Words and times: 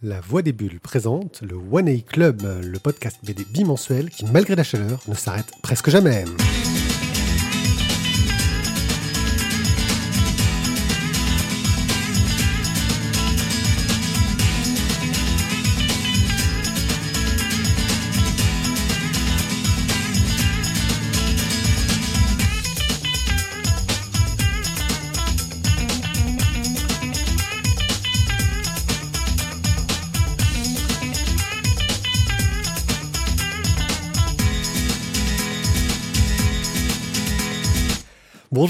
La 0.00 0.20
Voix 0.20 0.42
des 0.42 0.52
Bulles 0.52 0.78
présente 0.78 1.42
le 1.42 1.56
One 1.56 1.88
A 1.88 1.98
Club, 2.02 2.42
le 2.62 2.78
podcast 2.78 3.16
BD 3.24 3.44
bimensuel 3.44 4.10
qui, 4.10 4.26
malgré 4.26 4.54
la 4.54 4.62
chaleur, 4.62 5.00
ne 5.08 5.14
s'arrête 5.14 5.50
presque 5.60 5.90
jamais. 5.90 6.24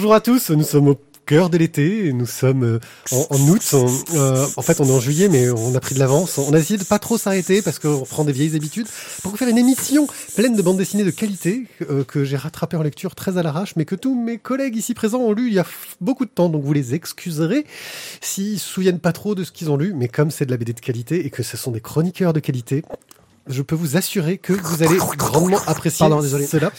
Bonjour 0.08 0.16
à 0.16 0.20
tous, 0.22 0.48
nous 0.52 0.64
sommes 0.64 0.88
au 0.88 0.98
cœur 1.26 1.50
de 1.50 1.58
l'été, 1.58 2.14
nous 2.14 2.24
sommes 2.24 2.64
euh, 2.64 2.80
en, 3.12 3.38
août, 3.46 3.60
en, 3.74 3.86
euh, 4.14 4.46
en 4.56 4.62
fait 4.62 4.80
on 4.80 4.86
est 4.86 4.90
en 4.90 5.00
juillet 5.00 5.28
mais 5.28 5.50
on 5.50 5.74
a 5.74 5.80
pris 5.80 5.94
de 5.94 6.00
l'avance, 6.00 6.38
on 6.38 6.54
a 6.54 6.58
essayé 6.58 6.78
de 6.78 6.84
pas 6.84 6.98
trop 6.98 7.18
s'arrêter 7.18 7.60
parce 7.60 7.78
qu'on 7.78 8.06
prend 8.06 8.24
des 8.24 8.32
vieilles 8.32 8.56
habitudes 8.56 8.86
pour 9.20 9.32
vous 9.32 9.36
faire 9.36 9.48
une 9.48 9.58
émission 9.58 10.06
pleine 10.34 10.56
de 10.56 10.62
bandes 10.62 10.78
dessinées 10.78 11.04
de 11.04 11.10
qualité 11.10 11.66
euh, 11.90 12.04
que 12.04 12.24
j'ai 12.24 12.38
rattrapé 12.38 12.78
en 12.78 12.82
lecture 12.82 13.14
très 13.14 13.36
à 13.36 13.42
l'arrache 13.42 13.76
mais 13.76 13.84
que 13.84 13.96
tous 13.96 14.18
mes 14.18 14.38
collègues 14.38 14.76
ici 14.76 14.94
présents 14.94 15.20
ont 15.20 15.34
lu 15.34 15.48
il 15.48 15.52
y 15.52 15.58
a 15.58 15.66
beaucoup 16.00 16.24
de 16.24 16.30
temps 16.30 16.48
donc 16.48 16.64
vous 16.64 16.72
les 16.72 16.94
excuserez 16.94 17.66
s'ils 18.22 18.58
se 18.58 18.66
souviennent 18.66 19.00
pas 19.00 19.12
trop 19.12 19.34
de 19.34 19.44
ce 19.44 19.52
qu'ils 19.52 19.70
ont 19.70 19.76
lu 19.76 19.92
mais 19.94 20.08
comme 20.08 20.30
c'est 20.30 20.46
de 20.46 20.50
la 20.50 20.56
BD 20.56 20.72
de 20.72 20.80
qualité 20.80 21.26
et 21.26 21.28
que 21.28 21.42
ce 21.42 21.58
sont 21.58 21.70
des 21.70 21.82
chroniqueurs 21.82 22.32
de 22.32 22.40
qualité 22.40 22.82
je 23.48 23.62
peux 23.62 23.74
vous 23.74 23.96
assurer 23.96 24.38
que 24.38 24.52
vous 24.52 24.82
allez 24.82 24.98
grandement 25.16 25.58
apprécier 25.66 25.98
Pardon, 26.04 26.20
désolé. 26.20 26.46
cela. 26.46 26.70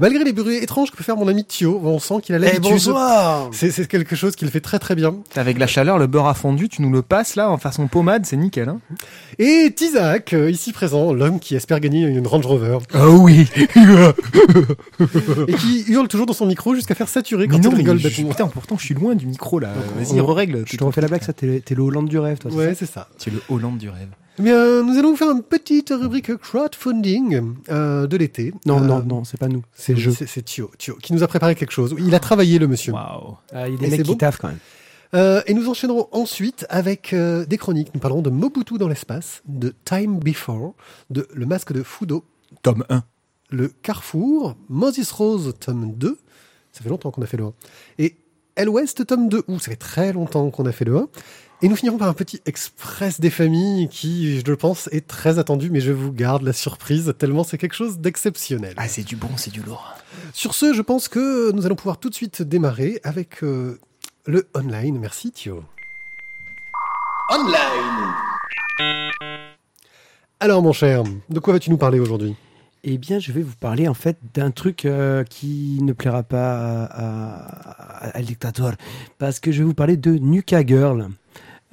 Malgré 0.00 0.24
les 0.24 0.32
bruits 0.32 0.56
étranges 0.56 0.90
que 0.90 0.96
peut 0.96 1.04
faire 1.04 1.16
mon 1.16 1.28
ami 1.28 1.44
Thio, 1.44 1.80
on 1.84 1.98
sent 1.98 2.14
qu'il 2.22 2.34
a 2.34 2.38
Eh 2.38 2.40
l'habitude. 2.40 2.62
bonsoir 2.72 3.48
c'est 3.52 3.70
c'est 3.70 3.86
quelque 3.86 4.16
chose 4.16 4.36
qu'il 4.36 4.48
fait 4.50 4.60
très 4.60 4.78
très 4.78 4.94
bien. 4.94 5.14
Avec 5.34 5.58
la 5.58 5.66
chaleur, 5.66 5.98
le 5.98 6.06
beurre 6.06 6.26
a 6.28 6.34
fondu, 6.34 6.68
tu 6.68 6.82
nous 6.82 6.90
le 6.90 7.02
passes 7.02 7.36
là 7.36 7.50
en 7.50 7.58
façon 7.58 7.86
pommade, 7.88 8.26
c'est 8.26 8.36
nickel. 8.36 8.68
Hein 8.68 8.80
Et 9.38 9.72
Tizak, 9.74 10.32
euh, 10.32 10.50
ici 10.50 10.72
présent, 10.72 11.12
l'homme 11.12 11.40
qui 11.40 11.54
espère 11.56 11.80
gagner 11.80 12.02
une 12.06 12.26
Range 12.26 12.46
Rover, 12.46 12.78
oh 12.94 13.18
oui 13.20 13.48
et 15.48 15.52
qui 15.54 15.84
hurle 15.88 16.08
toujours 16.08 16.26
dans 16.26 16.32
son 16.32 16.46
micro 16.46 16.74
jusqu'à 16.74 16.94
faire 16.94 17.08
saturer 17.08 17.46
quand 17.48 17.56
Mais 17.58 17.62
non, 17.64 17.70
il 17.70 17.72
mais 17.72 17.78
rigole 17.82 17.98
je- 17.98 18.08
bêtement. 18.08 18.28
putain, 18.30 18.46
pourtant 18.48 18.76
je 18.78 18.84
suis 18.84 18.94
loin 18.94 19.14
du 19.14 19.26
micro 19.26 19.58
là. 19.58 19.72
Vas-y, 19.98 20.20
on- 20.20 20.26
règle. 20.26 20.64
Je 20.66 20.76
te 20.76 20.84
refais 20.84 21.00
la 21.00 21.08
blague, 21.08 21.22
ça, 21.22 21.32
t'es 21.32 21.62
le 21.70 21.82
Hollande 21.82 22.08
du 22.08 22.18
rêve, 22.18 22.38
toi. 22.38 22.50
Ouais, 22.52 22.74
c'est 22.78 22.84
ça. 22.90 23.08
C'est 23.16 23.30
le 23.32 23.40
Hollande 23.48 23.78
du 23.78 23.88
rêve. 23.88 24.08
Mais 24.38 24.50
euh, 24.52 24.82
nous 24.82 24.98
allons 24.98 25.10
vous 25.10 25.16
faire 25.16 25.30
une 25.30 25.42
petite 25.42 25.90
rubrique 25.90 26.34
crowdfunding 26.36 27.54
euh, 27.70 28.06
de 28.06 28.16
l'été. 28.16 28.52
Non, 28.66 28.78
Euh, 28.82 28.86
non, 28.86 29.02
non, 29.02 29.24
c'est 29.24 29.38
pas 29.38 29.48
nous. 29.48 29.62
C'est 29.74 29.94
oui, 29.94 30.00
je. 30.00 30.10
C'est 30.10 30.42
Thio, 30.44 30.70
Thio, 30.78 30.96
qui 30.96 31.12
nous 31.12 31.22
a 31.22 31.28
préparé 31.28 31.54
quelque 31.54 31.72
chose. 31.72 31.94
Il 31.98 32.14
a 32.14 32.20
travaillé 32.20 32.58
le 32.58 32.66
monsieur. 32.68 32.92
Waouh. 32.92 33.36
Ah, 33.52 33.68
il 33.68 33.74
Et 33.74 33.78
des 33.78 33.88
mecs 33.98 34.02
qui 34.02 34.16
taffent 34.16 34.38
quand 34.38 34.48
même. 34.48 34.58
Euh, 35.14 35.40
et 35.46 35.54
nous 35.54 35.68
enchaînerons 35.68 36.08
ensuite 36.12 36.66
avec 36.68 37.12
euh, 37.12 37.46
des 37.46 37.58
chroniques. 37.58 37.88
Nous 37.94 38.00
parlerons 38.00 38.22
de 38.22 38.30
Mobutu 38.30 38.76
dans 38.76 38.88
l'espace, 38.88 39.42
de 39.46 39.74
Time 39.84 40.18
Before, 40.18 40.74
de 41.10 41.26
Le 41.32 41.46
Masque 41.46 41.72
de 41.72 41.82
Fudo, 41.82 42.24
Tome 42.62 42.84
1. 42.88 43.02
Le 43.50 43.68
Carrefour, 43.68 44.56
Moses 44.68 45.10
Rose, 45.12 45.54
tome 45.60 45.92
2. 45.94 46.18
Ça 46.72 46.82
fait 46.82 46.88
longtemps 46.88 47.12
qu'on 47.12 47.22
a 47.22 47.26
fait 47.26 47.36
le 47.36 47.44
1. 47.44 47.52
Et 47.98 48.16
El 48.56 48.68
West, 48.68 49.06
tome 49.06 49.28
2. 49.28 49.44
Ouh, 49.46 49.58
ça 49.60 49.70
fait 49.70 49.76
très 49.76 50.12
longtemps 50.12 50.50
qu'on 50.50 50.66
a 50.66 50.72
fait 50.72 50.84
le 50.84 50.96
1. 50.96 51.08
Et 51.62 51.68
nous 51.68 51.76
finirons 51.76 51.96
par 51.96 52.08
un 52.08 52.12
petit 52.12 52.40
express 52.44 53.18
des 53.18 53.30
familles 53.30 53.88
qui, 53.88 54.40
je 54.40 54.44
le 54.44 54.56
pense, 54.56 54.88
est 54.92 55.06
très 55.06 55.38
attendu, 55.38 55.70
mais 55.70 55.80
je 55.80 55.90
vous 55.90 56.12
garde 56.12 56.42
la 56.42 56.52
surprise 56.52 57.14
tellement 57.18 57.44
c'est 57.44 57.56
quelque 57.56 57.74
chose 57.74 57.98
d'exceptionnel. 57.98 58.74
Ah, 58.76 58.88
c'est 58.88 59.02
du 59.04 59.16
bon, 59.16 59.30
c'est 59.36 59.50
du 59.50 59.62
lourd. 59.62 59.94
Sur 60.34 60.54
ce, 60.54 60.74
je 60.74 60.82
pense 60.82 61.08
que 61.08 61.50
nous 61.52 61.64
allons 61.64 61.74
pouvoir 61.76 61.98
tout 61.98 62.10
de 62.10 62.14
suite 62.14 62.42
démarrer 62.42 63.00
avec 63.04 63.42
euh, 63.42 63.80
le 64.26 64.46
online. 64.54 64.98
Merci 64.98 65.32
Thio. 65.32 65.64
Alors 70.40 70.62
mon 70.62 70.72
cher, 70.74 71.02
de 71.30 71.38
quoi 71.40 71.54
vas-tu 71.54 71.70
nous 71.70 71.78
parler 71.78 71.98
aujourd'hui? 71.98 72.36
Eh 72.84 72.98
bien, 72.98 73.18
je 73.18 73.32
vais 73.32 73.42
vous 73.42 73.56
parler 73.58 73.88
en 73.88 73.94
fait 73.94 74.18
d'un 74.34 74.50
truc 74.50 74.84
euh, 74.84 75.24
qui 75.24 75.78
ne 75.82 75.92
plaira 75.92 76.22
pas 76.22 76.84
à, 76.84 76.84
à, 76.84 78.08
à- 78.08 78.16
à 78.18 78.22
dictateur, 78.22 78.74
parce 79.18 79.40
que 79.40 79.50
je 79.50 79.58
vais 79.60 79.64
vous 79.64 79.74
parler 79.74 79.96
de 79.96 80.12
Nuka 80.12 80.64
Girl. 80.64 81.08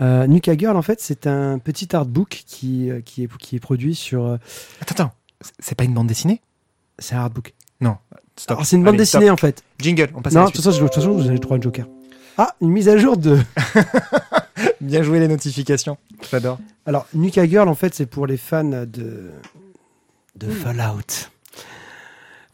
Euh, 0.01 0.25
Nuka 0.27 0.57
Girl, 0.57 0.75
en 0.75 0.81
fait, 0.81 0.99
c'est 1.01 1.27
un 1.27 1.59
petit 1.59 1.95
artbook 1.95 2.43
qui, 2.45 2.89
euh, 2.89 3.01
qui, 3.01 3.23
est, 3.23 3.37
qui 3.37 3.55
est 3.55 3.59
produit 3.59 3.95
sur. 3.95 4.25
euh, 4.25 4.37
Attends, 4.81 5.03
attends. 5.05 5.11
C'est- 5.59 5.75
pas 5.75 5.83
une 5.83 5.93
bande 5.93 6.07
dessinée? 6.07 6.41
C'est 6.99 7.15
un 7.15 7.19
artbook. 7.21 7.53
Non. 7.81 7.97
Stop. 8.37 8.57
Alors, 8.57 8.65
c'est 8.65 8.75
une 8.75 8.83
bande 8.83 8.95
Allez, 8.95 8.99
dessinée 9.03 9.29
en 9.29 9.37
fait. 9.37 9.63
Jingle, 9.79 10.09
on 10.15 10.21
passe 10.21 10.33
Non, 10.33 10.39
à 10.41 10.43
de 10.43 10.47
la 10.47 10.53
suite. 10.61 10.65
de 10.65 10.79
toute 10.87 10.93
façon, 10.95 11.11
vous 11.11 11.21
avez 11.25 11.33
le 11.33 11.39
droit 11.39 11.57
un 11.57 11.61
joker. 11.61 11.85
Ah, 12.37 12.55
une 12.61 12.69
mise 12.71 12.89
à 12.89 12.97
jour 12.97 13.17
de. 13.17 13.37
Bien 14.81 15.03
joué 15.03 15.19
les 15.19 15.27
notifications. 15.27 15.97
J'adore. 16.31 16.59
Alors, 16.85 17.05
Nuka 17.13 17.45
Girl, 17.47 17.67
en 17.69 17.75
fait, 17.75 17.93
c'est 17.93 18.05
pour 18.07 18.25
les 18.27 18.37
fans 18.37 18.63
de, 18.63 19.31
de 20.35 20.49
Fallout. 20.49 21.29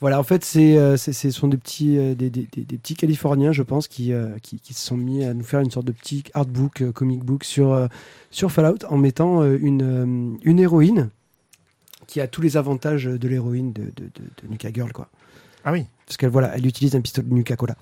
Voilà, 0.01 0.17
en 0.19 0.23
fait, 0.23 0.45
c'est, 0.45 0.77
euh, 0.77 0.95
c'est- 0.95 1.11
ce 1.11 1.29
sont 1.31 1.49
des 1.49 1.57
petits, 1.57 1.97
euh, 1.97 2.15
des, 2.15 2.29
des- 2.29 2.47
des- 2.55 2.77
petits 2.77 2.95
Californiens, 2.95 3.51
je 3.51 3.63
pense, 3.63 3.87
qui, 3.89 4.13
euh, 4.13 4.29
qui, 4.41 4.59
qui 4.59 4.73
se 4.73 4.85
sont 4.85 4.95
mis 4.95 5.25
à 5.25 5.33
nous 5.33 5.43
faire 5.43 5.59
une 5.59 5.71
sorte 5.71 5.85
de 5.85 5.91
petit 5.91 6.23
artbook, 6.33 6.91
comic 6.93 7.19
book 7.23 7.43
sur, 7.43 7.89
sur 8.31 8.49
Fallout 8.51 8.77
en 8.89 8.97
mettant 8.97 9.43
une, 9.43 10.37
une 10.43 10.59
héroïne 10.59 11.09
qui 12.07 12.21
a 12.21 12.27
tous 12.27 12.41
les 12.41 12.55
avantages 12.55 13.05
de 13.05 13.27
l'héroïne 13.27 13.73
de, 13.73 13.83
de, 13.83 14.05
de, 14.05 14.21
de 14.43 14.47
Nuka 14.49 14.69
Girl, 14.73 14.91
quoi. 14.93 15.09
Ah 15.65 15.73
oui. 15.73 15.85
Parce 16.05 16.15
qu'elle 16.17 16.29
voilà, 16.29 16.55
elle 16.55 16.65
utilise 16.65 16.95
un 16.95 17.01
pistolet 17.01 17.27
Nuka 17.29 17.55
Cola. 17.57 17.75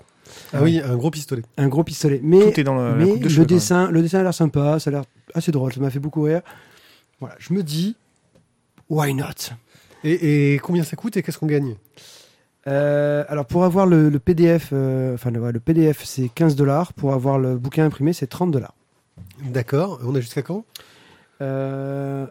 Ah 0.52 0.62
oui, 0.62 0.80
un 0.84 0.96
gros 0.96 1.10
pistolet. 1.10 1.42
Un 1.56 1.68
gros 1.68 1.84
pistolet. 1.84 2.20
Mais 2.22 2.40
Tout 2.52 2.60
est 2.60 2.64
dans 2.64 2.74
le, 2.76 2.94
mais 2.96 3.16
de 3.16 3.22
le 3.22 3.28
cheveux, 3.30 3.46
dessin, 3.46 3.90
le 3.90 4.02
dessin 4.02 4.18
a 4.18 4.22
l'air 4.24 4.34
sympa, 4.34 4.78
ça 4.80 4.90
a 4.90 4.92
l'air 4.92 5.04
assez 5.34 5.52
drôle, 5.52 5.72
ça 5.72 5.80
m'a 5.80 5.88
fait 5.88 5.98
beaucoup 6.00 6.22
rire. 6.22 6.42
Voilà, 7.20 7.36
je 7.38 7.54
me 7.54 7.62
dis, 7.62 7.96
why 8.90 9.14
not? 9.14 9.24
Et, 10.04 10.54
et 10.54 10.58
combien 10.58 10.84
ça 10.84 10.96
coûte 10.96 11.16
et 11.16 11.22
qu'est-ce 11.22 11.38
qu'on 11.38 11.46
gagne? 11.46 11.76
Euh, 12.66 13.24
Alors 13.28 13.46
pour 13.46 13.64
avoir 13.64 13.86
le, 13.86 14.08
le 14.10 14.18
PDF, 14.18 14.70
euh, 14.72 15.14
enfin 15.14 15.30
le, 15.30 15.40
ouais, 15.40 15.52
le 15.52 15.60
PDF 15.60 16.04
c'est 16.04 16.28
15 16.28 16.54
dollars, 16.56 16.92
pour 16.92 17.12
avoir 17.14 17.38
le 17.38 17.56
bouquin 17.56 17.84
imprimé 17.86 18.12
c'est 18.12 18.26
30 18.26 18.50
dollars. 18.50 18.74
D'accord, 19.44 20.00
on 20.04 20.14
a 20.14 20.20
jusqu'à 20.20 20.42
quand? 20.42 20.64
Euh, 21.40 22.26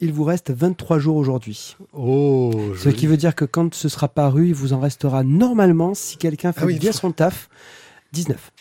il 0.00 0.12
vous 0.12 0.24
reste 0.24 0.50
23 0.50 0.98
jours 0.98 1.16
aujourd'hui. 1.16 1.76
Oh, 1.92 2.50
Ce 2.76 2.84
joli. 2.84 2.96
qui 2.96 3.06
veut 3.06 3.16
dire 3.16 3.34
que 3.34 3.44
quand 3.44 3.74
ce 3.74 3.88
sera 3.88 4.08
paru, 4.08 4.48
il 4.48 4.54
vous 4.54 4.72
en 4.72 4.80
restera 4.80 5.22
normalement, 5.24 5.94
si 5.94 6.16
quelqu'un 6.16 6.52
fait 6.52 6.60
Ah 6.62 6.66
oui, 6.66 6.78
bien 6.78 6.92
son 6.92 7.12
taf, 7.12 7.48
19. 8.12 8.52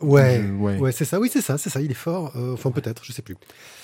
Ouais, 0.00 0.40
Euh, 0.40 0.52
ouais. 0.56 0.78
ouais, 0.78 0.92
c'est 0.92 1.04
ça, 1.04 1.18
oui, 1.18 1.28
c'est 1.32 1.40
ça, 1.40 1.58
c'est 1.58 1.70
ça, 1.70 1.80
il 1.80 1.90
est 1.90 1.94
fort. 1.94 2.32
Euh, 2.36 2.54
enfin, 2.54 2.70
peut-être, 2.70 3.04
je 3.04 3.12
sais 3.12 3.22
plus. 3.22 3.36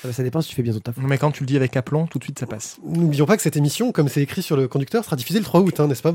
Ça, 0.03 0.13
ça 0.13 0.23
dépend 0.23 0.41
si 0.41 0.49
tu 0.51 0.55
fais 0.55 0.63
bien 0.63 0.73
ton 0.73 0.79
taf. 0.81 0.97
Mais 0.99 1.19
quand 1.19 1.33
tu 1.33 1.43
le 1.43 1.47
dis 1.49 1.57
avec 1.57 1.77
aplomb, 1.77 2.07
tout 2.07 2.19
de 2.19 2.25
suite 2.25 2.39
ça 2.39 2.47
passe. 2.47 2.77
N'oublions 2.85 3.27
pas 3.27 3.37
que 3.37 3.43
cette 3.43 3.57
émission, 3.57 3.91
comme 3.91 4.09
c'est 4.09 4.23
écrit 4.23 4.43
sur 4.43 4.57
le 4.57 4.69
conducteur, 4.69 5.05
sera 5.05 5.17
diffusée 5.17 5.41
le 5.41 5.45
3 5.45 5.61
août, 5.63 5.81
hein, 5.81 5.89
n'est-ce 5.89 6.03
pas? 6.03 6.15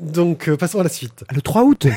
Donc, 0.00 0.48
euh, 0.48 0.56
passons 0.56 0.80
à 0.80 0.82
la 0.82 0.88
suite. 0.88 1.24
Ah, 1.28 1.32
Le 1.34 1.40
3 1.42 1.62
août? 1.64 1.86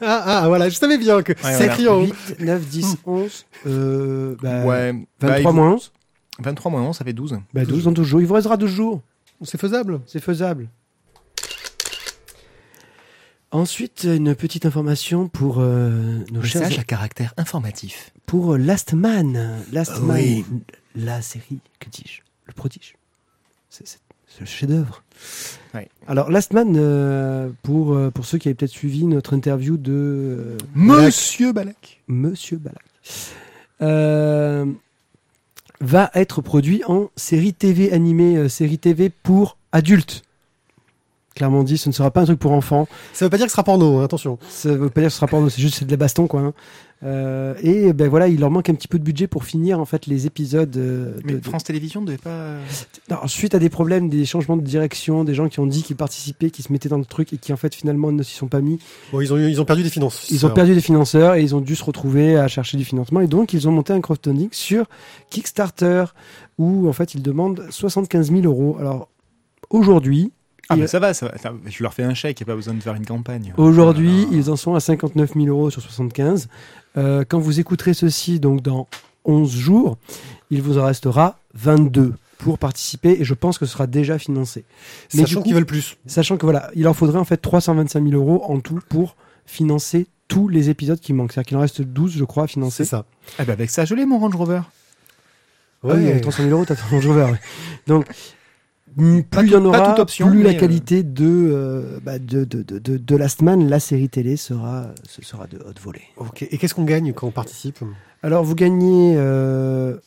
Ah, 0.00 0.42
ah, 0.42 0.48
voilà, 0.48 0.68
je 0.68 0.76
savais 0.76 0.98
bien 0.98 1.22
que 1.22 1.32
c'est 1.36 1.42
voilà. 1.56 1.66
écrit 1.66 1.88
en 1.88 1.96
haut. 2.00 2.06
8, 2.06 2.40
9, 2.40 2.66
10, 2.66 2.96
11, 3.06 3.46
euh, 3.66 4.36
bah, 4.42 4.64
ouais. 4.64 4.92
23 5.20 5.42
Bah, 5.42 5.52
moins 5.52 5.72
11, 5.74 5.92
faut- 6.36 6.42
23 6.42 6.70
moins 6.70 6.82
11, 6.82 6.96
ça 6.96 7.04
fait 7.04 7.12
12. 7.12 7.38
bah 7.54 7.64
12 7.64 7.84
dans 7.84 7.92
12 7.92 8.06
jours. 8.06 8.20
Il 8.20 8.26
vous 8.26 8.34
restera 8.34 8.56
12 8.56 8.70
jours. 8.70 9.00
C'est 9.42 9.60
faisable. 9.60 10.00
C'est 10.06 10.20
faisable. 10.22 10.68
Ensuite, 13.52 14.04
une 14.04 14.34
petite 14.34 14.66
information 14.66 15.28
pour 15.28 15.58
euh, 15.60 16.18
nos 16.32 16.42
chers 16.42 16.62
Message 16.62 16.78
à 16.80 16.84
caractère 16.84 17.32
informatif. 17.36 18.12
pour 18.26 18.54
euh, 18.54 18.58
Last 18.58 18.92
Man. 18.92 19.60
Last 19.72 19.92
Ah 19.96 20.00
Man, 20.00 20.16
oui. 20.16 20.44
la 20.96 21.22
série, 21.22 21.60
que 21.78 21.88
dis-je 21.88 22.20
Le 22.46 22.52
prodige. 22.52 22.96
C'est 23.70 23.84
le 24.40 24.46
chef-d'œuvre. 24.46 25.02
Ouais. 25.74 25.88
Alors, 26.08 26.30
Last 26.30 26.52
Man, 26.52 26.74
euh, 26.76 27.48
pour, 27.62 27.94
euh, 27.94 28.10
pour 28.10 28.26
ceux 28.26 28.36
qui 28.38 28.48
avaient 28.48 28.54
peut-être 28.54 28.70
suivi 28.72 29.04
notre 29.04 29.32
interview 29.32 29.76
de 29.76 29.92
euh, 29.92 30.58
Monsieur 30.74 31.52
Balak. 31.52 32.02
Monsieur 32.08 32.58
Balak, 32.58 32.84
euh, 33.80 34.66
va 35.80 36.10
être 36.14 36.42
produit 36.42 36.82
en 36.86 37.10
série 37.16 37.54
TV 37.54 37.92
animée, 37.92 38.48
série 38.48 38.78
TV 38.78 39.08
pour 39.08 39.56
adultes. 39.72 40.22
Clairement 41.36 41.62
dit, 41.62 41.78
ce 41.78 41.88
ne 41.88 41.94
sera 41.94 42.10
pas 42.10 42.22
un 42.22 42.24
truc 42.24 42.40
pour 42.40 42.50
enfants. 42.52 42.88
Ça 43.12 43.24
veut 43.26 43.30
pas 43.30 43.36
dire 43.36 43.46
que 43.46 43.50
ce 43.50 43.54
sera 43.54 43.62
porno, 43.62 43.98
hein, 43.98 44.04
attention. 44.04 44.38
Ça 44.48 44.70
veut 44.74 44.90
pas 44.90 45.00
dire 45.02 45.08
que 45.08 45.12
ce 45.12 45.18
sera 45.18 45.28
porno, 45.28 45.48
c'est 45.48 45.62
juste 45.62 45.76
c'est 45.78 45.84
de 45.84 45.90
la 45.92 45.96
baston 45.96 46.26
quoi. 46.26 46.40
hein. 46.40 46.54
Euh, 47.04 47.52
et 47.62 47.92
ben 47.92 48.08
voilà, 48.08 48.26
il 48.26 48.40
leur 48.40 48.50
manque 48.50 48.70
un 48.70 48.74
petit 48.74 48.88
peu 48.88 48.98
de 48.98 49.04
budget 49.04 49.26
pour 49.26 49.44
finir 49.44 49.78
en 49.78 49.84
fait 49.84 50.06
les 50.06 50.24
épisodes. 50.26 50.74
euh, 50.78 51.12
Mais 51.24 51.34
de- 51.34 51.38
de- 51.40 51.44
France 51.44 51.62
Télévisions 51.62 52.00
ne 52.00 52.06
devait 52.06 52.16
pas. 52.16 52.54
Non, 53.10 53.18
suite 53.26 53.54
à 53.54 53.58
des 53.58 53.68
problèmes, 53.68 54.08
des 54.08 54.24
changements 54.24 54.56
de 54.56 54.62
direction, 54.62 55.22
des 55.22 55.34
gens 55.34 55.50
qui 55.50 55.60
ont 55.60 55.66
dit 55.66 55.82
qu'ils 55.82 55.94
participaient, 55.96 56.48
qui 56.48 56.62
se 56.62 56.72
mettaient 56.72 56.88
dans 56.88 56.96
le 56.96 57.04
truc 57.04 57.34
et 57.34 57.36
qui 57.36 57.52
en 57.52 57.58
fait 57.58 57.74
finalement 57.74 58.12
ne 58.12 58.22
s'y 58.22 58.34
sont 58.34 58.48
pas 58.48 58.62
mis. 58.62 58.78
Bon, 59.12 59.20
ils 59.20 59.30
ont, 59.30 59.36
eu- 59.36 59.50
ils 59.50 59.60
ont 59.60 59.66
perdu 59.66 59.82
des 59.82 59.90
finances. 59.90 60.26
Ils 60.30 60.46
ont 60.46 60.50
perdu 60.50 60.74
des 60.74 60.80
financeurs 60.80 61.34
et 61.34 61.42
ils 61.42 61.54
ont 61.54 61.60
dû 61.60 61.76
se 61.76 61.84
retrouver 61.84 62.38
à 62.38 62.48
chercher 62.48 62.78
du 62.78 62.84
financement 62.86 63.20
et 63.20 63.26
donc 63.26 63.52
ils 63.52 63.68
ont 63.68 63.72
monté 63.72 63.92
un 63.92 64.00
crowdfunding 64.00 64.48
sur 64.52 64.86
Kickstarter 65.28 66.04
où 66.56 66.88
en 66.88 66.92
fait 66.94 67.14
ils 67.14 67.20
demandent 67.22 67.62
75 67.68 68.30
000 68.30 68.40
euros. 68.44 68.78
Alors 68.80 69.08
aujourd'hui, 69.68 70.32
Ah, 70.68 70.76
mais 70.76 70.86
ça 70.86 70.98
va, 70.98 71.14
ça 71.14 71.26
va. 71.28 71.34
Je 71.66 71.82
leur 71.82 71.94
fais 71.94 72.02
un 72.02 72.14
chèque, 72.14 72.40
il 72.40 72.44
n'y 72.44 72.50
a 72.50 72.52
pas 72.52 72.56
besoin 72.56 72.74
de 72.74 72.82
faire 72.82 72.94
une 72.94 73.06
campagne. 73.06 73.54
Aujourd'hui, 73.56 74.26
Ah. 74.28 74.34
ils 74.34 74.50
en 74.50 74.56
sont 74.56 74.74
à 74.74 74.80
59 74.80 75.34
000 75.34 75.46
euros 75.46 75.70
sur 75.70 75.80
75. 75.82 76.48
Euh, 76.96 77.24
quand 77.28 77.38
vous 77.38 77.60
écouterez 77.60 77.94
ceci, 77.94 78.40
donc 78.40 78.62
dans 78.62 78.88
11 79.24 79.54
jours, 79.54 79.98
il 80.50 80.62
vous 80.62 80.78
en 80.78 80.84
restera 80.86 81.38
22 81.54 82.14
pour 82.38 82.58
participer 82.58 83.16
et 83.20 83.24
je 83.24 83.34
pense 83.34 83.58
que 83.58 83.66
ce 83.66 83.72
sera 83.72 83.86
déjà 83.86 84.18
financé. 84.18 84.64
Mais 85.14 85.22
Sachant 85.22 85.42
qu'ils 85.42 85.54
veulent 85.54 85.66
plus. 85.66 85.96
Sachant 86.06 86.36
que 86.36 86.44
voilà, 86.46 86.70
il 86.74 86.86
en 86.88 86.94
faudrait 86.94 87.18
en 87.18 87.24
fait 87.24 87.36
325 87.38 88.02
000 88.08 88.14
euros 88.14 88.42
en 88.50 88.60
tout 88.60 88.80
pour 88.88 89.16
financer 89.46 90.06
tous 90.28 90.48
les 90.48 90.68
épisodes 90.70 90.98
qui 90.98 91.12
manquent. 91.12 91.32
C'est-à-dire 91.32 91.48
qu'il 91.48 91.56
en 91.56 91.60
reste 91.60 91.82
12, 91.82 92.12
je 92.16 92.24
crois, 92.24 92.44
à 92.44 92.46
financer. 92.48 92.84
C'est 92.84 92.90
ça. 92.90 93.04
Ah, 93.38 93.44
bah 93.44 93.52
avec 93.52 93.70
ça, 93.70 93.84
je 93.84 93.94
l'ai, 93.94 94.04
mon 94.04 94.18
Range 94.18 94.34
Rover. 94.34 94.60
Ah 95.84 95.92
oui, 95.94 96.08
avec 96.08 96.22
300 96.22 96.42
000 96.42 96.50
euros, 96.54 96.64
t'as 96.64 96.74
ton 96.74 96.82
Range 96.90 97.06
Rover. 97.06 97.26
Donc, 97.86 98.06
plus 98.96 99.46
il 99.46 99.52
y 99.52 99.56
en 99.56 99.64
aura, 99.64 99.90
toute 99.90 99.98
option, 99.98 100.30
plus 100.30 100.42
la 100.42 100.50
euh, 100.50 100.54
qualité 100.54 101.02
de, 101.02 101.24
euh, 101.26 101.98
bah, 102.02 102.18
de, 102.18 102.44
de, 102.44 102.62
de, 102.62 102.78
de, 102.78 102.96
de 102.96 103.16
Last 103.16 103.42
Man, 103.42 103.68
la 103.68 103.78
série 103.78 104.08
télé, 104.08 104.36
sera, 104.36 104.86
ce 105.04 105.22
sera 105.22 105.46
de 105.46 105.58
haute 105.68 105.80
volée. 105.80 106.02
Ok. 106.16 106.46
Et 106.50 106.58
qu'est-ce 106.58 106.74
qu'on 106.74 106.84
gagne 106.84 107.12
quand 107.12 107.26
on 107.26 107.30
participe? 107.32 107.78
Alors, 108.22 108.42
vous 108.42 108.54
gagnez 108.54 109.14
euh, 109.16 109.98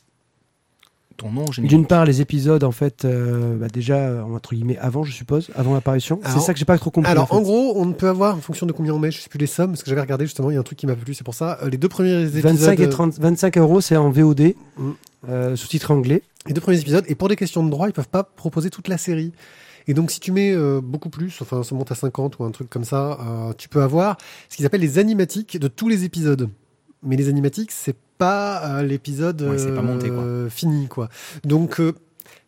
Ton 1.20 1.32
nom, 1.32 1.52
général. 1.52 1.70
d'une 1.70 1.86
part 1.86 2.06
les 2.06 2.22
épisodes, 2.22 2.64
en 2.64 2.72
fait, 2.72 3.06
euh, 3.06 3.56
bah, 3.58 3.68
déjà, 3.72 3.98
euh, 3.98 4.22
entre 4.24 4.56
guillemets, 4.56 4.78
avant, 4.80 5.04
je 5.04 5.12
suppose, 5.12 5.52
avant 5.56 5.74
l'apparition. 5.74 6.20
C'est 6.24 6.30
Alors- 6.32 6.42
ça 6.44 6.54
que 6.54 6.60
j'ai 6.60 6.66
pas 6.66 6.78
trop 6.78 6.90
compris. 6.90 7.12
Alors, 7.12 7.32
en 7.34 7.42
gros, 7.42 7.74
on 7.76 7.86
ne 7.86 7.94
peut 7.94 8.08
avoir, 8.10 8.36
en 8.36 8.42
fonction 8.42 8.66
de 8.66 8.72
combien 8.72 8.94
on 8.94 9.00
met, 9.00 9.12
je 9.12 9.20
sais 9.22 9.30
plus 9.30 9.38
les 9.38 9.46
sommes, 9.48 9.72
parce 9.72 9.84
que 9.84 9.90
j'avais 9.90 10.02
regardé 10.02 10.26
justement, 10.26 10.50
il 10.50 10.56
y 10.56 10.58
a 10.58 10.60
un 10.60 10.64
truc 10.64 10.78
qui 10.80 10.88
m'a 10.88 10.96
plu, 10.96 11.14
c'est 11.14 11.24
pour 11.24 11.36
ça. 11.36 11.60
euh, 11.62 11.70
les 11.70 11.78
deux 11.78 11.90
premiers 11.90 12.24
épisodes. 12.24 12.42
25, 12.44 12.80
et 12.80 12.90
30, 12.90 13.20
25 13.20 13.58
euros, 13.58 13.82
c'est 13.82 13.96
en 13.98 14.10
VOD, 14.10 14.56
Mm. 14.78 14.90
euh, 15.30 15.56
sous-titré 15.56 15.94
anglais. 15.94 16.24
Les 16.48 16.54
deux 16.54 16.62
premiers 16.62 16.80
épisodes, 16.80 17.04
et 17.08 17.16
pour 17.16 17.28
des 17.28 17.36
questions 17.36 17.64
de 17.64 17.70
droit, 17.70 17.88
ils 17.90 17.94
peuvent 17.94 18.08
pas 18.08 18.24
proposer 18.24 18.70
toute 18.70 18.88
la 18.88 18.98
série. 18.98 19.34
Et 19.88 19.94
donc, 19.94 20.12
si 20.12 20.20
tu 20.20 20.32
mets 20.32 20.54
euh, 20.54 20.80
beaucoup 20.84 21.10
plus, 21.10 21.36
enfin, 21.42 21.64
ça 21.64 21.74
monte 21.76 21.92
à 21.92 21.96
50 21.96 22.40
ou 22.40 22.44
un 22.44 22.52
truc 22.52 22.70
comme 22.70 22.84
ça, 22.84 23.18
euh, 23.20 23.54
tu 23.58 23.68
peux 23.70 23.82
avoir 23.82 24.18
ce 24.48 24.56
qu'ils 24.58 24.66
appellent 24.66 24.82
les 24.82 25.00
animatiques 25.00 25.60
de 25.60 25.68
tous 25.68 25.90
les 25.90 26.06
épisodes. 26.06 26.48
Mais 27.04 27.16
les 27.16 27.30
animatiques, 27.30 27.72
c'est 27.72 27.96
pas 28.18 28.80
euh, 28.80 28.84
l'épisode 28.84 29.42
Ouais, 29.42 29.58
c'est 29.58 29.74
pas 29.74 29.82
monté, 29.82 30.10
quoi. 30.10 30.20
euh, 30.20 30.50
fini, 30.50 30.88
quoi. 30.88 31.10
Donc, 31.44 31.80
euh, 31.80 31.94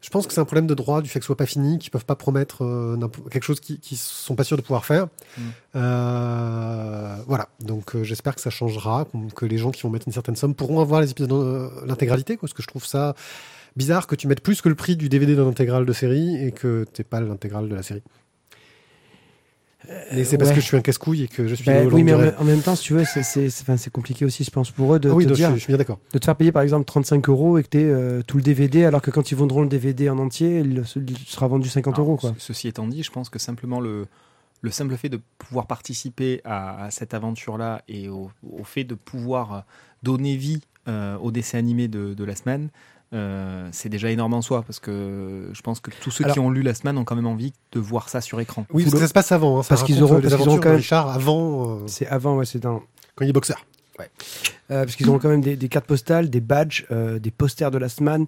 je 0.02 0.10
pense 0.10 0.26
que 0.26 0.34
c'est 0.34 0.42
un 0.42 0.46
problème 0.46 0.68
de 0.68 0.74
droit 0.74 1.02
du 1.02 1.10
fait 1.10 1.20
que 1.20 1.24
ce 1.24 1.28
soit 1.28 1.38
pas 1.38 1.46
fini, 1.46 1.78
qu'ils 1.78 1.92
peuvent 1.92 2.06
pas 2.06 2.16
promettre 2.16 2.64
euh, 2.66 2.98
quelque 3.30 3.44
chose 3.44 3.60
qu'ils 3.60 3.80
qui 3.80 3.96
sont 3.96 4.36
pas 4.36 4.44
sûrs 4.44 4.58
de 4.58 4.62
pouvoir 4.62 4.84
faire. 4.84 5.08
Mm. 5.38 5.42
Euh, 5.76 7.16
voilà. 7.28 7.50
Donc, 7.60 7.96
euh, 7.96 8.04
j'espère 8.04 8.36
que 8.36 8.42
ça 8.42 8.50
changera, 8.50 9.08
que 9.36 9.46
les 9.46 9.58
gens 9.58 9.72
qui 9.72 9.84
vont 9.84 9.90
mettre 9.90 10.08
une 10.08 10.14
certaine 10.14 10.36
somme 10.36 10.56
pourront 10.56 10.82
avoir 10.82 11.02
les 11.02 11.12
épisodes 11.12 11.32
l'intégralité, 11.86 12.36
quoi, 12.36 12.48
parce 12.48 12.54
que 12.54 12.64
je 12.64 12.68
trouve 12.68 12.86
ça 12.86 13.16
bizarre 13.76 14.08
que 14.08 14.16
tu 14.16 14.28
mettes 14.28 14.42
plus 14.42 14.62
que 14.62 14.70
le 14.70 14.76
prix 14.76 14.96
du 14.98 15.08
DVD 15.08 15.36
d'un 15.36 15.48
intégral 15.48 15.86
de 15.86 15.94
série 15.94 16.36
et 16.44 16.52
que 16.52 16.86
t'aies 16.92 17.04
pas 17.04 17.22
l'intégrale 17.22 17.70
de 17.70 17.76
la 17.76 17.84
série. 17.84 18.04
Et 20.12 20.24
c'est 20.24 20.38
parce 20.38 20.50
ouais. 20.52 20.56
que 20.56 20.62
je 20.62 20.66
suis 20.66 20.78
un 20.78 20.82
casse-couille 20.82 21.24
et 21.24 21.28
que 21.28 21.48
je 21.48 21.56
suis 21.56 21.70
au 21.70 21.90
oui, 21.92 22.04
mais 22.04 22.14
en, 22.14 22.20
même- 22.20 22.34
en 22.40 22.44
même 22.44 22.62
temps, 22.62 22.76
si 22.76 22.84
tu 22.84 22.94
veux, 22.94 23.04
c'est- 23.04 23.90
compliqué 23.90 24.26
aussi, 24.26 24.44
je 24.44 24.52
pense, 24.52 24.70
pour 24.72 24.94
eux 24.94 25.00
de 25.00 25.10
Ah 25.10 25.14
oui, 25.14 25.24
te 25.24 25.30
donc, 25.30 25.38
dire, 25.38 25.50
je, 25.50 25.56
je 25.56 25.60
suis 25.60 25.68
bien 25.68 25.78
d'accord. 25.78 26.00
de 26.14 26.20
te 26.20 26.26
faire 26.26 26.36
payer 26.36 26.52
par 26.52 26.62
exemple 26.62 26.86
35 26.86 27.28
euros 27.30 27.58
et 27.58 27.64
que 27.64 27.70
tu 27.70 27.80
aies 27.82 28.24
tout 28.24 28.38
le 28.38 28.44
DVD, 28.44 28.86
alors 28.86 29.02
que 29.02 29.10
quand 29.12 29.32
ils 29.32 29.36
vendront 29.36 29.62
le 29.64 29.70
DVD 29.70 30.10
en 30.10 30.20
entier, 30.20 30.60
il, 30.60 30.84
il 30.96 31.18
sera 31.28 31.48
vendu 31.48 31.68
50 31.68 31.96
Alors, 31.96 32.08
euros. 32.08 32.18
Quoi. 32.18 32.34
ce- 32.38 32.46
Ceci 32.54 32.68
étant 32.68 32.88
dit, 32.88 33.02
je 33.04 33.12
pense 33.12 33.30
que 33.30 33.40
simplement 33.40 33.80
le, 33.80 34.06
le 34.62 34.72
simple 34.72 34.96
fait 34.98 35.10
de 35.10 35.20
pouvoir 35.40 35.66
participer 35.68 36.42
à, 36.46 36.86
à 36.86 36.92
cette 36.92 37.14
aventure-là 37.16 37.82
et 37.88 38.08
au, 38.08 38.30
au 38.48 38.64
fait 38.64 38.84
de 38.84 38.94
pouvoir 38.96 39.54
euh, 39.54 39.60
donner 40.04 40.36
vie 40.36 40.62
euh, 40.88 41.18
au 41.18 41.32
dessin 41.32 41.58
animé 41.58 41.88
de, 41.88 42.14
de 42.14 42.24
la 42.24 42.36
semaine, 42.36 42.70
euh, 43.14 43.68
c'est 43.72 43.90
déjà 43.90 44.10
énorme 44.10 44.34
en 44.34 44.42
soi 44.42 44.62
parce 44.64 44.80
que 44.80 45.50
je 45.54 45.62
pense 45.62 45.80
que 45.80 45.92
tous 46.02 46.12
ceux 46.12 46.24
Alors- 46.24 46.34
qui 46.34 46.40
ont 46.40 46.50
lu 46.50 46.62
la 46.62 46.74
semaine 46.74 46.98
ont 46.98 47.04
quand 47.04 47.16
même 47.16 47.28
envie 47.28 47.52
de 47.74 47.80
voir 47.80 48.08
ça 48.10 48.22
sur 48.22 48.40
écran. 48.40 48.66
Oui, 48.72 48.84
parce 48.84 48.94
que 48.94 49.00
ça 49.02 49.08
se 49.08 49.14
passe 49.14 49.32
avant. 49.32 49.60
hein, 49.60 49.64
ça 49.64 49.70
parce 49.70 49.84
qu'ils 49.84 50.02
auront- 50.04 50.16
euh, 50.16 50.22
les 50.22 50.34
aventures 50.34 50.60
quand 50.62 50.70
même- 50.70 50.78
Richard 50.78 51.10
avant, 51.10 51.70
euh, 51.82 51.88
C'est 51.88 52.08
avant, 52.08 52.38
ouais, 52.38 52.46
c'est 52.46 52.60
dans. 52.60 52.82
quand 53.16 53.26
il 53.26 53.30
est 53.30 53.34
boxeur. 53.34 53.66
Euh, 54.72 54.84
parce 54.86 54.96
qu'ils 54.96 55.08
auront 55.10 55.20
quand 55.20 55.30
même 55.30 55.42
des, 55.42 55.56
des 55.56 55.70
cartes 55.70 55.86
postales, 55.86 56.30
des 56.32 56.40
badges, 56.42 56.86
euh, 56.90 57.20
des 57.20 57.30
posters 57.30 57.70
de 57.70 57.78
Last 57.78 58.02
Man, 58.02 58.26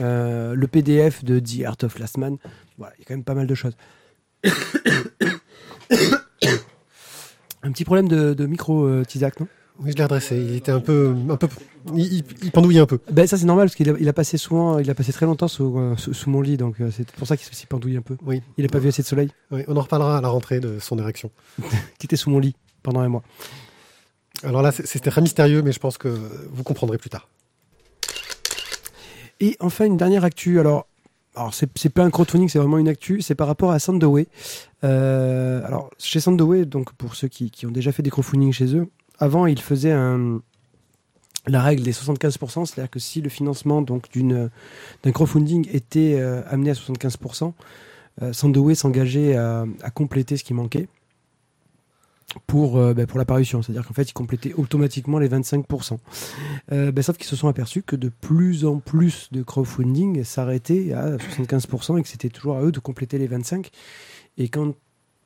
euh, 0.00 0.54
le 0.56 0.66
PDF 0.66 1.22
de 1.22 1.38
The 1.38 1.64
Art 1.64 1.76
of 1.84 1.96
Last 2.00 2.16
Man. 2.18 2.38
Voilà, 2.76 2.92
il 2.98 3.02
y 3.02 3.04
a 3.04 3.04
quand 3.06 3.14
même 3.14 3.22
pas 3.22 3.34
mal 3.34 3.46
de 3.46 3.54
choses. 3.54 3.76
Un 7.62 7.70
petit 7.70 7.84
problème 7.84 8.08
de, 8.08 8.34
de 8.34 8.46
micro, 8.46 8.84
euh, 8.84 9.04
Tizak, 9.04 9.38
non? 9.38 9.46
Oui, 9.80 9.90
je 9.92 9.96
l'ai 9.96 10.02
redressé. 10.04 10.36
Il 10.36 10.54
était 10.54 10.70
un 10.72 10.80
peu, 10.80 11.14
un 11.28 11.36
peu, 11.36 11.48
il, 11.94 12.12
il- 12.18 12.24
il 12.42 12.50
pendouillait 12.52 12.80
un 12.80 12.86
peu. 12.86 12.98
Ben 13.10 13.26
ça 13.26 13.36
c'est 13.36 13.46
normal 13.46 13.66
parce 13.66 13.74
qu'il 13.74 13.88
a, 13.90 13.94
il 13.98 14.08
a 14.08 14.12
passé 14.12 14.36
souvent, 14.36 14.78
il 14.78 14.88
a 14.90 14.94
passé 14.94 15.12
très 15.12 15.26
longtemps 15.26 15.48
sous, 15.48 15.78
euh, 15.78 15.96
sous, 15.96 16.12
sous 16.14 16.30
mon 16.30 16.40
lit, 16.40 16.56
donc 16.56 16.80
euh, 16.80 16.90
c'est 16.90 17.10
pour 17.12 17.26
ça 17.26 17.36
qu'il 17.36 17.52
s'y 17.54 17.66
pendouille 17.66 17.96
un 17.96 18.02
peu. 18.02 18.16
Oui. 18.24 18.42
Il 18.58 18.64
a 18.64 18.68
pas 18.68 18.78
vu 18.78 18.88
assez 18.88 19.02
de 19.02 19.06
soleil, 19.08 19.30
Oui, 19.50 19.62
on 19.68 19.76
en 19.76 19.80
reparlera 19.80 20.18
à 20.18 20.20
la 20.20 20.28
rentrée 20.28 20.60
de 20.60 20.78
son 20.78 20.98
érection. 20.98 21.30
qui 21.98 22.06
était 22.06 22.16
sous 22.16 22.30
mon 22.30 22.38
lit 22.38 22.54
pendant 22.82 23.00
un 23.00 23.08
mois. 23.08 23.22
Alors 24.44 24.62
là, 24.62 24.72
c'était 24.72 25.10
très 25.10 25.20
mystérieux, 25.20 25.62
mais 25.62 25.72
je 25.72 25.78
pense 25.80 25.98
que 25.98 26.08
vous 26.08 26.62
comprendrez 26.64 26.98
plus 26.98 27.10
tard. 27.10 27.28
Et 29.40 29.56
enfin, 29.60 29.84
une 29.86 29.96
dernière 29.96 30.24
actu. 30.24 30.60
Alors, 30.60 30.86
alors 31.34 31.54
c'est 31.54 31.68
c'est 31.76 31.88
pas 31.90 32.02
un 32.04 32.10
crowdfunding, 32.10 32.48
c'est 32.48 32.58
vraiment 32.58 32.78
une 32.78 32.88
actu. 32.88 33.22
C'est 33.22 33.34
par 33.34 33.46
rapport 33.46 33.72
à 33.72 33.78
Sandoway. 33.78 34.26
Euh, 34.84 35.64
alors, 35.64 35.90
chez 35.98 36.20
Sandoway, 36.20 36.64
donc 36.64 36.92
pour 36.94 37.14
ceux 37.14 37.28
qui, 37.28 37.50
qui 37.50 37.66
ont 37.66 37.70
déjà 37.70 37.92
fait 37.92 38.02
des 38.02 38.10
crowdfunding 38.10 38.52
chez 38.52 38.74
eux, 38.76 38.88
avant, 39.18 39.46
ils 39.46 39.60
faisaient 39.60 39.92
un, 39.92 40.40
la 41.46 41.62
règle 41.62 41.82
des 41.82 41.92
75%, 41.92 42.66
c'est-à-dire 42.66 42.90
que 42.90 42.98
si 42.98 43.20
le 43.20 43.28
financement 43.28 43.82
d'une 43.82 44.50
d'un 45.02 45.12
crowdfunding 45.12 45.68
était 45.72 46.16
euh, 46.18 46.42
amené 46.48 46.70
à 46.70 46.74
75%, 46.74 47.52
euh, 48.20 48.32
s'engageait 48.32 49.36
à, 49.36 49.64
compléter 49.94 50.36
ce 50.36 50.44
qui 50.44 50.54
manquait 50.54 50.88
pour, 52.46 52.76
euh, 52.76 52.94
ben, 52.94 53.06
pour 53.06 53.18
l'apparition. 53.18 53.62
C'est-à-dire 53.62 53.86
qu'en 53.86 53.94
fait, 53.94 54.10
ils 54.10 54.14
complétaient 54.14 54.52
automatiquement 54.54 55.18
les 55.18 55.28
25%. 55.28 55.98
Euh, 56.72 56.92
ben, 56.92 57.02
sauf 57.02 57.16
qu'ils 57.16 57.26
se 57.26 57.36
sont 57.36 57.48
aperçus 57.48 57.82
que 57.82 57.96
de 57.96 58.08
plus 58.08 58.64
en 58.64 58.78
plus 58.78 59.28
de 59.32 59.42
crowdfunding 59.42 60.24
s'arrêtaient 60.24 60.92
à 60.92 61.16
75% 61.16 61.98
et 61.98 62.02
que 62.02 62.08
c'était 62.08 62.28
toujours 62.28 62.56
à 62.56 62.62
eux 62.62 62.72
de 62.72 62.80
compléter 62.80 63.18
les 63.18 63.28
25%. 63.28 63.66
Et 64.38 64.48
quand, 64.48 64.74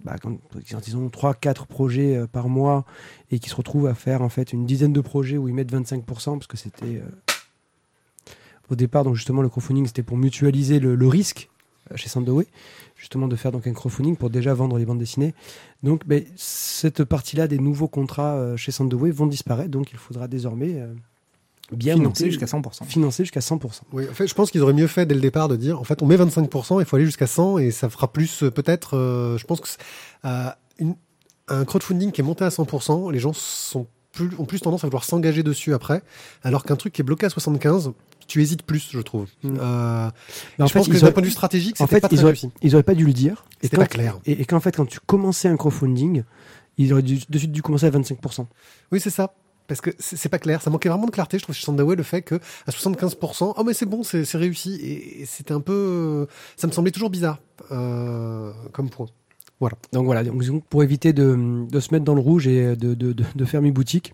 bah, 0.07 0.15
quand, 0.23 0.39
ils 0.87 0.97
ont 0.97 1.09
3-4 1.09 1.67
projets 1.67 2.17
euh, 2.17 2.27
par 2.29 2.49
mois 2.49 2.85
et 3.33 3.41
qu'ils 3.41 3.51
se 3.51 3.57
retrouvent 3.57 3.89
à 3.89 3.95
faire 3.95 4.23
en 4.23 4.29
fait 4.29 4.53
une 4.53 4.65
dizaine 4.65 4.93
de 4.93 5.01
projets 5.01 5.37
où 5.37 5.49
ils 5.49 5.55
mettent 5.55 5.73
25%, 5.73 6.05
parce 6.05 6.47
que 6.47 6.57
c'était 6.57 7.03
euh, 7.03 8.33
au 8.71 8.77
départ, 8.77 9.03
donc 9.03 9.17
justement, 9.17 9.43
le 9.43 9.49
crowdfunding 9.49 9.85
c'était 9.87 10.05
pour 10.05 10.17
mutualiser 10.17 10.79
le, 10.79 11.09
risque 11.09 11.51
euh, 11.91 11.97
chez 11.97 12.09
Sandoway, 12.09 12.47
justement 12.95 13.27
de 13.27 13.35
faire 13.35 13.51
donc 13.51 13.67
un 13.67 13.73
crowdfunding 13.73 14.17
pour 14.17 14.31
déjà 14.31 14.55
vendre 14.55 14.79
les 14.79 14.87
bandes 14.87 15.01
dessinées. 15.01 15.35
Donc, 15.83 16.07
ben, 16.07 16.25
cette 16.37 17.03
partie-là 17.03 17.49
des 17.49 17.59
nouveaux 17.59 17.89
contrats 17.89 18.57
chez 18.57 18.71
Sandoway 18.71 19.11
vont 19.11 19.27
disparaître, 19.27 19.71
donc 19.71 19.91
il 19.91 19.99
faudra 19.99 20.29
désormais 20.29 20.81
bien 21.73 21.95
Financé 21.95 22.27
jusqu'à 22.31 22.47
100%. 22.47 22.85
financer 22.85 23.25
jusqu'à 23.25 23.41
100%. 23.41 23.81
Oui, 23.93 24.05
en 24.11 24.15
fait, 24.15 24.27
je 24.27 24.35
pense 24.35 24.51
qu'ils 24.51 24.63
auraient 24.63 24.73
mieux 24.73 24.87
fait 24.87 25.07
dès 25.07 25.15
le 25.15 25.21
départ 25.21 25.49
de 25.49 25.57
dire, 25.57 25.81
en 25.81 25.85
fait, 25.85 26.01
on 26.03 26.07
met 26.07 26.17
25%, 26.17 26.81
il 26.81 26.87
faut 26.87 26.97
aller 26.97 27.05
jusqu'à 27.07 27.27
100 27.27 27.59
et 27.59 27.71
ça 27.71 27.89
fera 27.89 28.13
plus, 28.13 28.43
euh, 28.45 28.51
peut-être, 28.51 28.97
euh, 28.97 29.37
je 29.39 29.45
pense 29.47 29.61
que 29.61 29.69
euh, 30.25 30.49
une- 30.79 30.97
un 31.49 31.65
crowdfunding 31.65 32.13
qui 32.13 32.21
est 32.21 32.25
monté 32.25 32.45
à 32.45 32.51
100%, 32.51 33.11
les 33.11 33.19
gens 33.19 33.33
sont 33.33 33.87
plus, 34.13 34.31
ont 34.39 34.45
plus 34.45 34.61
tendance 34.61 34.83
à 34.85 34.87
vouloir 34.87 35.05
s'engager 35.05 35.43
dessus 35.43 35.75
après, 35.75 36.03
alors 36.43 36.65
qu'un 36.65 36.77
truc 36.77 36.93
qui 36.93 37.03
est 37.03 37.05
bloqué 37.05 37.27
à 37.27 37.31
75, 37.31 37.93
tu 38.27 38.43
hésites 38.43 38.63
plus, 38.65 38.89
je 38.91 38.99
trouve. 39.01 39.27
Mm. 39.45 39.57
Euh, 39.61 40.11
Mais 40.59 40.65
en 40.65 40.67
je 40.67 40.73
pense 40.73 40.89
que 40.89 40.95
ils 40.95 41.01
d'un 41.01 41.13
point 41.13 41.21
de 41.23 41.27
vue 41.27 41.33
stratégique, 41.33 41.81
en 41.81 41.87
fait, 41.87 42.01
pas 42.01 42.09
ils 42.11 42.17
très 42.17 42.19
auraient- 42.25 42.33
réussi. 42.33 42.51
Ils 42.63 42.75
auraient 42.75 42.83
pas 42.83 42.95
dû 42.95 43.05
le 43.07 43.13
dire. 43.13 43.45
Et 43.61 43.67
C'était 43.67 43.77
quand- 43.77 43.83
pas 43.83 43.89
clair. 43.89 44.19
Et, 44.25 44.41
et 44.41 44.45
qu'en 44.47 44.59
fait, 44.61 44.75
quand 44.77 44.87
tu 44.87 44.99
commençais 45.07 45.47
un 45.49 45.57
crowdfunding, 45.57 46.25
ils 46.79 46.93
auraient 46.93 47.03
dû, 47.03 47.21
de 47.29 47.39
suite 47.39 47.53
dû 47.53 47.63
commencer 47.63 47.87
à 47.87 47.91
25%. 47.91 48.47
Oui, 48.91 48.99
c'est 49.01 49.11
ça. 49.11 49.35
Parce 49.69 49.81
que 49.81 49.91
c'est 49.99 50.29
pas 50.29 50.39
clair. 50.39 50.63
Ça 50.63 50.71
manquait 50.71 50.89
vraiment 50.89 51.07
de 51.07 51.11
clarté, 51.11 51.39
je 51.39 51.43
trouve, 51.43 51.55
chez 51.55 51.65
Sandaway, 51.65 51.97
le 51.97 52.03
fait 52.03 52.23
que 52.23 52.37
à 52.67 52.71
75%, 52.71 53.55
oh 53.57 53.65
mais 53.65 53.75
c'est 53.75 53.87
bon, 53.87 54.03
c'est 54.03 54.25
réussi. 54.35 54.75
Et, 54.77 55.23
et 55.23 55.27
c'était 55.27 55.53
un 55.53 55.61
peu, 55.61 55.73
euh, 55.73 56.27
ça 56.57 56.67
me 56.67 56.73
semblait 56.73 56.93
toujours 56.93 57.11
bizarre 57.11 57.39
euh, 57.73 58.53
comme 58.73 58.91
point. 58.91 59.09
Donc 59.93 60.05
voilà, 60.05 60.23
donc, 60.23 60.41
disons 60.41 60.61
que 60.61 60.67
pour 60.69 60.83
éviter 60.83 61.13
de, 61.13 61.67
de 61.71 61.81
se 61.81 61.93
mettre 61.93 62.05
dans 62.05 62.15
le 62.15 62.21
rouge 62.21 62.47
et 62.47 62.77
de, 62.77 62.95
de, 62.95 63.13
de, 63.13 63.25
de 63.35 63.45
fermer 63.45 63.71
boutique, 63.71 64.13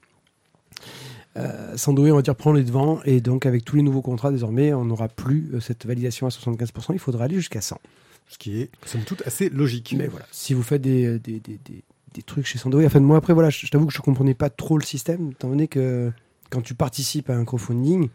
euh, 1.37 1.77
Sandoway, 1.77 2.13
on 2.13 2.17
va 2.17 2.23
dire, 2.23 2.37
prend 2.37 2.53
les 2.53 2.63
devants. 2.63 3.01
Et 3.05 3.21
donc, 3.21 3.47
avec 3.47 3.65
tous 3.65 3.77
les 3.77 3.83
nouveaux 3.83 4.03
contrats, 4.03 4.31
désormais, 4.31 4.73
on 4.75 4.85
n'aura 4.85 5.09
plus 5.09 5.51
euh, 5.55 5.61
cette 5.61 5.87
validation 5.87 6.27
à 6.27 6.31
75%. 6.31 6.93
Il 6.93 6.99
faudra 6.99 7.25
aller 7.25 7.37
jusqu'à 7.37 7.61
100. 7.61 7.81
Ce 8.29 8.39
qui 8.39 8.61
est, 8.61 8.71
somme 8.87 9.03
toute, 9.03 9.23
assez 9.27 9.49
logique. 9.51 9.95
Mais 9.99 10.07
voilà, 10.07 10.27
si 10.31 10.55
vous 10.55 10.63
faites 10.63 10.81
des, 10.81 11.19
des, 11.19 11.41
des, 11.41 11.59
des, 11.65 11.83
des 12.15 12.23
trucs 12.23 12.47
chez 12.47 12.59
Sandoé, 12.59 12.87
enfin 12.87 13.01
moi 13.01 13.17
après 13.19 13.33
voilà, 13.33 13.51
je, 13.51 13.67
je 13.67 13.71
t'avoue 13.71 13.87
que 13.87 13.93
je 13.93 14.01
comprenais 14.01 14.35
pas 14.35 14.51
trop 14.51 14.79
le 14.79 14.85
système, 14.85 15.31
étant 15.31 15.49
donné 15.49 15.69
que 15.69 16.13
quand 16.51 16.61
tu 16.61 16.75
participes 16.75 17.31
à 17.31 17.35
un 17.37 17.45
crowdfunding, 17.45 18.09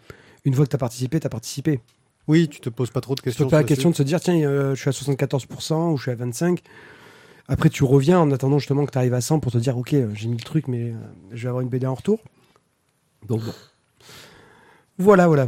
une 0.45 0.53
fois 0.53 0.65
que 0.65 0.69
tu 0.69 0.75
as 0.75 0.79
participé, 0.79 1.19
tu 1.19 1.27
as 1.27 1.29
participé. 1.29 1.79
Oui, 2.27 2.47
tu 2.49 2.59
te 2.59 2.69
poses 2.69 2.91
pas 2.91 3.01
trop 3.01 3.15
de 3.15 3.21
Tu 3.21 3.25
questions. 3.25 3.45
te 3.45 3.51
pas 3.51 3.57
la 3.57 3.63
question 3.63 3.89
de 3.89 3.95
se 3.95 4.03
dire 4.03 4.19
tiens, 4.19 4.35
euh, 4.35 4.75
je 4.75 4.79
suis 4.81 4.89
à 4.89 4.91
74% 4.91 5.91
ou 5.93 5.97
je 5.97 6.01
suis 6.03 6.11
à 6.11 6.15
25%. 6.15 6.59
Après, 7.49 7.69
tu 7.69 7.85
reviens 7.85 8.19
en 8.19 8.29
attendant 8.31 8.59
justement 8.59 8.85
que 8.85 8.91
tu 8.91 8.97
arrives 8.97 9.13
à 9.13 9.21
100 9.21 9.39
pour 9.39 9.51
te 9.53 9.57
dire 9.57 9.77
ok, 9.77 9.93
euh, 9.93 10.09
j'ai 10.13 10.27
mis 10.27 10.35
le 10.37 10.43
truc, 10.43 10.67
mais 10.67 10.91
euh, 10.91 10.95
je 11.31 11.43
vais 11.43 11.47
avoir 11.47 11.61
une 11.61 11.69
BD 11.69 11.85
en 11.87 11.95
retour. 11.95 12.19
Donc 13.27 13.41
bon. 13.43 13.53
Voilà, 14.97 15.27
voilà. 15.27 15.47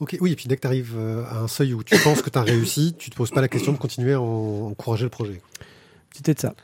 Ok, 0.00 0.16
oui, 0.20 0.32
et 0.32 0.36
puis 0.36 0.46
dès 0.48 0.56
que 0.56 0.60
tu 0.62 0.66
arrives 0.66 0.96
à 1.30 1.40
un 1.40 1.48
seuil 1.48 1.74
où 1.74 1.82
tu 1.82 1.98
penses 1.98 2.22
que 2.22 2.30
tu 2.30 2.38
as 2.38 2.42
réussi, 2.42 2.94
tu 2.96 3.10
te 3.10 3.16
poses 3.16 3.30
pas 3.30 3.40
la 3.40 3.48
question 3.48 3.72
de 3.72 3.78
continuer 3.78 4.12
à 4.14 4.20
en- 4.20 4.68
encourager 4.70 5.04
le 5.04 5.10
projet. 5.10 5.42
C'était 6.14 6.34
de 6.34 6.38
ça. 6.40 6.54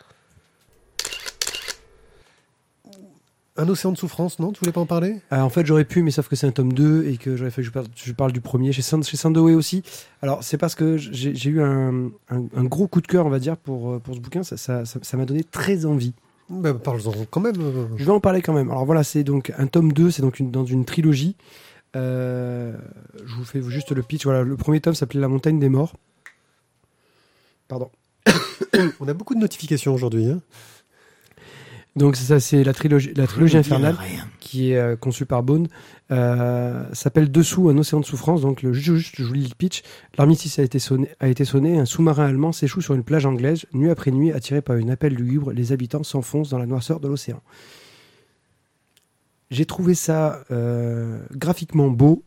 Un 3.57 3.69
océan 3.69 3.93
de 3.93 3.97
souffrance, 3.97 4.41
non? 4.41 4.51
Tu 4.53 4.59
voulais 4.59 4.73
pas 4.73 4.81
en 4.81 4.87
parler? 4.87 5.21
Euh, 5.33 5.41
en 5.41 5.49
fait, 5.49 5.65
j'aurais 5.65 5.85
pu, 5.85 6.03
mais 6.03 6.11
sauf 6.11 6.27
que 6.29 6.35
c'est 6.35 6.47
un 6.47 6.51
tome 6.51 6.73
2 6.73 7.07
et 7.07 7.17
que 7.19 7.37
j'aurais 7.37 7.53
fait 7.53 7.63
que 7.63 7.67
je 7.67 7.71
parle, 7.73 7.87
je 7.95 8.13
parle 8.13 8.33
du 8.33 8.41
premier 8.41 8.73
chez, 8.73 8.83
Sand, 8.83 9.05
chez 9.05 9.17
Sandoé 9.17 9.55
aussi. 9.55 9.85
Alors, 10.23 10.43
c'est 10.43 10.59
parce 10.59 10.75
que 10.75 10.97
j'ai 10.97 11.51
eu 11.51 11.63
un, 11.63 12.07
un- 12.31 12.49
un 12.57 12.65
gros 12.65 12.89
coup 12.89 13.01
de 13.01 13.07
cœur, 13.07 13.27
on 13.27 13.31
va 13.31 13.39
dire, 13.39 13.57
pour, 13.57 13.93
euh, 13.93 13.99
pour 14.01 14.17
ce 14.17 14.21
bouquin. 14.21 14.43
Ça 14.43 14.57
m'a 14.79 14.85
ça, 14.85 14.99
ça 15.03 15.17
m'a 15.17 15.25
donné 15.25 15.45
très 15.45 15.87
envie. 15.87 16.15
bah, 16.49 16.75
Parle-en 16.75 17.13
quand 17.31 17.41
même. 17.41 17.55
Je 17.97 18.05
vais 18.05 18.11
en 18.11 18.19
parler 18.19 18.43
quand 18.43 18.55
même. 18.55 18.71
Alors 18.73 18.87
voilà, 18.87 19.05
c'est 19.05 19.23
donc 19.23 19.53
un 19.57 19.69
tome 19.69 19.93
2, 19.93 20.11
c'est 20.11 20.23
donc 20.23 20.41
une, 20.41 20.51
dans 20.51 20.65
une 20.65 20.85
trilogie. 20.85 21.37
Euh, 21.95 22.77
je 23.25 23.35
vous 23.37 23.45
fais 23.45 23.63
juste 23.63 23.93
le 23.93 24.03
pitch. 24.03 24.25
Voilà, 24.25 24.43
le 24.43 24.57
premier 24.57 24.81
tome 24.81 24.95
s'appelait 24.97 25.21
La 25.21 25.29
montagne 25.29 25.61
des 25.61 25.69
morts. 25.69 25.95
Pardon. 27.69 27.89
On 28.99 29.07
a 29.07 29.15
beaucoup 29.15 29.37
de 29.37 29.41
notifications 29.41 29.95
aujourd'hui. 29.95 30.27
hein. 30.27 30.41
Donc 31.97 32.17
ça, 32.17 32.41
c'est 32.41 32.65
la 32.65 32.73
trilogie, 32.73 33.13
la 33.15 33.27
trilogie 33.27 33.57
infernale. 33.57 33.97
qui 34.41 34.73
est 34.73 34.77
euh, 34.77 34.97
conçu 34.97 35.27
par 35.27 35.43
Bone, 35.43 35.69
euh, 36.11 36.85
s'appelle 36.93 37.31
Dessous 37.31 37.69
un 37.69 37.79
océan 37.79 38.01
de 38.01 38.05
souffrance. 38.05 38.41
Donc, 38.41 38.63
le, 38.63 38.73
juste, 38.73 39.15
je 39.17 39.25
vous 39.25 39.33
lis 39.33 39.49
le 39.49 39.55
pitch. 39.55 39.83
L'armistice 40.19 40.59
a 40.59 40.63
été 40.63 40.79
sonné, 40.79 41.09
a 41.21 41.29
été 41.29 41.45
sonné. 41.45 41.79
Un 41.79 41.85
sous-marin 41.85 42.27
allemand 42.27 42.53
s'échoue 42.53 42.81
sur 42.81 42.95
une 42.95 43.05
plage 43.05 43.27
anglaise. 43.27 43.67
Nuit 43.73 43.91
après 43.91 44.11
nuit, 44.11 44.33
attiré 44.33 44.61
par 44.61 44.77
une 44.77 44.91
appel 44.91 45.15
lugubre, 45.15 45.53
les 45.53 45.73
habitants 45.73 46.03
s'enfoncent 46.03 46.51
dans 46.51 46.59
la 46.59 46.67
noirceur 46.67 46.99
de 46.99 47.09
l'océan. 47.09 47.41
J'ai 49.51 49.67
trouvé 49.67 49.95
ça 49.95 50.43
euh, 50.51 51.21
graphiquement 51.33 51.89
beau, 51.89 52.25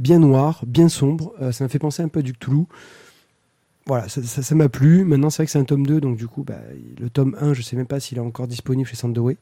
bien 0.00 0.18
noir, 0.18 0.62
bien 0.66 0.88
sombre. 0.88 1.32
Euh, 1.40 1.52
ça 1.52 1.64
m'a 1.64 1.68
fait 1.68 1.78
penser 1.78 2.02
un 2.02 2.08
peu 2.08 2.18
à 2.20 2.22
du 2.22 2.32
Cthulhu. 2.32 2.64
Voilà, 3.88 4.06
ça 4.08 4.54
m'a 4.54 4.68
plu. 4.68 5.04
Maintenant, 5.04 5.30
c'est 5.30 5.38
vrai 5.38 5.46
que 5.46 5.50
c'est 5.52 5.58
un 5.58 5.64
tome 5.64 5.86
2, 5.86 6.00
donc 6.00 6.16
du 6.18 6.28
coup, 6.28 6.44
bah, 6.44 6.58
le 7.00 7.08
tome 7.10 7.34
1, 7.40 7.54
je 7.54 7.62
sais 7.62 7.74
même 7.74 7.86
pas 7.86 7.98
s'il 8.00 8.18
est 8.18 8.20
encore 8.20 8.46
disponible 8.46 8.86
chez 8.88 8.96
Sandoé. 8.96 9.36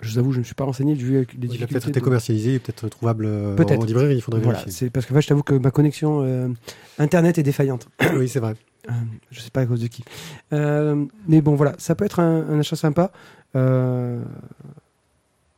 Je 0.00 0.10
vous 0.10 0.18
avoue, 0.18 0.32
je 0.32 0.38
ne 0.38 0.40
me 0.40 0.44
suis 0.44 0.56
pas 0.56 0.64
renseigné 0.64 0.92
vu 0.94 1.12
les 1.12 1.18
Il 1.18 1.20
a 1.20 1.24
difficultés. 1.38 1.66
peut-être 1.66 1.88
été 1.88 2.00
de- 2.00 2.04
commercialisé, 2.04 2.58
peut-être 2.58 2.88
trouvable 2.88 3.24
euh, 3.26 3.56
en 3.56 3.84
librairie, 3.84 4.16
il 4.16 4.20
faudrait 4.20 4.40
Voilà, 4.40 4.58
vérifier. 4.58 4.90
parce 4.90 5.06
que 5.06 5.12
en 5.12 5.14
fait, 5.14 5.22
je 5.22 5.28
t'avoue 5.28 5.44
que 5.44 5.54
ma 5.54 5.70
connexion 5.70 6.22
euh, 6.24 6.48
internet 6.98 7.38
est 7.38 7.42
défaillante. 7.44 7.88
oui, 8.16 8.28
c'est 8.28 8.40
vrai. 8.40 8.54
Euh, 8.90 8.92
je 9.30 9.40
sais 9.40 9.50
pas 9.50 9.60
à 9.60 9.66
cause 9.66 9.80
de 9.80 9.86
qui. 9.86 10.04
Euh, 10.52 11.06
mais 11.28 11.40
bon, 11.40 11.54
voilà, 11.54 11.74
ça 11.78 11.94
peut 11.94 12.04
être 12.04 12.18
un, 12.20 12.46
un 12.50 12.58
achat 12.58 12.76
sympa. 12.76 13.12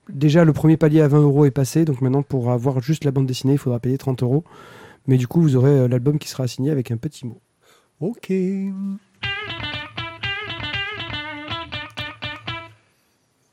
Déjà, 0.09 0.45
le 0.45 0.53
premier 0.53 0.77
palier 0.77 1.01
à 1.01 1.09
20 1.09 1.21
euros 1.23 1.45
est 1.47 1.51
passé, 1.51 1.85
donc 1.85 2.01
maintenant, 2.01 2.23
pour 2.23 2.51
avoir 2.53 2.81
juste 2.81 3.05
la 3.05 3.11
bande 3.11 3.27
dessinée, 3.27 3.55
il 3.55 3.59
faudra 3.59 3.81
payer 3.81 3.99
30 3.99 4.23
euros. 4.23 4.45
Mais 5.09 5.17
du 5.17 5.27
coup, 5.27 5.41
vous 5.41 5.57
aurez 5.57 5.89
l'album 5.89 6.19
qui 6.19 6.29
sera 6.29 6.45
assigné 6.45 6.71
avec 6.71 6.91
un 6.93 6.97
petit 6.97 7.27
mot. 7.27 7.41
Ok. 8.00 8.31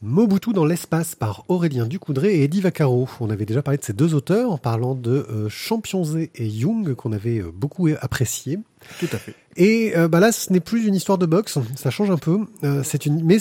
Mobutu 0.01 0.51
dans 0.51 0.65
l'espace 0.65 1.15
par 1.15 1.45
Aurélien 1.47 1.85
Ducoudré 1.85 2.35
et 2.35 2.43
Eddie 2.43 2.59
Vaccaro. 2.59 3.07
On 3.21 3.29
avait 3.29 3.45
déjà 3.45 3.62
parlé 3.62 3.77
de 3.77 3.83
ces 3.85 3.93
deux 3.93 4.13
auteurs 4.13 4.51
en 4.51 4.57
parlant 4.57 4.95
de 4.95 5.25
euh, 5.29 5.47
Championzé 5.47 6.29
et 6.35 6.50
Jung 6.50 6.93
qu'on 6.93 7.13
avait 7.13 7.39
euh, 7.39 7.51
beaucoup 7.53 7.88
apprécié. 8.01 8.59
Tout 9.00 9.07
à 9.13 9.17
fait. 9.17 9.33
Et 9.55 9.93
euh, 9.95 10.09
bah 10.09 10.19
là, 10.19 10.33
ce 10.33 10.51
n'est 10.51 10.59
plus 10.59 10.85
une 10.88 10.95
histoire 10.95 11.17
de 11.17 11.25
boxe, 11.25 11.57
ça 11.75 11.89
change 11.89 12.12
un 12.12 12.17
peu. 12.17 12.39
Euh, 12.65 12.83
c'est 12.83 13.05
une, 13.05 13.23
mais 13.23 13.39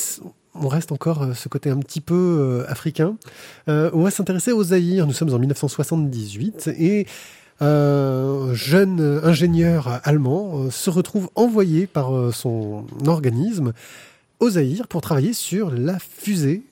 on 0.55 0.69
reste 0.69 0.93
encore 0.93 1.35
ce 1.35 1.49
côté 1.49 1.71
un 1.71 1.79
petit 1.79 2.01
peu 2.01 2.15
euh, 2.15 2.71
africain. 2.71 3.17
Euh, 3.69 3.91
on 3.95 4.03
va 4.03 4.11
s'intéresser 4.11 4.53
aux 4.53 4.65
Zaïre. 4.65 5.07
Nous 5.07 5.13
sommes 5.13 5.33
en 5.33 5.39
1978 5.39 6.71
et 6.79 7.07
euh, 7.63 8.55
jeune 8.55 9.01
euh, 9.01 9.25
ingénieur 9.25 10.01
allemand 10.05 10.53
euh, 10.55 10.71
se 10.71 10.91
retrouve 10.91 11.31
envoyé 11.37 11.87
par 11.87 12.15
euh, 12.15 12.33
son 12.33 12.85
organisme 13.07 13.73
au 14.41 14.51
Zaïre 14.51 14.89
pour 14.89 15.01
travailler 15.01 15.33
sur 15.33 15.71
la 15.71 15.99
fusée. 15.99 16.63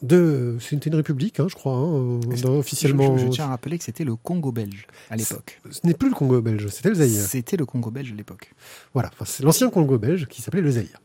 De, 0.00 0.56
c'était 0.60 0.90
une 0.90 0.96
république, 0.96 1.40
hein, 1.40 1.46
je 1.48 1.56
crois, 1.56 1.74
hein, 1.74 2.20
officiellement. 2.46 3.18
Je, 3.18 3.24
je 3.24 3.28
tiens 3.30 3.46
à 3.46 3.48
rappeler 3.48 3.78
que 3.78 3.84
c'était 3.84 4.04
le 4.04 4.14
Congo 4.14 4.52
belge 4.52 4.86
à 5.10 5.16
l'époque. 5.16 5.60
Ce 5.70 5.80
n'est 5.84 5.94
plus 5.94 6.08
le 6.08 6.14
Congo 6.14 6.40
belge, 6.40 6.68
c'était 6.68 6.90
le 6.90 6.94
Zaïre. 6.94 7.20
C'était 7.20 7.56
le 7.56 7.66
Congo 7.66 7.90
belge 7.90 8.12
à 8.12 8.14
l'époque. 8.14 8.52
Voilà, 8.94 9.10
enfin, 9.12 9.24
c'est 9.26 9.42
l'ancien 9.42 9.70
Congo 9.70 9.98
belge 9.98 10.26
qui 10.26 10.40
s'appelait 10.40 10.62
le 10.62 10.70
Zaïre. 10.70 11.00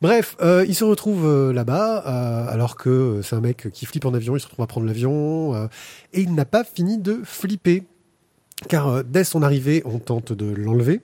Bref, 0.00 0.36
euh, 0.40 0.64
il 0.66 0.74
se 0.74 0.84
retrouve 0.84 1.26
euh, 1.26 1.52
là-bas, 1.52 2.04
euh, 2.06 2.52
alors 2.52 2.76
que 2.76 3.20
c'est 3.22 3.36
un 3.36 3.40
mec 3.40 3.68
qui 3.72 3.84
flippe 3.84 4.06
en 4.06 4.14
avion, 4.14 4.36
il 4.36 4.40
se 4.40 4.46
retrouve 4.46 4.62
à 4.62 4.66
prendre 4.66 4.86
l'avion, 4.86 5.68
et 6.12 6.20
il 6.20 6.34
n'a 6.34 6.44
pas 6.46 6.64
fini 6.64 6.98
de 6.98 7.20
flipper, 7.24 7.82
car 8.68 9.04
dès 9.04 9.24
son 9.24 9.42
arrivée, 9.42 9.82
on 9.84 9.98
tente 9.98 10.32
de 10.32 10.46
l'enlever. 10.46 11.00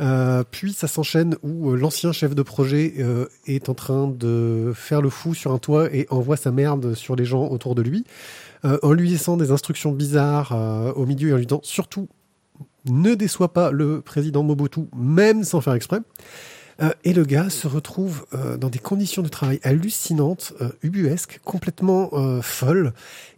Euh, 0.00 0.44
puis 0.50 0.72
ça 0.72 0.88
s'enchaîne 0.88 1.36
où 1.42 1.70
euh, 1.70 1.76
l'ancien 1.76 2.12
chef 2.12 2.34
de 2.34 2.42
projet 2.42 2.94
euh, 2.98 3.26
est 3.46 3.68
en 3.68 3.74
train 3.74 4.08
de 4.08 4.72
faire 4.74 5.02
le 5.02 5.10
fou 5.10 5.34
sur 5.34 5.52
un 5.52 5.58
toit 5.58 5.94
et 5.94 6.06
envoie 6.10 6.36
sa 6.36 6.50
merde 6.50 6.94
sur 6.94 7.16
les 7.16 7.26
gens 7.26 7.48
autour 7.48 7.74
de 7.74 7.82
lui, 7.82 8.04
en 8.62 8.92
lui 8.92 9.08
laissant 9.10 9.36
des 9.36 9.52
instructions 9.52 9.92
bizarres 9.92 10.52
au 10.96 11.06
milieu 11.06 11.30
et 11.30 11.32
en 11.32 11.36
lui 11.36 11.46
disant 11.46 11.60
surtout 11.62 12.08
ne 12.86 13.14
déçois 13.14 13.52
pas 13.52 13.70
le 13.70 14.00
président 14.00 14.42
Mobutu, 14.42 14.80
même 14.94 15.44
sans 15.44 15.60
faire 15.60 15.74
exprès. 15.74 16.00
Et 17.04 17.12
le 17.14 17.24
gars 17.24 17.48
se 17.48 17.66
retrouve 17.66 18.26
dans 18.58 18.68
des 18.68 18.78
conditions 18.78 19.22
de 19.22 19.28
travail 19.28 19.60
hallucinantes, 19.62 20.52
ubuesques, 20.82 21.40
complètement 21.44 22.10
folles. 22.42 22.92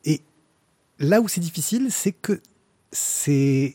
Et 0.05 0.23
là 0.99 1.21
où 1.21 1.29
c'est 1.29 1.41
difficile, 1.41 1.89
c'est 1.91 2.13
que 2.13 2.41
c'est 2.91 3.75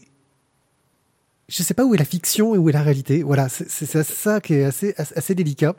je 1.47 1.63
sais 1.63 1.73
pas 1.73 1.85
où 1.85 1.93
est 1.95 1.97
la 1.97 2.05
fiction 2.05 2.53
et 2.55 2.57
où 2.57 2.69
est 2.69 2.73
la 2.73 2.81
réalité. 2.81 3.23
Voilà, 3.23 3.47
c'est 3.49 3.85
ça 4.03 4.41
qui 4.41 4.53
est 4.55 4.63
assez, 4.63 5.35
délicat. 5.35 5.75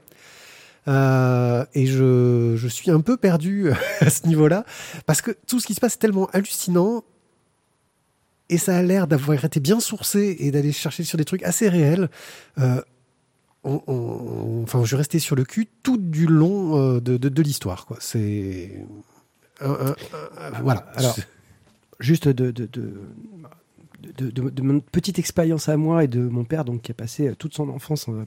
Euh, 0.86 1.66
et 1.74 1.86
je, 1.86 2.54
je 2.56 2.68
suis 2.68 2.90
un 2.90 3.00
peu 3.00 3.16
perdu 3.18 3.70
à 4.00 4.08
ce 4.08 4.26
niveau-là, 4.26 4.64
parce 5.04 5.20
que 5.20 5.32
tout 5.46 5.60
ce 5.60 5.66
qui 5.66 5.74
se 5.74 5.80
passe 5.80 5.94
est 5.94 5.98
tellement 5.98 6.26
hallucinant, 6.32 7.04
et 8.48 8.56
ça 8.56 8.78
a 8.78 8.82
l'air 8.82 9.06
d'avoir 9.06 9.44
été 9.44 9.60
bien 9.60 9.78
sourcé 9.80 10.36
et 10.38 10.50
d'aller 10.50 10.72
chercher 10.72 11.04
sur 11.04 11.18
des 11.18 11.26
trucs 11.26 11.42
assez 11.42 11.68
réels. 11.68 12.08
Euh, 12.58 12.80
on- 13.64 13.82
on- 13.86 14.62
enfin, 14.62 14.82
je 14.86 14.96
restais 14.96 15.18
sur 15.18 15.36
le 15.36 15.44
cul 15.44 15.68
tout 15.82 15.98
du 15.98 16.26
long 16.26 16.78
euh, 16.78 17.00
de, 17.00 17.18
de, 17.18 17.28
de 17.28 17.42
l'histoire. 17.42 17.86
C'est... 18.00 18.86
voilà. 20.62 20.86
Alors, 20.94 21.16
juste 22.00 22.28
de, 22.28 22.50
de, 22.50 22.64
de, 22.64 22.92
de, 24.00 24.30
de- 24.30 24.62
mon 24.62 24.80
petite 24.80 25.18
expérience 25.18 25.68
à 25.68 25.76
moi 25.76 26.04
et 26.04 26.08
de 26.08 26.20
mon 26.20 26.44
père, 26.44 26.64
donc 26.64 26.82
qui 26.82 26.90
a 26.90 26.94
passé 26.94 27.28
euh, 27.28 27.34
toute 27.34 27.54
son 27.54 27.68
enfance 27.68 28.08
en, 28.08 28.24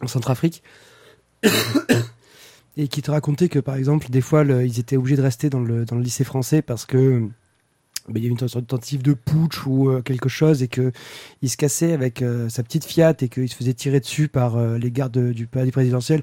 en 0.00 0.06
Centrafrique, 0.06 0.62
et 2.76 2.88
qui 2.88 3.02
te 3.02 3.10
racontait 3.10 3.48
que 3.48 3.58
par 3.58 3.74
exemple, 3.74 4.08
des 4.10 4.20
fois, 4.20 4.44
ils 4.44 4.78
étaient 4.78 4.96
obligés 4.96 5.16
de 5.16 5.22
rester 5.22 5.50
dans 5.50 5.60
le, 5.60 5.84
dans 5.84 5.96
le 5.96 6.02
lycée 6.02 6.24
français 6.24 6.62
parce 6.62 6.86
que 6.86 7.28
ben, 8.08 8.16
il 8.16 8.22
y 8.22 8.26
avait 8.26 8.28
une 8.28 8.36
tentative 8.48 9.02
de 9.02 9.12
putsch 9.12 9.66
ou 9.66 9.90
euh, 9.90 10.02
quelque 10.02 10.28
chose 10.28 10.62
et 10.62 10.68
que 10.68 10.92
il 11.42 11.50
se 11.50 11.56
cassait 11.56 11.92
avec 11.92 12.22
euh, 12.22 12.48
sa 12.48 12.62
petite 12.62 12.84
Fiat 12.84 13.14
et 13.20 13.28
qu'il 13.28 13.48
se 13.48 13.54
faisait 13.56 13.74
tirer 13.74 14.00
dessus 14.00 14.28
par 14.28 14.60
les 14.60 14.90
gardes 14.90 15.30
du 15.32 15.46
palais 15.46 15.70
présidentiel. 15.72 16.22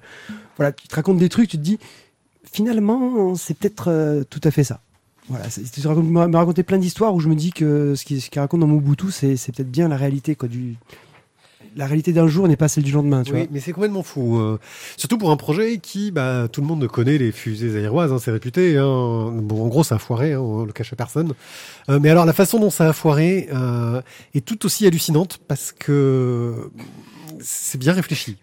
Voilà, 0.56 0.72
tu 0.72 0.88
te 0.88 0.96
racontes 0.96 1.18
des 1.18 1.30
trucs, 1.30 1.50
tu 1.50 1.58
te 1.58 1.62
dis 1.64 1.78
finalement, 2.44 3.36
c'est 3.36 3.54
peut-être 3.58 4.24
tout 4.30 4.42
à 4.44 4.52
fait 4.52 4.64
ça. 4.64 4.82
Voilà, 5.30 5.50
c'est- 5.50 5.70
tu 5.72 5.86
me 5.88 6.36
raconter 6.38 6.64
plein 6.64 6.78
d'histoires 6.78 7.14
où 7.14 7.20
je 7.20 7.28
me 7.28 7.36
dis 7.36 7.52
que 7.52 7.96
ce 7.96 8.06
qu'il 8.06 8.22
ce 8.22 8.30
qu'il 8.30 8.40
raconte 8.40 8.62
dans 8.62 8.68
Mobutu, 8.68 9.12
c'est 9.12 9.36
c'est 9.36 9.54
peut-être 9.54 9.70
bien 9.72 9.88
la 9.90 9.98
réalité. 9.98 10.36
Quoi, 10.36 10.48
du... 10.48 10.76
La 11.76 11.86
réalité 11.86 12.12
d'un 12.14 12.28
jour 12.28 12.48
n'est 12.48 12.56
pas 12.56 12.70
celle 12.70 12.84
du 12.86 12.92
lendemain. 12.92 13.22
Tu 13.24 13.34
Oui, 13.34 13.40
vois. 13.42 13.48
mais 13.52 13.60
c'est 13.60 13.72
complètement 13.74 14.02
fou. 14.04 14.38
euh, 14.40 14.58
surtout 14.96 15.18
pour 15.20 15.30
un 15.30 15.38
projet 15.38 15.78
qui, 15.78 16.10
bah, 16.12 16.48
tout 16.52 16.62
le 16.62 16.66
monde 16.68 16.88
connaît 16.88 17.18
les 17.20 17.32
fusées 17.32 17.78
aéroises, 17.78 18.12
hein, 18.12 18.18
c'est 18.20 18.32
réputé. 18.32 18.78
Hein. 18.78 19.32
Bon, 19.44 19.64
en 19.64 19.68
gros, 19.68 19.84
ça 19.84 19.96
a 19.96 20.00
foiré, 20.00 20.34
hein, 20.34 20.40
on 20.40 20.64
le 20.66 20.72
cache 20.74 20.94
à 20.94 20.96
personne. 20.96 21.34
Euh, 21.90 22.00
mais 22.02 22.10
alors, 22.10 22.26
la 22.26 22.34
façon 22.34 22.58
dont 22.60 22.70
ça 22.72 22.90
a 22.90 22.94
foiré 22.94 23.48
euh, 23.54 24.02
est 24.34 24.44
tout 24.46 24.66
aussi 24.66 24.88
hallucinante 24.88 25.40
parce 25.48 25.72
que 25.72 26.72
c'est 27.42 27.78
bien 27.78 27.94
réfléchi. 27.94 28.38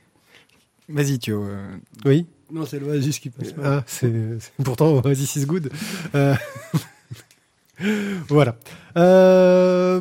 Vas-y, 0.88 1.19
Thio. 1.19 1.43
euh, 1.43 1.67
Oui. 2.05 2.26
Non, 2.52 2.66
c'est 2.66 2.78
l'Oasis 2.78 3.18
qui 3.18 3.30
passe. 3.30 3.54
Ah, 3.62 3.82
c'est 3.86 4.12
c'est- 4.40 4.52
pourtant 4.62 5.00
Oasis 5.04 5.36
is 5.36 5.46
good. 5.46 5.70
Euh, 6.14 6.34
voilà. 8.28 8.56
Euh, 8.96 10.00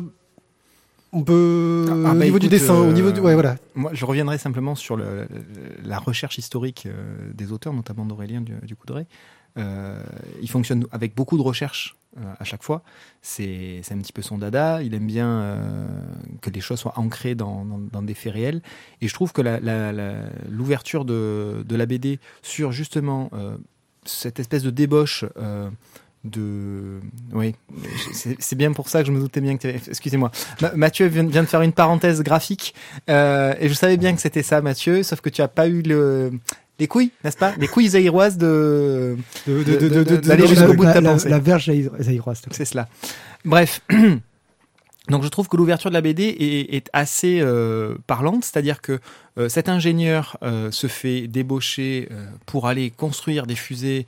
On 1.12 1.22
peut 1.22 1.86
Ah, 1.88 1.94
bah, 1.94 2.10
au 2.10 2.14
niveau 2.14 2.38
du 2.40 2.48
dessin, 2.48 2.74
au 2.74 2.84
euh, 2.88 2.92
niveau 2.92 3.12
du 3.12 3.20
ouais 3.20 3.34
voilà. 3.34 3.56
Moi, 3.76 3.92
je 3.94 4.04
reviendrai 4.04 4.36
simplement 4.38 4.74
sur 4.74 4.96
le- 4.96 5.28
la 5.84 5.98
recherche 6.00 6.38
historique 6.38 6.86
euh, 6.86 7.30
des 7.32 7.52
auteurs, 7.52 7.72
notamment 7.72 8.04
d'Aurélien 8.04 8.40
du, 8.40 8.54
du 8.62 8.74
Coudray. 8.74 9.06
Euh, 9.56 10.02
il 10.42 10.50
fonctionne 10.50 10.84
avec 10.90 11.14
beaucoup 11.14 11.36
de 11.36 11.42
recherche 11.42 11.94
euh, 11.94 12.03
à 12.38 12.44
chaque 12.44 12.62
fois. 12.62 12.82
C'est 13.22 13.82
un 13.90 13.98
petit 13.98 14.12
peu 14.12 14.22
son 14.22 14.38
dada. 14.38 14.82
Il 14.82 14.94
aime 14.94 15.06
bien 15.06 15.28
euh, 15.28 15.86
que 16.40 16.50
les 16.50 16.60
choses 16.60 16.80
soient 16.80 16.98
ancrées 16.98 17.34
dans, 17.34 17.64
des 18.02 18.14
faits 18.14 18.34
réels. 18.34 18.62
Et 19.00 19.08
je 19.08 19.14
trouve 19.14 19.32
que 19.32 19.42
l'ouverture 20.48 21.04
de, 21.04 21.64
de 21.66 21.76
la 21.76 21.86
BD 21.86 22.20
sur 22.42 22.72
justement 22.72 23.30
euh, 23.32 23.56
cette 24.04 24.38
espèce 24.40 24.62
de 24.62 24.70
débauche 24.70 25.24
euh, 25.36 25.70
de... 26.24 27.00
Oui, 27.32 27.54
c'est 28.12 28.56
bien 28.56 28.72
pour 28.72 28.88
ça 28.88 29.00
que 29.00 29.06
je 29.06 29.12
me 29.12 29.20
doutais 29.20 29.40
bien 29.40 29.56
que. 29.58 29.68
Excusez-moi. 29.68 30.30
Ma- 30.62 30.74
Mathieu 30.74 31.06
vient, 31.06 31.24
de 31.24 31.46
faire 31.46 31.62
une 31.62 31.72
parenthèse 31.72 32.22
graphique 32.22 32.74
euh, 33.10 33.54
et 33.60 33.68
je 33.68 33.74
savais 33.74 33.96
bien 33.96 34.14
que 34.14 34.20
c'était 34.20 34.42
ça, 34.42 34.62
Mathieu, 34.62 35.02
sauf 35.02 35.20
que 35.20 35.28
tu 35.28 35.42
as 35.42 35.48
pas 35.48 35.68
eu 35.68 35.82
le... 35.82 36.32
les 36.78 36.88
couilles, 36.88 37.10
n'est-ce 37.22 37.36
pas? 37.36 37.54
Les 37.58 37.68
couilles 37.68 37.88
zaïroises 37.88 38.36
de... 38.36 39.16
D'aller 39.46 40.46
jusqu'au 40.46 40.74
bout 40.74 40.84
de 40.84 40.92
ta 40.92 41.00
la, 41.00 41.12
pensée. 41.12 41.28
la 41.28 41.38
verge 41.38 41.66
zaï- 41.66 41.90
zaïroise. 42.00 42.42
C'est 42.50 42.64
cela. 42.64 42.88
Bref. 43.44 43.80
Donc 45.10 45.22
je 45.22 45.28
trouve 45.28 45.48
que 45.48 45.56
l'ouverture 45.58 45.90
de 45.90 45.94
la 45.94 46.00
BD 46.00 46.22
est, 46.24 46.74
est 46.74 46.88
assez 46.94 47.38
euh, 47.42 47.94
parlante, 48.06 48.42
c'est-à-dire 48.44 48.80
que 48.80 49.00
euh, 49.38 49.50
cet 49.50 49.68
ingénieur 49.68 50.38
euh, 50.42 50.70
se 50.70 50.86
fait 50.86 51.26
débaucher 51.28 52.08
pour 52.46 52.66
aller 52.68 52.90
construire 52.90 53.46
des 53.46 53.54
fusées 53.56 54.06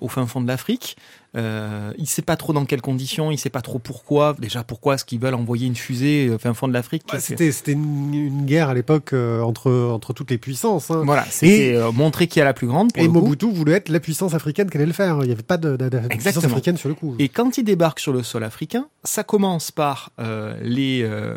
au 0.00 0.08
fin 0.08 0.26
fond 0.26 0.40
de 0.40 0.46
l'Afrique. 0.48 0.96
Euh, 1.36 1.92
il 1.98 2.06
sait 2.06 2.22
pas 2.22 2.36
trop 2.36 2.52
dans 2.52 2.64
quelles 2.64 2.80
conditions, 2.80 3.30
il 3.32 3.38
sait 3.38 3.50
pas 3.50 3.60
trop 3.60 3.78
pourquoi. 3.80 4.36
Déjà 4.38 4.62
pourquoi 4.62 4.94
est-ce 4.94 5.04
qu'ils 5.04 5.18
veulent 5.18 5.34
envoyer 5.34 5.66
une 5.66 5.74
fusée 5.74 6.30
au 6.30 6.38
fin 6.38 6.54
fond 6.54 6.68
de 6.68 6.72
l'Afrique 6.72 7.02
Bah, 7.12 7.18
C'était 7.18 7.50
une, 7.72 8.14
une 8.14 8.44
guerre 8.46 8.68
à 8.68 8.74
l'époque 8.74 9.12
euh, 9.12 9.40
entre 9.42 9.72
entre 9.72 10.12
toutes 10.12 10.30
les 10.30 10.38
puissances. 10.38 10.90
hein. 10.92 11.02
Voilà, 11.04 11.24
c'était 11.28 11.74
euh, 11.74 11.90
montrer 11.92 12.28
qui 12.28 12.38
est 12.38 12.44
la 12.44 12.54
plus 12.54 12.66
grande. 12.68 12.92
Pour 12.92 13.02
Et. 13.02 13.08
Mobutu 13.08 13.50
voulait 13.52 13.72
être 13.72 13.88
la 13.88 14.00
puissance 14.00 14.32
africaine 14.34 14.70
qu'elle 14.70 14.82
allait 14.82 14.86
le 14.86 14.92
faire. 14.94 15.18
Il 15.22 15.26
n'y 15.26 15.32
avait 15.32 15.42
pas 15.42 15.56
de, 15.56 15.76
de- 15.76 15.88
de 15.88 15.98
puissance 15.98 16.12
Exactement. 16.14 16.52
africaine 16.52 16.76
sur 16.76 16.88
le 16.88 16.94
coup. 16.94 17.16
Et 17.18 17.28
quand 17.28 17.58
il 17.58 17.64
débarque 17.64 17.98
sur 17.98 18.12
le 18.12 18.22
sol 18.22 18.44
africain, 18.44 18.86
ça 19.02 19.24
commence 19.24 19.70
par 19.72 20.10
euh, 20.20 20.56
les, 20.62 21.02
euh, 21.02 21.34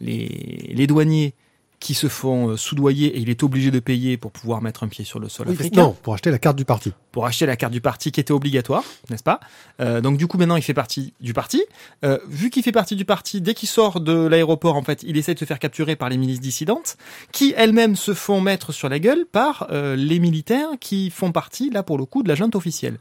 les, 0.00 0.72
les 0.74 0.86
douaniers 0.86 1.34
qui 1.82 1.94
se 1.94 2.06
font 2.08 2.50
euh, 2.50 2.56
soudoyer 2.56 3.08
et 3.08 3.18
il 3.18 3.28
est 3.28 3.42
obligé 3.42 3.72
de 3.72 3.80
payer 3.80 4.16
pour 4.16 4.30
pouvoir 4.30 4.62
mettre 4.62 4.84
un 4.84 4.88
pied 4.88 5.04
sur 5.04 5.18
le 5.18 5.28
sol 5.28 5.48
Oui, 5.48 5.54
africain, 5.54 5.82
non, 5.82 5.96
pour 6.00 6.14
acheter 6.14 6.30
la 6.30 6.38
carte 6.38 6.56
du 6.56 6.64
parti. 6.64 6.92
pour 7.10 7.26
acheter 7.26 7.44
la 7.44 7.56
carte 7.56 7.72
du 7.72 7.80
parti 7.80 8.12
qui 8.12 8.20
était 8.20 8.32
obligatoire, 8.32 8.84
n'est-ce 9.10 9.24
pas? 9.24 9.40
Euh, 9.80 10.00
Donc 10.00 10.16
du 10.16 10.28
coup 10.28 10.38
maintenant 10.38 10.54
il 10.54 10.62
fait 10.62 10.74
partie 10.74 11.12
du 11.20 11.34
parti. 11.34 11.60
Euh, 12.04 12.18
vu 12.28 12.50
qu'il 12.50 12.62
fait 12.62 12.70
partie 12.70 12.94
du 12.94 13.04
parti, 13.04 13.40
dès 13.40 13.54
qu'il 13.54 13.68
sort 13.68 14.00
de 14.00 14.12
l'aéroport, 14.12 14.76
en 14.76 14.82
fait, 14.82 15.02
il 15.02 15.16
essaie 15.16 15.34
de 15.34 15.40
se 15.40 15.44
faire 15.44 15.58
capturer 15.58 15.96
par 15.96 16.08
les 16.08 16.16
milices 16.18 16.40
dissidentes, 16.40 16.96
qui 17.32 17.52
elles-mêmes 17.56 17.96
se 17.96 18.14
font 18.14 18.40
mettre 18.40 18.70
sur 18.70 18.88
la 18.88 19.00
gueule 19.00 19.26
par 19.30 19.66
euh, 19.72 19.96
les 19.96 20.20
militaires 20.20 20.68
qui 20.78 21.10
font 21.10 21.32
partie, 21.32 21.68
là 21.70 21.82
pour 21.82 21.98
le 21.98 22.04
coup, 22.04 22.22
de 22.22 22.28
la 22.28 22.36
junte 22.36 22.54
officielle. 22.54 22.98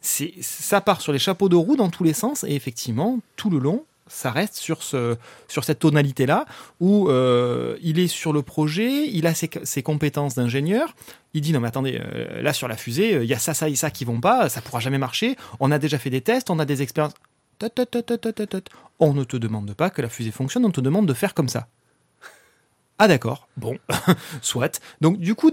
C'est, 0.00 0.32
ça 0.40 0.80
part 0.80 1.00
sur 1.02 1.12
les 1.12 1.18
chapeaux 1.18 1.48
de 1.50 1.56
roue 1.56 1.76
dans 1.76 1.90
tous 1.90 2.04
les 2.04 2.14
sens, 2.14 2.44
et 2.44 2.54
effectivement, 2.54 3.18
tout 3.36 3.50
le 3.50 3.58
long, 3.58 3.84
ça 4.06 4.30
reste 4.30 4.56
sur, 4.56 4.82
ce, 4.82 5.16
sur 5.48 5.64
cette 5.64 5.78
tonalité-là, 5.78 6.46
où 6.80 7.08
euh, 7.08 7.76
il 7.82 7.98
est 7.98 8.08
sur 8.08 8.32
le 8.32 8.42
projet, 8.42 9.08
il 9.08 9.26
a 9.26 9.34
ses, 9.34 9.82
compétences 9.82 10.34
d'ingénieur, 10.34 10.94
il 11.32 11.40
dit 11.40 11.52
non 11.52 11.60
mais 11.60 11.68
attendez, 11.68 12.00
euh, 12.00 12.42
là 12.42 12.52
sur 12.52 12.68
la 12.68 12.76
fusée, 12.76 13.14
euh, 13.14 13.24
il 13.24 13.30
y 13.30 13.34
a 13.34 13.38
ça, 13.38 13.54
ça 13.54 13.68
et 13.68 13.74
ça 13.74 13.90
qui 13.90 14.04
vont 14.04 14.20
pas, 14.20 14.48
ça 14.48 14.60
pourra 14.60 14.80
jamais 14.80 14.98
marcher, 14.98 15.36
on 15.60 15.70
a 15.70 15.78
déjà 15.78 15.98
fait 15.98 16.10
des 16.10 16.20
tests, 16.20 16.50
on 16.50 16.58
a 16.58 16.64
des 16.64 16.82
expériences... 16.82 17.14
On 18.98 19.14
ne 19.14 19.24
te 19.24 19.36
demande 19.36 19.72
pas 19.74 19.90
que 19.90 20.02
la 20.02 20.08
fusée 20.08 20.32
fonctionne, 20.32 20.64
on 20.64 20.70
te 20.70 20.80
demande 20.80 21.06
de 21.06 21.14
faire 21.14 21.34
comme 21.34 21.48
ça. 21.48 21.68
Ah 22.98 23.08
d'accord, 23.08 23.48
bon, 23.56 23.78
soit. 24.42 24.80
Donc 25.00 25.18
du 25.18 25.34
coup, 25.34 25.50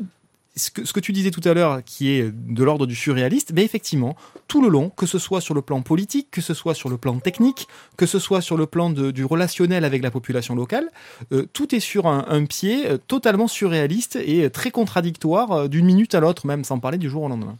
ce 0.56 0.70
que, 0.70 0.84
ce 0.84 0.92
que 0.92 1.00
tu 1.00 1.14
disais 1.14 1.32
tout 1.32 1.42
à 1.48 1.54
l'heure, 1.54 1.82
qui 1.84 2.10
est 2.10 2.30
de 2.30 2.64
l'ordre 2.64 2.86
du 2.86 2.94
surréaliste, 2.96 3.54
mais 3.56 3.64
effectivement, 3.64 4.18
tout 4.50 4.62
le 4.62 4.68
long, 4.68 4.90
que 4.90 5.06
ce 5.06 5.18
soit 5.18 5.40
sur 5.40 5.54
le 5.54 5.62
plan 5.62 5.82
politique, 5.82 6.28
que 6.30 6.42
ce 6.42 6.54
soit 6.54 6.74
sur 6.74 6.90
le 6.90 6.98
plan 6.98 7.20
technique, 7.20 7.70
que 7.96 8.06
ce 8.06 8.20
soit 8.20 8.42
sur 8.42 8.58
le 8.58 8.66
plan 8.66 8.90
de- 8.90 9.12
du 9.12 9.24
relationnel 9.24 9.86
avec 9.86 10.04
la 10.04 10.12
population 10.12 10.54
locale, 10.54 10.90
euh, 11.32 11.46
tout 11.54 11.74
est 11.74 11.80
sur 11.80 12.06
un, 12.06 12.26
un 12.28 12.44
pied 12.46 12.86
euh, 12.86 12.98
totalement 12.98 13.48
surréaliste 13.48 14.18
et 14.18 14.50
très 14.50 14.72
contradictoire 14.72 15.52
euh, 15.54 15.68
d'une 15.70 15.86
minute 15.86 16.16
à 16.16 16.20
l'autre, 16.20 16.46
même 16.46 16.66
sans 16.66 16.80
parler 16.80 16.98
du 16.98 17.10
jour 17.10 17.24
au 17.24 17.30
lendemain. 17.30 17.58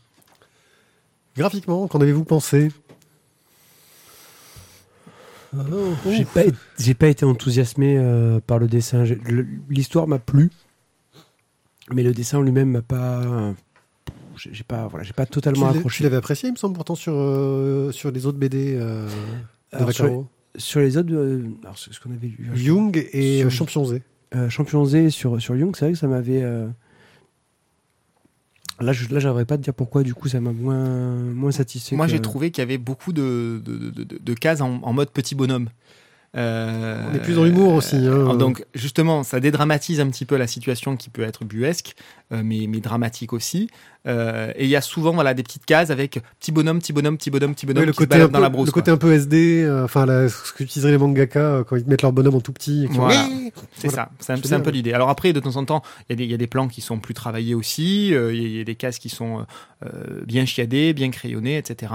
Graphiquement, 1.38 1.88
qu'en 1.88 2.02
avez-vous 2.02 2.26
pensé? 2.26 2.72
J'ai 6.10 6.26
pas, 6.26 6.46
été- 6.46 6.58
j'ai 6.80 6.94
pas 6.94 7.08
été 7.08 7.26
enthousiasmé 7.26 7.96
euh, 7.98 8.40
par 8.46 8.58
le 8.60 8.68
dessin. 8.68 9.04
L'histoire 9.70 10.08
m'a 10.08 10.20
plu, 10.20 10.50
mais 11.94 12.04
le 12.04 12.14
dessin 12.14 12.38
en 12.40 12.42
lui-même 12.42 12.70
m'a 12.70 12.82
pas. 12.82 13.54
J'ai 14.38 14.64
pas, 14.64 14.88
voilà, 14.88 15.04
j'ai 15.04 15.14
pas 15.14 15.26
Tu 15.26 15.32
totalement 15.34 15.72
tu 15.72 15.78
accroché. 15.78 16.04
l'avais 16.04 16.16
apprécié, 16.16 16.50
il 16.50 16.54
me 16.54 16.58
semble, 16.58 16.74
pourtant 16.76 16.96
sur, 16.96 17.14
euh, 17.16 17.92
sur 17.92 18.12
les 18.12 18.26
autres 18.26 18.38
BD 18.40 18.76
euh, 18.76 19.08
de 19.74 19.78
Alors, 19.78 19.92
sur, 20.58 20.80
les 20.80 20.98
autres, 20.98 21.14
euh, 21.14 21.44
alors 21.64 21.78
c'est 21.78 21.94
ce 21.94 22.00
qu'on 22.00 22.12
avait 22.12 22.28
vu. 22.28 22.50
Jung 22.54 22.98
et 23.14 23.38
Sur- 23.40 23.48
euh, 23.48 23.50
Champion 23.50 23.86
Z. 23.86 24.00
Euh, 24.34 24.50
Champion 24.50 24.86
Z 24.86 25.10
sur, 25.10 25.42
sur 25.42 25.56
Young, 25.56 25.76
c'est 25.76 25.86
vrai 25.86 25.92
que 25.94 25.98
ça 26.00 26.08
m'avait. 26.08 26.42
euh, 26.42 26.68
Là, 28.80 28.94
je, 28.94 29.14
là, 29.14 29.20
j'arriverai 29.20 29.46
pas 29.46 29.56
à 29.56 29.58
te 29.58 29.64
dire 29.64 29.76
pourquoi, 29.76 30.02
du 30.02 30.16
coup, 30.16 30.28
ça 30.28 30.40
m'a 30.40 30.52
moins, 30.54 31.14
moins 31.16 31.52
satisfait. 31.52 31.96
Moi, 31.96 32.08
que- 32.08 32.12
j'ai 32.14 32.20
trouvé 32.20 32.50
qu'il 32.50 32.64
y 32.64 32.64
avait 32.64 32.80
beaucoup 32.80 33.14
de, 33.14 33.62
de, 33.64 33.78
de- 33.92 34.04
de- 34.04 34.18
de 34.18 34.34
cases 34.34 34.62
en, 34.62 34.82
en 34.82 34.94
mode 34.94 35.12
petit 35.12 35.36
bonhomme. 35.36 35.70
Euh, 36.38 37.04
On 37.12 37.16
est 37.16 37.20
plus 37.20 37.34
dans 37.36 37.44
l'humour 37.44 37.74
aussi, 37.74 37.98
hein. 37.98 38.04
euh, 38.30 38.36
donc, 38.36 38.66
justement, 38.74 39.24
ça 39.24 39.40
dédramatise 39.42 40.00
un 40.00 40.08
petit 40.08 40.26
peu 40.26 40.38
la 40.38 40.48
situation 40.48 40.96
qui 40.96 41.10
peut 41.10 41.24
être 41.24 41.44
buesque, 41.44 41.96
euh, 42.32 42.42
mais, 42.44 42.68
mais 42.70 42.80
dramatique 42.80 43.34
aussi. 43.34 43.70
Euh, 44.08 44.52
et 44.56 44.64
il 44.64 44.70
y 44.70 44.76
a 44.76 44.82
souvent 44.82 45.12
voilà, 45.14 45.36
des 45.36 45.44
petites 45.44 45.66
cases 45.66 45.92
avec 45.92 46.20
petit 46.40 46.52
bonhomme, 46.52 46.80
petit 46.80 46.92
bonhomme, 46.94 47.18
petit 47.18 47.30
bonhomme, 47.30 47.54
petit 47.54 47.68
bonhomme 47.68 47.86
le, 47.86 47.92
qui 47.92 47.98
se 47.98 48.04
côté 48.04 48.16
un 48.20 48.26
peu, 48.26 48.32
dans 48.32 48.40
la 48.40 48.50
brousse. 48.50 48.66
le 48.68 48.72
quoi. 48.72 48.82
côté 48.82 48.90
un 48.92 48.98
peu 48.98 49.12
SD, 49.14 49.62
euh, 49.64 49.84
enfin 49.84 50.08
la- 50.08 50.28
ce 50.28 50.54
qu'utiliseraient 50.54 50.94
les 50.94 50.98
mangaka 50.98 51.40
euh, 51.40 51.64
quand 51.64 51.76
ils 51.76 51.86
mettent 51.86 52.02
leur 52.02 52.12
bonhomme 52.12 52.34
en 52.36 52.40
tout 52.42 52.52
petit. 52.54 52.88
font- 52.88 52.94
Voilà. 52.94 53.28
C'est 53.76 53.90
Voilà. 53.90 54.10
ça, 54.20 54.36
c'est 54.42 54.54
un, 54.56 54.60
peu 54.62 54.72
l'idée. 54.72 54.94
Alors 54.94 55.10
après, 55.10 55.34
de 55.34 55.40
temps 55.40 55.56
en 55.58 55.66
temps, 55.66 55.84
il 56.10 56.14
y, 56.14 56.14
a 56.14 56.16
des- 56.16 56.24
il 56.24 56.32
y 56.32 56.34
a 56.34 56.38
des 56.38 56.48
plans 56.48 56.68
qui 56.68 56.82
sont 56.82 56.98
plus 56.98 57.14
travaillés 57.14 57.54
aussi, 57.54 58.16
euh, 58.16 58.34
il 58.34 58.42
y, 58.42 58.46
a- 58.46 58.48
il 58.48 58.56
y 58.58 58.62
a 58.62 58.64
des 58.64 58.76
cases 58.76 58.98
qui 58.98 59.10
sont 59.10 59.46
euh, 59.86 59.90
bien 60.26 60.46
chiadées, 60.46 60.94
bien 60.94 61.10
crayonnées, 61.12 61.58
etc. 61.58 61.92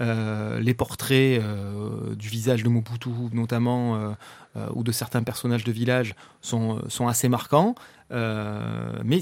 Euh, 0.00 0.58
les 0.60 0.74
portraits 0.74 1.40
euh, 1.42 2.14
du 2.16 2.28
visage 2.28 2.62
de 2.64 2.68
Mobutu, 2.68 3.08
notamment, 3.32 3.75
euh, 3.94 4.10
euh, 4.56 4.66
ou 4.74 4.82
de 4.82 4.92
certains 4.92 5.22
personnages 5.22 5.64
de 5.64 5.72
village, 5.72 6.14
sont, 6.40 6.80
sont 6.88 7.08
assez 7.08 7.28
marquants. 7.28 7.74
Euh, 8.12 8.92
mais 9.04 9.20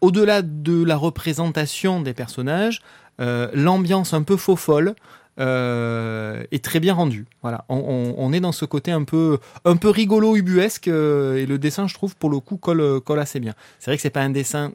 au-delà 0.00 0.42
de 0.42 0.82
la 0.84 0.96
représentation 0.96 2.00
des 2.00 2.14
personnages, 2.14 2.80
euh, 3.20 3.48
l'ambiance 3.52 4.14
un 4.14 4.22
peu 4.22 4.36
faux 4.36 4.56
folle 4.56 4.94
euh, 5.38 6.42
est 6.52 6.62
très 6.64 6.80
bien 6.80 6.94
rendue. 6.94 7.26
Voilà, 7.42 7.64
on, 7.68 7.76
on- 7.76 8.14
on 8.18 8.32
est 8.32 8.40
dans 8.40 8.52
ce 8.52 8.64
côté 8.64 8.92
un 8.92 9.04
peu, 9.04 9.38
un 9.64 9.76
peu 9.76 9.88
rigolo, 9.90 10.36
ubuesque, 10.36 10.88
euh, 10.88 11.36
et 11.36 11.46
le 11.46 11.58
dessin, 11.58 11.86
je 11.86 11.94
trouve, 11.94 12.14
pour 12.16 12.30
le 12.30 12.40
coup, 12.40 12.56
colle, 12.56 12.80
euh, 12.80 13.00
colle 13.00 13.18
assez 13.20 13.40
bien. 13.40 13.54
C'est 13.78 13.90
vrai 13.90 13.96
que 13.96 14.02
c'est 14.02 14.10
pas 14.10 14.22
un 14.22 14.30
dessin 14.30 14.72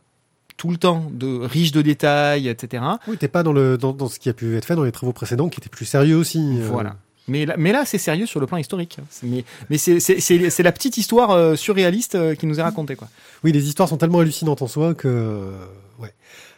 tout 0.58 0.70
le 0.72 0.78
temps 0.78 1.08
de 1.12 1.40
riche 1.46 1.72
de 1.74 1.82
détails, 1.82 2.48
etc. 2.48 2.84
Oui, 3.08 3.18
t'es 3.18 3.28
pas 3.28 3.44
dans, 3.44 3.52
le, 3.54 3.78
dans, 3.78 3.92
dans 3.94 4.08
ce 4.08 4.20
qui 4.20 4.30
a 4.30 4.34
pu 4.34 4.56
être 4.56 4.66
fait 4.66 4.76
dans 4.76 4.84
les 4.86 4.92
travaux 4.94 5.12
précédents 5.14 5.50
qui 5.50 5.60
étaient 5.60 5.70
plus 5.70 5.86
sérieux 5.86 6.16
aussi. 6.16 6.40
euh. 6.62 6.68
Voilà. 6.72 6.96
Mais 7.28 7.46
là, 7.46 7.56
mais 7.58 7.72
là 7.72 7.86
c'est 7.86 7.98
sérieux 7.98 8.26
sur 8.28 8.40
le 8.40 8.46
plan 8.48 8.58
historique. 8.58 8.98
Mais, 9.24 9.44
mais 9.70 9.78
c'est, 9.78 10.64
la 10.64 10.72
petite 10.72 10.98
histoire 10.98 11.32
euh, 11.32 11.56
surréaliste 11.56 12.16
euh, 12.16 12.36
qui 12.36 12.46
nous 12.46 12.60
est 12.60 12.64
racontée. 12.64 12.96
Quoi. 12.96 13.08
Oui, 13.44 13.52
les 13.52 13.68
histoires 13.68 13.90
sont 13.90 13.98
tellement 13.98 14.20
hallucinantes 14.20 14.62
en 14.62 14.68
soi 14.68 14.94
que. 14.94 15.08
euh, 15.08 15.66
Ouais. 16.00 16.14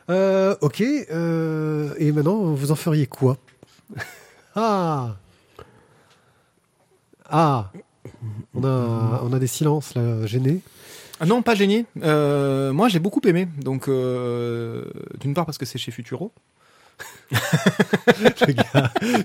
Euh, 0.10 0.56
ok. 0.62 0.82
euh, 0.82 1.94
et 2.00 2.12
maintenant, 2.12 2.38
vous 2.54 2.72
en 2.72 2.76
feriez 2.76 3.08
quoi? 3.08 3.38
Ah 4.56 5.16
Ah 7.30 7.72
on 8.56 8.64
a, 8.64 9.22
on 9.24 9.32
a 9.34 9.38
des 9.40 9.48
silences 9.48 9.94
là, 9.96 10.26
gênés. 10.26 10.62
Ah 11.20 11.26
non, 11.26 11.42
pas 11.44 11.56
gêné. 11.56 11.86
Euh, 12.02 12.74
moi, 12.74 12.90
j'ai 12.90 13.00
beaucoup 13.00 13.22
aimé. 13.26 13.48
Donc, 13.60 13.88
euh, 13.88 14.86
d'une 15.20 15.34
part 15.34 15.46
parce 15.46 15.58
que 15.58 15.66
c'est 15.66 15.78
chez 15.78 15.92
Futuro. 15.92 16.32
Tu 18.38 18.56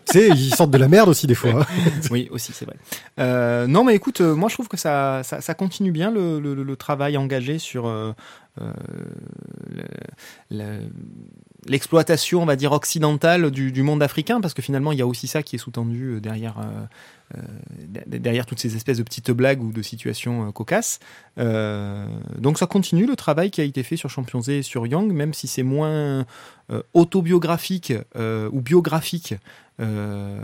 sais, 0.07 0.29
ils 0.29 0.55
sortent 0.55 0.71
de 0.71 0.79
la 0.79 0.89
merde 0.89 1.09
aussi 1.09 1.27
des 1.27 1.35
fois. 1.35 1.67
oui, 2.11 2.29
aussi, 2.31 2.53
c'est 2.53 2.65
vrai. 2.65 2.77
Euh, 3.19 3.67
non, 3.67 3.85
mais 3.85 3.95
écoute, 3.95 4.21
euh, 4.21 4.35
moi 4.35 4.49
je 4.49 4.55
trouve 4.55 4.69
que 4.69 4.77
ça, 4.77 5.23
ça, 5.23 5.55
continue 5.55 5.93
bien 5.93 6.11
le, 6.11 6.75
travail 6.77 7.17
engagé 7.17 7.59
sur 7.59 7.87
euh, 7.87 8.13
le- 8.59 9.85
le- 10.51 10.81
l'exploitation, 11.67 12.43
on 12.43 12.47
va 12.47 12.57
dire, 12.57 12.73
occidentale 12.73 13.51
du, 13.51 13.83
monde 13.83 14.03
africain, 14.03 14.41
parce 14.41 14.55
que 14.55 14.63
finalement, 14.63 14.93
il 14.93 14.99
y 14.99 15.03
a 15.03 15.07
aussi 15.07 15.29
ça 15.29 15.43
qui 15.43 15.57
est 15.57 15.59
sous-tendu 15.59 16.21
derrière, 16.21 16.57
derrière 18.07 18.47
toutes 18.47 18.61
ces 18.61 18.77
espèces 18.77 18.99
de 18.99 19.03
petites 19.03 19.31
blagues 19.31 19.63
ou 19.63 19.73
de 19.73 19.83
situations 19.83 20.49
euh, 20.49 20.53
cocasses. 20.53 21.01
Euh, 21.39 22.07
donc 22.39 22.59
ça 22.59 22.67
continue 22.67 23.07
le 23.07 23.17
travail 23.17 23.51
qui 23.51 23.61
a 23.61 23.65
été 23.65 23.83
fait 23.83 23.97
sur 23.97 24.11
Champions 24.11 24.41
et 24.43 24.63
sur 24.63 24.87
Young, 24.87 25.13
même 25.13 25.35
si 25.35 25.47
c'est 25.47 25.63
moins 25.63 26.25
euh, 26.73 26.83
autobiographique 26.95 27.93
euh, 28.17 28.49
ou 28.53 28.61
biographique 28.61 29.35
euh, 29.81 30.41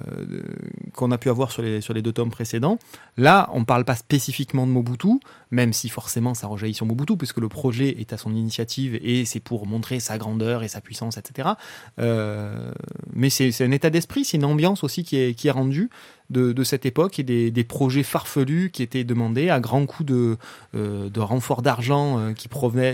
qu'on 0.95 1.13
a 1.13 1.19
pu 1.19 1.31
avoir 1.31 1.53
sur 1.53 1.63
les 1.63 2.03
deux 2.03 2.13
tomes 2.13 2.31
précédents. 2.31 2.79
Là, 3.17 3.49
on 3.53 3.61
ne 3.61 3.65
parle 3.65 3.85
pas 3.85 3.95
spécifiquement 3.95 4.67
de 4.67 4.73
Mobutu, 4.73 5.21
même 5.51 5.73
si 5.73 5.89
forcément 5.89 6.35
ça 6.35 6.47
rejaillit 6.47 6.75
sur 6.75 6.87
Mobutu, 6.87 7.17
puisque 7.17 7.39
le 7.39 7.49
projet 7.49 8.01
est 8.01 8.13
à 8.13 8.19
son 8.19 8.35
initiative 8.35 8.99
et 9.03 9.25
c'est 9.25 9.41
pour 9.41 9.67
montrer 9.67 10.01
sa 10.01 10.19
grandeur 10.19 10.63
et 10.63 10.69
sa 10.69 10.81
puissance, 10.81 11.17
etc. 11.17 11.51
Euh, 11.99 12.73
mais 13.13 13.31
c'est 13.31 13.65
un 13.65 13.71
état 13.71 13.91
d'esprit, 13.91 14.25
c'est 14.25 14.37
une 14.37 14.45
ambiance 14.45 14.85
aussi 14.85 15.05
qui 15.05 15.17
est, 15.17 15.51
rendue 15.51 15.91
de, 16.31 16.63
cette 16.63 16.85
époque 16.87 17.19
et 17.19 17.23
des, 17.23 17.65
projets 17.65 18.03
farfelus 18.03 18.71
qui 18.71 18.83
étaient 18.83 19.05
demandés 19.05 19.51
à 19.51 19.61
grands 19.61 19.87
coups 19.87 20.07
de, 20.07 20.37
euh, 20.75 21.09
de 21.09 21.21
renforts 21.21 21.63
d'argent 21.63 22.19
euh, 22.19 22.33
qui, 22.33 22.49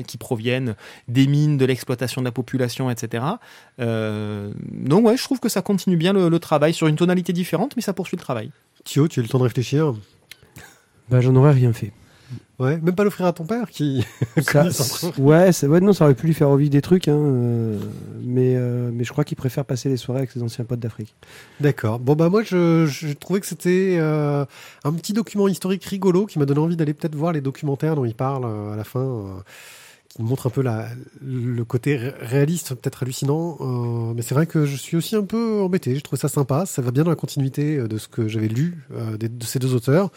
qui 0.06 0.16
proviennent 0.16 0.76
des 1.08 1.26
mines, 1.26 1.56
de 1.56 1.64
l'exploitation 1.64 2.20
de 2.20 2.26
la 2.26 2.32
population, 2.32 2.90
etc. 2.90 3.24
Euh, 3.80 4.52
donc 4.70 5.06
ouais, 5.06 5.16
je 5.16 5.24
trouve 5.24 5.40
que 5.40 5.48
ça 5.48 5.62
continue 5.62 5.96
bien 5.96 6.12
le, 6.12 6.38
travail 6.38 6.74
sur 6.74 6.86
une 6.86 6.96
tonalité 6.96 7.32
différente, 7.32 7.74
mais 7.76 7.82
ça 7.82 7.92
poursuit 7.92 8.16
le 8.16 8.22
travail. 8.22 8.50
Thio, 8.84 9.08
tu 9.08 9.20
as 9.20 9.22
eu 9.22 9.26
le 9.26 9.30
temps 9.30 9.38
de 9.38 9.44
réfléchir? 9.44 9.94
Bah, 11.08 11.20
J'en 11.20 11.34
aurais 11.36 11.52
rien 11.52 11.72
fait. 11.72 11.92
Ouais, 12.60 12.78
même 12.80 12.94
pas 12.94 13.02
l'offrir 13.02 13.26
à 13.26 13.32
ton 13.32 13.44
père 13.44 13.68
qui. 13.68 14.04
ouais, 15.18 15.50
ouais, 15.64 15.80
non, 15.80 15.92
ça 15.92 16.04
aurait 16.04 16.14
pu 16.14 16.28
lui 16.28 16.34
faire 16.34 16.48
revivre 16.48 16.70
des 16.70 16.82
trucs, 16.82 17.08
hein, 17.08 17.16
euh, 17.16 17.78
mais, 18.22 18.54
euh, 18.54 18.90
mais 18.92 19.02
je 19.02 19.10
crois 19.10 19.24
qu'il 19.24 19.36
préfère 19.36 19.64
passer 19.64 19.88
les 19.88 19.96
soirées 19.96 20.20
avec 20.20 20.30
ses 20.30 20.40
anciens 20.40 20.64
potes 20.64 20.78
d'Afrique. 20.78 21.14
D'accord. 21.58 21.98
Bon, 21.98 22.14
bah, 22.14 22.28
moi, 22.28 22.44
je, 22.44 22.86
je 22.86 23.12
trouvais 23.12 23.40
que 23.40 23.46
c'était 23.46 23.96
euh, 23.98 24.44
un 24.84 24.92
petit 24.92 25.12
document 25.12 25.48
historique 25.48 25.84
rigolo 25.84 26.26
qui 26.26 26.38
m'a 26.38 26.46
donné 26.46 26.60
envie 26.60 26.76
d'aller 26.76 26.94
peut-être 26.94 27.16
voir 27.16 27.32
les 27.32 27.40
documentaires 27.40 27.96
dont 27.96 28.04
il 28.04 28.14
parle 28.14 28.44
à 28.44 28.76
la 28.76 28.84
fin, 28.84 29.42
qui 30.08 30.22
montrent 30.22 30.46
un 30.46 30.50
peu 30.50 30.62
la, 30.62 30.86
le 31.20 31.64
côté 31.64 31.96
réaliste, 31.96 32.76
peut-être 32.76 33.02
hallucinant. 33.02 33.58
mais 34.14 34.22
c'est 34.22 34.36
vrai 34.36 34.46
que 34.46 34.64
je 34.64 34.76
suis 34.76 34.96
aussi 34.96 35.16
un 35.16 35.24
peu 35.24 35.60
embêté. 35.60 35.96
Je 35.96 36.00
trouve 36.02 36.20
ça 36.20 36.28
sympa. 36.28 36.66
Ça 36.66 36.82
va 36.82 36.92
bien 36.92 37.02
dans 37.02 37.10
la 37.10 37.16
continuité 37.16 37.78
de 37.78 37.98
ce 37.98 38.06
que 38.06 38.28
j'avais 38.28 38.46
lu 38.46 38.86
de 39.18 39.44
ces 39.44 39.58
deux 39.58 39.74
auteurs 39.74 40.12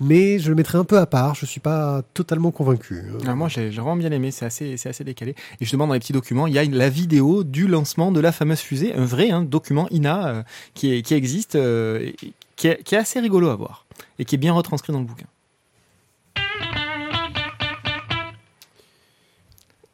mais 0.00 0.38
je 0.38 0.48
le 0.48 0.54
mettrai 0.54 0.78
un 0.78 0.84
peu 0.84 0.98
à 0.98 1.06
part. 1.06 1.34
Je 1.34 1.44
suis 1.46 1.60
pas 1.60 2.02
totalement 2.14 2.50
convaincu. 2.50 3.04
Ah, 3.26 3.34
moi, 3.34 3.48
j'ai 3.48 3.68
vraiment 3.68 3.96
bien 3.96 4.10
aimé. 4.10 4.30
C'est 4.30 4.46
assez, 4.46 4.76
c'est 4.76 4.88
assez 4.88 5.04
décalé. 5.04 5.32
Et 5.32 5.64
justement, 5.64 5.86
dans 5.86 5.92
les 5.92 6.00
petits 6.00 6.14
documents, 6.14 6.46
il 6.46 6.54
y 6.54 6.58
a 6.58 6.64
la 6.64 6.88
vidéo 6.88 7.44
du 7.44 7.68
lancement 7.68 8.10
de 8.10 8.20
la 8.20 8.32
fameuse 8.32 8.60
fusée, 8.60 8.94
un 8.94 9.04
vrai 9.04 9.30
hein, 9.30 9.42
document 9.42 9.86
INA 9.90 10.26
euh, 10.26 10.42
qui, 10.74 11.02
qui 11.02 11.14
existe, 11.14 11.54
euh, 11.54 12.10
qui, 12.56 12.68
est, 12.68 12.82
qui 12.82 12.94
est 12.94 12.98
assez 12.98 13.20
rigolo 13.20 13.50
à 13.50 13.56
voir 13.56 13.86
et 14.18 14.24
qui 14.24 14.34
est 14.34 14.38
bien 14.38 14.54
retranscrit 14.54 14.92
dans 14.92 15.00
le 15.00 15.06
bouquin. 15.06 15.26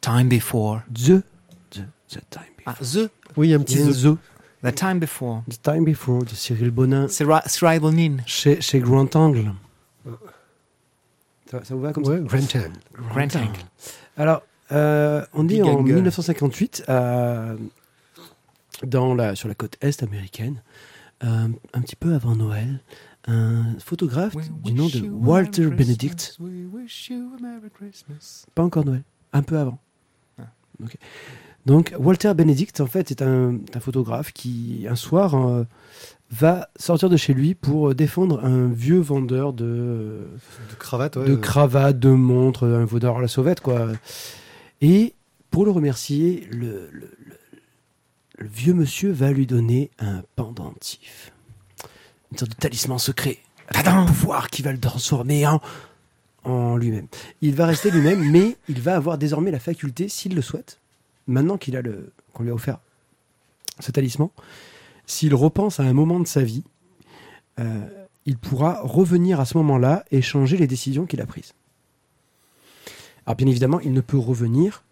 Time 0.01 0.29
before. 0.29 0.83
The. 0.95 1.23
The, 1.71 1.81
the 2.09 2.21
time 2.31 2.45
before. 2.57 2.65
Ah, 2.67 2.77
the. 2.81 3.11
Oui, 3.37 3.53
un 3.53 3.59
petit 3.59 3.79
the. 3.79 4.17
The 4.63 4.73
time 4.73 5.01
before. 5.01 5.43
The 5.51 5.61
time 5.61 5.85
before 5.85 6.25
de 6.25 6.35
Cyril 6.35 6.71
Bonin. 6.71 7.09
Cyril 7.09 7.81
Bonin. 7.81 8.17
Chez, 8.25 8.61
chez 8.61 8.79
Grand 8.79 9.15
Angle. 9.17 9.53
Ça, 11.51 11.61
vous 11.71 11.81
va 11.81 11.93
comme 11.93 12.05
ça 12.05 12.19
Angle. 13.37 13.61
Alors, 14.17 14.43
euh, 14.73 15.25
on 15.33 15.45
dit 15.45 15.63
en 15.63 15.83
1958, 15.83 16.85
euh, 16.89 17.57
dans 18.83 19.15
la, 19.15 19.37
sur 19.37 19.49
la 19.49 19.55
côte 19.55 19.77
est 19.81 20.03
américaine, 20.03 20.63
euh, 21.25 21.49
un 21.73 21.81
petit 21.81 21.97
peu 21.97 22.15
avant 22.15 22.35
Noël, 22.35 22.81
un 23.29 23.79
photographe 23.79 24.35
du 24.65 24.73
nom 24.73 24.89
de 24.89 25.09
Walter 25.09 25.67
Benedict. 25.67 26.39
Pas 28.55 28.63
encore 28.63 28.85
Noël, 28.85 29.03
un 29.33 29.43
peu 29.43 29.59
avant. 29.59 29.79
Ah. 30.41 30.45
Donc 31.65 31.95
Walter 31.99 32.35
Benedict, 32.35 32.81
en 32.81 32.87
fait, 32.87 33.11
est 33.13 33.23
un, 33.23 33.59
un 33.73 33.81
photographe 33.81 34.33
qui, 34.33 34.87
un 34.89 34.97
soir, 34.97 35.65
va 36.31 36.69
sortir 36.77 37.09
de 37.09 37.17
chez 37.17 37.35
lui 37.35 37.55
pour 37.55 37.95
défendre 37.95 38.45
un 38.45 38.69
vieux 38.69 38.99
vendeur 38.99 39.53
de, 39.53 40.27
de 40.71 40.75
cravates, 40.79 41.19
de, 41.19 41.37
cravates, 41.37 41.99
de 41.99 42.11
montres, 42.11 42.65
un 42.65 42.85
vendeur 42.85 43.19
à 43.19 43.21
la 43.21 43.29
sauvette, 43.29 43.61
quoi. 43.61 43.89
Et 44.81 45.15
pour 45.51 45.65
le 45.65 45.71
remercier, 45.71 46.47
le, 46.51 46.89
le, 46.93 47.11
le, 48.39 48.47
vieux 48.47 48.75
monsieur 48.75 49.13
va 49.13 49.31
lui 49.33 49.47
donner 49.47 49.91
un 49.99 50.23
pendentif. 50.35 51.33
Une 52.33 52.39
sorte 52.39 52.51
de 52.51 52.57
talisman 52.57 52.99
secret. 52.99 53.39
Avec 53.69 53.87
un 53.87 54.05
pouvoir 54.05 54.51
qui 54.51 54.63
va 54.63 54.73
le 54.73 54.79
transformer 54.79 55.47
en, 55.47 55.61
en 56.45 56.77
lui-même. 56.77 57.07
Il 57.41 57.55
va 57.55 57.67
rester 57.67 57.91
lui-même, 57.91 58.21
mais 58.31 58.57
il 58.69 58.81
va 58.81 58.97
avoir 58.97 59.19
désormais 59.19 59.51
la 59.51 59.61
faculté, 59.61 60.09
s'il 60.09 60.35
le 60.35 60.43
souhaite, 60.43 60.79
maintenant 61.27 61.57
qu'il 61.57 61.77
a 61.77 61.83
le, 61.83 62.13
qu'on 62.33 62.43
lui 62.43 62.51
a 62.51 62.55
offert 62.55 62.79
ce 63.81 63.93
talisman, 63.93 64.29
s'il 65.07 65.35
repense 65.35 65.81
à 65.81 65.85
un 65.85 65.93
moment 65.93 66.21
de 66.21 66.27
sa 66.27 66.43
vie, 66.43 66.65
euh, 67.59 67.87
il 68.27 68.37
pourra 68.37 68.81
revenir 68.83 69.41
à 69.41 69.45
ce 69.45 69.57
moment-là 69.59 70.05
et 70.11 70.21
changer 70.21 70.57
les 70.57 70.67
décisions 70.67 71.07
qu'il 71.07 71.21
a 71.21 71.27
prises. 71.27 71.55
Alors 73.25 73.37
bien 73.37 73.47
évidemment, 73.47 73.81
il 73.81 73.93
ne 73.93 74.01
peut 74.01 74.19
revenir 74.19 74.85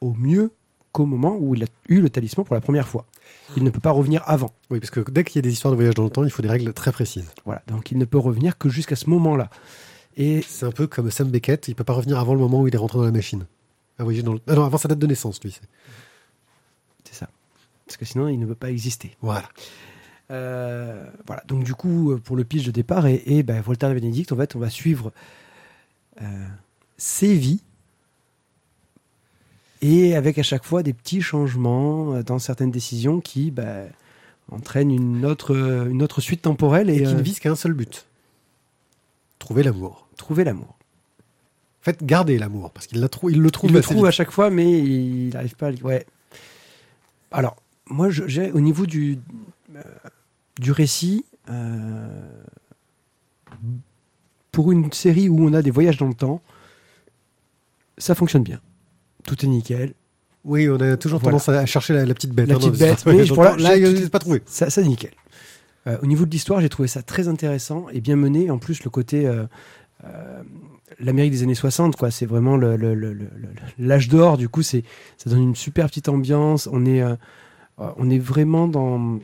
au 0.00 0.12
mieux 0.14 0.50
qu'au 0.92 1.06
moment 1.06 1.36
où 1.38 1.54
il 1.54 1.64
a 1.64 1.66
eu 1.88 2.00
le 2.00 2.10
talisman 2.10 2.44
pour 2.44 2.54
la 2.54 2.60
première 2.60 2.88
fois. 2.88 3.06
Il 3.56 3.64
ne 3.64 3.70
peut 3.70 3.80
pas 3.80 3.90
revenir 3.90 4.22
avant. 4.26 4.52
Oui, 4.70 4.80
parce 4.80 4.90
que 4.90 5.08
dès 5.10 5.24
qu'il 5.24 5.36
y 5.36 5.40
a 5.40 5.42
des 5.42 5.52
histoires 5.52 5.72
de 5.72 5.76
voyage 5.76 5.94
dans 5.94 6.04
le 6.04 6.10
temps, 6.10 6.24
il 6.24 6.30
faut 6.30 6.42
des 6.42 6.48
règles 6.48 6.72
très 6.72 6.92
précises. 6.92 7.30
Voilà, 7.44 7.62
donc 7.66 7.90
il 7.90 7.98
ne 7.98 8.04
peut 8.04 8.18
revenir 8.18 8.56
que 8.56 8.68
jusqu'à 8.68 8.96
ce 8.96 9.10
moment-là. 9.10 9.50
Et 10.16 10.42
c'est 10.42 10.64
un 10.64 10.72
peu 10.72 10.86
comme 10.86 11.10
Sam 11.10 11.28
Beckett, 11.28 11.68
il 11.68 11.74
peut 11.74 11.84
pas 11.84 11.92
revenir 11.92 12.18
avant 12.18 12.32
le 12.32 12.40
moment 12.40 12.62
où 12.62 12.68
il 12.68 12.74
est 12.74 12.78
rentré 12.78 12.98
dans 12.98 13.04
la 13.04 13.10
machine. 13.10 13.46
Ah 13.98 14.04
oui, 14.04 14.22
dans 14.22 14.36
ah 14.46 14.54
non, 14.54 14.64
avant 14.64 14.78
sa 14.78 14.88
date 14.88 14.98
de 14.98 15.06
naissance, 15.06 15.42
lui. 15.42 15.58
Parce 17.86 17.96
que 17.96 18.04
sinon 18.04 18.28
il 18.28 18.38
ne 18.38 18.46
peut 18.46 18.54
pas 18.54 18.70
exister. 18.70 19.16
Voilà. 19.20 19.48
Euh, 20.30 21.04
voilà. 21.26 21.42
Donc 21.46 21.64
du 21.64 21.74
coup, 21.74 22.12
euh, 22.12 22.18
pour 22.18 22.36
le 22.36 22.44
pitch 22.44 22.64
de 22.64 22.70
départ, 22.70 23.06
et, 23.06 23.22
et 23.26 23.42
ben, 23.42 23.60
Voltaire 23.60 23.90
et 23.90 23.94
Bénédicte, 23.94 24.32
en 24.32 24.36
fait, 24.36 24.56
on 24.56 24.58
va 24.58 24.70
suivre 24.70 25.12
euh, 26.20 26.46
ses 26.96 27.34
vies 27.34 27.62
et 29.82 30.16
avec 30.16 30.38
à 30.38 30.42
chaque 30.42 30.64
fois 30.64 30.82
des 30.82 30.92
petits 30.92 31.22
changements 31.22 32.20
dans 32.22 32.38
certaines 32.38 32.70
décisions 32.70 33.20
qui 33.20 33.50
ben, 33.50 33.88
entraînent 34.50 34.90
une 34.90 35.24
autre, 35.24 35.54
une 35.54 36.02
autre 36.02 36.20
suite 36.20 36.42
temporelle. 36.42 36.90
Et, 36.90 37.02
qui 37.02 37.14
ne 37.14 37.22
vise 37.22 37.38
qu'à 37.38 37.50
un 37.50 37.56
seul 37.56 37.74
but. 37.74 38.06
Trouver 39.38 39.62
l'amour. 39.62 40.08
Trouver 40.16 40.44
l'amour. 40.44 40.76
En 41.82 41.84
fait, 41.84 42.02
garder 42.02 42.36
l'amour, 42.38 42.72
parce 42.72 42.88
qu'il 42.88 43.00
le 43.00 43.08
trouve. 43.08 43.30
Il 43.30 43.40
le 43.40 43.50
trouve 43.50 44.06
à 44.06 44.10
chaque 44.10 44.32
fois, 44.32 44.50
mais 44.50 44.80
il 44.80 45.28
n'arrive 45.28 45.54
pas 45.54 45.68
à... 45.68 45.72
Ouais. 45.84 46.04
Alors, 47.30 47.56
moi, 47.88 48.10
j'ai 48.10 48.50
au 48.52 48.60
niveau 48.60 48.86
du, 48.86 49.18
euh, 49.74 49.80
du 50.60 50.72
récit, 50.72 51.24
euh, 51.48 52.08
pour 54.50 54.72
une 54.72 54.90
série 54.92 55.28
où 55.28 55.46
on 55.46 55.52
a 55.52 55.62
des 55.62 55.70
voyages 55.70 55.98
dans 55.98 56.08
le 56.08 56.14
temps, 56.14 56.40
ça 57.98 58.14
fonctionne 58.14 58.42
bien. 58.42 58.60
Tout 59.24 59.44
est 59.44 59.48
nickel. 59.48 59.94
Oui, 60.44 60.68
on 60.68 60.80
a 60.80 60.96
toujours 60.96 61.20
tendance 61.20 61.48
à 61.48 61.66
chercher 61.66 61.94
la, 61.94 62.14
petite 62.14 62.32
bête. 62.32 62.48
La 62.48 62.54
hein, 62.54 62.58
petite 62.58 62.78
bête, 62.78 63.04
mais 63.06 63.24
là, 63.24 63.56
là 63.56 63.76
il 63.76 64.10
pas 64.10 64.18
trouvé. 64.18 64.42
Ça, 64.46 64.70
ça 64.70 64.82
nickel. 64.82 65.10
Euh, 65.86 65.98
au 66.02 66.06
niveau 66.06 66.24
de 66.24 66.30
l'histoire, 66.30 66.60
j'ai 66.60 66.68
trouvé 66.68 66.88
ça 66.88 67.02
très 67.02 67.28
intéressant 67.28 67.86
et 67.92 68.00
bien 68.00 68.16
mené. 68.16 68.50
En 68.50 68.58
plus, 68.58 68.84
le 68.84 68.90
côté 68.90 69.30
l'Amérique 71.00 71.32
des 71.32 71.42
années 71.42 71.54
60, 71.56 71.96
quoi. 71.96 72.10
C'est 72.10 72.26
vraiment 72.26 72.56
l'âge 72.56 74.08
d'or. 74.08 74.36
Du 74.36 74.48
coup, 74.48 74.62
c'est 74.62 74.84
ça 75.16 75.30
donne 75.30 75.42
une 75.42 75.56
super 75.56 75.86
petite 75.86 76.08
ambiance. 76.08 76.68
On 76.70 76.86
est 76.86 77.02
euh, 77.80 77.90
on 77.96 78.10
est 78.10 78.18
vraiment 78.18 78.68
dans 78.68 79.18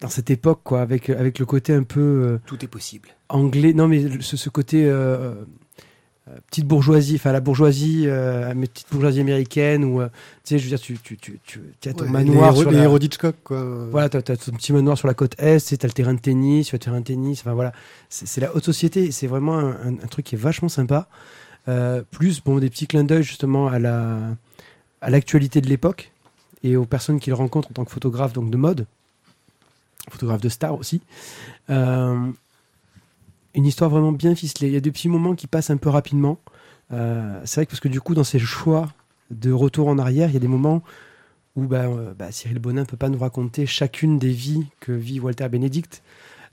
dans, 0.00 0.08
cette 0.08 0.30
époque, 0.30 0.60
quoi, 0.64 0.80
avec, 0.80 1.10
avec 1.10 1.38
le 1.38 1.44
côté 1.44 1.74
un 1.74 1.82
peu. 1.82 2.00
Euh, 2.00 2.38
Tout 2.46 2.64
est 2.64 2.68
possible. 2.68 3.10
Anglais. 3.28 3.74
Non, 3.74 3.86
mais 3.86 4.02
ce, 4.20 4.48
côté. 4.48 4.86
Euh, 4.86 5.34
petite 6.46 6.66
bourgeoisie, 6.66 7.16
enfin 7.16 7.32
la 7.32 7.40
bourgeoisie, 7.40 8.06
mais 8.06 8.66
petite 8.66 8.86
bourgeoisie 8.90 9.20
américaine, 9.20 9.84
ou 9.84 10.00
tu 10.00 10.08
sais, 10.44 10.58
je 10.58 10.64
veux 10.64 10.68
dire, 10.70 10.80
tu, 10.80 10.96
tu, 10.98 11.18
tu, 11.18 11.60
tu 11.80 11.88
as 11.88 11.92
ton 11.92 12.08
manoir. 12.08 12.52
Les, 12.54 12.78
héros, 12.78 12.98
la... 12.98 13.32
quoi. 13.44 13.62
Voilà, 13.90 14.08
tu 14.08 14.16
as, 14.16 14.22
ton 14.22 14.52
petit 14.52 14.72
manoir 14.72 14.96
sur 14.96 15.06
la 15.06 15.14
côte 15.14 15.34
Est, 15.38 15.76
tu 15.76 15.84
as 15.84 15.88
le 15.88 15.92
terrain 15.92 16.14
de 16.14 16.20
tennis, 16.20 16.68
tu 16.68 16.74
as 16.74 16.78
le 16.78 16.80
terrain 16.84 17.00
de 17.00 17.04
tennis, 17.04 17.40
enfin 17.40 17.52
voilà. 17.52 17.72
C'est 18.08 18.40
la 18.40 18.54
haute 18.56 18.64
société, 18.64 19.10
c'est 19.10 19.26
vraiment 19.26 19.58
un, 19.58 19.98
un, 20.02 20.06
truc 20.08 20.24
qui 20.24 20.36
est 20.36 20.38
vachement 20.38 20.70
sympa. 20.70 21.08
plus, 22.10 22.42
bon, 22.42 22.58
des 22.58 22.70
petits 22.70 22.86
clins 22.86 23.04
d'œil 23.04 23.22
justement 23.22 23.66
à 23.68 23.78
la 23.78 24.36
à 25.00 25.10
l'actualité 25.10 25.60
de 25.60 25.68
l'époque 25.68 26.12
et 26.62 26.76
aux 26.76 26.84
personnes 26.84 27.20
qu'il 27.20 27.34
rencontre 27.34 27.70
en 27.70 27.74
tant 27.74 27.84
que 27.84 27.90
photographe 27.90 28.32
donc 28.32 28.50
de 28.50 28.56
mode, 28.56 28.86
photographe 30.10 30.40
de 30.40 30.48
star 30.48 30.74
aussi. 30.74 31.00
Euh, 31.70 32.30
une 33.54 33.66
histoire 33.66 33.90
vraiment 33.90 34.12
bien 34.12 34.34
ficelée. 34.34 34.68
Il 34.68 34.74
y 34.74 34.76
a 34.76 34.80
des 34.80 34.92
petits 34.92 35.08
moments 35.08 35.34
qui 35.34 35.46
passent 35.46 35.70
un 35.70 35.76
peu 35.76 35.88
rapidement. 35.88 36.38
Euh, 36.92 37.40
c'est 37.44 37.56
vrai 37.56 37.66
que 37.66 37.70
parce 37.70 37.80
que 37.80 37.88
du 37.88 38.00
coup, 38.00 38.14
dans 38.14 38.24
ses 38.24 38.38
choix 38.38 38.88
de 39.30 39.52
retour 39.52 39.88
en 39.88 39.98
arrière, 39.98 40.28
il 40.28 40.34
y 40.34 40.36
a 40.36 40.40
des 40.40 40.48
moments 40.48 40.82
où 41.56 41.66
bah, 41.66 41.84
euh, 41.84 42.14
bah, 42.14 42.30
Cyril 42.30 42.58
Bonin 42.58 42.82
ne 42.82 42.86
peut 42.86 42.96
pas 42.96 43.08
nous 43.08 43.18
raconter 43.18 43.66
chacune 43.66 44.18
des 44.18 44.30
vies 44.30 44.66
que 44.80 44.92
vit 44.92 45.20
Walter 45.20 45.48
Benedict. 45.48 46.02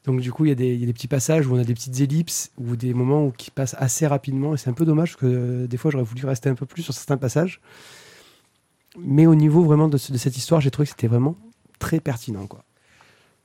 Donc 0.05 0.21
du 0.21 0.31
coup, 0.31 0.45
il 0.45 0.49
y, 0.49 0.51
a 0.51 0.55
des, 0.55 0.93
petits 0.93 1.09
passages 1.09 1.47
où 1.47 1.55
on 1.55 1.59
a 1.59 1.65
des 1.65 1.73
petites 1.73 1.99
ellipses 1.99 2.51
ou 2.57 2.77
des 2.77 2.93
moments 2.93 3.25
où 3.25 3.31
qui 3.31 3.51
passent 3.51 3.75
assez 3.77 4.07
rapidement. 4.07 4.53
Et 4.53 4.57
c'est 4.57 4.69
un 4.69 4.73
peu 4.73 4.85
dommage 4.85 5.11
parce 5.11 5.21
que 5.21 5.65
des 5.65 5.77
fois, 5.77 5.91
j'aurais 5.91 6.05
voulu 6.05 6.25
rester 6.25 6.49
un 6.49 6.55
peu 6.55 6.65
plus 6.65 6.81
sur 6.81 6.93
certains 6.93 7.17
passages. 7.17 7.59
Mais 8.97 9.25
au 9.25 9.35
niveau 9.35 9.63
vraiment 9.63 9.87
de, 9.87 9.97
cette 9.97 10.37
histoire, 10.37 10.61
j'ai 10.61 10.71
trouvé 10.71 10.85
que 10.85 10.91
c'était 10.91 11.07
vraiment 11.07 11.35
très 11.79 11.99
pertinent. 11.99 12.47
Quoi. 12.47 12.63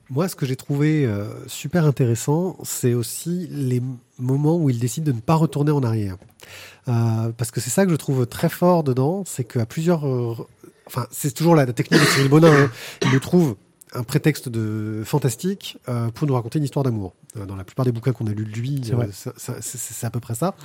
Moi, 0.09 0.27
ce 0.27 0.35
que 0.35 0.45
j'ai 0.45 0.55
trouvé 0.55 1.05
euh, 1.05 1.25
super 1.47 1.85
intéressant, 1.85 2.57
c'est 2.63 2.93
aussi 2.93 3.47
les 3.49 3.81
moments 4.19 4.57
où 4.57 4.69
il 4.69 4.79
décide 4.79 5.03
de 5.03 5.11
ne 5.11 5.19
pas 5.19 5.35
retourner 5.35 5.71
en 5.71 5.83
arrière. 5.83 6.17
Euh, 6.87 7.31
parce 7.37 7.51
que 7.51 7.61
c'est 7.61 7.69
ça 7.69 7.85
que 7.85 7.91
je 7.91 7.95
trouve 7.95 8.25
très 8.27 8.49
fort 8.49 8.83
dedans, 8.83 9.23
c'est 9.25 9.43
qu'à 9.43 9.65
plusieurs... 9.65 10.07
euh, 10.07 10.35
enfin, 10.87 11.07
c'est 11.11 11.33
toujours 11.33 11.55
la, 11.55 11.65
technique 11.71 12.01
de 12.01 12.05
Cyril 12.05 12.29
Bonin. 12.29 12.51
hein. 12.51 12.71
Il 13.03 13.11
nous 13.11 13.19
trouve 13.19 13.55
un 13.93 14.03
prétexte 14.03 14.49
de 14.49 15.03
fantastique 15.05 15.77
euh, 15.87 16.09
pour 16.09 16.27
nous 16.27 16.33
raconter 16.33 16.59
une 16.59 16.65
histoire 16.65 16.83
d'amour. 16.83 17.13
Euh, 17.37 17.45
dans 17.45 17.55
la 17.55 17.63
plupart 17.63 17.85
des 17.85 17.91
bouquins 17.91 18.11
qu'on 18.11 18.27
a 18.27 18.31
lus 18.31 18.45
de 18.45 18.51
lui, 18.51 18.81
C'est 18.83 18.93
euh, 18.93 19.57
c'est 19.61 20.05
à 20.05 20.09
peu 20.09 20.19
près 20.19 20.35
ça. 20.35 20.55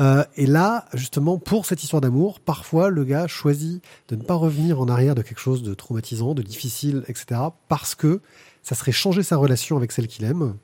Euh, 0.00 0.24
et 0.36 0.46
là, 0.46 0.86
justement, 0.94 1.38
pour 1.38 1.66
cette 1.66 1.82
histoire 1.82 2.00
d'amour, 2.00 2.40
parfois 2.40 2.88
le 2.88 3.04
gars 3.04 3.26
choisit 3.26 3.82
de 4.08 4.16
ne 4.16 4.22
pas 4.22 4.34
revenir 4.34 4.80
en 4.80 4.88
arrière 4.88 5.14
de 5.14 5.22
quelque 5.22 5.40
chose 5.40 5.62
de 5.62 5.74
traumatisant, 5.74 6.34
de 6.34 6.42
difficile, 6.42 7.04
etc. 7.08 7.40
Parce 7.68 7.94
que 7.94 8.20
ça 8.62 8.74
serait 8.74 8.92
changer 8.92 9.22
sa 9.22 9.36
relation 9.36 9.76
avec 9.76 9.92
celle 9.92 10.06
qu'il 10.06 10.24
aime. 10.24 10.54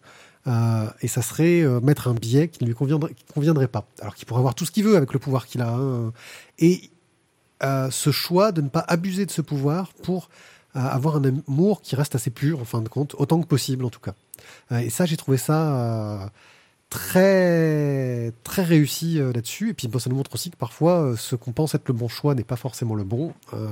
euh, 0.47 0.87
et 1.03 1.09
ça 1.09 1.21
serait 1.21 1.63
euh, 1.63 1.81
mettre 1.81 2.09
un 2.09 2.15
biais 2.15 2.49
qui 2.49 2.63
ne 2.65 2.69
lui 2.69 2.75
conviendrait, 2.75 3.13
qui 3.13 3.25
conviendrait 3.35 3.69
pas. 3.69 3.87
Alors 4.01 4.15
qu'il 4.15 4.27
pourrait 4.27 4.39
avoir 4.41 4.55
tout 4.55 4.65
ce 4.65 4.71
qu'il 4.71 4.85
veut 4.85 4.97
avec 4.97 5.13
le 5.13 5.19
pouvoir 5.19 5.47
qu'il 5.47 5.61
a. 5.63 5.69
hein. 5.75 6.13
Et 6.59 6.91
euh, 7.63 7.91
ce 7.91 8.13
choix 8.13 8.53
de 8.53 8.61
ne 8.63 8.69
pas 8.69 8.85
abuser 8.87 9.27
de 9.27 9.31
ce 9.33 9.43
pouvoir 9.43 9.93
pour 10.05 10.29
avoir 10.75 11.17
un 11.17 11.25
amour 11.25 11.81
qui 11.83 11.97
reste 11.97 12.15
assez 12.15 12.31
pur, 12.31 12.61
en 12.61 12.65
fin 12.65 12.81
de 12.83 12.89
compte, 12.89 13.15
autant 13.19 13.41
que 13.41 13.47
possible 13.47 13.85
en 13.85 13.91
tout 13.91 14.01
cas. 14.01 14.15
Euh, 14.73 14.79
et 14.79 14.91
ça, 14.91 15.07
j'ai 15.07 15.17
trouvé 15.17 15.37
ça 15.37 15.75
euh, 15.75 16.27
très 16.91 18.33
très 18.45 18.63
réussi 18.63 19.21
euh, 19.21 19.33
là-dessus. 19.33 19.71
Et 19.71 19.75
puis 19.75 19.89
bon, 19.89 19.99
ça 19.99 20.11
nous 20.11 20.17
montre 20.17 20.35
aussi 20.35 20.51
que 20.51 20.57
parfois, 20.57 21.03
euh, 21.03 21.17
ce 21.17 21.37
qu'on 21.37 21.53
pense 21.53 21.75
être 21.75 21.87
le 21.89 21.95
bon 21.95 22.09
choix 22.09 22.35
n'est 22.35 22.45
pas 22.45 22.57
forcément 22.57 22.95
le 22.95 23.05
bon, 23.05 23.33
euh, 23.55 23.69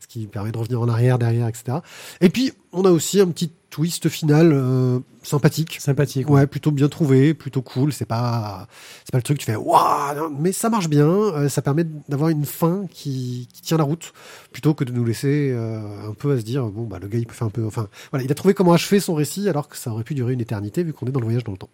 ce 0.00 0.06
qui 0.06 0.26
permet 0.26 0.52
de 0.52 0.58
revenir 0.58 0.80
en 0.80 0.88
arrière, 0.88 1.18
derrière, 1.18 1.48
etc. 1.48 1.78
Et 2.20 2.28
puis, 2.30 2.52
on 2.72 2.84
a 2.84 2.90
aussi 2.90 3.20
un 3.20 3.28
petit 3.28 3.52
twist 3.70 4.08
final 4.08 4.50
euh, 4.52 4.98
sympathique. 5.22 5.76
Sympathique. 5.80 6.28
Ouais, 6.30 6.46
plutôt 6.46 6.70
bien 6.70 6.88
trouvé, 6.88 7.34
plutôt 7.34 7.62
cool. 7.62 7.92
C'est 7.92 8.06
pas, 8.06 8.66
c'est 9.04 9.12
pas 9.12 9.18
le 9.18 9.22
truc 9.22 9.38
que 9.38 9.44
tu 9.44 9.50
fais 9.50 9.56
waouh, 9.56 10.30
mais 10.38 10.52
ça 10.52 10.70
marche 10.70 10.88
bien. 10.88 11.06
euh, 11.06 11.48
ça 11.48 11.62
permet 11.62 11.84
d'avoir 12.08 12.30
une 12.30 12.44
fin 12.46 12.86
qui, 12.90 13.46
qui 13.52 13.62
tient 13.62 13.76
la 13.76 13.84
route, 13.84 14.12
plutôt 14.52 14.74
que 14.74 14.84
de 14.84 14.92
nous 14.92 15.04
laisser 15.04 15.50
euh, 15.52 16.08
un 16.08 16.14
peu 16.14 16.32
à 16.32 16.38
se 16.38 16.42
dire 16.42 16.64
bon 16.66 16.84
bah 16.84 16.98
le 16.98 17.08
gars 17.08 17.18
il 17.18 17.26
peut 17.26 17.34
faire 17.34 17.46
un 17.48 17.50
peu, 17.50 17.64
enfin 17.66 17.88
voilà, 18.10 18.24
il 18.24 18.32
a 18.32 18.34
trouvé 18.34 18.54
comment 18.54 18.72
achever 18.72 19.00
son 19.00 19.14
récit 19.14 19.48
alors 19.48 19.68
que 19.68 19.76
ça 19.76 19.90
aurait 19.90 20.04
pu 20.04 20.14
durer 20.14 20.32
une 20.32 20.40
éternité 20.40 20.82
vu 20.82 20.92
qu'on 20.92 21.06
est 21.06 21.10
dans 21.12 21.20
le 21.20 21.26
voyage 21.26 21.44
dans 21.44 21.52
le 21.52 21.58
temps. 21.58 21.70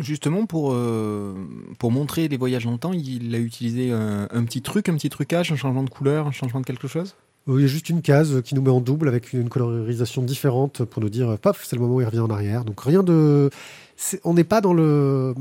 Justement, 0.00 0.46
pour, 0.46 0.72
euh, 0.72 1.34
pour 1.78 1.90
montrer 1.92 2.28
les 2.28 2.36
voyages 2.36 2.64
dans 2.64 2.72
le 2.72 2.78
temps, 2.78 2.92
il 2.92 3.34
a 3.34 3.38
utilisé 3.38 3.92
un, 3.92 4.28
un 4.30 4.44
petit 4.44 4.62
truc, 4.62 4.88
un 4.88 4.94
petit 4.94 5.10
trucage, 5.10 5.52
un 5.52 5.56
changement 5.56 5.82
de 5.82 5.90
couleur, 5.90 6.26
un 6.26 6.32
changement 6.32 6.60
de 6.60 6.66
quelque 6.66 6.88
chose? 6.88 7.14
Euh, 7.48 7.54
Il 7.58 7.62
y 7.62 7.64
a 7.64 7.68
juste 7.68 7.88
une 7.88 8.02
case 8.02 8.42
qui 8.42 8.54
nous 8.54 8.62
met 8.62 8.70
en 8.70 8.80
double 8.80 9.08
avec 9.08 9.32
une 9.32 9.48
colorisation 9.48 10.22
différente 10.22 10.84
pour 10.84 11.02
nous 11.02 11.08
dire 11.10 11.30
euh, 11.30 11.36
paf, 11.36 11.64
c'est 11.64 11.76
le 11.76 11.82
moment 11.82 11.96
où 11.96 12.00
il 12.00 12.04
revient 12.06 12.20
en 12.20 12.30
arrière. 12.30 12.64
Donc 12.64 12.80
rien 12.80 13.02
de, 13.02 13.50
on 14.24 14.34
n'est 14.34 14.44
pas 14.44 14.60
dans 14.60 14.74
le 14.74 15.34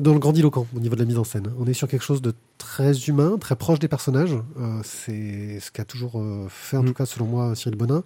dans 0.00 0.12
le 0.12 0.18
grandiloquent 0.18 0.66
au 0.76 0.80
niveau 0.80 0.96
de 0.96 1.00
la 1.00 1.06
mise 1.06 1.18
en 1.18 1.24
scène. 1.24 1.52
On 1.56 1.66
est 1.66 1.72
sur 1.72 1.86
quelque 1.86 2.02
chose 2.02 2.20
de 2.20 2.34
très 2.58 2.92
humain, 3.06 3.36
très 3.38 3.54
proche 3.54 3.78
des 3.78 3.86
personnages. 3.86 4.34
Euh, 4.58 4.80
c'est 4.82 5.60
ce 5.60 5.70
qu'a 5.70 5.84
toujours 5.84 6.20
fait, 6.48 6.76
en 6.76 6.82
Mm. 6.82 6.86
tout 6.86 6.94
cas 6.94 7.06
selon 7.06 7.26
moi, 7.26 7.54
Cyril 7.54 7.78
Bonin. 7.78 8.02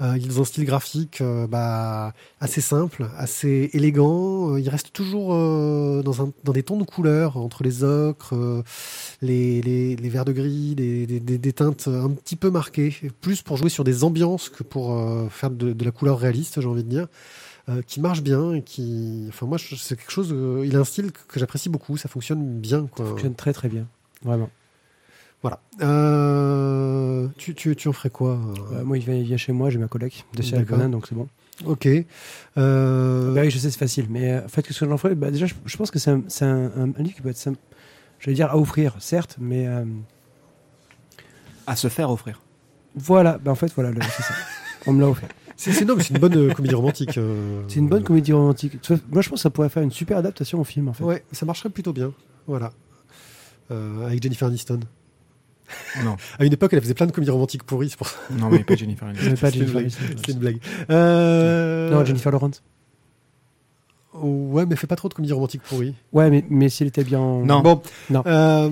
Euh, 0.00 0.16
ils 0.16 0.38
ont 0.38 0.42
un 0.42 0.44
style 0.44 0.64
graphique 0.64 1.20
euh, 1.20 1.48
bah, 1.48 2.14
assez 2.40 2.60
simple, 2.60 3.08
assez 3.16 3.70
élégant. 3.72 4.52
Euh, 4.52 4.60
il 4.60 4.68
reste 4.68 4.92
toujours 4.92 5.30
dans, 5.30 6.52
des 6.52 6.62
tons 6.62 6.78
de 6.78 6.84
couleurs 6.84 7.36
entre 7.36 7.64
les 7.64 7.82
ocres, 7.82 8.34
les, 9.22 9.96
verts 9.96 10.24
de 10.24 10.32
gris, 10.32 10.74
des, 10.74 11.52
teintes 11.52 11.88
un 11.88 12.10
petit 12.10 12.36
peu 12.36 12.50
marquées, 12.50 12.94
plus 13.20 13.42
pour 13.42 13.56
jouer 13.56 13.70
sur 13.70 13.84
des 13.84 14.04
ambiances 14.04 14.48
que 14.48 14.62
pour 14.62 14.96
faire 15.30 15.50
de, 15.50 15.84
la 15.84 15.90
couleur 15.90 16.18
réaliste, 16.18 16.60
j'ai 16.60 16.68
envie 16.68 16.84
de 16.84 16.88
dire, 16.88 17.06
qui 17.86 18.00
marche 18.00 18.22
bien 18.22 18.54
et 18.54 18.62
qui, 18.62 19.26
enfin 19.28 19.46
moi 19.46 19.58
c'est 19.58 19.96
quelque 19.96 20.12
chose, 20.12 20.34
il 20.64 20.74
a 20.76 20.78
un 20.78 20.84
style 20.84 21.12
que, 21.12 21.20
que 21.28 21.40
j'apprécie 21.40 21.68
beaucoup, 21.68 21.96
ça 21.96 22.08
fonctionne 22.08 22.58
bien 22.60 22.86
quoi. 22.86 23.04
Ça 23.04 23.10
fonctionne 23.10 23.34
très 23.34 23.52
très 23.52 23.68
bien. 23.68 23.86
Vraiment. 24.22 24.50
Voilà. 25.42 25.60
Euh, 25.82 27.28
tu, 27.36 27.54
tu, 27.54 27.76
tu 27.76 27.88
en 27.88 27.92
ferais 27.92 28.10
quoi 28.10 28.32
euh 28.72 28.76
Euh, 28.78 28.84
moi, 28.84 28.98
il 28.98 29.04
vient, 29.04 29.14
il 29.14 29.24
vient 29.24 29.36
chez 29.36 29.52
moi, 29.52 29.70
j'ai 29.70 29.78
ma 29.78 29.86
collègue 29.88 30.14
de 30.34 30.42
D'accord. 30.42 30.78
Bonin, 30.78 30.88
donc 30.88 31.06
c'est 31.08 31.14
bon. 31.14 31.28
Ok. 31.64 31.88
Euh, 32.56 33.34
Bah 33.34 33.42
oui, 33.42 33.50
je 33.50 33.58
sais, 33.58 33.70
c'est 33.70 33.78
facile. 33.78 34.06
Mais 34.10 34.38
en 34.44 34.48
fait, 34.48 34.62
qu'est-ce 34.62 34.80
que 34.80 34.88
j'en 34.88 34.96
ferais 34.96 35.14
bah, 35.14 35.30
Déjà, 35.30 35.46
je, 35.46 35.54
je 35.64 35.76
pense 35.76 35.90
que 35.90 35.98
c'est 35.98 36.10
un, 36.10 36.22
c'est 36.28 36.44
un, 36.44 36.66
un- 36.76 36.92
un 36.98 37.02
livre 37.02 37.14
qui 37.16 37.22
peut 37.22 37.28
être 37.30 37.36
simple. 37.36 37.58
J'allais 38.20 38.34
dire 38.34 38.50
à 38.50 38.58
offrir, 38.58 38.96
certes, 38.98 39.36
mais 39.40 39.66
euh, 39.68 39.84
À 41.66 41.76
se 41.76 41.88
faire 41.88 42.10
offrir. 42.10 42.40
voilà. 42.94 43.38
Bah, 43.38 43.50
en 43.52 43.54
fait, 43.56 43.72
voilà, 43.74 43.90
c'est 44.16 44.22
ça. 44.22 44.34
On 44.86 44.92
me 44.92 45.00
l'a 45.00 45.08
offert. 45.08 45.28
c'est 45.56 45.72
c'est- 45.72 45.84
non, 45.84 45.94
mais 45.96 46.02
c'est 46.02 46.14
une 46.14 46.20
bonne 46.20 46.36
euh, 46.36 46.52
comédie 46.52 46.74
romantique. 46.74 47.16
euh, 47.18 47.62
C'est 47.68 47.78
une 47.78 47.88
bonne 47.88 48.02
comédie 48.04 48.32
romantique. 48.32 48.74
Moi, 49.10 49.22
je 49.22 49.28
pense 49.28 49.38
que 49.38 49.42
ça 49.42 49.50
pourrait 49.50 49.68
faire 49.68 49.82
une 49.84 49.92
super 49.92 50.18
adaptation 50.18 50.60
au 50.60 50.64
film, 50.64 50.88
en 50.88 50.92
fait. 50.92 51.04
Ouais, 51.04 51.24
ça 51.32 51.46
marcherait 51.46 51.70
plutôt 51.70 51.92
bien. 51.92 52.12
Voilà. 52.46 52.72
Euh, 53.70 54.06
avec 54.06 54.22
Jennifer 54.22 54.48
Aniston. 54.48 54.80
Non, 56.04 56.16
À 56.38 56.44
une 56.44 56.52
époque, 56.52 56.72
elle 56.72 56.80
faisait 56.80 56.94
plein 56.94 57.06
de 57.06 57.12
comédies 57.12 57.30
romantiques 57.30 57.64
pourries, 57.64 57.90
c'est 57.90 57.96
pour 57.98 58.08
ça. 58.08 58.16
non 58.30 58.48
mais 58.50 58.60
pas 58.64 58.74
Jennifer 58.76 59.06
Aniston. 59.08 59.34
pas 59.36 59.50
C'est 59.50 59.58
une 59.58 59.66
Jennifer 59.66 59.72
blague. 59.72 59.84
Aniston. 59.84 60.22
C'est 60.26 60.32
une 60.32 60.38
blague. 60.38 60.58
Euh... 60.90 61.90
Non, 61.90 62.04
Jennifer 62.04 62.32
Lawrence. 62.32 62.62
Ouais, 64.20 64.66
mais 64.66 64.74
fais 64.74 64.86
pas 64.88 64.96
trop 64.96 65.08
de 65.08 65.14
comédies 65.14 65.32
romantiques 65.34 65.62
pourries. 65.62 65.94
Ouais, 66.12 66.28
mais, 66.30 66.44
mais 66.50 66.68
s'il 66.68 66.88
était 66.88 67.04
bien. 67.04 67.20
Non. 67.20 67.60
Bon, 67.60 67.80
Non. 68.10 68.22
Euh, 68.26 68.68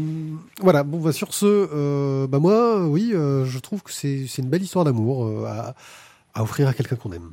voilà. 0.60 0.82
Bon, 0.82 0.98
bah, 0.98 1.12
sur 1.12 1.34
ce, 1.34 1.46
euh, 1.46 2.26
bah 2.26 2.40
moi, 2.40 2.84
oui, 2.88 3.12
euh, 3.14 3.44
je 3.44 3.58
trouve 3.60 3.82
que 3.82 3.92
c'est 3.92 4.24
c'est 4.26 4.42
une 4.42 4.48
belle 4.48 4.62
histoire 4.62 4.84
d'amour 4.84 5.24
euh, 5.24 5.44
à, 5.46 5.74
à 6.34 6.42
offrir 6.42 6.66
à 6.66 6.72
quelqu'un 6.74 6.96
qu'on 6.96 7.12
aime. 7.12 7.32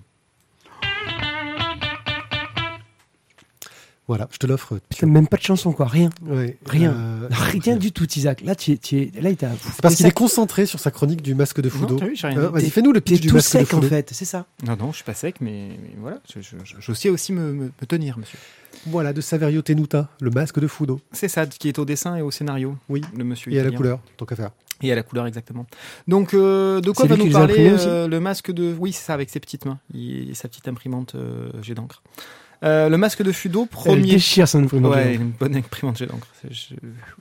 Voilà, 4.07 4.27
je 4.31 4.37
te 4.37 4.45
l'offre. 4.45 4.79
Même 5.03 5.27
pas 5.27 5.37
de 5.37 5.43
chanson, 5.43 5.71
quoi. 5.71 5.85
Rien. 5.87 6.09
Ouais, 6.25 6.57
Rien. 6.65 6.91
euh, 6.91 7.27
Rien 7.31 7.77
du 7.77 7.93
tout, 7.93 8.05
Isaac. 8.15 8.41
Là, 8.41 8.53
tu 8.53 8.71
es, 8.73 8.77
tu 8.77 8.97
es- 8.97 9.11
là, 9.21 9.29
il 9.29 9.37
t'a. 9.37 9.49
C'est 9.73 9.81
parce 9.81 9.95
qu'il 9.95 10.05
est 10.05 10.11
concentré 10.11 10.65
sur 10.65 10.79
sa 10.79 10.91
chronique 10.91 11.21
du 11.21 11.35
masque 11.35 11.61
de 11.61 11.69
Fudo. 11.69 11.87
Non, 11.93 11.95
t'as 11.95 12.07
vu, 12.07 12.15
j'ai 12.17 12.27
rien 12.27 12.37
Hein, 12.37 12.47
dit. 12.47 12.53
Vas-y, 12.53 12.69
fais-nous 12.69 12.91
le 12.91 12.99
pitch 12.99 13.21
du 13.21 13.29
tout 13.29 13.35
masque 13.35 13.53
de 13.53 13.59
sec, 13.59 13.73
en 13.73 13.77
Fudo. 13.77 13.87
fait. 13.87 14.09
C'est 14.11 14.25
ça. 14.25 14.45
Non, 14.67 14.75
non, 14.75 14.91
je 14.91 14.97
suis 14.97 15.05
pas 15.05 15.13
sec, 15.13 15.35
mais, 15.39 15.69
mais 15.81 15.91
voilà, 16.01 16.19
je, 16.33 16.41
je, 16.41 16.57
je- 16.65 16.75
je 16.79 16.93
sais 16.93 17.07
aussi 17.09 17.31
me, 17.31 17.53
me- 17.53 17.63
me 17.81 17.85
tenir, 17.87 18.17
monsieur. 18.17 18.37
Voilà, 18.87 19.13
de 19.13 19.21
Saverio 19.21 19.61
Tenuta, 19.61 20.09
le 20.19 20.31
masque 20.31 20.59
de 20.59 20.67
Fudo. 20.67 20.99
C'est 21.13 21.29
ça, 21.29 21.45
qui 21.45 21.69
est 21.69 21.79
au 21.79 21.85
dessin 21.85 22.17
et 22.17 22.21
au 22.21 22.29
scénario. 22.31 22.75
Oui. 22.89 23.01
Le 23.15 23.23
monsieur 23.23 23.53
Et 23.53 23.55
à 23.55 23.57
la 23.63 23.69
italien. 23.69 23.77
couleur, 23.77 23.99
tant 24.17 24.25
qu'à 24.25 24.35
faire. 24.35 24.49
Et 24.81 24.91
à 24.91 24.95
la 24.95 25.03
couleur, 25.03 25.27
exactement. 25.27 25.65
Donc, 26.09 26.33
euh, 26.33 26.81
de 26.81 26.91
quoi 26.91 27.05
va 27.05 27.15
nous 27.15 27.29
parler 27.31 27.69
euh, 27.79 28.09
le 28.09 28.19
masque 28.19 28.51
de... 28.51 28.75
Oui, 28.77 28.91
c'est 28.91 29.05
ça, 29.05 29.13
avec 29.13 29.29
ses 29.29 29.39
petites 29.39 29.63
mains. 29.65 29.79
Il- 29.93 30.31
et 30.31 30.33
sa 30.33 30.49
petite 30.49 30.67
imprimante 30.67 31.15
euh, 31.15 31.49
jet 31.61 31.73
d'encre. 31.73 32.03
Euh, 32.63 32.87
le 32.89 32.97
masque 32.97 33.21
de 33.23 33.31
Fudo, 33.31 33.63
Elle 33.63 33.67
premier... 33.67 34.11
déchire 34.11 34.47
son. 34.47 34.63
Ouais, 34.65 35.15
une 35.15 35.31
bonne 35.31 35.55
imprimante 35.55 36.01
d'encre. 36.03 36.27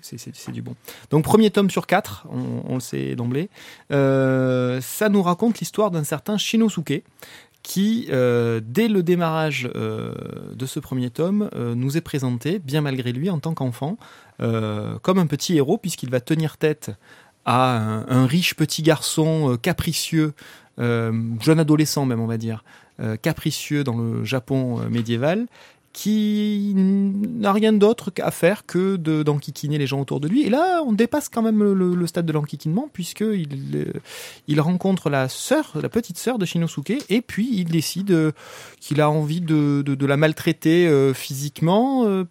C'est- 0.00 0.50
du 0.52 0.62
bon. 0.62 0.74
Donc, 1.10 1.24
premier 1.24 1.50
tome 1.50 1.70
sur 1.70 1.86
quatre, 1.86 2.26
on, 2.30 2.62
on 2.68 2.74
le 2.74 2.80
sait 2.80 3.14
d'emblée. 3.16 3.48
Euh, 3.90 4.80
ça 4.80 5.08
nous 5.08 5.22
raconte 5.22 5.58
l'histoire 5.60 5.90
d'un 5.90 6.04
certain 6.04 6.38
Shinosuke 6.38 7.02
qui, 7.62 8.08
euh, 8.10 8.60
dès 8.64 8.88
le 8.88 9.02
démarrage 9.02 9.70
de 9.74 10.66
ce 10.66 10.80
premier 10.80 11.10
tome, 11.10 11.48
nous 11.56 11.96
est 11.96 12.00
présenté, 12.00 12.58
bien 12.58 12.80
malgré 12.80 13.12
lui, 13.12 13.30
en 13.30 13.38
tant 13.38 13.54
qu'enfant, 13.54 13.96
comme 14.38 15.18
un 15.18 15.26
petit 15.26 15.56
héros, 15.56 15.78
puisqu'il 15.78 16.10
va 16.10 16.20
tenir 16.20 16.56
tête 16.56 16.90
à 17.44 17.76
un, 17.76 18.08
un 18.08 18.26
riche 18.26 18.54
petit 18.54 18.82
garçon 18.82 19.56
capricieux, 19.62 20.34
jeune 20.78 21.58
adolescent 21.58 22.04
même, 22.04 22.20
on 22.20 22.26
va 22.26 22.36
dire, 22.38 22.64
capricieux 23.20 23.84
dans 23.84 23.96
le 23.96 24.24
Japon 24.24 24.80
euh, 24.80 24.88
médiéval, 24.88 25.46
qui 25.92 26.72
n'a 26.74 27.52
rien 27.52 27.72
d'autre 27.72 28.12
à 28.22 28.30
faire 28.30 28.64
que 28.64 28.96
de- 28.96 29.22
d'enquiquiner 29.22 29.76
les 29.76 29.86
gens 29.86 30.00
autour 30.00 30.20
de 30.20 30.28
lui. 30.28 30.42
Et 30.42 30.50
là, 30.50 30.82
on 30.86 30.92
dépasse 30.92 31.28
quand 31.28 31.42
même 31.42 31.62
le, 31.62 32.06
stade 32.06 32.24
de 32.24 32.32
l'enquiquinement, 32.32 32.88
puisqu'il 32.92 33.48
euh, 33.74 33.92
il 34.48 34.60
rencontre 34.60 35.10
la 35.10 35.28
sœur, 35.28 35.72
la 35.80 35.88
petite 35.88 36.18
sœur 36.18 36.38
de 36.38 36.46
Shinosuke, 36.46 37.04
et 37.10 37.20
puis 37.20 37.48
il 37.52 37.66
décide 37.66 38.10
euh, 38.10 38.32
qu'il 38.80 39.00
a 39.00 39.10
envie 39.10 39.40
de, 39.42 40.06
la 40.06 40.16
maltraiter 40.16 40.88
euh, 40.88 41.12
physiquement, 41.12 42.06
euh, 42.06 42.24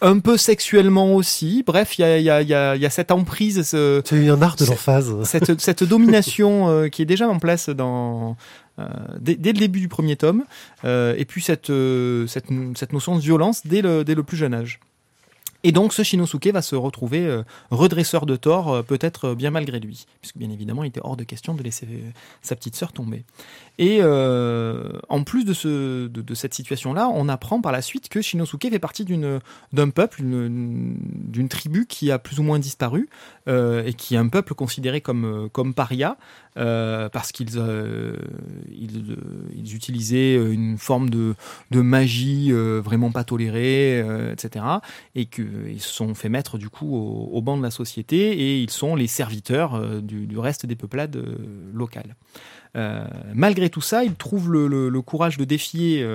un 0.00 0.18
peu 0.18 0.36
sexuellement 0.36 1.14
aussi. 1.14 1.62
Bref, 1.66 1.98
il 1.98 2.02
y 2.02 2.04
a, 2.04 2.18
y 2.18 2.30
a- 2.30 2.42
y 2.42 2.54
a- 2.54 2.76
y 2.76 2.86
a 2.86 2.90
cette 2.90 3.10
emprise, 3.10 3.62
ce- 3.68 4.02
C'est 4.04 4.28
un 4.28 4.42
art 4.42 4.56
de 4.56 4.64
l'emphase. 4.64 5.12
cette, 5.24 5.60
cette 5.60 5.84
domination 5.94 6.68
euh, 6.68 6.88
qui 6.88 7.02
est 7.02 7.06
déjà 7.06 7.28
en 7.28 7.38
place 7.38 7.68
dans, 7.68 8.36
euh, 8.78 8.84
dès, 9.20 9.34
dès 9.36 9.52
le 9.52 9.58
début 9.58 9.80
du 9.80 9.88
premier 9.88 10.16
tome, 10.16 10.44
euh, 10.84 11.14
et 11.16 11.24
puis 11.24 11.42
cette, 11.42 11.70
euh, 11.70 12.26
cette, 12.26 12.46
cette 12.76 12.92
notion 12.92 13.16
de 13.16 13.20
violence 13.20 13.62
dès 13.66 13.82
le, 13.82 14.04
dès 14.04 14.14
le 14.14 14.22
plus 14.22 14.36
jeune 14.36 14.54
âge. 14.54 14.80
Et 15.66 15.72
donc 15.72 15.92
ce 15.92 16.04
Shinosuke 16.04 16.46
va 16.52 16.62
se 16.62 16.76
retrouver 16.76 17.26
euh, 17.26 17.42
redresseur 17.72 18.24
de 18.24 18.36
tort, 18.36 18.72
euh, 18.72 18.82
peut-être 18.82 19.30
euh, 19.30 19.34
bien 19.34 19.50
malgré 19.50 19.80
lui, 19.80 20.06
puisque 20.20 20.36
bien 20.36 20.48
évidemment 20.48 20.84
il 20.84 20.86
était 20.90 21.00
hors 21.02 21.16
de 21.16 21.24
question 21.24 21.54
de 21.54 21.62
laisser 21.64 21.88
sa 22.40 22.54
petite 22.54 22.76
sœur 22.76 22.92
tomber. 22.92 23.24
Et 23.78 24.00
en 24.02 25.22
plus 25.24 25.44
de, 25.44 25.52
ce, 25.52 26.06
de, 26.06 26.34
cette 26.34 26.54
situation-là, 26.54 27.10
on 27.12 27.28
apprend 27.28 27.60
par 27.60 27.72
la 27.72 27.82
suite 27.82 28.08
que 28.08 28.22
Shinosuke 28.22 28.68
fait 28.70 28.78
partie 28.78 29.04
d'un 29.04 29.90
peuple, 29.90 30.20
une- 30.22 30.96
d'une 31.00 31.48
tribu 31.48 31.86
qui 31.86 32.12
a 32.12 32.18
plus 32.20 32.38
ou 32.38 32.42
moins 32.44 32.58
disparu, 32.60 33.08
et 33.48 33.92
qui 33.96 34.14
est 34.14 34.18
un 34.18 34.28
peuple 34.28 34.54
considéré 34.54 35.00
comme, 35.00 35.48
comme 35.52 35.74
paria, 35.74 36.16
euh, 36.56 37.08
parce 37.10 37.32
qu'ils 37.32 37.58
euh, 37.58 38.16
euh, 38.16 38.16
ils 39.54 39.74
utilisaient 39.74 40.36
une 40.36 40.78
forme 40.78 41.10
de, 41.10 41.34
de 41.70 41.80
magie 41.82 42.52
vraiment 42.52 43.10
pas 43.10 43.24
tolérée, 43.24 44.04
etc. 44.32 44.64
Et 45.14 45.26
qu'ils 45.26 45.80
se 45.80 45.88
sont 45.88 46.14
fait 46.14 46.28
mettre 46.28 46.58
du 46.58 46.68
coup 46.68 46.96
au, 46.96 47.40
banc 47.42 47.56
de 47.56 47.62
la 47.62 47.70
société 47.70 48.32
et 48.32 48.60
ils 48.60 48.70
sont 48.70 48.96
les 48.96 49.06
serviteurs 49.06 50.02
du, 50.02 50.38
reste 50.38 50.66
des 50.66 50.76
peuplades 50.76 51.22
locales. 51.72 52.16
Malgré 53.34 53.70
tout 53.70 53.80
ça, 53.80 54.04
ils 54.04 54.14
trouvent 54.14 54.52
le, 54.52 55.02
courage 55.02 55.36
de 55.38 55.44
défier 55.44 56.06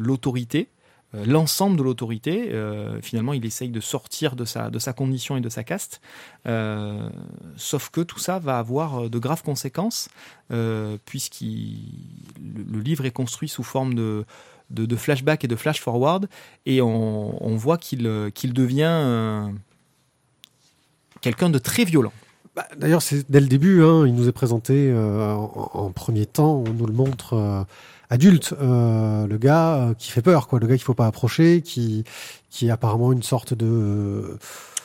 l'autorité, 0.00 0.68
l'ensemble 1.12 1.76
de 1.76 1.82
l'autorité. 1.82 2.50
Euh, 2.52 3.00
finalement, 3.02 3.32
il 3.32 3.44
essaye 3.44 3.70
de 3.70 3.80
sortir 3.80 4.36
de 4.36 4.44
sa, 4.44 4.70
de 4.70 4.78
sa 4.78 4.92
condition 4.92 5.36
et 5.36 5.40
de 5.40 5.48
sa 5.48 5.64
caste. 5.64 6.00
Euh, 6.46 7.08
sauf 7.56 7.90
que 7.90 8.00
tout 8.00 8.18
ça 8.18 8.38
va 8.38 8.58
avoir 8.58 9.04
euh, 9.04 9.08
de 9.08 9.18
graves 9.18 9.42
conséquences, 9.42 10.08
euh, 10.52 10.96
puisqu'il 11.06 11.78
le, 12.38 12.80
livre 12.80 13.04
est 13.06 13.10
construit 13.10 13.48
sous 13.48 13.62
forme 13.62 13.94
de, 13.94 14.24
de, 14.70 14.96
flashback 14.96 15.44
et 15.44 15.48
de 15.48 15.56
flash 15.56 15.80
forward, 15.80 16.28
et 16.66 16.80
on, 16.80 17.56
voit 17.56 17.78
qu'il 17.78 18.06
euh, 18.06 18.30
devient 18.44 18.82
euh, 18.84 19.48
quelqu'un 21.20 21.50
de 21.50 21.58
très 21.58 21.84
violent. 21.84 22.12
Bah, 22.56 22.66
D'ailleurs, 22.76 23.02
c'est 23.02 23.30
dès 23.30 23.40
le 23.40 23.46
début, 23.46 23.82
hein, 23.82 24.06
il 24.06 24.14
nous 24.14 24.28
est 24.28 24.32
présenté 24.32 24.90
euh, 24.90 25.34
en, 25.34 25.90
premier 25.90 26.26
temps, 26.26 26.64
on 26.66 26.72
nous 26.72 26.86
le 26.86 26.92
montre 26.92 27.34
euh, 27.34 27.62
adulte, 28.10 28.54
euh, 28.60 29.26
le 29.26 29.38
gars 29.38 29.74
euh, 29.74 29.94
qui 29.94 30.10
fait 30.10 30.22
peur, 30.22 30.46
quoi, 30.48 30.58
le 30.60 30.66
gars 30.66 30.74
qu'il 30.76 30.84
faut 30.84 30.94
pas 30.94 31.06
approcher, 31.06 31.62
qui 31.62 32.04
qui 32.50 32.66
est 32.66 32.70
apparemment 32.70 33.12
une 33.12 33.22
sorte 33.22 33.54
de 33.54 34.36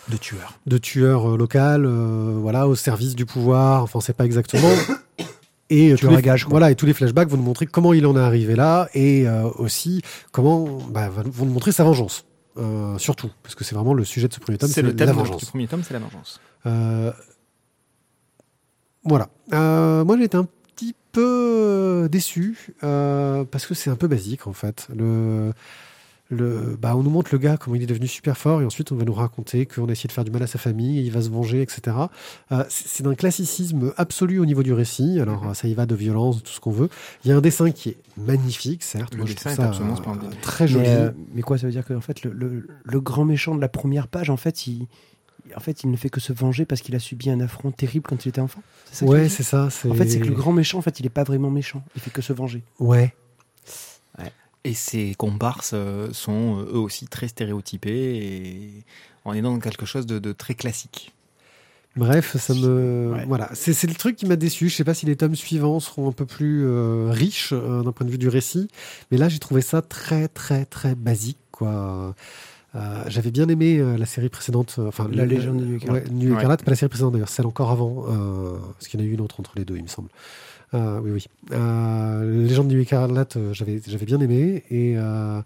De 0.10 0.18
tueur. 0.18 0.54
de 0.68 0.78
tueur 0.78 1.34
euh, 1.34 1.38
local, 1.38 1.86
euh, 1.86 2.38
voilà, 2.40 2.68
au 2.68 2.76
service 2.76 3.16
du 3.16 3.26
pouvoir. 3.26 3.84
Enfin, 3.84 4.00
c'est 4.02 4.16
pas 4.16 4.26
exactement. 4.26 4.70
Et 5.72 5.92
euh, 5.94 5.98
tous 5.98 6.10
les, 6.10 6.22
voilà, 6.48 6.70
et 6.70 6.76
tous 6.76 6.86
les 6.86 6.94
flashbacks 6.94 7.28
vont 7.28 7.38
nous 7.38 7.44
montrer 7.44 7.66
comment 7.66 7.92
il 7.94 8.06
en 8.06 8.16
est 8.16 8.20
arrivé 8.20 8.56
là, 8.56 8.88
et 8.94 9.28
euh, 9.28 9.50
aussi 9.58 10.04
comment 10.32 10.78
bah, 10.92 11.10
vont 11.10 11.46
nous 11.46 11.54
montrer 11.54 11.72
sa 11.72 11.84
vengeance. 11.84 12.26
Euh, 12.58 12.98
surtout, 13.00 13.32
parce 13.44 13.56
que 13.56 13.64
c'est 13.64 13.74
vraiment 13.76 13.94
le 13.96 14.06
sujet 14.06 14.28
de 14.28 14.34
ce 14.34 14.40
premier 14.40 14.58
tome, 14.60 14.70
C'est 14.70 14.84
le 14.84 14.96
thème 14.96 15.08
la 15.08 15.14
vengeance. 15.14 15.40
du 15.42 15.46
premier 15.48 15.68
tome, 15.68 15.82
c'est 15.84 15.94
la 15.94 16.00
vengeance. 16.00 16.40
Euh, 16.68 17.12
voilà. 19.04 19.28
Euh, 19.54 20.06
moi, 20.06 20.18
j'ai 20.18 20.26
été 20.26 20.38
un 20.38 20.48
peu 21.15 22.08
déçu 22.12 22.58
euh, 22.84 23.43
parce 23.45 23.65
que 23.65 23.73
c'est 23.73 23.89
un 23.89 23.95
peu 23.95 24.08
basique 24.08 24.47
en 24.47 24.54
fait. 24.54 24.88
Le, 24.95 25.51
le, 26.32 26.75
bah, 26.82 26.95
on 26.95 27.04
nous 27.04 27.10
montre 27.12 27.30
le 27.34 27.38
gars 27.38 27.56
comment 27.56 27.75
il 27.75 27.84
est 27.84 27.88
devenu 27.88 28.08
super 28.08 28.36
fort 28.36 28.60
et 28.62 28.65
ensuite 28.65 28.91
on 28.91 28.95
va 28.95 29.06
nous 29.06 29.13
raconter 29.13 29.67
qu'on 29.67 29.88
a 29.88 29.91
essayé 29.91 30.08
de 30.08 30.12
faire 30.12 30.23
du 30.23 30.32
mal 30.32 30.41
à 30.41 30.47
sa 30.47 30.58
famille, 30.58 30.97
et 30.99 31.01
il 31.04 31.12
va 31.12 31.21
se 31.21 31.30
venger, 31.30 31.62
etc. 31.62 31.95
Euh, 32.51 32.63
c'est 32.67 33.04
d'un 33.04 33.13
classicisme 33.13 33.93
absolu 33.97 34.39
au 34.39 34.45
niveau 34.45 34.63
du 34.63 34.73
récit. 34.73 35.19
Alors 35.19 35.43
Mhm. 35.43 35.49
euh, 35.51 35.54
ça 35.54 35.67
y 35.67 35.73
va 35.75 35.86
de 35.86 35.93
violence, 35.95 36.38
de 36.38 36.41
tout 36.41 36.51
ce 36.51 36.60
qu'on 36.60 36.71
veut. 36.71 36.89
Il 37.23 37.30
y 37.30 37.32
a 37.32 37.38
un 37.38 37.41
dessin 37.41 37.69
qui 37.71 37.89
est 37.89 37.97
magnifique, 38.17 38.82
certes. 38.84 39.13
Le 39.13 39.19
Moi, 39.19 39.28
je 39.28 39.34
dessin 39.34 39.51
trouve 39.51 39.65
est 39.65 39.67
ça 39.67 39.69
absolument 39.69 40.01
euh, 40.23 40.30
très 40.41 40.67
joli. 40.67 40.89
Mais, 40.89 40.95
euh, 40.95 41.12
mais 41.36 41.41
quoi, 41.43 41.58
ça 41.60 41.67
veut 41.67 41.71
dire 41.71 41.86
que 41.86 41.93
en 41.93 42.01
fait, 42.01 42.23
le, 42.23 42.32
le- 42.32 42.67
le 42.84 42.99
grand 43.01 43.25
méchant 43.25 43.54
de 43.56 43.62
la 43.62 43.69
première 43.69 44.08
page, 44.08 44.30
en 44.32 44.38
fait, 44.38 44.65
il, 44.65 44.88
en 45.55 45.60
fait, 45.60 45.84
il 45.84 45.91
ne 45.91 45.97
fait 45.97 46.10
que 46.10 46.19
se 46.19 46.34
venger 46.34 46.65
parce 46.65 46.81
qu'il 46.81 46.95
a 46.95 46.99
subi 46.99 47.29
un 47.29 47.39
affront 47.39 47.71
terrible 47.71 48.05
quand 48.08 48.25
il 48.25 48.29
était 48.29 48.41
enfant. 48.41 48.62
C'est 48.91 49.05
ça 49.05 49.12
ouais, 49.12 49.29
c'est 49.29 49.43
ça. 49.43 49.65
En 49.65 49.93
fait, 49.93 50.10
c'est 50.10 50.19
que 50.19 50.27
le 50.27 50.34
grand 50.34 50.53
méchant, 50.53 50.77
en 50.77 50.81
fait, 50.81 50.99
il 50.99 51.05
est 51.05 51.10
pas 51.10 51.23
vraiment 51.23 51.51
méchant. 51.51 51.84
Il 51.95 52.01
fait 52.01 52.12
que 52.12 52.21
se 52.21 52.34
venger. 52.34 52.63
Ouais. 52.79 53.13
Et 54.63 54.73
ses 54.73 55.13
comparses 55.13 55.73
euh, 55.75 56.12
sont 56.12 56.58
euh, 56.60 56.73
eux 56.73 56.79
aussi 56.79 57.05
très 57.05 57.27
stéréotypés 57.27 58.17
et 58.17 58.84
on 59.23 59.34
est 59.34 59.43
dans 59.43 59.60
quelque 59.60 59.86
chose 59.86 60.08
de, 60.08 60.17
de 60.17 60.31
très 60.31 60.55
classique. 60.55 61.13
Bref, 61.95 62.36
ça 62.38 62.55
me 62.55 63.13
Ouais. 63.13 63.25
voilà, 63.27 63.49
c'est 63.53 63.73
c'est 63.73 63.86
le 63.86 63.93
truc 63.93 64.15
qui 64.15 64.25
m'a 64.25 64.36
déçu. 64.36 64.67
Je 64.69 64.75
sais 64.75 64.84
pas 64.84 64.95
si 64.95 65.05
les 65.05 65.15
tomes 65.15 65.36
suivants 65.36 65.79
seront 65.79 66.10
un 66.10 66.12
peu 66.12 66.25
plus 66.25 66.65
euh, 66.65 67.10
riches 67.12 67.51
euh, 67.53 67.84
d'un 67.84 67.91
point 67.91 68.08
de 68.08 68.12
vue 68.12 68.17
du 68.17 68.27
récit, 68.27 68.67
mais 69.12 69.17
là 69.17 69.29
j'ai 69.29 69.39
trouvé 69.39 69.62
ça 69.62 69.84
très 69.84 70.27
très 70.27 70.65
très 70.65 70.95
basique 70.95 71.38
quoi. 71.51 72.15
Euh, 72.76 73.04
J'avais 73.08 73.32
bien 73.32 73.48
aimé 73.48 73.78
euh, 73.80 73.98
la 73.98 74.06
série 74.06 74.30
précédente, 74.30 74.76
euh, 74.80 74.88
enfin 74.90 75.08
La 75.12 75.26
légende 75.26 75.60
de 75.60 75.66
Nuit 75.66 75.78
Écarlate. 75.78 76.08
Ouais, 76.08 76.12
Nuit 76.14 76.32
Ouais. 76.32 76.38
Écarlate, 76.38 76.64
pas 76.64 76.72
la 76.72 76.78
série 76.78 76.90
précédente 76.90 77.14
d'ailleurs, 77.14 77.30
celle 77.30 77.46
encore 77.46 77.72
avant, 77.72 78.06
euh, 78.10 78.58
parce 78.74 78.88
qu'il 78.88 79.00
y 79.00 79.04
en 79.04 79.06
a 79.06 79.10
eu 79.10 79.14
une 79.14 79.22
autre 79.22 79.40
entre 79.40 79.54
les 79.56 79.64
deux, 79.64 79.78
il 79.78 79.84
me 79.84 79.88
semble. 79.88 80.10
Euh, 80.74 81.00
oui, 81.02 81.12
oui. 81.12 81.26
Euh, 81.54 82.20
la 82.42 82.48
légende 82.48 82.68
de 82.68 82.74
Nuit 82.74 82.82
Écarlate, 82.82 83.38
euh, 83.38 83.54
j'avais 83.54 83.82
j'avais 83.88 84.06
bien 84.06 84.20
aimé 84.20 84.64
et 84.70 84.96
euh, 84.98 85.42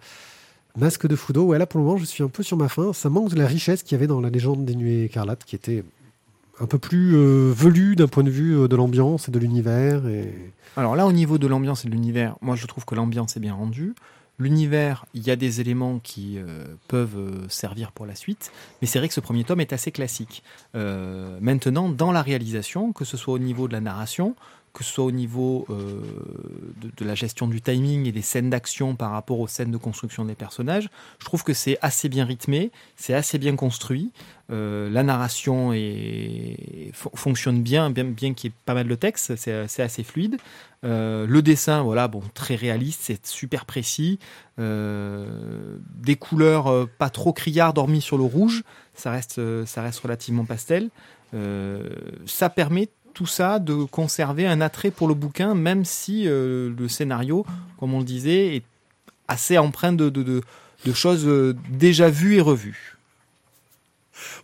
Masque 0.78 1.08
de 1.08 1.15
Fudo, 1.15 1.44
ouais 1.44 1.60
là 1.60 1.68
pour 1.68 1.80
le 1.80 1.86
moment 1.86 1.98
je 1.98 2.06
suis 2.06 2.24
un 2.24 2.30
peu 2.30 2.42
sur 2.42 2.58
ma 2.58 2.68
faim. 2.68 2.94
Ça 2.94 3.10
manque 3.10 3.30
de 3.30 3.36
la 3.38 3.46
richesse 3.46 3.84
qu'il 3.84 3.96
y 3.96 3.96
avait 3.96 4.08
dans 4.08 4.22
la 4.22 4.30
légende 4.30 4.65
des 4.65 4.76
Nuits 4.76 5.04
Écarlates, 5.04 5.44
qui 5.46 5.56
était 5.56 5.84
un 6.60 6.65
peu 6.65 6.80
plus 6.80 7.15
euh, 7.15 7.54
velu 7.56 7.96
d'un 7.96 8.08
point 8.08 8.24
de 8.24 8.30
vue 8.32 8.58
euh, 8.58 8.68
de 8.68 8.76
l'ambiance 8.76 9.30
et 9.30 9.32
de 9.32 9.39
l'univers. 9.39 10.08
Et... 10.08 10.34
Alors 10.78 10.96
là, 10.96 11.06
au 11.06 11.12
niveau 11.12 11.38
de 11.38 11.48
l'ambiance 11.48 11.86
et 11.86 11.88
de 11.89 11.94
l'univers, 11.94 12.36
moi 12.42 12.56
je 12.56 12.65
trouve 12.65 12.86
que 12.86 12.96
l'ambiance 12.96 13.38
est 13.38 13.39
bien 13.39 13.54
rendue. 13.54 13.94
L'univers, 14.39 15.06
il 15.13 15.28
y 15.28 15.32
a 15.32 15.36
des 15.36 15.60
éléments 15.60 15.99
qui 15.99 16.38
euh, 16.38 16.63
peuvent 16.88 17.17
euh, 17.17 17.49
servir 17.49 17.91
pour 17.91 18.06
la 18.06 18.15
suite, 18.15 18.54
mais 18.82 18.88
c'est 18.88 18.97
vrai 18.97 19.10
que 19.10 19.13
ce 19.13 19.19
premier 19.19 19.43
tome 19.43 19.60
est 19.60 19.73
assez 19.73 19.91
classique. 19.91 20.43
Euh, 20.75 21.38
maintenant, 21.41 21.89
dans 21.89 22.13
la 22.13 22.21
réalisation, 22.21 22.93
que 22.93 23.04
ce 23.04 23.17
soit 23.17 23.34
au 23.34 23.39
niveau 23.39 23.67
de 23.67 23.73
la 23.73 23.82
narration, 23.82 24.36
que 24.73 24.84
ce 24.84 24.93
soit 24.93 25.05
au 25.05 25.12
niveau 25.12 25.65
euh, 25.69 26.01
de, 26.97 27.05
la 27.05 27.15
gestion 27.15 27.47
du 27.47 27.62
timing 27.62 28.05
et 28.08 28.12
des 28.12 28.21
scènes 28.21 28.49
d'action 28.49 28.95
par 28.95 29.12
rapport 29.12 29.39
aux 29.39 29.47
scènes 29.47 29.71
de 29.71 29.77
construction 29.77 30.25
des 30.25 30.36
personnages, 30.36 30.89
je 31.19 31.25
trouve 31.25 31.43
que 31.43 31.53
c'est 31.53 31.77
assez 31.82 32.10
bien 32.10 32.25
rythmé, 32.25 32.71
c'est 32.95 33.13
assez 33.13 33.38
bien 33.38 33.55
construit. 33.55 34.12
Euh, 34.51 34.89
la 34.89 35.03
narration 35.03 35.73
fonctionne 36.93 37.62
bien, 37.62 37.89
bien, 37.89 38.05
bien 38.05 38.34
qu'il 38.34 38.49
y 38.49 38.53
ait 38.53 38.58
pas 38.65 38.73
mal 38.73 38.88
de 38.88 38.95
texte, 38.95 39.36
c'est 39.36 39.82
assez 39.82 40.03
fluide. 40.03 40.38
Euh, 40.86 41.27
le 41.27 41.41
dessin, 41.41 41.82
voilà, 41.84 42.08
bon, 42.08 42.21
très 42.34 42.55
réaliste, 42.55 43.01
c'est 43.03 43.25
super 43.25 43.65
précis. 43.65 44.19
Des 44.58 46.15
couleurs 46.19 46.88
pas 46.97 47.10
trop 47.10 47.34
criardes, 47.34 47.77
hormis 47.77 48.01
sur 48.01 48.17
le 48.17 48.23
rouge, 48.23 48.63
ça 48.93 49.12
reste, 49.12 49.65
ça 49.65 49.82
reste 49.82 49.99
relativement 49.99 50.45
pastel. 50.45 50.89
Ça 52.25 52.49
permet 52.49 52.89
tout 53.13 53.26
ça 53.26 53.60
de 53.60 53.84
conserver 53.84 54.48
un 54.48 54.62
attrait 54.62 54.91
pour 54.91 55.08
le 55.08 55.13
bouquin, 55.13 55.56
même 55.56 55.86
si 55.86 56.28
euh, 56.28 56.74
le 56.78 56.88
scénario, 56.88 57.45
comme 57.80 57.93
on 57.93 58.00
le 58.00 58.06
disait, 58.06 58.56
est 58.56 58.63
assez 59.28 59.58
empreint 59.58 59.93
de, 59.93 60.41
choses 60.93 61.28
euh, 61.28 61.56
déjà 61.69 62.10
vues 62.10 62.36
et 62.36 62.41
revues. 62.41 62.98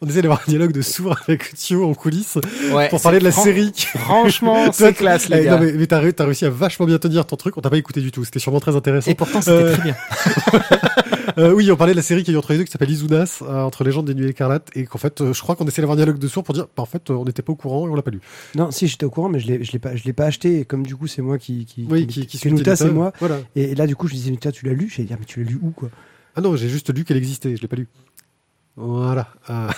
On 0.01 0.07
essaie 0.07 0.21
d'avoir 0.21 0.41
un 0.47 0.49
dialogue 0.49 0.71
de 0.71 0.81
sourd 0.81 1.17
avec 1.27 1.53
Thio 1.55 1.85
en 1.85 1.93
coulisses 1.93 2.37
Ouais, 2.71 2.89
pour 2.89 3.01
parler 3.01 3.19
de 3.19 3.23
la 3.25 3.31
fran- 3.31 3.43
série. 3.43 3.71
qui- 3.71 3.85
Franchement, 3.87 4.71
c'est 4.73 4.93
classe, 4.93 5.29
les 5.29 5.39
Eh, 5.39 5.43
gars. 5.45 5.57
non, 5.57 5.63
mais, 5.65 5.71
mais 5.73 5.87
t'as, 5.87 6.11
t'as 6.11 6.25
réussi 6.25 6.45
à 6.45 6.49
vachement 6.49 6.85
bien 6.85 6.97
tenir 6.97 7.25
ton 7.25 7.35
truc. 7.35 7.57
On 7.57 7.61
t'a 7.61 7.69
pas 7.69 7.77
écouté 7.77 8.01
du 8.01 8.11
tout. 8.11 8.23
C'était 8.25 8.39
sûrement 8.39 8.59
très 8.59 8.75
intéressant. 8.75 9.11
Et 9.11 9.15
pourtant, 9.15 9.41
c'était 9.41 9.51
Euh, 9.57 9.73
très 9.73 9.83
bien. 9.83 9.95
Euh, 11.37 11.51
oui, 11.51 11.69
on 11.69 11.75
parlait 11.75 11.91
de 11.91 11.97
la 11.97 12.03
série 12.03 12.23
qui 12.23 12.31
est 12.31 12.35
entre 12.37 12.53
les 12.53 12.59
deux 12.59 12.63
qui 12.63 12.71
s'appelle 12.71 12.89
Izunas, 12.89 13.39
euh, 13.41 13.63
entre 13.63 13.83
Légendes 13.83 14.05
des 14.05 14.13
Nuits 14.13 14.29
Écarlates, 14.29 14.69
et 14.73 14.85
qu'en 14.85 14.97
fait, 14.97 15.19
euh, 15.19 15.33
je 15.33 15.41
crois 15.41 15.57
qu'on 15.57 15.65
essaie 15.65 15.81
d'avoir 15.81 15.95
un 15.95 15.97
dialogue 15.97 16.17
de 16.17 16.27
sourd 16.29 16.45
pour 16.45 16.53
dire, 16.55 16.67
bah, 16.77 16.83
en 16.83 16.85
fait, 16.85 17.09
euh, 17.09 17.13
on 17.15 17.25
n'était 17.25 17.41
pas 17.41 17.51
au 17.51 17.55
courant 17.57 17.87
et 17.87 17.89
on 17.89 17.95
l'a 17.95 18.01
pas 18.01 18.11
lu. 18.11 18.21
Non, 18.55 18.71
si 18.71 18.87
j'étais 18.87 19.05
au 19.05 19.09
courant, 19.09 19.27
mais 19.27 19.39
je 19.39 19.47
l'ai, 19.47 19.61
je 19.61 19.73
l'ai 19.73 19.79
pas, 19.79 19.97
je 19.97 20.03
l'ai 20.05 20.13
pas 20.13 20.25
acheté. 20.27 20.61
Et 20.61 20.65
comme 20.65 20.85
du 20.85 20.95
coup, 20.95 21.07
c'est 21.07 21.21
moi 21.21 21.37
qui, 21.37 21.65
qui, 21.65 21.85
Oui, 21.89 22.07
qui, 22.07 22.25
qui 22.25 22.47
l'éditeur. 22.49 22.77
c'est 22.77 22.89
moi. 22.89 23.11
Voilà. 23.19 23.39
Et 23.57 23.75
là, 23.75 23.85
du 23.85 23.97
coup, 23.97 24.07
je 24.07 24.13
disais, 24.13 24.27
Kenuta, 24.29 24.53
tu 24.53 24.65
l'as 24.65 24.71
lu 24.73 24.89
J'allais 24.89 25.07
dire, 25.09 25.17
mais 25.19 25.25
tu 25.25 25.43
l'as 25.43 25.49
lu 25.49 25.59
où, 25.61 25.71
quoi? 25.71 25.89
Ah 26.37 26.41
non, 26.41 26.55
j'ai 26.55 26.69
juste 26.69 26.93
lu 26.95 27.03
qu'elle 27.03 27.17
existait, 27.17 27.53
je 27.57 27.61
l'ai 27.61 27.67
pas 27.67 27.75
lu. 27.75 27.87
Voilà. 28.77 29.27
Ah. 29.47 29.69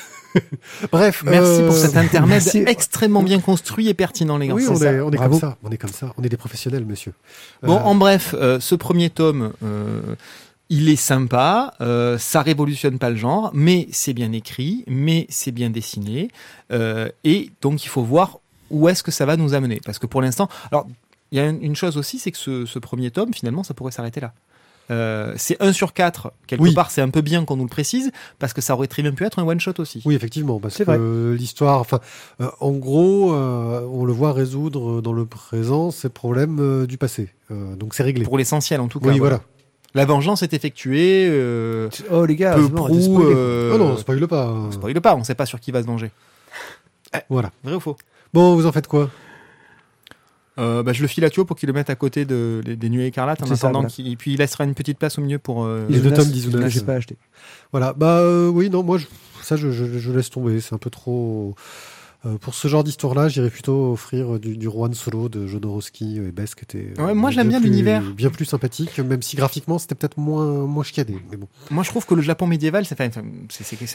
Bref. 0.91 1.23
Merci 1.25 1.61
euh, 1.61 1.67
pour 1.67 1.75
cet 1.75 1.97
intermède 1.97 2.41
merci. 2.43 2.63
extrêmement 2.67 3.23
bien 3.23 3.39
construit 3.39 3.87
et 3.89 3.93
pertinent, 3.93 4.37
les 4.37 4.47
gars. 4.47 4.53
Oui, 4.55 4.65
on 4.69 4.75
ça. 4.75 4.91
est, 4.91 4.99
on 5.01 5.11
est 5.11 5.15
Bravo. 5.17 5.31
comme 5.39 5.49
ça. 5.49 5.57
On 5.63 5.69
est 5.71 5.77
comme 5.77 5.89
ça. 5.91 6.13
On 6.17 6.23
est 6.23 6.29
des 6.29 6.37
professionnels, 6.37 6.85
monsieur. 6.85 7.13
Bon, 7.63 7.75
Euh, 7.77 7.79
en 7.79 7.95
bref, 7.95 8.35
euh, 8.37 8.59
ce 8.59 8.75
premier 8.75 9.09
tome, 9.09 9.53
euh, 9.63 10.15
il 10.69 10.89
est 10.89 10.95
sympa, 10.97 11.73
euh, 11.81 12.17
ça 12.17 12.41
révolutionne 12.41 12.99
pas 12.99 13.09
le 13.09 13.15
genre, 13.15 13.51
mais 13.53 13.87
c'est 13.91 14.13
bien 14.13 14.31
écrit, 14.33 14.83
mais 14.87 15.25
c'est 15.29 15.51
bien 15.53 15.69
dessiné, 15.69 16.29
euh, 16.73 17.09
et 17.23 17.51
donc 17.61 17.85
il 17.85 17.87
faut 17.87 18.03
voir 18.03 18.39
où 18.69 18.89
est-ce 18.89 19.01
que 19.01 19.11
ça 19.11 19.25
va 19.25 19.37
nous 19.37 19.53
amener. 19.53 19.79
Parce 19.85 19.97
que 19.97 20.07
pour 20.07 20.21
l'instant, 20.21 20.49
alors 20.71 20.85
il 21.31 21.37
y 21.37 21.41
a 21.41 21.47
une 21.47 21.63
une 21.63 21.75
chose 21.75 21.95
aussi, 21.97 22.19
c'est 22.19 22.31
que 22.31 22.37
ce, 22.37 22.65
ce 22.65 22.79
premier 22.79 23.11
tome, 23.11 23.33
finalement, 23.33 23.63
ça 23.63 23.73
pourrait 23.73 23.93
s'arrêter 23.93 24.19
là. 24.19 24.33
Euh, 24.89 25.33
c'est 25.35 25.61
1 25.61 25.73
sur 25.73 25.93
4, 25.93 26.31
quelque 26.47 26.61
Oui. 26.61 26.73
part, 26.73 26.91
c'est 26.91 27.01
un 27.01 27.09
peu 27.09 27.21
bien 27.21 27.43
qu'on 27.45 27.57
nous 27.57 27.63
le 27.65 27.69
précise, 27.69 28.11
parce 28.39 28.53
que 28.53 28.61
ça 28.61 28.73
aurait 28.73 28.87
très 28.87 29.01
bien 29.01 29.11
pu 29.11 29.25
être 29.25 29.37
un 29.39 29.45
one-shot 29.45 29.73
aussi. 29.79 30.01
Oui, 30.05 30.15
effectivement, 30.15 30.59
parce 30.59 30.75
C'est 30.75 30.85
que 30.85 30.91
euh, 30.91 31.35
l'histoire, 31.35 31.79
enfin, 31.81 31.99
euh, 32.41 32.49
en 32.61 32.71
gros, 32.71 33.33
euh, 33.33 33.85
on 33.91 34.05
le 34.05 34.13
voit 34.13 34.31
résoudre 34.33 35.01
dans 35.01 35.13
le 35.13 35.25
présent 35.25 35.91
ses 35.91 36.09
problèmes 36.09 36.59
euh, 36.59 36.85
du 36.87 36.97
passé. 36.97 37.29
Euh, 37.51 37.75
donc 37.75 37.93
c'est 37.95 38.03
réglé. 38.03 38.23
Pour 38.23 38.37
l'essentiel, 38.37 38.79
en 38.79 38.87
tout 38.87 38.99
cas. 38.99 39.09
Oui, 39.09 39.19
voilà. 39.19 39.41
La 39.93 40.05
vengeance 40.05 40.43
est 40.43 40.53
effectuée. 40.53 41.27
Euh, 41.29 41.89
Oh, 42.11 42.25
les 42.25 42.35
gars, 42.35 42.53
peu 42.55 42.61
de 42.69 42.73
prou. 42.73 43.23
euh, 43.23 43.71
Oh 43.73 43.77
non, 43.77 43.97
spoil 43.97 44.25
pas. 44.27 44.47
on 44.49 44.71
spoile 44.71 45.01
pas, 45.01 45.15
on 45.15 45.23
sait 45.23 45.33
pas 45.35 45.45
sur 45.45 45.59
qui 45.59 45.71
va 45.71 45.81
se 45.81 45.87
venger. 45.87 46.11
Voilà. 47.29 47.51
Vrai 47.63 47.75
ou 47.75 47.79
faux? 47.79 47.95
Bon, 48.33 48.55
vous 48.55 48.65
en 48.65 48.71
faites 48.71 48.87
quoi? 48.87 49.09
Euh, 50.59 50.81
bah, 50.83 50.91
je 50.93 51.01
le 51.01 51.07
file 51.07 51.23
à 51.23 51.29
Thio 51.29 51.45
pour 51.45 51.55
qu'il 51.55 51.67
le 51.67 51.73
mette 51.73 51.89
à 51.89 51.95
côté 51.95 52.25
de, 52.25 52.61
des, 52.65 52.75
des 52.75 52.89
Nuées 52.89 53.05
écarlates 53.05 53.41
en 53.43 53.45
C'est 53.45 53.55
ça, 53.55 53.67
attendant 53.67 53.79
voilà. 53.81 53.89
qu'il. 53.93 54.11
Et 54.11 54.15
puis 54.15 54.33
il 54.33 54.37
laissera 54.39 54.63
une 54.63 54.73
petite 54.73 54.97
place 54.97 55.17
au 55.19 55.21
milieu 55.21 55.37
pour. 55.39 55.65
euh, 55.65 55.85
Les 55.89 55.99
deux 55.99 56.11
tomes 56.11 56.31
J'ai 56.67 56.81
pas 56.81 56.93
acheté. 56.93 57.15
Voilà. 57.71 57.93
Bah 57.93 58.17
euh, 58.19 58.47
oui, 58.47 58.69
non, 58.69 58.81
moi, 58.83 58.97
je, 58.97 59.05
ça, 59.43 59.55
je, 59.55 59.71
je, 59.71 59.85
je 59.85 60.11
laisse 60.11 60.29
tomber. 60.29 60.59
C'est 60.61 60.73
un 60.73 60.79
peu 60.79 60.89
trop. 60.89 61.53
Euh, 62.25 62.37
pour 62.39 62.55
ce 62.55 62.67
genre 62.67 62.83
d'histoire-là, 62.83 63.29
j'irais 63.29 63.51
plutôt 63.51 63.91
offrir 63.93 64.39
du, 64.39 64.57
du 64.57 64.67
Rohan 64.67 64.91
Solo 64.93 65.29
de 65.29 65.45
Jodorowsky 65.45 66.17
et 66.17 66.31
Bess, 66.31 66.55
qui 66.55 66.63
était 66.63 66.99
Ouais, 66.99 67.13
moi, 67.13 67.29
j'aime 67.29 67.47
bien 67.49 67.59
l'univers. 67.59 68.01
bien 68.01 68.31
plus 68.31 68.45
sympathique, 68.45 68.97
même 68.99 69.21
si 69.21 69.35
graphiquement 69.37 69.77
c'était 69.77 69.93
peut-être 69.93 70.17
moins 70.17 70.65
moins 70.65 70.83
chiadé. 70.83 71.15
Mais 71.29 71.37
bon. 71.37 71.47
Moi, 71.69 71.83
je 71.83 71.89
trouve 71.89 72.05
que 72.07 72.15
le 72.15 72.23
Japon 72.23 72.47
médiéval, 72.47 72.85
c'est 72.85 72.99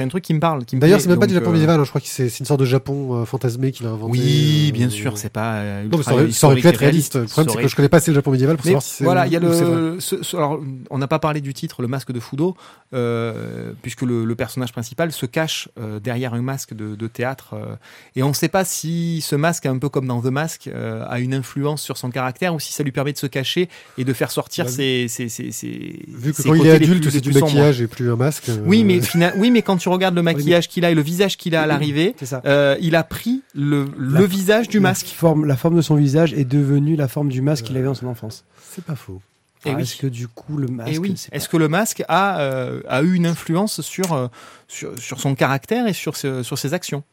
un 0.00 0.08
truc 0.08 0.22
qui 0.22 0.34
me 0.34 0.40
parle. 0.40 0.62
D'ailleurs, 0.72 1.00
c'est 1.00 1.08
même 1.08 1.18
pas 1.18 1.26
du 1.26 1.34
Japon 1.34 1.50
euh, 1.50 1.52
médiéval. 1.52 1.80
hein, 1.80 1.84
je 1.84 1.88
crois 1.88 2.00
que 2.00 2.06
c'est 2.06 2.28
une 2.38 2.46
sorte 2.46 2.60
de 2.60 2.64
Japon 2.64 3.14
euh, 3.22 3.24
fantasmé 3.24 3.72
qu'il 3.72 3.86
a 3.86 3.90
inventé. 3.90 4.12
Oui, 4.12 4.68
euh, 4.68 4.72
bien 4.72 4.88
sûr, 4.88 5.18
c'est 5.18 5.28
pas. 5.32 5.54
euh, 5.56 5.88
Non, 5.90 5.98
mais 5.98 6.04
ça 6.04 6.12
aurait, 6.14 6.30
ça 6.30 6.46
aurait 6.46 6.60
pu 6.60 6.68
être 6.68 6.76
réaliste. 6.78 7.16
Le 7.16 7.26
problème, 7.26 7.52
c'est 7.56 7.62
que 7.62 7.68
je 7.68 7.76
connais 7.76 7.88
pas 7.88 7.96
assez 7.96 8.12
le 8.12 8.14
Japon 8.14 8.30
médiéval 8.30 8.56
pour 8.56 8.64
Mais 8.66 8.70
savoir 8.70 8.82
si 8.82 8.90
c'est. 8.94 9.04
voilà, 9.04 9.26
il 9.26 9.32
y 9.32 9.36
a 9.36 9.40
où 9.40 9.52
c'est 9.52 9.64
vrai. 9.64 9.74
le. 9.80 10.00
ce- 10.00 10.22
ce- 10.22 10.36
alors, 10.36 10.60
on 10.90 10.98
n'a 10.98 11.08
pas 11.08 11.18
parlé 11.18 11.40
du 11.40 11.52
titre, 11.54 11.82
le 11.82 11.88
masque 11.88 12.12
de 12.12 12.20
Fudo, 12.20 12.56
euh, 12.94 13.72
puisque 13.82 14.02
le, 14.02 14.24
le 14.24 14.34
personnage 14.36 14.72
principal 14.72 15.10
se 15.12 15.26
cache 15.26 15.68
euh, 15.80 15.98
derrière 15.98 16.34
un 16.34 16.42
masque 16.42 16.74
de, 16.74 16.94
de 16.94 17.06
théâtre, 17.08 17.54
euh, 17.54 17.74
et 18.16 18.22
on 18.22 18.28
ne 18.28 18.34
sait 18.34 18.48
pas 18.48 18.64
si 18.64 19.20
ce 19.22 19.34
masque, 19.36 19.66
un 19.66 19.78
peu 19.78 19.88
comme 19.88 20.06
dans 20.06 20.20
The 20.20 20.26
Mask, 20.26 20.66
euh, 20.68 21.04
a 21.08 21.18
une 21.20 21.32
influence 21.34 21.82
sur 21.82 21.96
son 21.96 22.10
caractère 22.10 22.54
ou 22.54 22.60
si 22.60 22.72
ça 22.72 22.82
lui 22.82 22.92
permet 22.92 23.12
de 23.12 23.18
se 23.18 23.26
cacher 23.26 23.68
et 23.98 24.04
de 24.04 24.12
faire 24.12 24.30
sortir 24.30 24.66
Bah, 24.66 24.70
ses, 24.70 25.06
ses, 25.08 25.28
ses, 25.28 25.50
ses- 25.52 25.98
Vu 26.08 26.32
que 26.32 26.42
ses 26.42 26.48
quand 26.48 26.54
il 26.54 26.66
est 26.66 26.70
adulte, 26.72 27.08
c'est 27.10 27.20
du 27.20 27.32
sombres. 27.32 27.46
maquillage 27.46 27.80
et 27.80 27.86
plus 27.86 28.10
un 28.10 28.16
masque. 28.16 28.48
euh, 28.48 28.58
Oui, 28.66 28.84
mais 28.84 29.00
fina- 29.00 29.32
oui, 29.36 29.50
mais 29.50 29.62
quand 29.62 29.76
tu 29.78 29.88
regardes 29.88 30.14
le 30.14 30.22
maquillage 30.22 30.68
qu'il 30.68 30.84
a 30.84 30.90
et 30.90 30.94
le 30.94 31.02
visage 31.02 31.36
qu'il 31.36 31.54
a 31.56 31.62
à 31.62 31.66
l'arrivée, 31.66 32.14
euh, 32.44 32.76
il 32.80 32.96
a 32.96 33.04
pris 33.04 33.42
le, 33.54 33.86
le 33.96 34.14
La- 34.20 34.26
visage 34.26 34.68
du 34.68 34.76
La 34.78 34.82
masque. 34.82 35.06
forme, 35.06 35.44
la 35.46 35.56
forme 35.56 35.76
de 35.76 35.82
son 35.82 35.94
visage 35.96 36.32
est 36.34 36.44
devenue 36.44 36.96
la 36.96 37.08
forme 37.08 37.28
du 37.30 37.40
masque 37.42 37.64
qu'il 37.66 37.76
avait 37.76 37.86
dans 37.86 37.94
son 37.94 38.06
enfance. 38.08 38.44
c'est 38.74 38.84
pas 38.84 38.96
faux. 38.96 39.20
Ah, 39.64 39.74
oui. 39.76 39.82
Est-ce 39.82 39.94
que 39.96 40.08
du 40.08 40.26
coup 40.26 40.56
le 40.56 40.66
masque 40.66 40.98
oui. 41.00 41.14
Est-ce 41.30 41.48
que 41.48 41.56
le 41.56 41.68
masque 41.68 42.02
a, 42.08 42.40
euh, 42.40 42.80
a 42.88 43.02
eu 43.02 43.14
une 43.14 43.26
influence 43.26 43.80
sur, 43.80 44.28
sur, 44.66 44.98
sur 44.98 45.20
son 45.20 45.36
caractère 45.36 45.86
et 45.86 45.92
sur, 45.92 46.16
ce- 46.16 46.42
sur 46.42 46.58
ses 46.58 46.74
actions? 46.74 47.04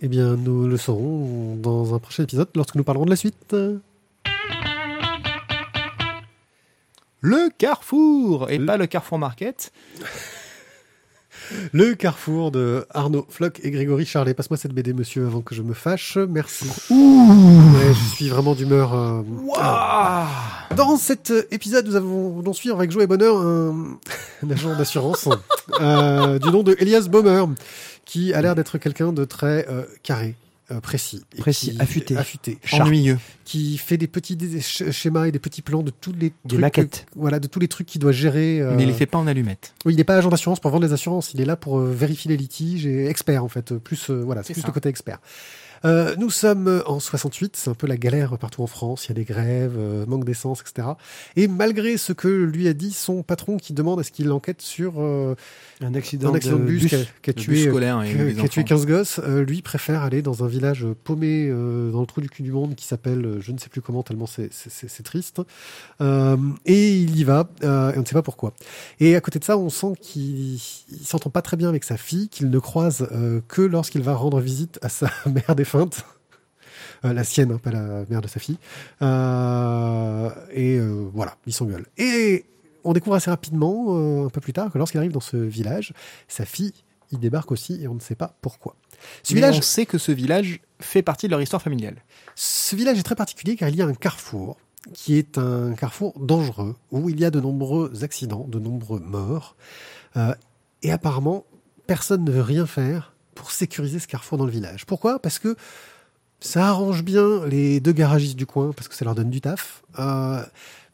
Eh 0.00 0.08
bien, 0.08 0.36
nous 0.36 0.66
le 0.68 0.76
saurons 0.76 1.56
dans 1.56 1.94
un 1.94 1.98
prochain 1.98 2.24
épisode 2.24 2.48
lorsque 2.54 2.74
nous 2.74 2.84
parlerons 2.84 3.06
de 3.06 3.10
la 3.10 3.16
suite. 3.16 3.56
Le 7.22 7.48
Carrefour 7.56 8.50
Et 8.50 8.58
Le- 8.58 8.66
pas 8.66 8.76
le 8.76 8.86
Carrefour 8.86 9.18
Market. 9.18 9.72
Le 11.72 11.94
carrefour 11.94 12.50
de 12.50 12.86
Arnaud 12.90 13.24
Floch 13.28 13.60
et 13.62 13.70
Grégory 13.70 14.04
Charlet. 14.04 14.34
Passe-moi 14.34 14.56
cette 14.56 14.72
BD, 14.72 14.92
monsieur, 14.92 15.26
avant 15.26 15.42
que 15.42 15.54
je 15.54 15.62
me 15.62 15.74
fâche. 15.74 16.16
Merci. 16.28 16.64
Ouais, 16.90 17.92
je 17.94 18.14
suis 18.16 18.28
vraiment 18.28 18.54
d'humeur. 18.54 18.92
euh, 18.94 19.22
Dans 20.74 20.96
cet 20.96 21.30
euh, 21.30 21.46
épisode, 21.52 21.86
nous 21.86 21.94
avons 21.94 22.40
allons 22.40 22.52
suivre 22.52 22.76
avec 22.76 22.90
joie 22.90 23.04
et 23.04 23.06
bonheur 23.06 23.36
un, 23.36 23.96
un 24.44 24.50
agent 24.50 24.74
d'assurance 24.76 25.28
euh, 25.80 26.40
du 26.40 26.48
nom 26.48 26.64
de 26.64 26.74
Elias 26.80 27.06
Baumer, 27.08 27.44
qui 28.06 28.32
a 28.32 28.40
l'air 28.40 28.54
d'être 28.54 28.78
quelqu'un 28.78 29.12
de 29.12 29.24
très 29.26 29.66
euh, 29.68 29.82
carré, 30.02 30.34
euh, 30.70 30.80
précis, 30.80 31.22
et 31.36 31.40
Précis, 31.40 31.72
qui- 31.72 31.80
affûté. 31.80 32.16
affûté, 32.16 32.58
sharp, 32.64 32.88
Ennuyeux. 32.88 33.18
qui 33.44 33.76
fait 33.78 33.96
des 33.98 34.06
petits 34.06 34.36
schémas 34.62 35.26
et 35.26 35.32
des 35.32 35.38
petits 35.38 35.62
plans 35.62 35.82
de 35.82 35.90
tous 35.90 36.12
les 36.18 36.32
trucs, 36.48 36.58
maquettes. 36.60 37.06
voilà, 37.14 37.38
de 37.38 37.46
tous 37.46 37.60
les 37.60 37.68
trucs 37.68 37.86
qu'il 37.86 38.00
doit 38.00 38.12
gérer. 38.12 38.60
euh, 38.60 38.74
Mais 38.76 38.82
il 38.84 38.86
les 38.88 38.92
fait 38.94 39.06
pas 39.06 39.18
en 39.18 39.26
allumette. 39.26 39.74
oui, 39.84 39.92
il 39.92 39.96
n'est 39.96 40.04
pas 40.04 40.16
agent 40.16 40.28
d'assurance 40.30 40.58
pour 40.60 40.70
vendre 40.70 40.86
les 40.86 40.92
assurances. 40.92 41.34
Il 41.34 41.40
est 41.40 41.44
là 41.44 41.56
pour 41.56 41.78
euh, 41.78 41.92
vérifier 41.92 42.30
les 42.30 42.36
litiges 42.36 42.86
et 42.86 43.06
expert 43.06 43.44
en 43.44 43.48
fait. 43.48 43.74
Plus 43.78 44.10
euh, 44.10 44.22
voilà, 44.24 44.42
c'est 44.42 44.48
C'est 44.48 44.54
plus 44.54 44.60
ça. 44.62 44.68
le 44.68 44.72
côté 44.72 44.88
expert. 44.88 45.20
Euh, 45.84 46.16
nous 46.16 46.30
sommes 46.30 46.82
en 46.86 46.98
68, 46.98 47.54
c'est 47.54 47.68
un 47.68 47.74
peu 47.74 47.86
la 47.86 47.98
galère 47.98 48.38
partout 48.38 48.62
en 48.62 48.66
France. 48.66 49.04
Il 49.04 49.08
y 49.10 49.12
a 49.12 49.14
des 49.14 49.24
grèves, 49.24 49.74
euh, 49.76 50.06
manque 50.06 50.24
d'essence, 50.24 50.62
etc. 50.62 50.88
Et 51.36 51.48
malgré 51.48 51.98
ce 51.98 52.12
que 52.14 52.26
lui 52.28 52.66
a 52.66 52.72
dit 52.72 52.92
son 52.92 53.22
patron, 53.22 53.58
qui 53.58 53.74
demande 53.74 54.00
à 54.00 54.02
ce 54.02 54.10
qu'il 54.10 54.32
enquête 54.32 54.62
sur 54.62 54.94
euh, 54.96 55.36
un 55.82 55.94
accident, 55.94 56.32
un 56.32 56.34
accident 56.36 56.56
de 56.56 56.64
bus, 56.64 56.86
qui 57.22 57.30
a, 57.30 57.32
tué, 57.34 57.64
scolaire 57.68 58.02
et 58.02 58.10
qui 58.10 58.18
a- 58.40 58.48
tué 58.48 58.60
enfants. 58.62 58.62
15 58.68 58.86
gosses, 58.86 59.20
euh, 59.22 59.44
lui 59.44 59.60
préfère 59.60 60.02
aller 60.02 60.22
dans 60.22 60.42
un 60.42 60.48
village 60.48 60.86
paumé 61.04 61.48
euh, 61.50 61.90
dans 61.90 62.00
le 62.00 62.06
trou 62.06 62.22
du 62.22 62.30
cul 62.30 62.42
du 62.42 62.50
monde 62.52 62.74
qui 62.74 62.86
s'appelle, 62.86 63.24
euh, 63.26 63.40
je 63.42 63.52
ne 63.52 63.58
sais 63.58 63.68
plus 63.68 63.82
comment, 63.82 64.02
tellement 64.02 64.26
c'est- 64.26 64.48
triste. 65.02 65.42
Euh, 66.00 66.36
et 66.64 66.96
il 66.96 67.16
y 67.18 67.24
va, 67.24 67.48
euh, 67.62 67.92
et 67.92 67.98
on 67.98 68.00
ne 68.00 68.06
sait 68.06 68.14
pas 68.14 68.22
pourquoi. 68.22 68.54
Et 69.00 69.16
à 69.16 69.20
côté 69.20 69.38
de 69.38 69.44
ça, 69.44 69.58
on 69.58 69.68
sent 69.68 69.92
qu'il 70.00 70.54
il 70.54 71.04
s'entend 71.04 71.28
pas 71.30 71.42
très 71.42 71.58
bien 71.58 71.68
avec 71.68 71.84
sa 71.84 71.96
fille, 71.98 72.28
qu'il 72.30 72.48
ne 72.48 72.58
croise 72.58 73.06
euh, 73.12 73.40
que 73.46 73.60
lorsqu'il 73.62 74.00
va 74.02 74.14
rendre 74.14 74.40
visite 74.40 74.78
à 74.80 74.88
sa 74.88 75.10
mère 75.26 75.54
défunte. 75.54 76.04
Euh, 77.04 77.12
la 77.12 77.24
sienne, 77.24 77.52
hein, 77.52 77.60
pas 77.62 77.70
la 77.72 78.04
mère 78.08 78.22
de 78.22 78.28
sa 78.28 78.40
fille. 78.40 78.56
Euh, 79.02 80.30
et 80.52 80.78
euh, 80.78 81.06
voilà, 81.12 81.36
ils 81.46 81.52
s'engueulent. 81.52 81.86
Et 81.98 82.46
on 82.86 82.92
découvre 82.92 83.16
assez 83.16 83.30
rapidement, 83.30 83.86
euh, 83.88 84.26
un 84.26 84.30
peu 84.30 84.40
plus 84.40 84.52
tard, 84.52 84.72
que 84.72 84.78
lorsqu'il 84.78 84.98
arrive 84.98 85.12
dans 85.12 85.20
ce 85.20 85.36
village, 85.36 85.92
sa 86.28 86.44
fille 86.44 86.72
y 87.12 87.18
débarque 87.18 87.52
aussi 87.52 87.82
et 87.82 87.88
on 87.88 87.94
ne 87.94 88.00
sait 88.00 88.14
pas 88.14 88.36
pourquoi. 88.40 88.76
Ce 89.22 89.32
Mais 89.32 89.40
village, 89.40 89.58
on 89.58 89.62
sait 89.62 89.86
que 89.86 89.98
ce 89.98 90.12
village 90.12 90.60
fait 90.80 91.02
partie 91.02 91.26
de 91.26 91.30
leur 91.30 91.40
histoire 91.40 91.62
familiale. 91.62 92.02
ce 92.34 92.74
village 92.74 92.98
est 92.98 93.02
très 93.02 93.14
particulier 93.14 93.56
car 93.56 93.68
il 93.68 93.76
y 93.76 93.82
a 93.82 93.86
un 93.86 93.94
carrefour 93.94 94.56
qui 94.92 95.16
est 95.16 95.38
un 95.38 95.74
carrefour 95.74 96.18
dangereux 96.18 96.76
où 96.90 97.08
il 97.10 97.18
y 97.20 97.24
a 97.24 97.30
de 97.30 97.40
nombreux 97.40 98.04
accidents, 98.04 98.46
de 98.48 98.58
nombreux 98.58 99.00
morts. 99.00 99.56
Euh, 100.16 100.34
et 100.82 100.92
apparemment, 100.92 101.44
personne 101.86 102.24
ne 102.24 102.30
veut 102.30 102.42
rien 102.42 102.66
faire 102.66 103.14
pour 103.34 103.50
sécuriser 103.50 103.98
ce 103.98 104.06
carrefour 104.06 104.38
dans 104.38 104.46
le 104.46 104.50
village. 104.50 104.86
Pourquoi? 104.86 105.18
Parce 105.18 105.38
que 105.38 105.56
ça 106.40 106.68
arrange 106.68 107.02
bien 107.02 107.44
les 107.46 107.80
deux 107.80 107.92
garagistes 107.92 108.36
du 108.36 108.46
coin 108.46 108.72
parce 108.72 108.88
que 108.88 108.94
ça 108.94 109.04
leur 109.04 109.14
donne 109.14 109.30
du 109.30 109.40
taf. 109.40 109.82
Euh, 109.98 110.42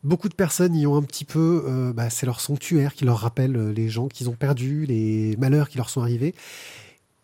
beaucoup 0.05 0.29
de 0.29 0.35
personnes 0.35 0.75
y 0.75 0.87
ont 0.87 0.97
un 0.97 1.03
petit 1.03 1.25
peu, 1.25 1.65
euh, 1.67 1.93
bah, 1.93 2.11
c'est 2.11 2.27
leur 2.27 2.41
sanctuaire 2.41 2.95
qui 2.95 3.05
leur 3.05 3.19
rappelle 3.19 3.57
euh, 3.57 3.73
les 3.73 3.89
gens 3.89 4.09
qu'ils 4.09 4.29
ont 4.29 4.35
perdus, 4.35 4.87
les 4.87 5.37
malheurs 5.39 5.69
qui 5.69 5.77
leur 5.77 5.91
sont 5.91 6.01
arrivés. 6.01 6.35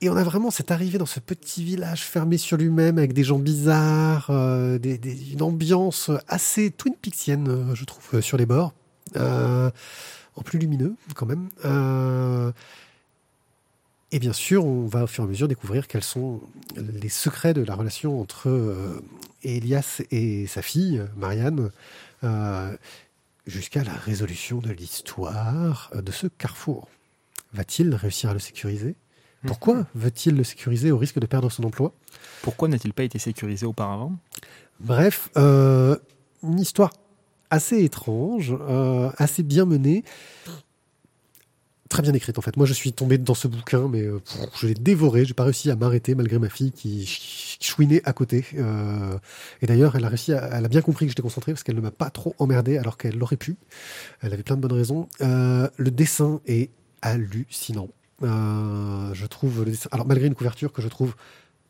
Et 0.00 0.08
on 0.08 0.16
a 0.16 0.22
vraiment 0.22 0.52
cette 0.52 0.70
arrivée 0.70 0.98
dans 0.98 1.06
ce 1.06 1.18
petit 1.18 1.64
village 1.64 2.02
fermé 2.02 2.38
sur 2.38 2.56
lui-même 2.56 2.98
avec 2.98 3.12
des 3.12 3.24
gens 3.24 3.38
bizarres, 3.40 4.28
euh, 4.30 4.78
des, 4.78 5.00
une 5.32 5.42
ambiance 5.42 6.12
assez 6.28 6.70
Twin 6.70 6.94
Peaksienne, 6.94 7.74
je 7.74 7.84
trouve, 7.84 8.20
sur 8.20 8.36
les 8.36 8.46
bords, 8.46 8.74
en 9.16 10.42
plus 10.44 10.60
lumineux 10.60 10.94
quand 11.16 11.26
même. 11.26 11.48
Et 14.12 14.20
bien 14.20 14.32
sûr, 14.32 14.64
on 14.64 14.86
va 14.86 15.02
au 15.02 15.06
fur 15.08 15.24
et 15.24 15.26
à 15.26 15.30
mesure 15.30 15.48
découvrir 15.48 15.88
quels 15.88 16.04
sont 16.04 16.40
les 16.76 17.08
secrets 17.08 17.52
de 17.52 17.62
la 17.62 17.74
relation 17.74 18.20
entre 18.20 19.02
Elias 19.42 20.00
et 20.12 20.46
sa 20.46 20.62
fille, 20.62 21.02
Marianne, 21.16 21.70
jusqu'à 23.46 23.84
la 23.84 23.94
résolution 23.94 24.58
de 24.58 24.70
l'histoire 24.70 25.90
de 25.94 26.12
ce 26.12 26.26
carrefour. 26.26 26.88
Va-t-il 27.52 27.94
réussir 27.94 28.30
à 28.30 28.32
le 28.34 28.38
sécuriser? 28.38 28.96
Pourquoi 29.46 29.86
veut-il 29.94 30.36
le 30.36 30.44
sécuriser 30.44 30.90
au 30.90 30.98
risque 30.98 31.18
de 31.18 31.26
perdre 31.26 31.50
son 31.50 31.64
emploi? 31.64 31.92
Pourquoi 32.42 32.68
n'a-t-il 32.68 32.92
pas 32.92 33.04
été 33.04 33.18
sécurisé 33.18 33.66
auparavant? 33.66 34.16
Bref, 34.80 35.30
euh, 35.36 35.96
une 36.42 36.60
histoire 36.60 36.92
assez 37.50 37.82
étrange, 37.82 38.54
euh, 38.60 39.10
assez 39.16 39.42
bien 39.42 39.64
menée, 39.64 40.04
très 41.89 42.03
bien 42.03 42.12
écrite 42.12 42.39
en 42.39 42.43
fait. 42.43 42.57
Moi, 42.57 42.66
je 42.66 42.72
suis 42.72 42.93
tombé 42.93 43.18
dans 43.18 43.34
ce 43.34 43.49
bouquin, 43.49 43.89
mais 43.89 44.03
euh, 44.03 44.20
je 44.61 44.66
l'ai 44.66 44.74
dévoré. 44.74 45.24
J'ai 45.24 45.34
pas 45.34 45.45
réussi 45.45 45.70
à 45.70 45.76
m'arrêter 45.76 46.14
malgré 46.14 46.39
ma 46.39 46.49
fille 46.49 46.72
qui 46.72 47.07
ch- 47.07 47.59
chouinait 47.61 48.03
à 48.05 48.12
côté. 48.12 48.45
Euh, 48.55 49.18
et 49.62 49.66
d'ailleurs, 49.66 49.97
elle 49.97 50.05
a 50.05 50.09
réussi, 50.09 50.32
elle 50.32 50.64
a 50.64 50.68
bien 50.68 50.82
compris 50.82 51.07
que 51.07 51.11
j'étais 51.11 51.22
concentré 51.22 51.53
parce 51.53 51.62
qu'elle 51.62 51.76
ne 51.76 51.80
m'a 51.80 51.91
pas 51.91 52.11
trop 52.11 52.34
emmerdé 52.39 52.78
alors 52.78 52.97
qu'elle 52.99 53.16
l'aurait 53.18 53.36
pu. 53.36 53.57
Elle 54.20 54.32
avait 54.32 54.43
plein 54.43 54.57
de 54.57 54.61
bonnes 54.61 54.72
raisons. 54.78 55.09
Euh, 55.20 55.68
le 55.76 55.91
dessin 55.91 56.41
est 56.47 56.70
hallucinant. 57.03 57.89
Je 58.22 59.26
trouve 59.26 59.64
le 59.64 59.70
dessin. 59.70 59.89
Alors 59.93 60.07
malgré 60.07 60.26
une 60.26 60.34
couverture 60.34 60.72
que 60.72 60.82
je 60.82 60.89
trouve 60.89 61.14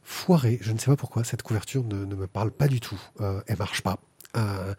foirée, 0.03 0.59
je 0.63 0.73
ne 0.73 0.79
sais 0.79 0.87
pas 0.87 0.97
pourquoi 0.97 1.23
cette 1.25 1.43
couverture 1.43 1.85
ne, 1.85 2.05
ne 2.05 2.15
me 2.15 2.27
parle 2.27 2.51
pas 2.51 2.69
du 2.69 2.81
tout. 2.81 3.01
Elle 3.47 3.59
marche 3.59 3.83
pas. 3.83 3.99
Euh, 4.37 4.75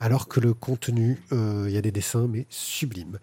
alors 0.00 0.28
que 0.28 0.40
le 0.40 0.54
contenu, 0.54 1.18
euh, 1.32 1.66
il 1.68 1.74
y 1.74 1.76
a 1.76 1.82
des 1.82 1.92
dessins, 1.92 2.26
mais 2.26 2.46
sublimes. 2.48 3.18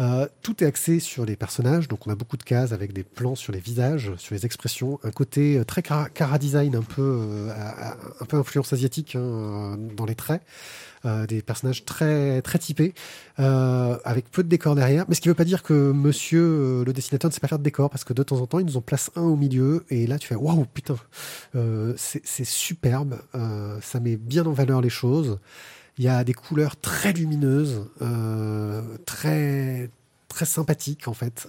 Euh, 0.00 0.26
tout 0.40 0.64
est 0.64 0.66
axé 0.66 0.98
sur 0.98 1.26
les 1.26 1.36
personnages, 1.36 1.88
donc 1.88 2.06
on 2.06 2.10
a 2.10 2.14
beaucoup 2.14 2.38
de 2.38 2.42
cases 2.42 2.72
avec 2.72 2.94
des 2.94 3.02
plans 3.02 3.34
sur 3.34 3.52
les 3.52 3.60
visages, 3.60 4.12
sur 4.16 4.34
les 4.34 4.46
expressions, 4.46 4.98
un 5.04 5.10
côté 5.10 5.58
euh, 5.58 5.64
très 5.64 5.82
cara, 5.82 6.08
cara 6.08 6.38
design, 6.38 6.74
un 6.74 6.82
peu, 6.82 7.02
euh, 7.02 7.50
un 8.20 8.24
peu 8.24 8.38
influence 8.38 8.72
asiatique 8.72 9.14
hein, 9.14 9.76
dans 9.94 10.06
les 10.06 10.14
traits, 10.14 10.42
euh, 11.04 11.26
des 11.26 11.42
personnages 11.42 11.84
très 11.84 12.42
très 12.42 12.58
typés, 12.58 12.94
euh, 13.40 13.96
avec 14.04 14.30
peu 14.30 14.42
de 14.42 14.48
décors 14.48 14.74
derrière. 14.74 15.04
Mais 15.08 15.14
ce 15.14 15.20
qui 15.20 15.28
ne 15.28 15.32
veut 15.32 15.36
pas 15.36 15.44
dire 15.44 15.62
que 15.62 15.92
Monsieur 15.92 16.42
euh, 16.42 16.84
le 16.84 16.92
dessinateur 16.92 17.28
ne 17.28 17.34
sait 17.34 17.40
pas 17.40 17.48
faire 17.48 17.58
de 17.58 17.64
décors, 17.64 17.90
parce 17.90 18.04
que 18.04 18.12
de 18.12 18.22
temps 18.22 18.40
en 18.40 18.46
temps, 18.46 18.58
il 18.60 18.66
nous 18.66 18.76
en 18.76 18.82
place 18.82 19.10
un 19.16 19.22
au 19.22 19.36
milieu, 19.36 19.84
et 19.90 20.06
là 20.06 20.18
tu 20.18 20.28
fais 20.28 20.34
waouh 20.34 20.64
putain, 20.64 20.96
c'est 21.96 22.44
superbe, 22.44 23.16
ça 23.80 24.00
met 24.00 24.16
bien 24.16 24.46
en 24.46 24.52
valeur 24.52 24.80
les 24.80 24.90
choses. 24.90 25.38
Il 25.98 26.04
y 26.04 26.08
a 26.08 26.24
des 26.24 26.34
couleurs 26.34 26.76
très 26.76 27.12
lumineuses, 27.12 27.84
très 29.04 29.90
très 30.28 30.46
sympathiques 30.46 31.08
en 31.08 31.14
fait, 31.14 31.48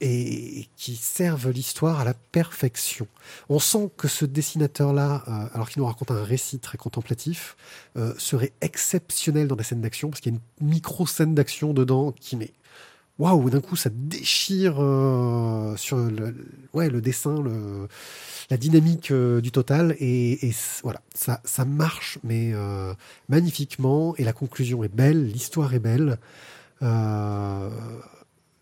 et 0.00 0.68
qui 0.76 0.96
servent 0.96 1.50
l'histoire 1.50 2.00
à 2.00 2.04
la 2.04 2.14
perfection. 2.14 3.06
On 3.48 3.58
sent 3.58 3.90
que 3.96 4.08
ce 4.08 4.24
dessinateur-là, 4.24 5.24
euh, 5.28 5.48
alors 5.54 5.68
qu'il 5.68 5.80
nous 5.80 5.86
raconte 5.86 6.10
un 6.10 6.24
récit 6.24 6.58
très 6.58 6.78
contemplatif, 6.78 7.56
euh, 7.96 8.14
serait 8.18 8.52
exceptionnel 8.60 9.48
dans 9.48 9.56
des 9.56 9.64
scènes 9.64 9.82
d'action, 9.82 10.10
parce 10.10 10.20
qu'il 10.20 10.32
y 10.32 10.36
a 10.36 10.38
une 10.60 10.68
micro 10.68 11.06
scène 11.06 11.34
d'action 11.34 11.72
dedans 11.74 12.12
qui 12.12 12.36
met 12.36 12.52
waouh, 13.20 13.50
d'un 13.50 13.60
coup, 13.60 13.76
ça 13.76 13.90
déchire 13.92 14.76
euh, 14.78 15.76
sur 15.76 15.98
le, 15.98 16.34
ouais, 16.72 16.88
le 16.88 17.02
dessin, 17.02 17.40
le, 17.40 17.86
la 18.48 18.56
dynamique 18.56 19.10
euh, 19.10 19.42
du 19.42 19.52
total. 19.52 19.94
Et, 20.00 20.48
et 20.48 20.54
voilà, 20.82 21.02
ça, 21.14 21.40
ça 21.44 21.64
marche, 21.66 22.18
mais 22.24 22.52
euh, 22.54 22.94
magnifiquement. 23.28 24.16
Et 24.16 24.24
la 24.24 24.32
conclusion 24.32 24.82
est 24.82 24.88
belle, 24.88 25.26
l'histoire 25.26 25.74
est 25.74 25.80
belle. 25.80 26.18
Euh, 26.82 27.68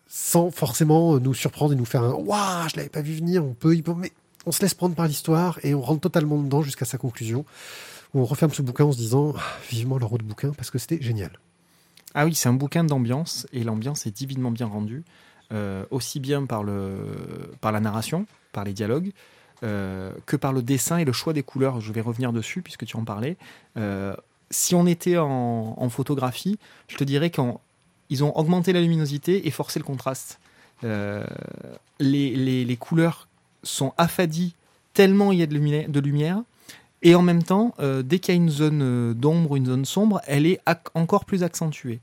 sans 0.08 0.50
forcément 0.50 1.20
nous 1.20 1.34
surprendre 1.34 1.74
et 1.74 1.76
nous 1.76 1.84
faire 1.84 2.02
un 2.02 2.14
waouh, 2.14 2.68
je 2.70 2.76
l'avais 2.76 2.88
pas 2.88 3.02
vu 3.02 3.14
venir. 3.14 3.44
On 3.44 3.52
peut, 3.52 3.76
mais 3.96 4.12
on 4.46 4.52
se 4.52 4.62
laisse 4.62 4.74
prendre 4.74 4.94
par 4.94 5.06
l'histoire 5.06 5.58
et 5.62 5.74
on 5.74 5.82
rentre 5.82 6.00
totalement 6.00 6.38
dedans 6.42 6.62
jusqu'à 6.62 6.86
sa 6.86 6.98
conclusion. 6.98 7.44
Où 8.14 8.20
on 8.20 8.24
referme 8.24 8.52
ce 8.52 8.62
bouquin 8.62 8.84
en 8.84 8.92
se 8.92 8.96
disant 8.96 9.34
Ah, 9.36 9.42
vivement 9.70 9.98
leur 9.98 10.10
autre 10.12 10.24
bouquin 10.24 10.52
parce 10.52 10.70
que 10.70 10.78
c'était 10.78 11.00
génial. 11.02 11.38
Ah 12.14 12.24
oui, 12.24 12.34
c'est 12.34 12.48
un 12.48 12.54
bouquin 12.54 12.84
d'ambiance 12.84 13.46
et 13.52 13.62
l'ambiance 13.62 14.06
est 14.06 14.10
divinement 14.10 14.50
bien 14.50 14.66
rendue, 14.66 15.04
euh, 15.52 15.84
aussi 15.90 16.20
bien 16.20 16.46
par, 16.46 16.64
le, 16.64 16.96
par 17.60 17.70
la 17.70 17.80
narration, 17.80 18.26
par 18.52 18.64
les 18.64 18.72
dialogues, 18.72 19.12
euh, 19.62 20.10
que 20.24 20.36
par 20.36 20.54
le 20.54 20.62
dessin 20.62 20.96
et 20.96 21.04
le 21.04 21.12
choix 21.12 21.34
des 21.34 21.42
couleurs. 21.42 21.82
Je 21.82 21.92
vais 21.92 22.00
revenir 22.00 22.32
dessus 22.32 22.62
puisque 22.62 22.86
tu 22.86 22.96
en 22.96 23.04
parlais. 23.04 23.36
Euh, 23.76 24.16
si 24.50 24.74
on 24.74 24.86
était 24.86 25.18
en, 25.18 25.74
en 25.76 25.88
photographie, 25.90 26.58
je 26.88 26.96
te 26.96 27.04
dirais 27.04 27.28
qu'ils 28.08 28.24
ont 28.24 28.36
augmenté 28.36 28.72
la 28.72 28.80
luminosité 28.80 29.46
et 29.46 29.50
forcé 29.50 29.78
le 29.78 29.84
contraste. 29.84 30.38
Euh, 30.84 31.24
les, 32.00 32.34
les- 32.36 32.64
les 32.64 32.76
couleurs 32.76 33.28
sont 33.62 33.92
affadies 33.98 34.54
tellement 34.94 35.32
il 35.32 35.38
y 35.38 35.42
a 35.42 35.46
de 35.46 35.54
lumière, 35.54 35.88
de 35.88 36.00
lumière 36.00 36.40
et 37.02 37.14
en 37.14 37.22
même 37.22 37.42
temps, 37.42 37.74
euh, 37.80 38.02
dès 38.02 38.18
qu'il 38.18 38.34
y 38.34 38.38
a 38.38 38.40
une 38.40 38.50
zone 38.50 38.80
euh, 38.82 39.14
d'ombre, 39.14 39.56
une 39.56 39.66
zone 39.66 39.84
sombre, 39.84 40.20
elle 40.26 40.46
est 40.46 40.60
encore 40.94 41.24
plus 41.24 41.42
accentuée. 41.44 42.00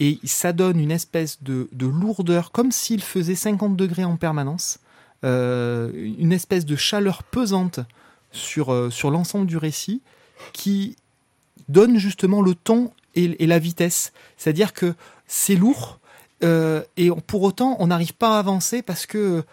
Et 0.00 0.18
ça 0.24 0.52
donne 0.52 0.78
une 0.78 0.90
espèce 0.90 1.42
de, 1.42 1.68
de 1.72 1.86
lourdeur, 1.86 2.52
comme 2.52 2.70
s'il 2.72 3.02
faisait 3.02 3.34
50 3.34 3.74
degrés 3.76 4.04
en 4.04 4.16
permanence, 4.16 4.78
une 5.24 6.30
espèce 6.32 6.64
de 6.64 6.76
chaleur 6.76 7.24
pesante 7.24 7.80
sur, 8.30 8.92
sur 8.92 9.10
l'ensemble 9.10 9.46
du 9.46 9.56
récit, 9.56 10.00
qui 10.52 10.94
donne 11.68 11.98
justement 11.98 12.42
le 12.42 12.54
ton 12.54 12.92
et 13.16 13.46
la 13.48 13.58
vitesse. 13.58 14.12
C'est-à-dire 14.36 14.72
que 14.72 14.94
c'est 15.28 15.54
lourd, 15.54 16.00
euh, 16.44 16.82
et 16.96 17.10
pour 17.26 17.42
autant, 17.42 17.76
on 17.78 17.88
n'arrive 17.88 18.14
pas 18.14 18.36
à 18.36 18.38
avancer 18.40 18.82
parce 18.82 19.06
que 19.06 19.44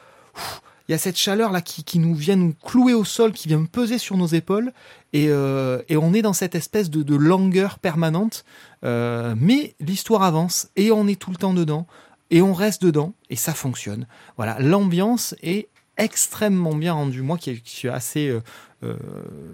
il 0.87 0.91
y 0.91 0.95
a 0.95 0.99
cette 0.99 1.17
chaleur 1.17 1.51
là 1.51 1.61
qui, 1.61 1.83
qui 1.83 1.97
nous 1.97 2.13
vient 2.13 2.35
nous 2.35 2.53
clouer 2.63 2.93
au 2.93 3.03
sol, 3.03 3.31
qui 3.31 3.47
vient 3.47 3.65
peser 3.65 3.97
sur 3.97 4.17
nos 4.17 4.27
épaules, 4.27 4.71
et, 5.13 5.27
euh, 5.29 5.81
et 5.89 5.97
on 5.97 6.13
est 6.13 6.21
dans 6.21 6.33
cette 6.33 6.53
espèce 6.53 6.89
de, 6.91 7.15
langueur 7.15 7.79
permanente. 7.79 8.45
Euh, 8.83 9.33
mais 9.37 9.73
l'histoire 9.79 10.21
avance 10.21 10.69
et 10.75 10.91
on 10.91 11.07
est 11.07 11.19
tout 11.19 11.31
le 11.31 11.37
temps 11.37 11.53
dedans 11.55 11.87
et 12.29 12.41
on 12.43 12.53
reste 12.53 12.83
dedans 12.83 13.13
et 13.31 13.35
ça 13.35 13.53
fonctionne. 13.55 14.05
Voilà, 14.37 14.57
l'ambiance 14.59 15.33
est 15.41 15.69
extrêmement 15.97 16.75
bien 16.75 16.93
rendue. 16.93 17.21
Moi 17.23 17.37
qui, 17.39 17.59
suis 17.65 17.89
assez 17.89 18.31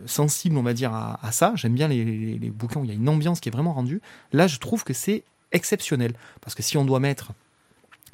sensible, 0.06 0.58
on 0.58 0.64
va 0.64 0.74
dire, 0.74 0.94
à, 0.94 1.26
à 1.26 1.32
ça, 1.32 1.54
j'aime 1.56 1.76
bien 1.76 1.88
les, 1.88 2.04
les- 2.04 2.40
les 2.40 2.50
bouquins 2.50 2.82
où 2.82 2.84
il 2.84 2.90
y 2.90 2.92
a 2.92 2.96
une 2.96 3.08
ambiance 3.08 3.40
qui 3.40 3.48
est 3.48 3.52
vraiment 3.54 3.74
rendue. 3.74 4.02
Là, 4.34 4.48
je 4.48 4.58
trouve 4.58 4.84
que 4.84 4.94
c'est 4.94 5.24
exceptionnel 5.52 6.14
parce 6.42 6.56
que 6.56 6.64
si 6.64 6.78
on 6.78 6.86
doit 6.86 7.00
mettre 7.00 7.32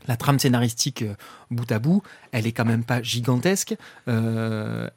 la 0.08 0.16
trame 0.16 0.40
scénaristique 0.40 1.02
euh, 1.02 1.16
bout 1.52 1.70
à 1.72 1.80
bout, 1.80 2.02
elle 2.32 2.48
est 2.48 2.52
quand 2.52 2.66
même 2.66 2.84
pas 2.84 3.02
gigantesque. 3.02 3.76
Euh, 4.08 4.88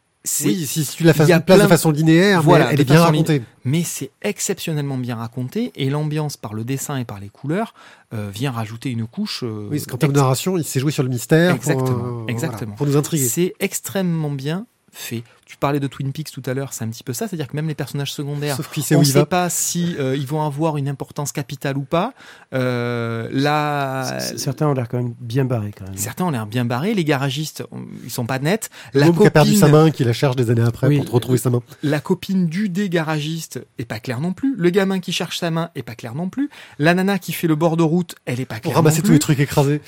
Oui, 0.44 0.66
si 0.66 0.84
tu 0.84 1.02
la 1.02 1.12
il 1.16 1.28
y 1.28 1.32
a 1.32 1.40
place 1.40 1.62
de 1.62 1.66
façon 1.66 1.90
linéaire, 1.90 2.42
Voilà, 2.42 2.66
mais 2.66 2.74
elle 2.74 2.80
est 2.82 2.84
bien 2.84 2.96
façon 2.96 3.06
racontée. 3.10 3.42
mais 3.64 3.82
c'est 3.82 4.10
exceptionnellement 4.22 4.98
bien 4.98 5.16
raconté 5.16 5.72
et 5.74 5.88
l'ambiance 5.90 6.36
par 6.36 6.52
le 6.54 6.62
dessin 6.62 6.98
et 6.98 7.04
par 7.04 7.18
les 7.18 7.28
couleurs 7.30 7.74
euh, 8.14 8.30
vient 8.32 8.52
rajouter 8.52 8.90
une 8.90 9.06
couche. 9.06 9.42
euh, 9.42 9.68
Oui, 9.70 9.78
parce 9.78 9.86
qu'en 9.86 9.96
termes 9.96 10.12
de 10.12 10.18
narration, 10.18 10.56
il 10.58 10.64
s'est 10.64 10.78
joué 10.80 10.92
sur 10.92 11.02
le 11.02 11.08
mystère. 11.08 11.56
pour, 11.58 11.70
Exactement, 11.70 11.90
euh, 12.04 12.10
voilà, 12.10 12.30
exactement. 12.32 12.74
pour 12.76 12.86
nous 12.86 12.96
intriguer. 12.96 13.26
C'est 13.26 13.54
extrêmement 13.60 14.30
bien 14.30 14.66
fait. 14.92 15.22
Tu 15.46 15.56
parlais 15.56 15.80
de 15.80 15.86
Twin 15.88 16.12
Peaks 16.12 16.30
tout 16.30 16.42
à 16.46 16.54
l'heure, 16.54 16.72
c'est 16.72 16.84
un 16.84 16.88
petit 16.88 17.02
peu 17.02 17.12
ça, 17.12 17.26
c'est-à-dire 17.26 17.48
que 17.48 17.56
même 17.56 17.66
les 17.66 17.74
personnages 17.74 18.12
secondaires, 18.12 18.56
Sauf 18.56 18.70
on 18.92 19.00
ne 19.00 19.04
sait 19.04 19.18
va. 19.18 19.26
pas 19.26 19.50
si 19.50 19.96
euh, 19.98 20.14
ils 20.16 20.26
vont 20.26 20.42
avoir 20.46 20.76
une 20.76 20.88
importance 20.88 21.32
capitale 21.32 21.76
ou 21.76 21.82
pas. 21.82 22.12
Euh, 22.54 23.28
là, 23.32 24.20
Certains 24.36 24.68
ont 24.68 24.74
l'air 24.74 24.88
quand 24.88 24.98
même 24.98 25.14
bien 25.20 25.44
barrés 25.44 25.72
quand 25.76 25.86
même. 25.86 25.96
certains 25.96 26.24
ont 26.24 26.30
l'air 26.30 26.46
bien 26.46 26.64
barrés. 26.64 26.94
Les 26.94 27.04
garagistes, 27.04 27.64
on- 27.72 27.80
ils 28.04 28.10
sont 28.10 28.26
pas 28.26 28.38
nets. 28.38 28.70
La 28.94 29.06
L'homme 29.06 29.18
qui 29.18 29.26
a 29.26 29.30
perdu 29.30 29.50
copine- 29.50 29.60
sa 29.60 29.68
main, 29.68 29.90
qui 29.90 30.04
la 30.04 30.12
cherche 30.12 30.36
des 30.36 30.50
années 30.50 30.62
après 30.62 30.86
Oui. 30.86 30.98
pour 30.98 31.10
retrouver 31.10 31.38
sa 31.38 31.50
main. 31.50 31.62
La 31.82 31.98
copine 32.00 32.46
du 32.46 32.68
dé 32.68 32.88
garagiste 32.88 33.60
est 33.78 33.84
pas 33.84 33.98
claire 33.98 34.20
non 34.20 34.32
plus. 34.32 34.54
Le 34.56 34.70
gamin 34.70 35.00
qui 35.00 35.12
cherche 35.12 35.38
sa 35.38 35.50
main 35.50 35.70
est 35.74 35.82
pas 35.82 35.94
clair 35.96 36.14
non 36.14 36.28
plus. 36.28 36.48
La 36.78 36.94
nana 36.94 37.18
qui 37.18 37.32
fait 37.32 37.48
le 37.48 37.56
bord 37.56 37.76
de 37.76 37.82
route, 37.82 38.14
elle 38.24 38.38
est 38.40 38.44
pas 38.44 38.56
Pour 38.56 38.62
claire 38.72 38.76
ramasser 38.76 38.98
non 38.98 39.02
tous 39.02 39.06
plus. 39.08 39.12
les 39.14 39.18
trucs 39.18 39.40
écrasés. 39.40 39.80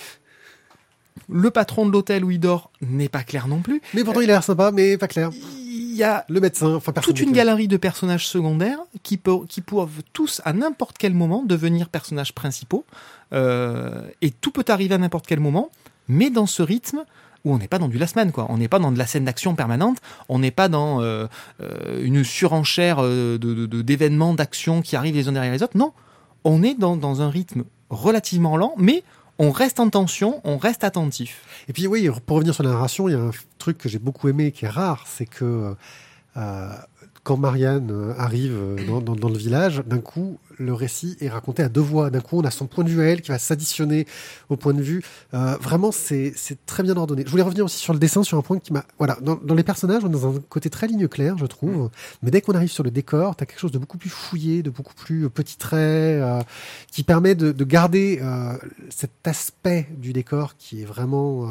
Le 1.29 1.51
patron 1.51 1.87
de 1.87 1.93
l'hôtel 1.93 2.25
où 2.25 2.31
il 2.31 2.41
dort 2.41 2.71
n'est 2.81 3.09
pas 3.09 3.23
clair 3.23 3.49
non 3.49 3.61
plus. 3.61 3.81
Mais 3.95 4.05
pourtant, 4.05 4.21
il 4.21 4.31
a 4.31 4.35
l'air 4.35 4.45
sympa, 4.45 4.71
mais 4.73 4.97
pas 4.99 5.09
clair. 5.09 5.31
Il 5.33 5.95
y 5.97 6.03
a 6.03 6.25
Le 6.29 6.41
médecin, 6.41 6.75
enfin 6.75 6.93
toute 6.93 7.21
une 7.21 7.33
galerie 7.33 7.69
de 7.69 7.77
personnages 7.77 8.27
secondaires 8.27 8.79
qui, 9.03 9.17
peuvent 9.17 10.03
tous 10.13 10.41
à 10.45 10.53
n'importe 10.53 10.97
quel 10.99 11.15
moment 11.15 11.43
devenir 11.45 11.89
personnages 11.89 12.35
principaux. 12.35 12.85
Euh, 13.33 14.03
et 14.21 14.31
tout 14.31 14.51
peut 14.51 14.65
arriver 14.69 14.95
à 14.95 14.99
n'importe 14.99 15.27
quel 15.27 15.41
moment, 15.41 15.71
mais 16.09 16.31
dans 16.31 16.47
ce 16.47 16.63
rythme 16.63 17.05
où 17.45 17.53
on 17.53 17.59
n'est 17.59 17.69
pas 17.69 17.79
dans 17.79 17.89
du 17.89 17.99
last 17.99 18.17
man, 18.17 18.31
quoi. 18.33 18.47
On 18.51 18.59
n'est 18.59 18.69
pas 18.69 18.79
dans 18.79 18.93
de 18.93 18.99
la 18.99 19.07
scène 19.07 19.25
d'action 19.25 19.55
permanente, 19.55 19.99
on 20.29 20.39
n'est 20.39 20.51
pas 20.51 20.69
dans 20.69 21.01
euh, 21.01 21.27
euh, 21.61 22.03
une 22.03 22.25
surenchère 22.25 22.99
euh, 23.01 23.39
de- 23.39 23.67
d'événements, 23.83 24.35
d'actions 24.35 24.81
qui 24.83 24.97
arrivent 24.97 25.17
les 25.17 25.29
uns 25.29 25.33
derrière 25.33 25.53
les 25.53 25.63
autres. 25.63 25.77
Non, 25.77 25.93
on 26.45 26.63
est 26.63 26.75
dans, 26.75 26.97
dans 26.97 27.21
un 27.21 27.31
rythme 27.31 27.65
relativement 27.91 28.57
lent, 28.57 28.75
mais 28.79 29.03
on 29.39 29.51
reste 29.51 29.81
en 29.81 29.89
tension, 29.91 30.41
on 30.45 30.59
reste 30.59 30.85
attentif. 30.85 31.43
Et 31.69 31.73
puis 31.73 31.87
oui, 31.87 32.09
pour 32.27 32.37
revenir 32.37 32.55
sur 32.55 32.63
la 32.63 32.71
narration, 32.71 33.09
il 33.09 33.13
y 33.13 33.15
a 33.15 33.21
un 33.21 33.31
truc 33.59 33.79
que 33.79 33.89
j'ai 33.89 33.99
beaucoup 33.99 34.29
aimé 34.29 34.53
qui 34.53 34.65
est 34.65 34.69
rare, 34.69 35.05
c'est 35.07 35.27
que 35.27 35.75
euh, 36.37 36.69
quand 37.25 37.37
Marianne 37.37 37.91
euh, 37.93 38.15
arrive 38.19 38.57
euh, 38.57 38.87
dans, 38.87 39.01
dans- 39.01 39.15
dans 39.15 39.29
le 39.29 39.39
village, 39.39 39.83
d'un 39.87 40.01
coup, 40.01 40.39
le 40.59 40.75
récit 40.75 41.17
est 41.21 41.29
raconté 41.29 41.63
à 41.63 41.69
deux 41.69 41.81
voix. 41.81 42.11
D'un 42.11 42.21
coup, 42.21 42.39
on 42.39 42.45
a 42.45 42.51
son 42.51 42.67
point 42.67 42.83
de 42.83 42.89
vue 42.89 43.01
à 43.01 43.05
elle 43.05 43.23
qui 43.23 43.31
va 43.31 43.39
s'additionner 43.39 44.07
au 44.49 44.57
point 44.57 44.75
de 44.75 44.83
vue. 44.83 45.03
Euh, 45.33 45.57
vraiment, 45.61 45.93
c'est 45.93 46.35
très 46.67 46.83
bien 46.83 46.97
ordonné. 46.97 47.23
Je 47.25 47.31
voulais 47.31 47.45
revenir 47.45 47.65
aussi 47.65 47.79
sur 47.79 47.93
le 47.93 48.01
dessin, 48.01 48.25
sur 48.25 48.39
un 48.39 48.43
point 48.43 48.59
qui 48.59 48.73
m'a... 48.73 48.85
Voilà, 48.99 49.19
dans, 49.23 49.37
dans 49.37 49.55
les 49.55 49.63
personnages, 49.63 50.03
on 50.05 50.09
est 50.09 50.13
dans 50.13 50.37
un 50.37 50.41
côté 50.49 50.69
très 50.69 50.89
ligne 50.89 51.07
claire, 51.07 51.39
je 51.39 51.47
trouve. 51.47 51.91
Mais 52.23 52.31
dès 52.33 52.41
qu'on 52.41 52.55
arrive 52.55 52.71
sur 52.71 52.83
le 52.83 52.91
décor, 52.91 53.37
tu 53.37 53.45
as 53.45 53.47
quelque 53.47 53.61
chose 53.61 53.73
de 53.73 53.79
beaucoup 53.79 53.99
plus 53.99 54.11
fouillé, 54.11 54.63
de 54.65 54.71
beaucoup 54.71 54.95
plus 54.95 55.31
petit 55.31 55.57
trait, 55.57 56.21
euh, 56.21 56.41
qui 56.91 57.05
permet 57.05 57.35
de, 57.35 57.53
de 57.53 57.65
garder 57.65 58.19
euh, 58.21 58.57
cet 58.91 59.13
aspect 59.25 59.89
du 59.97 60.13
décor 60.13 60.57
qui 60.57 60.83
est 60.83 60.87
vraiment... 60.87 61.49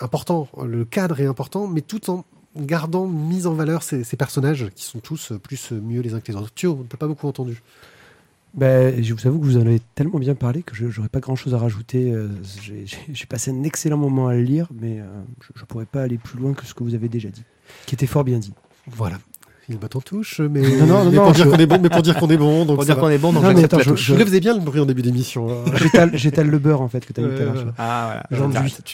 important, 0.00 0.48
le 0.64 0.84
cadre 0.84 1.20
est 1.20 1.26
important, 1.26 1.66
mais 1.66 1.82
tout 1.82 2.08
en 2.08 2.24
gardant 2.56 3.06
mise 3.06 3.46
en 3.46 3.54
valeur 3.54 3.82
ces, 3.82 4.04
ces 4.04 4.16
personnages 4.16 4.68
qui 4.74 4.84
sont 4.84 4.98
tous 5.00 5.32
euh, 5.32 5.38
plus 5.38 5.72
euh, 5.72 5.80
mieux 5.80 6.00
les 6.00 6.14
uns 6.14 6.20
que 6.20 6.30
les 6.32 6.38
autres. 6.38 6.52
Thio, 6.54 6.78
on 6.80 6.84
t'a 6.84 6.96
pas 6.96 7.06
beaucoup 7.08 7.26
entendu. 7.28 7.62
Ben, 8.54 9.02
je 9.02 9.12
vous 9.14 9.26
avoue 9.26 9.40
que 9.40 9.44
vous 9.46 9.56
en 9.56 9.62
avez 9.62 9.80
tellement 9.96 10.20
bien 10.20 10.36
parlé 10.36 10.62
que 10.62 10.76
je 10.76 10.84
n'aurais 10.84 11.08
pas 11.08 11.18
grand 11.18 11.34
chose 11.34 11.54
à 11.54 11.58
rajouter. 11.58 12.12
Euh, 12.12 12.28
J'ai 13.12 13.26
passé 13.26 13.50
un 13.50 13.62
excellent 13.64 13.96
moment 13.96 14.28
à 14.28 14.34
le 14.34 14.42
lire, 14.42 14.68
mais 14.80 15.00
euh, 15.00 15.04
je 15.56 15.60
ne 15.62 15.66
pourrais 15.66 15.86
pas 15.86 16.02
aller 16.02 16.18
plus 16.18 16.38
loin 16.38 16.52
que 16.54 16.64
ce 16.64 16.72
que 16.74 16.84
vous 16.84 16.94
avez 16.94 17.08
déjà 17.08 17.28
dit, 17.30 17.42
qui 17.86 17.96
était 17.96 18.06
fort 18.06 18.22
bien 18.22 18.38
dit. 18.38 18.52
Voilà. 18.86 19.18
Il 19.68 19.78
bat 19.78 19.88
en 19.94 20.00
touche, 20.00 20.40
mais, 20.40 20.60
Non, 20.60 20.86
non, 20.86 21.04
mais 21.10 21.16
non, 21.16 21.24
pour 21.24 21.32
dire 21.32 21.46
je- 21.46 21.50
qu'on 21.50 21.56
est 21.56 21.66
bon, 21.66 21.80
mais 21.80 21.88
pour 21.88 22.02
dire 22.02 22.16
qu'on 22.18 22.28
est 22.28 22.36
bon, 22.36 22.66
donc 22.66 22.76
Pour 22.76 22.84
dire 22.84 22.98
qu'on 22.98 23.08
est 23.08 23.16
bon, 23.18 23.32
donc 23.32 23.42
Non, 23.42 23.48
mais 23.48 23.54
j'accepte 23.62 23.74
attends, 23.80 23.90
la 23.92 23.96
je- 23.96 24.14
le 24.14 24.24
faisais 24.26 24.40
bien 24.40 24.54
le 24.54 24.60
bruit 24.60 24.78
en 24.78 24.84
début 24.84 25.00
d'émission. 25.00 25.48
hein. 25.50 25.64
J'étale 26.12 26.48
le 26.50 26.58
beurre 26.58 26.82
en 26.82 26.88
fait 26.88 27.04
que 27.06 27.12
tu 27.14 27.20
as 27.20 27.24
mis 27.26 27.34
tout 27.34 27.42
à 27.42 27.44
l'heure. 27.46 27.74
Ah 27.78 28.22
voilà. 28.30 28.50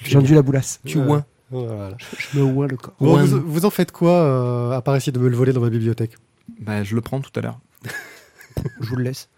J'enduis 0.07 0.35
la 0.37 0.43
boulasse. 0.43 0.79
Tu 0.87 0.99
Ouais. 0.99 1.19
Voilà. 1.51 1.97
Je 2.33 2.39
me 2.39 2.45
oins 2.45 2.67
le 2.69 2.77
corps. 2.77 2.95
Bon, 3.01 3.17
Ouais. 3.17 3.25
vous, 3.27 3.41
vous 3.45 3.65
en 3.65 3.71
faites 3.71 3.93
quoi 3.93 4.13
euh, 4.13 4.71
à 4.73 4.83
part 4.83 4.95
essayer 4.97 5.13
de 5.13 5.19
me 5.19 5.29
le 5.29 5.37
voler 5.37 5.53
dans 5.53 5.61
ma 5.61 5.71
bibliothèque 5.71 6.15
Bah, 6.61 6.83
je 6.85 6.95
le 6.95 7.01
prends 7.01 7.21
tout 7.21 7.33
à 7.39 7.43
l'heure. 7.43 7.59
Je 8.81 8.89
vous 8.89 8.97
le 8.97 9.05
laisse. 9.05 9.29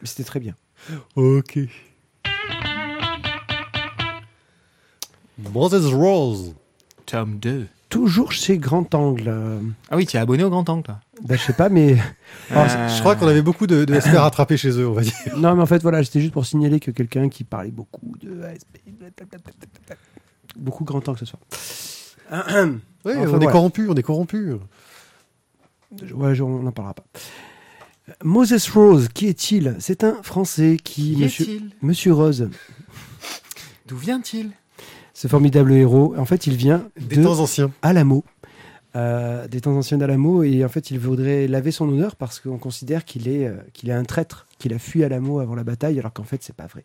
Mais 0.00 0.06
c'était 0.08 0.24
très 0.24 0.40
bien. 0.40 0.54
Ok. 1.16 1.58
Moses 5.38 5.92
Rose. 5.92 6.54
Tome 7.06 7.38
2. 7.38 7.66
Toujours 7.88 8.32
chez 8.32 8.56
Grand 8.58 8.94
Angle. 8.94 9.24
euh, 9.28 9.60
Ah 9.90 9.96
oui, 9.96 10.06
tu 10.06 10.16
es 10.16 10.20
abonné 10.20 10.42
au 10.44 10.50
Grand 10.50 10.66
Angle, 10.68 10.82
toi. 10.84 11.00
ben, 11.22 11.36
je 11.36 11.42
sais 11.42 11.52
pas, 11.52 11.68
mais. 11.68 11.96
Alors, 12.50 12.64
Euh, 12.70 12.88
Je 12.88 13.00
crois 13.00 13.16
qu'on 13.16 13.28
avait 13.28 13.42
beaucoup 13.42 13.66
de, 13.66 13.84
de 13.84 14.00
SP 14.00 14.16
à 14.16 14.22
rattraper 14.22 14.56
chez 14.56 14.70
eux, 14.70 14.88
on 14.88 14.92
va 14.94 15.02
dire. 15.02 15.12
Non, 15.36 15.54
mais 15.54 15.62
en 15.62 15.66
fait, 15.66 15.82
voilà, 15.82 16.02
c'était 16.02 16.20
juste 16.20 16.32
pour 16.32 16.46
signaler 16.46 16.80
que 16.80 16.90
quelqu'un 16.90 17.28
qui 17.28 17.44
parlait 17.44 17.70
beaucoup 17.70 18.14
de 18.20 18.42
ASP. 18.42 18.78
Beaucoup 20.56 20.84
Grand 20.84 21.06
Angle 21.08 21.18
ce 21.18 21.26
soir. 21.26 21.40
Oui, 23.04 23.12
Enfin, 23.16 23.20
on 23.22 23.24
est 23.24 23.26
voilà. 23.26 23.50
corrompu, 23.50 23.88
on 23.88 23.94
est 23.94 24.02
corrompu. 24.02 24.52
Ouais, 26.14 26.40
on 26.40 26.62
n'en 26.62 26.70
parlera 26.70 26.94
pas. 26.94 27.04
Moses 28.22 28.68
Rose, 28.70 29.08
qui 29.12 29.26
est-il? 29.26 29.74
C'est 29.80 30.04
un 30.04 30.22
Français 30.22 30.76
qui, 30.82 31.14
Qui 31.16 31.22
monsieur, 31.22 31.44
est-il? 31.44 31.70
monsieur 31.82 32.12
Rose, 32.12 32.48
D'où 33.88 33.96
vient-il? 33.96 34.52
Ce 35.14 35.26
formidable 35.28 35.72
héros, 35.72 36.14
en 36.16 36.24
fait, 36.24 36.46
il 36.46 36.54
vient 36.56 36.88
Des 36.96 37.16
de 37.16 37.22
temps 37.24 37.40
anciens. 37.40 37.72
Alamo, 37.82 38.24
euh, 38.94 39.48
des 39.48 39.60
temps 39.60 39.72
anciens 39.76 39.98
d'Alamo 39.98 40.42
et 40.44 40.64
en 40.64 40.68
fait 40.68 40.90
il 40.90 40.98
voudrait 40.98 41.48
laver 41.48 41.70
son 41.72 41.88
honneur 41.88 42.14
parce 42.14 42.38
qu'on 42.40 42.58
considère 42.58 43.04
qu'il 43.04 43.26
est, 43.26 43.46
euh, 43.46 43.56
qu'il 43.72 43.88
est 43.90 43.94
un 43.94 44.04
traître, 44.04 44.46
qu'il 44.58 44.72
a 44.74 44.78
fui 44.78 45.02
Alamo 45.02 45.40
avant 45.40 45.54
la 45.54 45.64
bataille 45.64 45.98
alors 45.98 46.12
qu'en 46.12 46.24
fait 46.24 46.42
c'est 46.42 46.54
pas 46.54 46.66
vrai. 46.66 46.84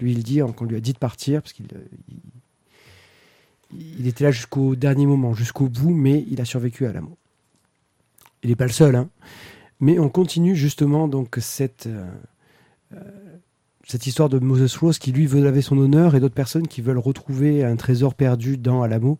Lui 0.00 0.12
il 0.12 0.22
dit 0.22 0.40
qu'on 0.56 0.64
lui 0.64 0.76
a 0.76 0.80
dit 0.80 0.92
de 0.92 0.98
partir 0.98 1.42
parce 1.42 1.52
qu'il 1.52 1.66
euh, 1.74 1.78
il, 3.76 4.06
était 4.06 4.24
là 4.24 4.30
jusqu'au 4.30 4.76
dernier 4.76 5.06
moment, 5.06 5.34
jusqu'au 5.34 5.68
bout, 5.68 5.90
mais 5.90 6.24
il 6.30 6.40
a 6.40 6.44
survécu 6.44 6.86
à 6.86 6.90
Alamo. 6.90 7.16
Il 8.42 8.50
n'est 8.50 8.56
pas 8.56 8.66
le 8.66 8.72
seul, 8.72 8.94
hein. 8.96 9.08
mais 9.80 9.98
on 9.98 10.08
continue 10.08 10.54
justement 10.54 11.08
donc 11.08 11.36
cette, 11.40 11.86
euh, 11.86 12.06
euh, 12.94 13.00
cette 13.86 14.06
histoire 14.06 14.28
de 14.28 14.38
Moses 14.38 14.76
Rose 14.76 14.98
qui 14.98 15.12
lui 15.12 15.26
veut 15.26 15.42
laver 15.42 15.62
son 15.62 15.76
honneur 15.78 16.14
et 16.14 16.20
d'autres 16.20 16.34
personnes 16.34 16.68
qui 16.68 16.80
veulent 16.80 16.98
retrouver 16.98 17.64
un 17.64 17.76
trésor 17.76 18.14
perdu 18.14 18.56
dans 18.56 18.82
Alamo. 18.82 19.18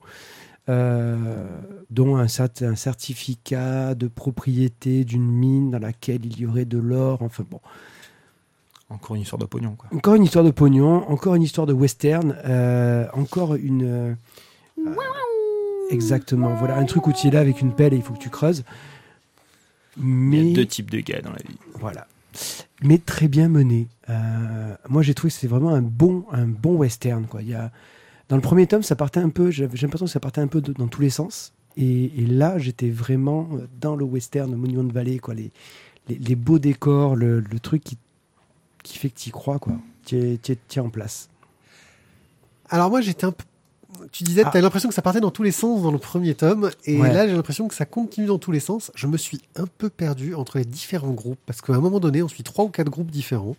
Euh, 0.68 1.46
dont 1.88 2.18
un, 2.18 2.26
un 2.26 2.76
certificat 2.76 3.94
de 3.94 4.06
propriété 4.06 5.04
d'une 5.04 5.26
mine 5.26 5.70
dans 5.70 5.78
laquelle 5.78 6.26
il 6.26 6.38
y 6.38 6.44
aurait 6.44 6.66
de 6.66 6.76
l'or. 6.76 7.22
Enfin 7.22 7.42
bon, 7.50 7.60
Encore 8.90 9.16
une 9.16 9.22
histoire 9.22 9.38
de 9.38 9.44
pognon, 9.46 9.74
quoi. 9.76 9.88
encore 9.94 10.14
une 10.14 10.22
histoire 10.24 10.44
de 10.44 10.50
pognon, 10.50 11.08
encore 11.10 11.34
une 11.34 11.42
histoire 11.42 11.66
de 11.66 11.72
western, 11.74 12.34
euh, 12.46 13.06
encore 13.12 13.54
une. 13.54 13.82
euh, 13.84 14.14
euh, 14.78 14.90
exactement, 15.90 16.54
voilà, 16.54 16.76
un 16.78 16.84
truc 16.84 17.06
où 17.06 17.12
tu 17.12 17.28
es 17.28 17.30
là 17.30 17.40
avec 17.40 17.60
une 17.60 17.72
pelle 17.72 17.92
et 17.92 17.96
il 17.96 18.02
faut 18.02 18.14
que 18.14 18.18
tu 18.18 18.30
creuses. 18.30 18.64
Il 19.96 20.04
Mais 20.04 20.48
y 20.48 20.52
a 20.52 20.54
deux 20.54 20.66
types 20.66 20.90
de 20.90 21.00
gars 21.00 21.20
dans 21.20 21.30
la 21.30 21.38
vie. 21.46 21.56
voilà. 21.74 22.06
Mais 22.82 22.98
très 22.98 23.26
bien 23.28 23.48
mené. 23.48 23.88
Euh, 24.08 24.74
moi, 24.88 25.02
j'ai 25.02 25.12
trouvé 25.14 25.30
que 25.30 25.34
c'était 25.34 25.48
vraiment 25.48 25.70
un 25.74 25.82
bon, 25.82 26.24
un 26.30 26.46
bon 26.46 26.76
western. 26.76 27.26
Quoi. 27.26 27.42
Il 27.42 27.48
y 27.48 27.54
a, 27.54 27.72
dans 28.28 28.36
le 28.36 28.42
premier 28.42 28.66
tome, 28.66 28.82
ça 28.84 28.94
partait 28.94 29.18
un 29.20 29.30
peu. 29.30 29.50
J'avais 29.50 29.76
j'ai 29.76 29.86
l'impression 29.86 30.06
que 30.06 30.12
ça 30.12 30.20
partait 30.20 30.40
un 30.40 30.46
peu 30.46 30.60
de- 30.60 30.72
dans 30.72 30.86
tous 30.86 31.00
les 31.02 31.10
sens. 31.10 31.52
Et, 31.76 32.04
et 32.22 32.26
là, 32.26 32.58
j'étais 32.58 32.90
vraiment 32.90 33.48
dans 33.80 33.96
le 33.96 34.04
western, 34.04 34.50
le 34.50 34.56
Monument 34.56 34.84
de 34.84 34.92
Vallée, 34.92 35.18
quoi. 35.18 35.34
Les, 35.34 35.50
les, 36.08 36.16
les 36.16 36.36
beaux 36.36 36.58
décors, 36.60 37.16
le, 37.16 37.40
le 37.40 37.58
truc 37.60 37.82
qui, 37.82 37.98
qui 38.82 38.98
fait 38.98 39.10
que 39.10 39.18
tu 39.18 39.28
y 39.28 39.32
crois, 39.32 39.58
quoi. 39.58 39.74
Tu 40.04 40.16
es, 40.18 40.38
tu 40.38 40.52
es- 40.52 40.58
tu 40.68 40.78
es 40.78 40.82
en 40.82 40.90
place. 40.90 41.28
Alors 42.70 42.90
moi 42.90 43.00
j'étais 43.00 43.24
un 43.24 43.32
peu... 43.32 43.44
Tu 44.12 44.22
disais, 44.22 44.42
Ah. 44.44 44.50
tu 44.52 44.58
as 44.58 44.60
l'impression 44.60 44.88
que 44.88 44.94
ça 44.94 45.02
partait 45.02 45.20
dans 45.20 45.30
tous 45.30 45.42
les 45.42 45.50
sens 45.50 45.82
dans 45.82 45.90
le 45.90 45.98
premier 45.98 46.34
tome, 46.34 46.70
et 46.84 46.98
Ouais. 47.00 47.12
là 47.12 47.26
j'ai 47.26 47.34
l'impression 47.34 47.66
que 47.68 47.74
ça 47.74 47.84
continue 47.86 48.26
dans 48.26 48.38
tous 48.38 48.52
les 48.52 48.60
sens. 48.60 48.92
Je 48.94 49.06
me 49.06 49.16
suis 49.16 49.40
un 49.56 49.66
peu 49.66 49.88
perdu 49.88 50.34
entre 50.34 50.58
les 50.58 50.64
différents 50.64 51.10
groupes, 51.12 51.38
parce 51.46 51.60
qu'à 51.62 51.72
un 51.74 51.80
moment 51.80 51.98
donné, 51.98 52.22
on 52.22 52.28
suit 52.28 52.42
trois 52.44 52.64
ou 52.64 52.68
quatre 52.68 52.90
groupes 52.90 53.10
différents. 53.10 53.56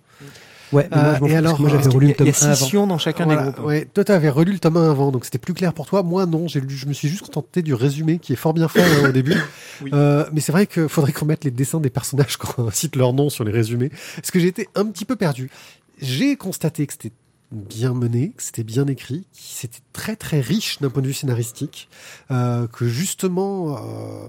Ouais, 0.72 0.88
mais 0.92 0.98
moi, 0.98 1.06
Euh, 1.08 1.18
je 1.28 1.34
et 1.34 1.36
alors, 1.38 1.60
moi, 1.60 1.70
j'avais 1.70 1.88
euh, 1.88 1.90
relu 1.90 2.08
le 2.08 2.14
tome 2.14 2.28
il 2.28 2.30
y 2.30 2.34
a 2.34 2.50
1 2.52 2.56
six 2.56 2.76
avant. 2.76 2.88
dans 2.88 2.98
chacun 2.98 3.26
Voilà, 3.26 3.44
des 3.48 3.52
groupes. 3.54 3.66
ouais. 3.66 3.86
Toi, 3.94 4.04
tu 4.04 4.12
avais 4.12 4.30
relu 4.30 4.52
le 4.54 4.60
tome 4.60 4.78
1 4.78 4.92
avant, 4.92 5.12
donc 5.12 5.26
c'était 5.26 5.38
plus 5.40 5.54
clair 5.54 5.74
pour 5.74 5.86
toi. 5.88 6.04
Moi, 6.04 6.26
non, 6.26 6.48
j'ai 6.48 6.62
lu, 6.62 6.76
je 6.76 6.86
me 6.88 6.94
suis 6.94 7.08
juste 7.10 7.26
contenté 7.26 7.62
du 7.62 7.74
résumé 7.74 8.20
qui 8.20 8.34
est 8.34 8.36
fort 8.36 8.54
bien 8.54 8.68
fait 8.68 8.84
hein, 8.84 9.10
au 9.10 9.12
début. 9.12 9.36
Oui. 9.82 9.92
Euh, 9.94 10.26
mais 10.34 10.42
c'est 10.42 10.52
vrai 10.52 10.68
qu'il 10.68 10.90
faudrait 10.90 11.14
qu'on 11.14 11.26
mette 11.26 11.46
les 11.46 11.52
dessins 11.52 11.80
des 11.80 11.90
personnages 11.90 12.36
quand 12.36 12.54
on 12.58 12.70
cite 12.70 12.98
leur 12.98 13.14
nom 13.14 13.30
sur 13.30 13.46
les 13.46 13.52
résumés, 13.54 13.90
parce 14.18 14.30
que 14.30 14.38
j'ai 14.40 14.48
été 14.50 14.68
un 14.76 14.86
petit 14.88 15.06
peu 15.06 15.16
perdu. 15.16 15.50
J'ai 16.02 16.36
constaté 16.36 16.86
que 16.86 16.92
c'était 16.94 17.14
bien 17.54 17.94
mené, 17.94 18.34
que 18.36 18.44
c'était 18.44 18.64
bien 18.66 18.86
écrit, 18.88 19.22
que 19.22 19.28
c'était 19.40 19.80
très 19.94 20.18
très 20.18 20.42
riche 20.42 20.80
d'un 20.82 20.90
point 20.90 21.02
de 21.02 21.08
vue 21.08 21.14
scénaristique, 21.14 21.88
euh, 22.30 22.68
que 22.68 22.88
justement. 22.90 23.78
euh, 23.78 24.28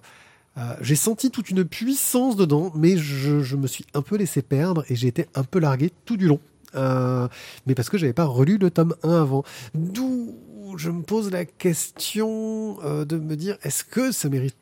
euh, 0.61 0.74
j'ai 0.80 0.96
senti 0.96 1.30
toute 1.30 1.50
une 1.50 1.64
puissance 1.64 2.36
dedans, 2.36 2.70
mais 2.74 2.96
je, 2.98 3.40
je 3.40 3.56
me 3.56 3.66
suis 3.66 3.86
un 3.94 4.02
peu 4.02 4.16
laissé 4.16 4.42
perdre 4.42 4.84
et 4.88 4.94
j'ai 4.96 5.08
été 5.08 5.26
un 5.34 5.42
peu 5.42 5.58
largué 5.58 5.90
tout 6.04 6.16
du 6.16 6.26
long. 6.28 6.40
Euh, 6.76 7.26
mais 7.66 7.74
parce 7.74 7.88
que 7.90 7.98
j'avais 7.98 8.12
pas 8.12 8.26
relu 8.26 8.58
le 8.58 8.70
tome 8.70 8.94
1 9.02 9.11
avant. 9.22 9.42
D'où 9.74 10.34
je 10.76 10.90
me 10.90 11.02
pose 11.02 11.30
la 11.32 11.44
question 11.44 12.78
euh, 12.84 13.04
de 13.04 13.16
me 13.16 13.34
dire 13.36 13.56
est-ce 13.62 13.82
que 13.84 14.12
ça 14.12 14.28
méritait 14.28 14.54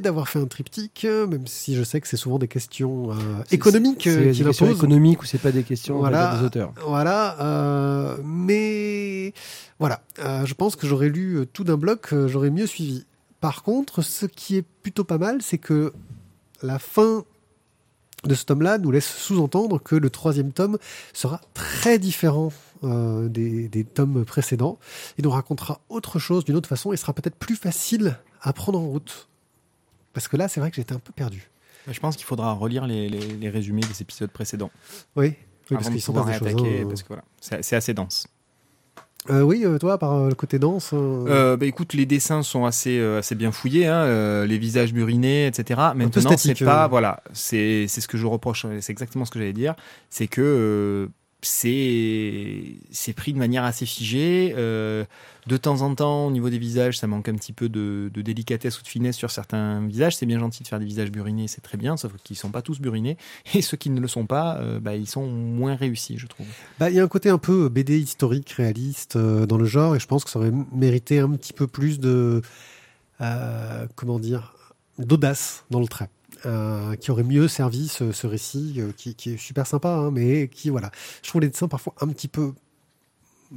d'avoir 0.00 0.28
fait 0.28 0.38
un 0.38 0.46
triptyque, 0.46 1.04
même 1.06 1.46
si 1.46 1.74
je 1.74 1.82
sais 1.82 2.00
que 2.00 2.06
c'est 2.06 2.18
souvent 2.18 2.38
des 2.38 2.46
questions 2.46 3.10
euh, 3.10 3.14
C'est- 3.48 3.54
économiques 3.56 4.02
C'est 4.04 4.32
questions 4.32 4.66
l'imposent. 4.66 4.76
économiques 4.78 5.22
ou 5.22 5.24
c'est 5.24 5.38
pas 5.40 5.50
des 5.50 5.62
questions 5.62 5.98
Voilà. 5.98 6.36
des 6.36 6.44
auteurs. 6.44 6.72
Voilà, 6.86 7.40
euh, 7.40 8.16
mais 8.22 9.32
voilà, 9.78 10.02
euh, 10.18 10.44
je 10.44 10.52
pense 10.54 10.76
que 10.76 10.86
j'aurais 10.86 11.08
lu 11.08 11.46
tout 11.54 11.64
d'un 11.64 11.78
bloc, 11.78 12.14
j'aurais 12.26 12.50
mieux 12.50 12.66
suivi. 12.66 13.04
Par 13.40 13.62
contre, 13.62 14.02
ce 14.02 14.26
qui 14.26 14.56
est 14.56 14.62
plutôt 14.82 15.04
pas 15.04 15.18
mal, 15.18 15.42
c'est 15.42 15.58
que 15.58 15.92
la 16.62 16.78
fin 16.78 17.24
de 18.24 18.34
ce 18.34 18.44
tome-là 18.44 18.78
nous 18.78 18.90
laisse 18.90 19.06
sous-entendre 19.08 19.78
que 19.80 19.94
le 19.94 20.10
troisième 20.10 20.52
tome 20.52 20.76
sera 21.12 21.40
très 21.54 21.98
différent 22.00 22.52
euh, 22.82 23.28
des, 23.28 23.68
des 23.68 23.84
tomes 23.84 24.24
précédents. 24.24 24.78
Il 25.18 25.24
nous 25.24 25.30
racontera 25.30 25.80
autre 25.88 26.18
chose 26.18 26.44
d'une 26.44 26.56
autre 26.56 26.68
façon 26.68 26.92
et 26.92 26.96
sera 26.96 27.12
peut-être 27.12 27.36
plus 27.36 27.54
facile 27.56 28.18
à 28.42 28.52
prendre 28.52 28.80
en 28.80 28.86
route. 28.88 29.28
Parce 30.12 30.26
que 30.26 30.36
là, 30.36 30.48
c'est 30.48 30.58
vrai 30.58 30.70
que 30.70 30.76
j'étais 30.76 30.94
un 30.94 30.98
peu 30.98 31.12
perdu. 31.12 31.48
Je 31.86 32.00
pense 32.00 32.16
qu'il 32.16 32.26
faudra 32.26 32.52
relire 32.52 32.86
les, 32.86 33.08
les- 33.08 33.36
les 33.36 33.50
résumés 33.50 33.82
des 33.82 34.02
épisodes 34.02 34.30
précédents 34.30 34.70
Oui, 35.16 35.28
oui 35.70 35.76
parce 35.76 35.88
qu'ils 35.88 36.02
sont 36.02 36.12
pas 36.12 36.24
des 36.24 36.32
choses. 36.38 36.48
hein. 36.82 36.86
parce 36.88 37.02
que 37.02 37.08
voilà, 37.08 37.24
c'est 37.40 37.76
assez 37.76 37.94
dense. 37.94 38.26
Euh, 39.30 39.42
oui, 39.42 39.62
euh, 39.64 39.78
toi, 39.78 39.98
par 39.98 40.14
euh, 40.14 40.28
le 40.28 40.34
côté 40.34 40.58
danse. 40.58 40.90
euh, 40.94 41.56
bah, 41.56 41.66
écoute, 41.66 41.92
les 41.92 42.06
dessins 42.06 42.42
sont 42.42 42.64
assez, 42.64 43.00
assez 43.00 43.34
bien 43.34 43.52
fouillés, 43.52 43.86
hein, 43.86 44.44
les 44.46 44.58
visages 44.58 44.92
burinés, 44.92 45.46
etc. 45.46 45.80
Maintenant, 45.94 46.36
c'est 46.36 46.64
pas, 46.64 46.88
voilà, 46.88 47.22
c'est 47.32 47.86
c'est 47.88 48.00
ce 48.00 48.08
que 48.08 48.16
je 48.16 48.26
reproche, 48.26 48.66
c'est 48.80 48.92
exactement 48.92 49.24
ce 49.24 49.30
que 49.30 49.38
j'allais 49.38 49.52
dire, 49.52 49.74
c'est 50.10 50.28
que 50.28 51.08
c'est 51.40 53.12
pris 53.16 53.32
de 53.32 53.38
manière 53.38 53.64
assez 53.64 53.86
figée. 53.86 54.54
euh, 54.56 55.04
de 55.46 55.56
temps 55.56 55.80
en 55.80 55.94
temps, 55.94 56.26
au 56.26 56.30
niveau 56.30 56.50
des 56.50 56.58
visages, 56.58 56.98
ça 56.98 57.06
manque 57.06 57.28
un 57.28 57.34
petit 57.34 57.54
peu 57.54 57.70
de, 57.70 58.10
délicatesse 58.14 58.78
ou 58.80 58.82
de 58.82 58.88
finesse 58.88 59.16
sur 59.16 59.30
certains 59.30 59.86
visages. 59.86 60.16
C'est 60.16 60.26
bien 60.26 60.38
gentil 60.38 60.62
de 60.62 60.68
faire 60.68 60.78
des 60.78 60.84
visages 60.84 61.10
burinés, 61.10 61.48
c'est 61.48 61.62
très 61.62 61.78
bien, 61.78 61.96
sauf 61.96 62.12
qu'ils 62.22 62.36
sont 62.36 62.50
pas 62.50 62.60
tous 62.60 62.80
burinés. 62.80 63.16
Et 63.54 63.62
ceux 63.62 63.76
qui 63.76 63.88
ne 63.88 64.00
le 64.00 64.08
sont 64.08 64.26
pas, 64.26 64.58
euh, 64.58 64.78
bah, 64.78 64.96
ils 64.96 65.08
sont 65.08 65.26
moins 65.26 65.74
réussis, 65.74 66.18
je 66.18 66.26
trouve. 66.26 66.46
Bah, 66.78 66.90
il 66.90 66.96
y 66.96 67.00
a 67.00 67.02
un 67.02 67.08
côté 67.08 67.30
un 67.30 67.38
peu 67.38 67.68
BD 67.68 67.98
historique, 67.98 68.50
réaliste 68.50 69.16
euh, 69.16 69.46
dans 69.46 69.56
le 69.56 69.64
genre, 69.64 69.96
et 69.96 70.00
je 70.00 70.06
pense 70.06 70.24
que 70.24 70.30
ça 70.30 70.38
aurait 70.38 70.52
mérité 70.72 71.20
un 71.20 71.30
petit 71.30 71.52
peu 71.52 71.66
plus 71.66 71.98
de, 71.98 72.42
comment 73.94 74.20
d'audace 74.98 75.64
dans 75.70 75.80
le 75.80 75.86
trait, 75.86 76.10
euh, 76.46 76.94
qui 76.96 77.10
aurait 77.10 77.22
mieux 77.24 77.48
servi 77.48 77.88
ce, 77.88 78.12
ce 78.12 78.26
récit, 78.26 78.74
euh, 78.78 78.92
qui, 78.96 79.14
qui 79.14 79.34
est 79.34 79.36
super 79.36 79.66
sympa, 79.66 79.90
hein, 79.90 80.10
mais 80.10 80.48
qui, 80.48 80.70
voilà, 80.70 80.90
je 81.22 81.28
trouve 81.28 81.40
les 81.42 81.48
dessins 81.48 81.68
parfois 81.68 81.94
un 82.00 82.08
petit 82.08 82.28
peu. 82.28 82.52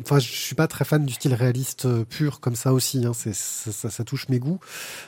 Enfin, 0.05 0.19
je 0.19 0.27
suis 0.29 0.55
pas 0.55 0.67
très 0.69 0.85
fan 0.85 1.05
du 1.05 1.13
style 1.13 1.33
réaliste 1.33 1.83
euh, 1.85 2.05
pur 2.05 2.39
comme 2.39 2.55
ça 2.55 2.71
aussi. 2.71 3.05
Hein, 3.05 3.11
c'est, 3.13 3.35
ça, 3.35 3.73
ça- 3.73 3.89
ça 3.89 4.03
touche 4.05 4.29
mes 4.29 4.39
goûts, 4.39 4.59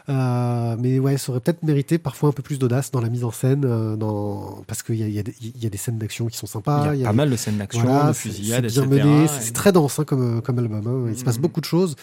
Euh, 0.09 0.76
mais 0.78 0.99
ouais, 0.99 1.17
ça 1.17 1.32
aurait 1.32 1.39
peut-être 1.39 1.63
mérité 1.63 1.97
parfois 1.97 2.28
un 2.28 2.32
peu 2.34 2.43
plus 2.43 2.59
d'audace 2.59 2.91
dans 2.91 2.99
la 2.99 3.07
mise 3.07 3.24
en 3.24 3.32
scène, 3.32 3.61
dans... 3.95 4.61
parce 4.67 4.84
qu'il 4.84 4.95
y 4.95 5.03
a, 5.03 5.07
y, 5.07 5.24
des- 5.24 5.34
il 5.41 5.63
y 5.63 5.65
a 5.65 5.69
des 5.69 5.78
scènes 5.78 5.97
d'action 5.99 6.26
qui 6.28 6.36
sont 6.38 6.47
sympas. 6.47 6.93
il 6.93 6.99
y 6.99 7.03
a, 7.03 7.05
pas 7.05 7.11
des- 7.13 7.15
mal 7.17 7.30
de 7.30 7.36
scènes 7.38 7.57
d'action, 7.59 7.82
voilà, 7.84 8.09
de 8.09 8.13
fusillades, 8.13 8.67
c'est 8.69 8.82
bien 8.82 8.91
etc. 8.91 9.07
mené, 9.07 9.28
c'est 9.30 9.38
Et- 9.38 9.41
c'est 9.45 9.53
très 9.53 9.71
dense 9.71 9.99
hein, 9.99 10.03
comme, 10.03 10.41
comme 10.41 10.59
album. 10.59 11.07
Il 11.09 11.17
se 11.17 11.24
passe 11.24 11.38
Mhm. 11.38 11.41
beaucoup 11.43 11.61
de 11.61 11.65
choses. 11.65 11.95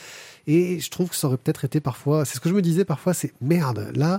Et 0.47 0.81
je 0.81 0.91
trouve 0.91 1.11
que 1.11 1.17
ça 1.17 1.27
aurait 1.29 1.37
peut-être 1.37 1.65
été 1.65 1.81
parfois. 1.81 2.25
C'est 2.25 2.37
ce 2.37 2.41
que 2.41 2.49
je 2.49 2.55
me 2.55 2.63
disais 2.63 2.85
parfois, 2.85 3.15
c'est 3.15 3.33
merde. 3.41 3.93
Là, 3.95 4.19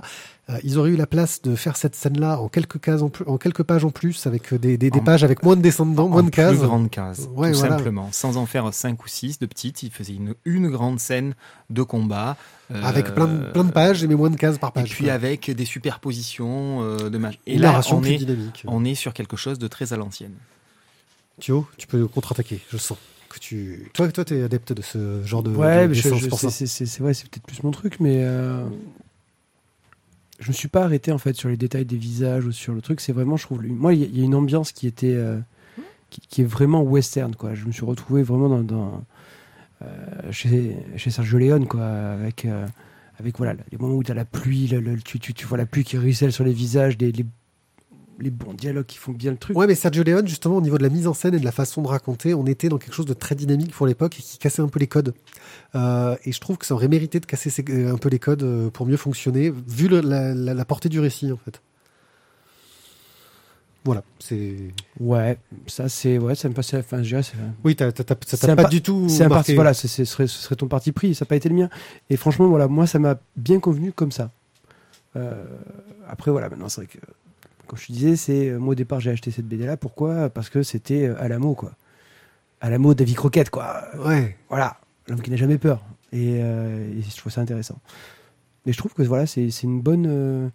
euh, 0.50 0.58
ils 0.64 0.78
auraient 0.78 0.90
eu 0.90 0.96
la 0.96 1.06
place 1.06 1.42
de 1.42 1.54
faire 1.54 1.76
cette 1.76 1.94
scène-là 1.94 2.40
en 2.40 2.48
quelques 2.48 2.80
cases 2.80 3.02
en 3.02 3.08
plus, 3.10 3.24
en 3.26 3.38
quelques 3.38 3.62
pages 3.64 3.84
en 3.84 3.90
plus, 3.90 4.26
avec 4.26 4.52
euh, 4.52 4.58
des, 4.58 4.76
des, 4.78 4.90
des 4.90 4.98
En- 5.00 5.04
pages 5.04 5.24
avec 5.24 5.42
moins 5.42 5.56
de 5.56 5.62
descendants, 5.62 6.08
moins 6.08 6.22
de 6.22 6.30
cases. 6.30 6.56
Plus 6.56 6.66
grande 6.66 6.90
case, 6.90 7.28
Ouais, 7.34 7.52
tout 7.52 7.58
voilà. 7.58 7.76
simplement. 7.76 8.08
Sans 8.12 8.36
en 8.36 8.46
faire 8.46 8.72
cinq 8.72 9.04
ou 9.04 9.08
six 9.08 9.38
de 9.38 9.46
petites, 9.46 9.82
il 9.82 9.90
faisait 9.90 10.14
une, 10.14 10.34
une 10.44 10.68
grande 10.70 11.00
scène 11.00 11.34
de 11.70 11.82
combat. 11.82 12.36
euh, 12.72 12.80
Avec 12.82 13.14
plein 13.14 13.26
de, 13.28 13.50
plein 13.50 13.64
de 13.64 13.72
pages, 13.72 14.04
mais 14.06 14.14
moins 14.14 14.30
de 14.30 14.36
cases 14.36 14.58
par 14.58 14.70
Et 14.70 14.74
page. 14.74 14.90
puis 14.90 15.04
quoi. 15.04 15.12
avec 15.14 15.50
des 15.50 15.64
superpositions 15.64 16.82
euh, 16.82 17.10
de 17.10 17.18
matchs. 17.18 17.38
Et 17.46 17.54
une 17.54 17.60
là, 17.62 17.80
on 17.90 18.00
plus 18.00 18.12
est, 18.12 18.16
dynamique. 18.18 18.64
on 18.66 18.84
est 18.84 18.94
sur 18.94 19.12
quelque 19.12 19.36
chose 19.36 19.58
de 19.58 19.68
très 19.68 19.92
à 19.92 19.96
l'ancienne. 19.96 20.34
Thio, 21.40 21.66
tu 21.78 21.86
peux 21.86 22.06
contre-attaquer, 22.06 22.60
je 22.70 22.76
sens. 22.76 22.98
Que 23.32 23.38
tu... 23.38 23.88
Toi, 23.94 24.12
toi, 24.12 24.24
t'es 24.24 24.42
adepte 24.42 24.72
de 24.74 24.82
ce 24.82 25.22
genre 25.24 25.42
de, 25.42 25.50
Ouais, 25.54 25.88
de 25.88 25.94
je- 25.94 26.02
je- 26.02 26.14
c'est 26.16 26.28
pour 26.28 26.38
c'est 26.38 26.46
ça. 26.46 26.50
c'est- 26.50 26.66
c'est- 26.66 26.86
c'est 26.86 27.02
vrai, 27.02 27.14
c'est 27.14 27.28
peut-être 27.30 27.46
plus 27.46 27.62
mon 27.62 27.70
truc, 27.70 27.98
mais 27.98 28.18
euh, 28.24 28.64
je 30.38 30.48
me 30.48 30.52
suis 30.52 30.68
pas 30.68 30.84
arrêté 30.84 31.12
en 31.12 31.18
fait 31.18 31.34
sur 31.34 31.48
les 31.48 31.56
détails 31.56 31.84
des 31.84 31.96
visages 31.96 32.44
ou 32.44 32.52
sur 32.52 32.74
le 32.74 32.80
truc. 32.82 33.00
C'est 33.00 33.12
vraiment, 33.12 33.36
je 33.36 33.44
trouve, 33.44 33.62
moi, 33.66 33.94
il 33.94 34.00
y, 34.00 34.04
a- 34.04 34.06
il 34.06 34.18
y 34.18 34.22
a 34.22 34.24
une 34.24 34.34
ambiance 34.34 34.72
qui 34.72 34.86
était, 34.86 35.14
euh, 35.14 35.38
qui, 36.10 36.20
qui 36.28 36.40
est 36.42 36.44
vraiment 36.44 36.82
western, 36.82 37.34
quoi. 37.34 37.54
Je 37.54 37.64
me 37.66 37.72
suis 37.72 37.84
retrouvé 37.84 38.22
vraiment 38.22 38.48
dans, 38.48 38.62
dans, 38.62 39.04
euh, 39.82 39.86
chez, 40.32 40.76
chez 40.96 41.10
Sergio 41.10 41.38
Leone, 41.38 41.66
quoi, 41.66 41.86
avec, 41.86 42.44
euh, 42.44 42.66
avec 43.18 43.38
voilà, 43.38 43.54
les 43.70 43.78
moments 43.78 43.94
où 43.94 44.02
tu 44.04 44.10
as 44.10 44.14
la 44.14 44.24
pluie, 44.24 44.66
le- 44.66 44.80
le- 44.80 45.00
tu, 45.00 45.18
tu, 45.20 45.32
tu 45.32 45.46
vois 45.46 45.58
la 45.58 45.66
pluie 45.66 45.84
qui 45.84 45.96
ruisselle 45.96 46.32
sur 46.32 46.44
les 46.44 46.52
visages, 46.52 46.98
les, 46.98 47.12
les 48.18 48.30
bons 48.30 48.52
dialogues 48.54 48.86
qui 48.86 48.98
font 48.98 49.12
bien 49.12 49.30
le 49.32 49.36
truc. 49.36 49.56
Ouais, 49.56 49.66
mais 49.66 49.74
Sergio 49.74 50.02
Leone, 50.04 50.28
justement, 50.28 50.56
au 50.56 50.60
niveau 50.60 50.78
de 50.78 50.82
la 50.82 50.88
mise 50.88 51.06
en 51.06 51.14
scène 51.14 51.34
et 51.34 51.38
de 51.40 51.44
la 51.44 51.52
façon 51.52 51.82
de 51.82 51.88
raconter, 51.88 52.34
on 52.34 52.46
était 52.46 52.68
dans 52.68 52.78
quelque 52.78 52.94
chose 52.94 53.06
de 53.06 53.14
très 53.14 53.34
dynamique 53.34 53.72
pour 53.72 53.86
l'époque 53.86 54.16
et 54.18 54.22
qui 54.22 54.38
cassait 54.38 54.62
un 54.62 54.68
peu 54.68 54.78
les 54.78 54.86
codes. 54.86 55.14
Euh, 55.74 56.16
et 56.24 56.32
je 56.32 56.40
trouve 56.40 56.56
que 56.58 56.66
ça 56.66 56.74
aurait 56.74 56.88
mérité 56.88 57.18
de 57.20 57.26
casser 57.26 57.50
ces- 57.50 57.64
euh, 57.70 57.92
un 57.92 57.98
peu 57.98 58.08
les 58.08 58.18
codes 58.18 58.42
euh, 58.42 58.70
pour 58.70 58.86
mieux 58.86 58.96
fonctionner, 58.96 59.50
vu 59.50 59.88
le- 59.88 60.00
la, 60.00 60.34
la- 60.34 60.54
la 60.54 60.64
portée 60.64 60.88
du 60.88 61.00
récit, 61.00 61.32
en 61.32 61.36
fait. 61.38 61.60
Voilà, 63.84 64.04
c'est. 64.20 64.56
Ouais, 65.00 65.38
ça 65.66 65.88
c'est, 65.88 66.16
ouais, 66.18 66.36
ça 66.36 66.48
me 66.48 66.54
passait. 66.54 66.76
Enfin, 66.78 67.02
je 67.02 67.08
dirais, 67.08 67.22
Oui, 67.64 67.74
t'as, 67.74 67.90
t'as- 67.90 68.04
t'as- 68.04 68.14
ça 68.28 68.36
t'a 68.46 68.54
pas 68.54 68.62
pa- 68.64 68.68
du 68.68 68.80
tout. 68.80 69.08
C'est 69.08 69.24
un 69.24 69.28
parti, 69.28 69.54
voilà, 69.56 69.74
ce 69.74 69.88
ce 69.88 70.04
serait, 70.04 70.28
ce 70.28 70.38
serait 70.40 70.54
ton 70.54 70.68
parti 70.68 70.92
pris, 70.92 71.16
ça 71.16 71.24
n'a 71.24 71.28
pas 71.28 71.34
été 71.34 71.48
le 71.48 71.56
mien. 71.56 71.68
Et 72.08 72.16
franchement, 72.16 72.46
voilà, 72.46 72.68
moi, 72.68 72.86
ça 72.86 73.00
m'a 73.00 73.18
bien 73.36 73.58
convenu 73.58 73.90
comme 73.90 74.12
ça. 74.12 74.30
Euh, 75.16 75.44
après, 76.08 76.30
voilà, 76.30 76.48
maintenant, 76.48 76.68
c'est 76.68 76.82
vrai 76.82 76.86
que, 76.86 76.98
comme 77.66 77.78
je 77.78 77.86
te 77.86 77.92
disais, 77.92 78.16
c'est, 78.16 78.48
euh, 78.50 78.58
moi, 78.58 78.72
au 78.72 78.74
départ, 78.74 79.00
j'ai 79.00 79.10
acheté 79.10 79.30
cette 79.30 79.46
BD-là. 79.46 79.76
Pourquoi? 79.76 80.28
Parce 80.30 80.50
que 80.50 80.62
c'était 80.62 81.06
euh, 81.06 81.20
Alamo, 81.22 81.54
quoi. 81.54 81.72
Alamo, 82.60 82.94
David 82.94 83.16
Croquette, 83.16 83.50
quoi. 83.50 83.82
Ouais. 84.04 84.36
Voilà, 84.48 84.76
l'homme 85.08 85.20
qui 85.20 85.30
n'a 85.30 85.36
jamais 85.36 85.58
peur. 85.58 85.84
Et, 86.12 86.38
euh, 86.42 86.90
et 86.98 87.02
je 87.02 87.16
trouve 87.16 87.32
ça 87.32 87.40
intéressant. 87.40 87.78
Mais 88.66 88.72
je 88.72 88.78
trouve 88.78 88.92
que 88.94 89.02
voilà, 89.02 89.26
c'est 89.26 89.48
une 89.64 89.80
bonne, 89.80 90.06
euh, 90.08 90.48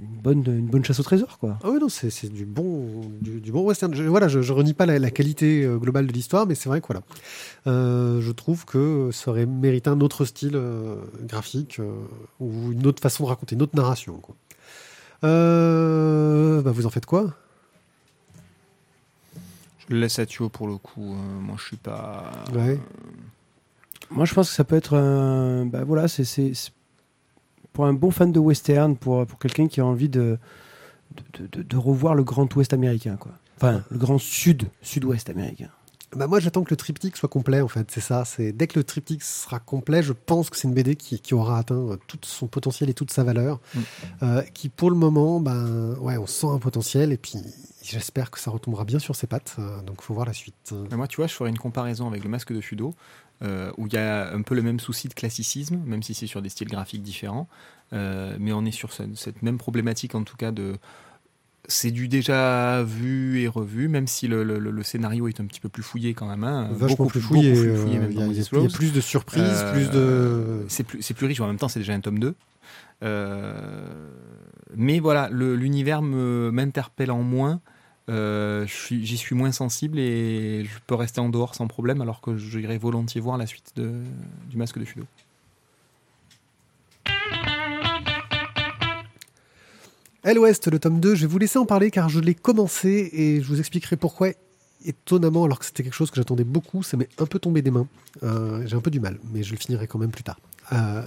une 0.00 0.20
bonne, 0.20 0.44
une 0.46 0.66
bonne 0.66 0.84
chasse 0.84 1.00
au 1.00 1.02
trésor, 1.02 1.38
quoi. 1.38 1.58
Ah 1.62 1.70
oui, 1.70 1.78
non, 1.80 1.88
c'est 1.88 2.30
du 2.30 2.44
bon, 2.44 3.00
du, 3.22 3.40
du 3.40 3.52
bon 3.52 3.62
western. 3.62 3.94
Je, 3.94 4.02
voilà, 4.02 4.28
je, 4.28 4.42
je 4.42 4.52
renie 4.52 4.74
pas 4.74 4.84
la, 4.84 4.98
la 4.98 5.10
qualité 5.10 5.64
euh, 5.64 5.78
globale 5.78 6.06
de 6.06 6.12
l'histoire, 6.12 6.46
mais 6.46 6.54
c'est 6.54 6.68
vrai 6.68 6.80
que 6.82 6.86
voilà, 6.88 7.02
Euh, 7.66 8.20
je 8.20 8.32
trouve 8.32 8.64
que 8.64 9.10
ça 9.12 9.30
aurait 9.30 9.46
mérité 9.46 9.88
un 9.88 10.00
autre 10.00 10.24
style 10.26 10.56
euh, 10.56 10.96
graphique 11.22 11.78
euh, 11.78 11.92
ou 12.40 12.72
une 12.72 12.86
autre 12.86 13.00
façon 13.02 13.24
de 13.24 13.28
raconter, 13.28 13.54
une 13.54 13.62
autre 13.62 13.76
narration. 13.76 14.14
Quoi. 14.18 14.34
Euh, 15.24 16.62
bah, 16.62 16.70
vous 16.70 16.86
en 16.86 16.90
faites 16.90 17.06
quoi? 17.06 17.34
Je 19.78 19.94
le 19.94 20.00
laisse 20.00 20.18
à 20.18 20.26
Thio 20.26 20.48
pour 20.48 20.66
le 20.68 20.76
coup. 20.76 21.12
euh, 21.14 21.40
moi, 21.40 21.56
je 21.58 21.64
suis 21.64 21.76
pas. 21.76 22.30
Ouais. 22.54 22.78
Moi, 24.10 24.24
je 24.24 24.34
pense 24.34 24.48
que 24.48 24.54
ça 24.54 24.64
peut 24.64 24.76
être 24.76 24.96
un. 24.96 25.66
Bah 25.66 25.84
voilà, 25.84 26.08
c'est 26.08 26.24
c'est- 26.24 26.54
c'est- 26.54 26.72
pour 27.72 27.86
un 27.86 27.92
bon 27.92 28.10
fan 28.10 28.32
de 28.32 28.38
western, 28.40 28.96
pour, 28.96 29.24
pour 29.26 29.38
quelqu'un 29.38 29.68
qui 29.68 29.80
a 29.80 29.86
envie 29.86 30.08
de 30.08 30.38
de, 31.34 31.46
de- 31.46 31.62
de 31.62 31.76
revoir 31.76 32.14
le 32.14 32.22
grand 32.24 32.52
ouest 32.56 32.72
américain, 32.72 33.16
quoi. 33.16 33.32
Enfin, 33.56 33.82
le 33.90 33.98
grand 33.98 34.18
sud, 34.18 34.64
sud-ouest 34.80 35.28
américain. 35.28 35.68
Bah 36.16 36.26
moi, 36.26 36.40
j'attends 36.40 36.64
que 36.64 36.70
le 36.70 36.76
triptyque 36.76 37.16
soit 37.16 37.28
complet, 37.28 37.60
en 37.60 37.68
fait. 37.68 37.88
C'est 37.90 38.00
ça. 38.00 38.24
C'est 38.24 38.52
dès 38.52 38.66
que 38.66 38.78
le 38.78 38.84
triptyque 38.84 39.22
sera 39.22 39.60
complet, 39.60 40.02
je 40.02 40.12
pense 40.12 40.50
que 40.50 40.56
c'est 40.56 40.66
une 40.66 40.74
BD 40.74 40.96
qui, 40.96 41.20
qui 41.20 41.34
aura 41.34 41.58
atteint 41.58 41.74
euh, 41.76 41.96
tout 42.08 42.18
son 42.22 42.48
potentiel 42.48 42.90
et 42.90 42.94
toute 42.94 43.12
sa 43.12 43.22
valeur. 43.22 43.60
Mm. 43.74 43.80
Euh, 44.24 44.42
qui, 44.42 44.68
pour 44.68 44.90
le 44.90 44.96
moment, 44.96 45.38
ben, 45.40 45.94
ouais, 46.00 46.16
on 46.16 46.26
sent 46.26 46.48
un 46.48 46.58
potentiel 46.58 47.12
et 47.12 47.16
puis 47.16 47.38
j'espère 47.82 48.30
que 48.32 48.40
ça 48.40 48.50
retombera 48.50 48.84
bien 48.84 48.98
sur 48.98 49.14
ses 49.14 49.28
pattes. 49.28 49.54
Euh, 49.60 49.80
donc, 49.82 50.02
faut 50.02 50.12
voir 50.14 50.26
la 50.26 50.32
suite. 50.32 50.74
Mais 50.90 50.96
moi, 50.96 51.06
tu 51.06 51.16
vois, 51.16 51.28
je 51.28 51.34
ferais 51.34 51.50
une 51.50 51.58
comparaison 51.58 52.08
avec 52.08 52.24
le 52.24 52.28
masque 52.30 52.52
de 52.52 52.60
Fudo, 52.60 52.92
euh, 53.42 53.70
où 53.78 53.86
il 53.86 53.92
y 53.92 53.96
a 53.96 54.32
un 54.32 54.42
peu 54.42 54.56
le 54.56 54.62
même 54.62 54.80
souci 54.80 55.06
de 55.06 55.14
classicisme, 55.14 55.76
même 55.86 56.02
si 56.02 56.14
c'est 56.14 56.26
sur 56.26 56.42
des 56.42 56.48
styles 56.48 56.68
graphiques 56.68 57.02
différents. 57.02 57.48
Mais 57.92 58.52
on 58.52 58.64
est 58.64 58.70
sur 58.72 58.92
ce- 58.92 59.14
cette 59.14 59.42
même 59.42 59.58
problématique, 59.58 60.14
en 60.14 60.22
tout 60.24 60.36
cas, 60.36 60.50
de. 60.52 60.76
C'est 61.70 61.90
du 61.92 62.08
déjà 62.08 62.82
vu 62.82 63.40
et 63.40 63.48
revu, 63.48 63.88
même 63.88 64.06
si 64.06 64.26
le, 64.28 64.42
le- 64.42 64.58
le 64.58 64.82
scénario 64.82 65.28
est 65.28 65.40
un 65.40 65.46
petit 65.46 65.60
peu 65.60 65.68
plus 65.68 65.82
fouillé 65.82 66.14
quand 66.14 66.26
même. 66.26 66.42
hein, 66.44 66.68
Vachement 66.72 66.96
beaucoup 66.96 67.08
plus 67.10 67.20
fouillé. 67.20 67.50
beaucoup 67.52 67.62
plus 67.62 67.70
euh, 67.70 67.98
même 68.00 68.12
dans 68.14 68.20
y 68.20 68.24
a- 68.24 68.26
y 68.64 68.68
plus 68.68 68.92
de 68.92 69.00
surprises, 69.00 69.42
Euh, 69.64 69.72
plus 69.72 69.90
de. 69.90 70.64
C'est 70.68 70.84
plus, 70.84 71.00
c'est 71.02 71.14
plus 71.14 71.26
riche, 71.26 71.40
en 71.40 71.46
même 71.46 71.56
temps, 71.58 71.68
c'est 71.68 71.80
déjà 71.80 71.94
un 71.94 72.00
tome 72.00 72.18
2. 72.18 72.34
Euh, 73.02 74.10
mais 74.76 74.98
voilà, 75.00 75.28
l'univers 75.30 76.02
me- 76.02 76.50
m'interpelle 76.52 77.10
en 77.10 77.22
moins. 77.22 77.60
Euh, 78.08 78.66
J'y 78.66 79.16
suis 79.16 79.36
moins 79.36 79.52
sensible 79.52 79.98
et 79.98 80.64
je 80.64 80.78
peux 80.86 80.94
rester 80.96 81.20
en 81.20 81.28
dehors 81.28 81.54
sans 81.54 81.68
problème, 81.68 82.00
alors 82.00 82.20
que 82.20 82.36
j'irais 82.36 82.78
volontiers 82.78 83.20
voir 83.20 83.38
la 83.38 83.46
suite 83.46 83.72
de, 83.76 83.92
du 84.50 84.56
masque 84.56 84.78
de 84.78 84.84
Fudo. 84.84 85.04
Elle 90.22 90.38
Ouest, 90.38 90.70
le 90.70 90.78
tome 90.78 91.00
2, 91.00 91.14
je 91.14 91.22
vais 91.22 91.26
vous 91.26 91.38
laisser 91.38 91.58
en 91.58 91.64
parler 91.64 91.90
car 91.90 92.10
je 92.10 92.20
l'ai 92.20 92.34
commencé 92.34 93.08
et 93.12 93.40
je 93.40 93.48
vous 93.48 93.58
expliquerai 93.58 93.96
pourquoi. 93.96 94.28
Étonnamment, 94.84 95.44
alors 95.44 95.58
que 95.58 95.66
c'était 95.66 95.82
quelque 95.82 95.94
chose 95.94 96.10
que 96.10 96.16
j'attendais 96.16 96.44
beaucoup, 96.44 96.82
ça 96.82 96.96
m'est 96.96 97.08
un 97.18 97.26
peu 97.26 97.38
tombé 97.38 97.60
des 97.60 97.70
mains. 97.70 97.86
Euh, 98.22 98.66
J'ai 98.66 98.76
un 98.76 98.80
peu 98.80 98.90
du 98.90 98.98
mal, 98.98 99.18
mais 99.32 99.42
je 99.42 99.52
le 99.52 99.58
finirai 99.58 99.86
quand 99.86 99.98
même 99.98 100.10
plus 100.10 100.22
tard. 100.22 100.38
Euh, 100.72 101.02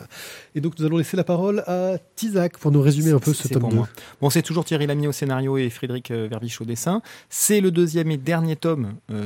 et 0.55 0.61
donc 0.61 0.77
nous 0.77 0.85
allons 0.85 0.97
laisser 0.97 1.15
la 1.15 1.23
parole 1.23 1.63
à 1.67 1.97
Tizak 2.15 2.57
pour 2.57 2.71
nous 2.71 2.81
résumer 2.81 3.11
un 3.11 3.19
peu 3.19 3.33
ce 3.33 3.47
tome 3.47 3.61
pour 3.61 3.69
2. 3.69 3.75
moi. 3.77 3.89
Bon, 4.21 4.29
c'est 4.29 4.41
toujours 4.41 4.65
Thierry 4.65 4.87
Lamy 4.87 5.07
au 5.07 5.11
scénario 5.11 5.57
et 5.57 5.69
Frédéric 5.69 6.11
euh, 6.11 6.27
Verbiche 6.29 6.59
au 6.61 6.65
dessin. 6.65 7.01
C'est 7.29 7.61
le 7.61 7.71
deuxième 7.71 8.11
et 8.11 8.17
dernier 8.17 8.55
tome 8.55 8.95
euh, 9.11 9.25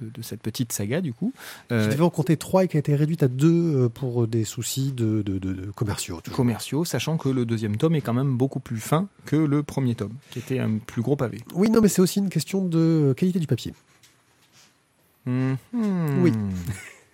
de, 0.00 0.10
de 0.14 0.22
cette 0.22 0.40
petite 0.40 0.72
saga, 0.72 1.00
du 1.00 1.12
coup. 1.12 1.32
Euh, 1.72 1.84
Qui 1.84 1.90
devait 1.92 2.02
en 2.04 2.10
compter 2.10 2.36
3 2.36 2.64
et 2.64 2.68
qui 2.68 2.76
a 2.76 2.80
été 2.80 2.94
réduite 2.94 3.22
à 3.22 3.28
2 3.28 3.88
pour 3.90 4.26
des 4.26 4.44
soucis 4.44 4.92
de, 4.92 5.22
de- 5.22 5.38
de- 5.38 5.70
commerciaux. 5.72 6.20
toujours. 6.22 6.36
commerciaux, 6.36 6.84
sachant 6.84 7.16
que 7.18 7.28
le 7.28 7.44
deuxième 7.44 7.76
tome 7.76 7.94
est 7.94 8.00
quand 8.00 8.14
même 8.14 8.36
beaucoup 8.36 8.60
plus 8.60 8.78
fin 8.80 9.08
que 9.26 9.36
le 9.36 9.62
premier 9.62 9.94
tome, 9.94 10.14
qui 10.30 10.38
était 10.38 10.58
un 10.58 10.78
plus 10.78 11.02
gros 11.02 11.16
pavé. 11.16 11.40
Oui, 11.54 11.70
non, 11.70 11.80
mais 11.82 11.88
c'est 11.88 12.00
aussi 12.02 12.18
une 12.18 12.30
question 12.30 12.64
de 12.64 13.14
qualité 13.16 13.38
du 13.38 13.46
papier. 13.46 13.74
Mhm. 15.26 15.56
Oui. 16.22 16.32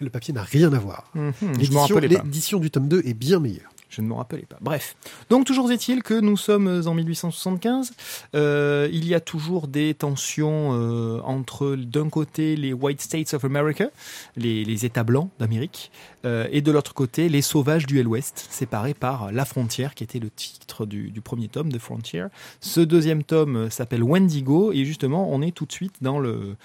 Le 0.01 0.11
papier 0.11 0.35
n'a 0.35 0.43
rien 0.43 0.73
à 0.73 0.79
voir. 0.79 1.11
Je 1.15 1.21
me 1.47 2.01
L'édition 2.01 2.59
du 2.59 2.71
tome 2.71 2.89
2 2.89 3.03
est 3.05 3.15
bien 3.15 3.41
meilleure. 3.41 3.71
Je 3.95 4.03
ne 4.03 4.09
me 4.09 4.15
rappelais 4.15 4.45
pas. 4.49 4.57
Bref. 4.61 4.97
Donc, 5.31 5.47
toujours 5.47 5.71
est-il 5.71 6.03
que 6.03 6.19
nous 6.19 6.37
sommes 6.37 6.83
en 6.85 6.95
1875. 6.95 7.93
Euh, 8.35 8.89
il 8.93 9.07
y 9.07 9.15
a 9.15 9.21
toujours 9.21 9.69
des 9.69 9.95
tensions 9.95 10.71
euh, 10.73 11.21
entre, 11.21 11.77
d'un 11.77 12.09
côté, 12.09 12.57
les 12.57 12.73
White 12.73 13.01
States 13.01 13.35
of 13.35 13.45
America, 13.45 13.91
les, 14.37 14.65
les 14.65 14.85
États 14.85 15.05
blancs 15.05 15.31
d'Amérique, 15.39 15.93
euh, 16.25 16.49
et 16.51 16.61
de 16.61 16.73
l'autre 16.73 16.95
côté, 16.95 17.29
les 17.29 17.43
sauvages 17.43 17.87
du 17.87 18.01
L-Ouest, 18.01 18.47
séparés 18.51 18.95
par 18.95 19.31
La 19.31 19.45
Frontière, 19.45 19.95
qui 19.95 20.05
était 20.05 20.19
le 20.19 20.31
titre 20.31 20.87
du, 20.87 21.11
du 21.11 21.21
premier 21.21 21.49
tome, 21.49 21.71
The 21.71 21.79
Frontier. 21.79 22.27
Ce 22.61 22.81
deuxième 22.81 23.23
tome 23.23 23.57
euh, 23.57 23.71
s'appelle 23.71 24.03
Wendigo, 24.03 24.73
et 24.73 24.85
justement, 24.85 25.29
on 25.31 25.43
est 25.43 25.55
tout 25.55 25.67
de 25.67 25.73
suite 25.73 25.97
dans 26.01 26.19
le 26.19 26.31
euh, 26.31 26.57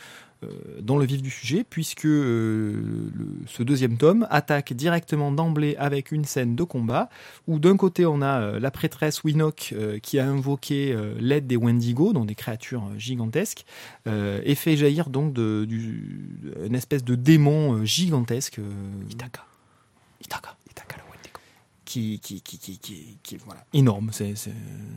dans 0.81 0.97
le 0.97 1.05
vif 1.05 1.21
du 1.21 1.29
sujet, 1.29 1.65
puisque 1.69 2.05
euh, 2.05 3.09
ce 3.47 3.63
deuxième 3.63 3.97
tome 3.97 4.25
attaque 4.29 4.73
directement 4.73 5.31
d'emblée 5.31 5.75
avec 5.77 6.11
une 6.11 6.23
scène 6.25 6.55
de 6.55 6.63
combat, 6.63 7.09
où 7.47 7.59
d'un 7.59 7.75
côté 7.75 8.05
on 8.05 8.21
a 8.21 8.39
euh, 8.39 8.59
la 8.59 8.71
prêtresse 8.71 9.23
Winoc 9.23 9.73
euh, 9.73 9.99
qui 9.99 10.19
a 10.19 10.27
invoqué 10.27 10.93
euh, 10.93 11.15
l'aide 11.19 11.47
des 11.47 11.57
Wendigo, 11.57 12.13
donc 12.13 12.27
des 12.27 12.35
créatures 12.35 12.85
euh, 12.85 12.97
gigantesques, 12.97 13.65
euh, 14.07 14.41
et 14.45 14.55
fait 14.55 14.77
jaillir 14.77 15.09
donc 15.09 15.37
une 15.37 16.75
espèce 16.75 17.03
de 17.03 17.15
démon 17.15 17.75
euh, 17.75 17.85
gigantesque. 17.85 18.59
Itaka. 19.09 19.45
Itaka. 20.23 20.55
Qui, 21.89 22.19
qui, 22.19 22.39
qui, 22.41 22.59
qui, 22.59 23.17
qui, 23.23 23.37
voilà, 23.45 23.65
énorme, 23.73 24.11
c'est 24.13 24.35
c'est- 24.35 24.51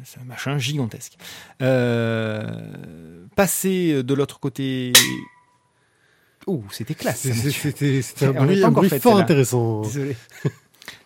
c'est 0.04 0.20
un 0.20 0.24
machin 0.24 0.58
gigantesque. 0.58 1.14
Euh, 1.62 3.24
passer 3.34 4.02
de 4.02 4.12
l'autre 4.14 4.38
côté. 4.40 4.92
Oh, 6.46 6.62
c'était 6.70 6.94
classe. 6.94 7.20
C'est-. 7.20 7.50
C'était 7.50 8.02
c'était 8.02 8.26
un 8.26 8.32
bruit, 8.32 8.62
un 8.62 8.70
bruit 8.70 8.90
fort 9.00 9.16
intéressant. 9.18 9.80
Désolé. 9.82 10.16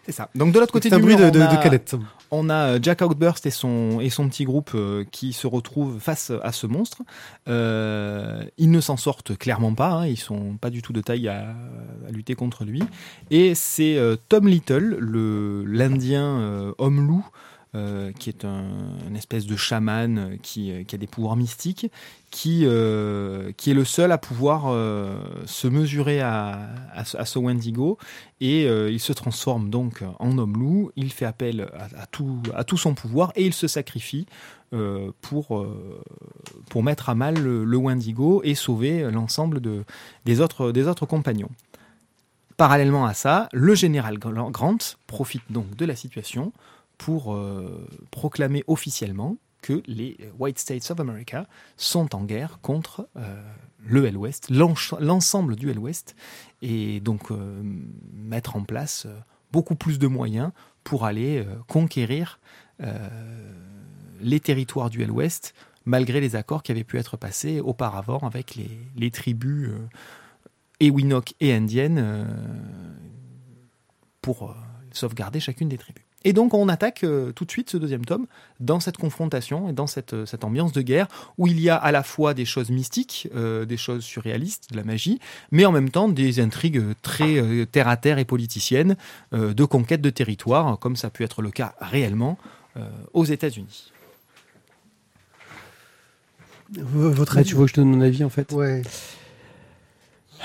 C'est 0.04 0.12
ça. 0.12 0.28
Donc 0.34 0.52
de 0.52 0.58
l'autre 0.58 0.72
côté 0.72 0.88
C'est 0.88 0.94
un 0.96 0.98
du 0.98 1.02
bruit 1.04 1.16
mur, 1.16 1.30
de, 1.30 1.38
de, 1.38 1.42
a- 1.44 1.56
de 1.56 1.62
canette. 1.62 1.94
On 2.30 2.48
a 2.48 2.74
euh, 2.74 2.78
Jack 2.82 3.02
Outburst 3.02 3.46
et 3.46 3.50
son, 3.50 4.00
et 4.00 4.10
son 4.10 4.28
petit 4.28 4.44
groupe 4.44 4.72
euh, 4.74 5.04
qui 5.10 5.32
se 5.32 5.46
retrouvent 5.46 5.98
face 6.00 6.32
à 6.42 6.52
ce 6.52 6.66
monstre. 6.66 7.02
Euh, 7.48 8.44
ils 8.58 8.70
ne 8.70 8.80
s'en 8.80 8.96
sortent 8.96 9.36
clairement 9.36 9.74
pas, 9.74 9.90
hein, 9.90 10.06
ils 10.06 10.16
sont 10.18 10.56
pas 10.56 10.70
du 10.70 10.82
tout 10.82 10.92
de 10.92 11.00
taille 11.00 11.28
à, 11.28 11.54
lutter 12.10 12.34
contre 12.34 12.64
lui. 12.64 12.82
Et 13.30 13.54
c'est 13.54 13.98
Tom 14.28 14.48
Little, 14.48 14.96
le 14.98 15.64
l'Indien 15.66 16.40
euh, 16.40 16.72
homme-loup, 16.78 17.26
euh, 17.76 18.10
qui 18.12 18.30
est 18.30 18.44
un, 18.44 18.64
une 19.08 19.16
espèce 19.16 19.46
de 19.46 19.54
chaman 19.54 20.18
euh, 20.18 20.36
qui, 20.42 20.72
euh, 20.72 20.82
qui 20.82 20.94
a 20.94 20.98
des 20.98 21.06
pouvoirs 21.06 21.36
mystiques, 21.36 21.90
qui, 22.30 22.66
qui 23.56 23.70
est 23.70 23.74
le 23.74 23.84
seul 23.84 24.12
à 24.12 24.18
pouvoir 24.18 24.64
se 25.46 25.68
mesurer 25.68 26.20
à, 26.20 26.68
à, 26.92 27.04
ce- 27.04 27.38
Wendigo. 27.38 27.96
Et 28.42 28.64
il 28.66 29.00
se 29.00 29.14
transforme 29.14 29.70
donc 29.70 30.02
en 30.18 30.36
homme-loup, 30.36 30.90
il 30.96 31.12
fait 31.12 31.24
appel 31.24 31.66
à, 31.96 32.06
tout, 32.06 32.42
à 32.54 32.64
tout 32.64 32.76
son 32.76 32.92
pouvoir 32.94 33.32
et 33.36 33.46
il 33.46 33.54
se 33.54 33.68
sacrifie 33.68 34.26
pour, 35.22 35.66
pour 36.68 36.82
mettre 36.82 37.08
à 37.08 37.14
mal 37.14 37.36
le, 37.38 37.64
le 37.64 37.76
Wendigo 37.78 38.42
et 38.44 38.54
sauver 38.54 39.10
l'ensemble 39.10 39.60
de, 39.60 39.84
des, 40.26 40.42
autres, 40.42 40.72
des 40.72 40.88
autres 40.88 41.06
compagnons. 41.06 41.50
Parallèlement 42.58 43.06
à 43.06 43.14
ça, 43.14 43.48
le 43.52 43.74
général 43.74 44.18
Grant 44.18 44.76
profite 45.06 45.42
donc 45.50 45.74
de 45.76 45.84
la 45.86 45.96
situation 45.96 46.52
pour 46.98 47.34
euh, 47.34 47.86
proclamer 48.10 48.64
officiellement 48.66 49.36
que 49.62 49.82
les 49.86 50.16
White 50.38 50.58
States 50.58 50.90
of 50.90 51.00
America 51.00 51.46
sont 51.76 52.14
en 52.14 52.24
guerre 52.24 52.60
contre 52.60 53.08
euh, 53.16 53.42
le 53.84 54.06
L-Ouest, 54.06 54.50
l'ench- 54.50 54.94
l'ensemble 55.00 55.56
du 55.56 55.70
L-Ouest, 55.70 56.14
et 56.62 57.00
donc 57.00 57.30
euh, 57.30 57.62
mettre 58.12 58.56
en 58.56 58.62
place 58.62 59.06
beaucoup 59.52 59.74
plus 59.74 59.98
de 59.98 60.06
moyens 60.06 60.52
pour 60.84 61.04
aller 61.04 61.44
conquérir 61.66 62.38
les 64.20 64.38
territoires 64.38 64.90
du 64.90 65.02
L-Ouest, 65.02 65.54
malgré 65.84 66.20
les 66.20 66.36
accords 66.36 66.62
qui 66.62 66.72
avaient 66.72 66.84
pu 66.84 66.98
être 66.98 67.16
passés 67.16 67.60
auparavant 67.60 68.18
avec 68.18 68.54
les, 68.54 68.70
les 68.96 69.10
tribus 69.10 69.70
Ewinok 70.78 71.34
et 71.40 71.52
indiennes 71.54 72.28
pour 74.20 74.54
sauvegarder 74.92 75.40
chacune 75.40 75.68
des 75.68 75.78
tribus. 75.78 76.05
Et 76.28 76.32
donc 76.32 76.54
on 76.54 76.68
attaque 76.68 77.04
euh, 77.04 77.30
tout 77.30 77.44
de 77.44 77.52
suite 77.52 77.70
ce 77.70 77.76
deuxième 77.76 78.04
tome 78.04 78.26
dans 78.58 78.80
cette 78.80 78.96
confrontation 78.96 79.68
et 79.68 79.72
dans 79.72 79.86
cette, 79.86 80.12
euh, 80.12 80.26
cette 80.26 80.42
ambiance 80.42 80.72
de 80.72 80.82
guerre 80.82 81.06
où 81.38 81.46
il 81.46 81.60
y 81.60 81.70
a 81.70 81.76
à 81.76 81.92
la 81.92 82.02
fois 82.02 82.34
des 82.34 82.44
choses 82.44 82.70
mystiques, 82.70 83.28
euh, 83.36 83.64
des 83.64 83.76
choses 83.76 84.02
surréalistes, 84.02 84.72
de 84.72 84.76
la 84.76 84.82
magie, 84.82 85.20
mais 85.52 85.64
en 85.64 85.70
même 85.70 85.88
temps 85.88 86.08
des 86.08 86.40
intrigues 86.40 86.82
très 87.00 87.38
euh, 87.38 87.64
terre 87.64 87.86
à 87.86 87.96
terre 87.96 88.18
et 88.18 88.24
politiciennes 88.24 88.96
euh, 89.34 89.54
de 89.54 89.64
conquête 89.64 90.00
de 90.00 90.10
territoire, 90.10 90.80
comme 90.80 90.96
ça 90.96 91.10
peut 91.10 91.22
être 91.22 91.42
le 91.42 91.52
cas 91.52 91.76
réellement 91.80 92.38
euh, 92.76 92.90
aux 93.12 93.24
États-Unis. 93.24 93.92
Votre 96.72 97.36
Là, 97.36 97.40
avis 97.42 97.48
tu 97.50 97.54
vois 97.54 97.66
que 97.66 97.68
je 97.68 97.74
te 97.74 97.80
donne 97.80 97.90
mon 97.90 98.00
avis 98.00 98.24
en 98.24 98.30
fait? 98.30 98.50
Ouais. 98.50 98.82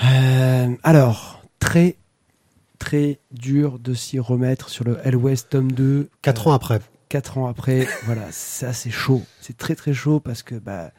Euh, 0.04 0.68
alors, 0.84 1.42
très, 1.58 1.96
très 2.82 3.20
dur 3.30 3.78
de 3.78 3.94
s'y 3.94 4.18
remettre 4.18 4.68
sur 4.68 4.82
le 4.84 4.98
Hell 5.04 5.14
West 5.14 5.50
tome 5.50 5.70
2. 5.70 6.08
Quatre 6.20 6.48
ans 6.48 6.52
après. 6.52 6.80
4 7.10 7.38
ans 7.38 7.46
après, 7.46 7.86
voilà, 8.06 8.26
ça 8.32 8.72
c'est 8.72 8.90
chaud. 8.90 9.22
C'est 9.40 9.56
très 9.56 9.76
très 9.76 9.92
chaud 9.94 10.18
parce 10.18 10.42
que 10.42 10.56
bah, 10.56 10.90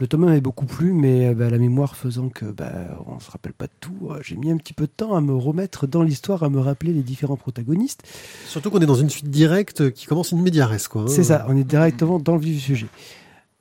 le 0.00 0.08
tome 0.08 0.24
1 0.24 0.26
m'avait 0.26 0.40
beaucoup 0.40 0.66
plu, 0.66 0.92
mais 0.92 1.32
bah, 1.32 1.48
la 1.48 1.58
mémoire 1.58 1.94
faisant 1.94 2.28
que 2.28 2.46
bah, 2.46 2.72
on 3.06 3.20
se 3.20 3.30
rappelle 3.30 3.52
pas 3.52 3.66
de 3.66 3.72
tout, 3.78 4.08
euh, 4.10 4.18
j'ai 4.22 4.36
mis 4.36 4.50
un 4.50 4.56
petit 4.56 4.72
peu 4.72 4.86
de 4.86 4.92
temps 4.96 5.14
à 5.14 5.20
me 5.20 5.34
remettre 5.34 5.86
dans 5.86 6.02
l'histoire, 6.02 6.42
à 6.42 6.48
me 6.50 6.58
rappeler 6.58 6.92
les 6.92 7.02
différents 7.04 7.36
protagonistes. 7.36 8.02
Surtout 8.46 8.70
qu'on 8.72 8.80
est 8.80 8.86
dans 8.86 8.94
une 8.96 9.10
suite 9.10 9.30
directe 9.30 9.92
qui 9.92 10.06
commence 10.06 10.32
une 10.32 10.42
médiaresse, 10.42 10.88
quoi. 10.88 11.02
hein. 11.02 11.06
C'est 11.08 11.22
ça, 11.24 11.46
on 11.48 11.56
est 11.56 11.62
directement 11.64 12.18
dans 12.18 12.34
le 12.34 12.40
vif 12.40 12.54
du 12.54 12.60
sujet. 12.60 12.86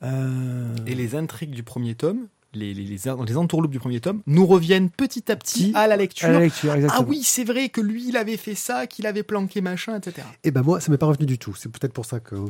Euh, 0.02 0.74
Et 0.88 0.96
les 0.96 1.14
intrigues 1.16 1.52
du 1.52 1.62
premier 1.64 1.94
tome, 1.94 2.28
les, 2.54 2.74
les, 2.74 2.84
les, 2.84 2.98
les 2.98 3.38
entourloupes 3.38 3.72
du 3.72 3.80
premier 3.80 4.00
tome, 4.00 4.22
nous 4.28 4.46
reviennent 4.46 4.90
petit 4.90 5.32
à 5.32 5.36
petit 5.36 5.72
à 5.76 5.88
la 5.88 5.98
lecture. 5.98 6.30
à 6.30 6.32
la 6.32 6.40
lecture. 6.40 6.76
Ah 6.90 7.02
oui, 7.08 7.24
c'est 7.24 7.44
vrai 7.44 7.70
que 7.70 7.82
lui, 7.82 8.08
il 8.10 8.18
avait 8.18 8.38
fait 8.38 8.56
ça, 8.56 8.88
qu'il 8.88 9.08
avait 9.08 9.24
planqué 9.24 9.62
machin, 9.62 9.98
etc. 9.98 10.28
Et 10.44 10.52
ben 10.52 10.62
moi, 10.62 10.80
ça 10.80 10.92
m'est 10.92 10.98
pas 10.98 11.08
revenu 11.08 11.26
du 11.26 11.38
tout. 11.38 11.56
C'est 11.56 11.70
peut-être 11.70 11.94
pour 11.94 12.06
ça 12.06 12.20
que. 12.20 12.36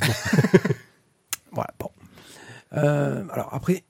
Voilà, 1.52 1.74
bon. 1.80 1.90
Euh, 2.74 3.26
alors 3.32 3.54
après, 3.54 3.84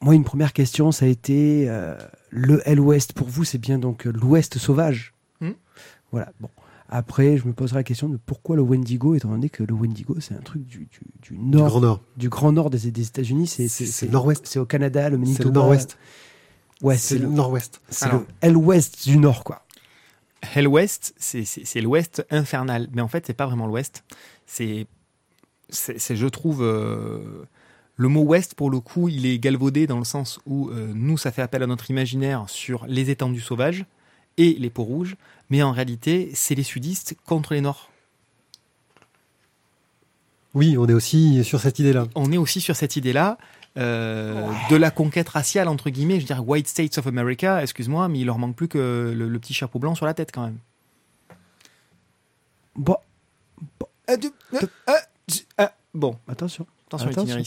moi, 0.00 0.14
une 0.14 0.24
première 0.24 0.52
question, 0.52 0.92
ça 0.92 1.06
a 1.06 1.08
été 1.08 1.66
euh, 1.68 1.96
le 2.30 2.60
Hell 2.68 2.80
West 2.80 3.14
pour 3.14 3.28
vous, 3.28 3.44
c'est 3.44 3.58
bien 3.58 3.78
donc 3.78 4.06
euh, 4.06 4.12
l'Ouest 4.12 4.58
sauvage. 4.58 5.14
Hmm. 5.40 5.52
Voilà, 6.12 6.32
bon. 6.40 6.50
Après, 6.90 7.36
je 7.38 7.46
me 7.46 7.52
poserai 7.52 7.78
la 7.80 7.82
question 7.84 8.08
de 8.08 8.16
pourquoi 8.18 8.56
le 8.56 8.62
Wendigo, 8.62 9.14
étant 9.14 9.30
donné 9.30 9.48
que 9.48 9.62
le 9.62 9.72
Wendigo, 9.74 10.16
c'est 10.20 10.34
un 10.34 10.40
truc 10.40 10.64
du, 10.66 10.80
du, 10.90 11.00
du 11.22 11.36
Du 11.36 11.38
nord, 11.38 11.66
Grand 11.68 11.80
Nord. 11.80 12.00
du 12.16 12.28
grand 12.28 12.52
nord 12.52 12.70
des, 12.70 12.90
des 12.90 13.06
États-Unis. 13.06 13.46
C'est 13.46 13.68
C'est- 13.68 13.86
c'est- 13.86 13.92
c'est 13.92 14.06
le 14.06 14.12
nord-ouest. 14.12 14.46
C'est 14.46 14.58
au 14.58 14.66
Canada, 14.66 15.08
le 15.08 15.16
Manitoba. 15.18 15.42
C'est 15.42 15.48
le 15.48 15.54
Nord-Ouest. 15.54 15.98
Ouais, 16.82 16.96
C'est 16.98 17.14
c'est 17.14 17.20
le 17.20 17.26
le, 17.28 17.32
Nord-Ouest. 17.32 17.80
c'est 17.88 18.04
Alors. 18.06 18.20
le 18.20 18.26
Hell 18.42 18.56
West 18.56 19.08
du 19.08 19.16
nord, 19.16 19.44
quoi. 19.44 19.64
Hell 20.54 20.68
West, 20.68 21.14
c'est- 21.16 21.44
c'est 21.46 21.64
c'est 21.64 21.80
l'Ouest 21.80 22.26
infernal. 22.30 22.88
Mais 22.92 23.00
en 23.00 23.08
fait, 23.08 23.24
c'est 23.26 23.32
pas 23.34 23.46
vraiment 23.46 23.66
l'Ouest. 23.66 24.04
C'est, 24.46 24.86
c'est, 25.70 25.98
c'est, 25.98 26.16
je 26.16 26.26
trouve, 26.26 26.62
euh, 26.62 27.20
le 27.96 28.08
mot 28.08 28.22
Ouest, 28.22 28.54
pour 28.54 28.70
le 28.70 28.80
coup, 28.80 29.08
il 29.08 29.24
est 29.24 29.38
galvaudé 29.38 29.86
dans 29.86 29.98
le 29.98 30.04
sens 30.04 30.38
où 30.46 30.68
euh, 30.68 30.92
nous, 30.94 31.16
ça 31.16 31.32
fait 31.32 31.40
appel 31.42 31.62
à 31.62 31.66
notre 31.66 31.90
imaginaire 31.90 32.44
sur 32.48 32.84
les 32.86 33.08
étendues 33.08 33.40
sauvages 33.40 33.86
et 34.36 34.52
les 34.54 34.68
peaux 34.68 34.82
rouges. 34.84 35.16
Mais 35.50 35.62
en 35.62 35.72
réalité, 35.72 36.30
c'est 36.34 36.54
les 36.54 36.62
sudistes 36.62 37.14
contre 37.26 37.54
les 37.54 37.60
Nords. 37.60 37.90
Oui, 40.54 40.76
on 40.78 40.86
est 40.88 40.92
aussi 40.92 41.42
sur 41.44 41.60
cette 41.60 41.78
idée-là. 41.78 42.06
On 42.14 42.30
est 42.32 42.36
aussi 42.38 42.60
sur 42.60 42.76
cette 42.76 42.96
idée-là. 42.96 43.38
euh, 43.76 44.48
de 44.70 44.76
la 44.76 44.92
conquête 44.92 45.28
raciale 45.28 45.66
entre 45.66 45.90
guillemets, 45.90 46.14
je 46.14 46.20
veux 46.20 46.26
dire 46.34 46.48
White 46.48 46.68
States 46.68 46.96
of 46.98 47.08
America, 47.08 47.60
excuse-moi, 47.60 48.06
mais 48.06 48.20
il 48.20 48.26
leur 48.26 48.38
manque 48.38 48.54
plus 48.54 48.68
que 48.68 49.12
le, 49.16 49.28
le 49.28 49.38
petit 49.40 49.52
chapeau 49.52 49.80
blanc 49.80 49.96
sur 49.96 50.06
la 50.06 50.14
tête 50.14 50.30
quand 50.32 50.44
même. 50.44 50.58
Bon, 52.76 52.96
Euh, 54.08 54.16
du- 54.16 54.30
euh, 54.54 54.60
euh, 54.90 54.92
euh, 55.60 55.66
bon, 55.92 56.16
attention. 56.28 56.66
attention, 56.86 57.08
Attention. 57.10 57.42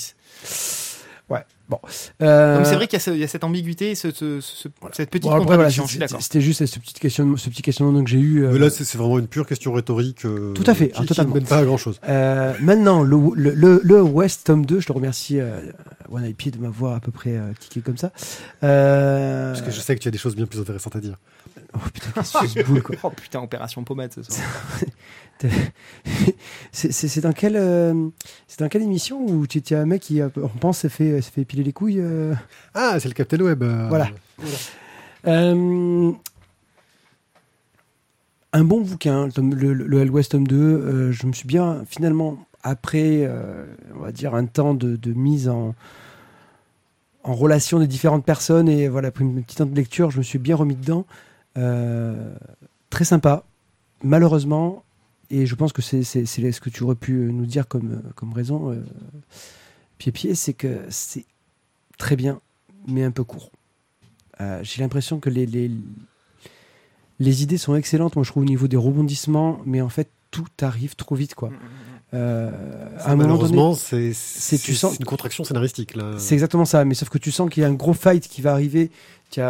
Ouais, 1.29 1.45
bon. 1.69 1.79
Euh, 2.21 2.57
Donc 2.57 2.65
c'est 2.65 2.75
vrai 2.75 2.87
qu'il 2.87 2.97
y, 2.97 3.01
a 3.01 3.05
ce- 3.05 3.11
il 3.11 3.17
y 3.19 3.23
a 3.23 3.27
cette 3.27 3.43
ambiguïté, 3.43 3.95
ce- 3.95 4.11
ce- 4.11 4.39
ce- 4.41 4.67
cette 4.93 5.09
petite 5.09 5.23
bon, 5.23 5.29
après, 5.31 5.45
voilà, 5.45 5.55
contradiction, 5.63 5.85
suis 5.87 5.93
c'était- 5.93 6.05
d'accord. 6.05 6.21
C'était 6.21 6.41
juste 6.41 6.65
ce 6.65 6.79
petit 6.79 6.93
questionnement, 6.93 7.37
ce 7.37 7.49
petit 7.49 7.61
questionnement 7.61 8.03
que 8.03 8.09
j'ai 8.09 8.19
eu. 8.19 8.43
euh, 8.45 8.51
Mais 8.53 8.59
là, 8.59 8.69
c'est 8.69 8.97
vraiment 8.97 9.19
une 9.19 9.27
pure 9.27 9.45
question 9.45 9.73
rhétorique. 9.73 10.25
euh, 10.25 10.53
Tout 10.53 10.63
à 10.67 10.73
fait, 10.73 10.89
Qui, 10.89 10.93
ah, 10.97 11.01
qui 11.01 11.07
totalement. 11.07 11.33
ne 11.35 11.39
mène 11.39 11.47
pas 11.47 11.57
à 11.59 11.65
grand-chose. 11.65 11.99
Euh, 12.07 12.53
maintenant, 12.61 13.03
le, 13.03 13.17
le, 13.35 13.51
le, 13.53 13.81
le 13.83 14.01
West 14.01 14.45
tome 14.47 14.65
2, 14.65 14.79
je 14.79 14.87
te 14.87 14.91
remercie, 14.93 15.39
euh, 15.39 15.59
One 16.11 16.25
IP, 16.25 16.51
de 16.51 16.57
m'avoir 16.59 16.95
à 16.95 16.99
peu 16.99 17.11
près 17.11 17.31
euh, 17.31 17.51
tiqué 17.59 17.81
comme 17.81 17.97
ça. 17.97 18.11
Euh, 18.63 19.53
Parce 19.53 19.65
que 19.65 19.71
je 19.71 19.79
sais 19.79 19.95
que 19.95 20.01
tu 20.01 20.07
as 20.07 20.11
des 20.11 20.17
choses 20.17 20.35
bien 20.35 20.45
plus 20.45 20.59
intéressantes 20.59 20.95
à 20.95 20.99
dire. 20.99 21.17
Oh 21.73 21.79
putain, 21.93 22.07
qu'est-ce 22.21 22.63
boule, 22.65 22.81
quoi. 22.81 22.95
Oh 23.03 23.09
putain, 23.09 23.41
opération 23.41 23.83
pommade 23.83 24.11
ce 24.13 24.23
soir. 24.23 24.39
C'est- 26.71 27.21
dans 27.21 27.31
quelle, 27.33 27.57
euh, 27.57 28.07
c'est 28.47 28.59
dans 28.59 28.69
quelle 28.69 28.81
émission 28.81 29.21
où 29.25 29.45
tu 29.47 29.61
as 29.73 29.79
un 29.81 29.85
mec 29.85 30.01
qui, 30.01 30.19
on 30.21 30.47
pense, 30.47 30.79
s'est 30.79 30.89
fait, 30.89 31.21
fait 31.21 31.41
épiler 31.41 31.56
les 31.63 31.73
couilles 31.73 31.99
euh 31.99 32.33
Ah, 32.73 32.97
c'est 32.99 33.07
le 33.07 33.13
Captain 33.13 33.39
Web. 33.39 33.63
Voilà. 33.89 34.09
Euh, 35.25 36.11
un 38.53 38.63
bon 38.63 38.81
bouquin, 38.81 39.25
le, 39.27 39.31
tome- 39.31 39.53
le, 39.55 39.73
le 39.73 39.99
Hell 39.99 40.11
West 40.11 40.31
tome 40.31 40.47
2. 40.47 40.55
euh, 40.57 41.11
je 41.11 41.27
me 41.27 41.33
suis 41.33 41.47
bien, 41.47 41.83
finalement, 41.87 42.37
après, 42.63 43.29
on 43.95 43.99
va 43.99 44.11
dire, 44.11 44.35
un 44.35 44.45
temps 44.45 44.73
de, 44.73 44.95
de 44.95 45.13
mise 45.13 45.47
en, 45.49 45.75
en 47.23 47.33
relation 47.33 47.79
des 47.79 47.87
différentes 47.87 48.25
personnes 48.25 48.67
et 48.69 48.87
voilà, 48.87 49.09
après 49.09 49.23
une 49.23 49.43
petite 49.43 49.57
temps 49.59 49.65
de 49.65 49.75
lecture, 49.75 50.11
je 50.11 50.17
me 50.17 50.23
suis 50.23 50.39
bien 50.39 50.55
remis 50.55 50.75
dedans. 50.75 51.05
Euh, 51.57 52.33
très 52.89 53.05
sympa, 53.05 53.43
malheureusement, 54.03 54.83
et 55.29 55.45
je 55.45 55.55
pense 55.55 55.73
que 55.73 55.81
c'est 55.81 56.03
ce 56.03 56.61
que 56.61 56.69
tu 56.69 56.83
aurais 56.83 56.95
pu 56.95 57.13
nous 57.33 57.45
dire 57.45 57.67
comme, 57.67 58.01
comme 58.15 58.31
raison, 58.33 58.71
euh, 58.71 58.81
Pied-Pied, 59.97 60.35
c'est 60.35 60.53
que 60.53 60.79
c'est 60.89 61.25
très 61.97 62.15
bien, 62.15 62.39
mais 62.87 63.03
un 63.03 63.11
peu 63.11 63.23
court. 63.23 63.51
Euh, 64.41 64.59
J'ai 64.63 64.81
l'impression 64.81 65.19
que 65.19 65.29
les, 65.29 65.45
les, 65.45 65.71
les 67.19 67.43
idées 67.43 67.57
sont 67.57 67.75
excellentes, 67.75 68.15
moi 68.15 68.23
je 68.23 68.31
trouve, 68.31 68.43
au 68.43 68.47
niveau 68.47 68.67
des 68.67 68.77
rebondissements, 68.77 69.59
mais 69.65 69.81
en 69.81 69.89
fait, 69.89 70.09
tout 70.31 70.45
arrive 70.61 70.95
trop 70.95 71.15
vite, 71.15 71.35
quoi. 71.35 71.51
Euh, 72.13 72.51
à 72.99 73.11
un 73.11 73.15
Malheureusement, 73.15 73.73
c'est 73.73 74.13
c'est- 74.13 74.57
tu 74.57 74.73
c'est 74.73 74.77
sens- 74.79 74.97
une 74.99 75.05
contraction 75.05 75.43
scénaristique. 75.43 75.93
C'est 76.17 76.35
exactement 76.35 76.63
ça, 76.65 76.85
mais 76.85 76.93
sauf 76.93 77.09
que 77.09 77.17
tu 77.17 77.31
sens 77.31 77.49
qu'il 77.49 77.63
y 77.63 77.65
a 77.65 77.69
un 77.69 77.73
gros 77.73 77.93
fight 77.93 78.27
qui 78.27 78.41
va 78.41 78.51
arriver. 78.53 78.91
Tu, 79.31 79.41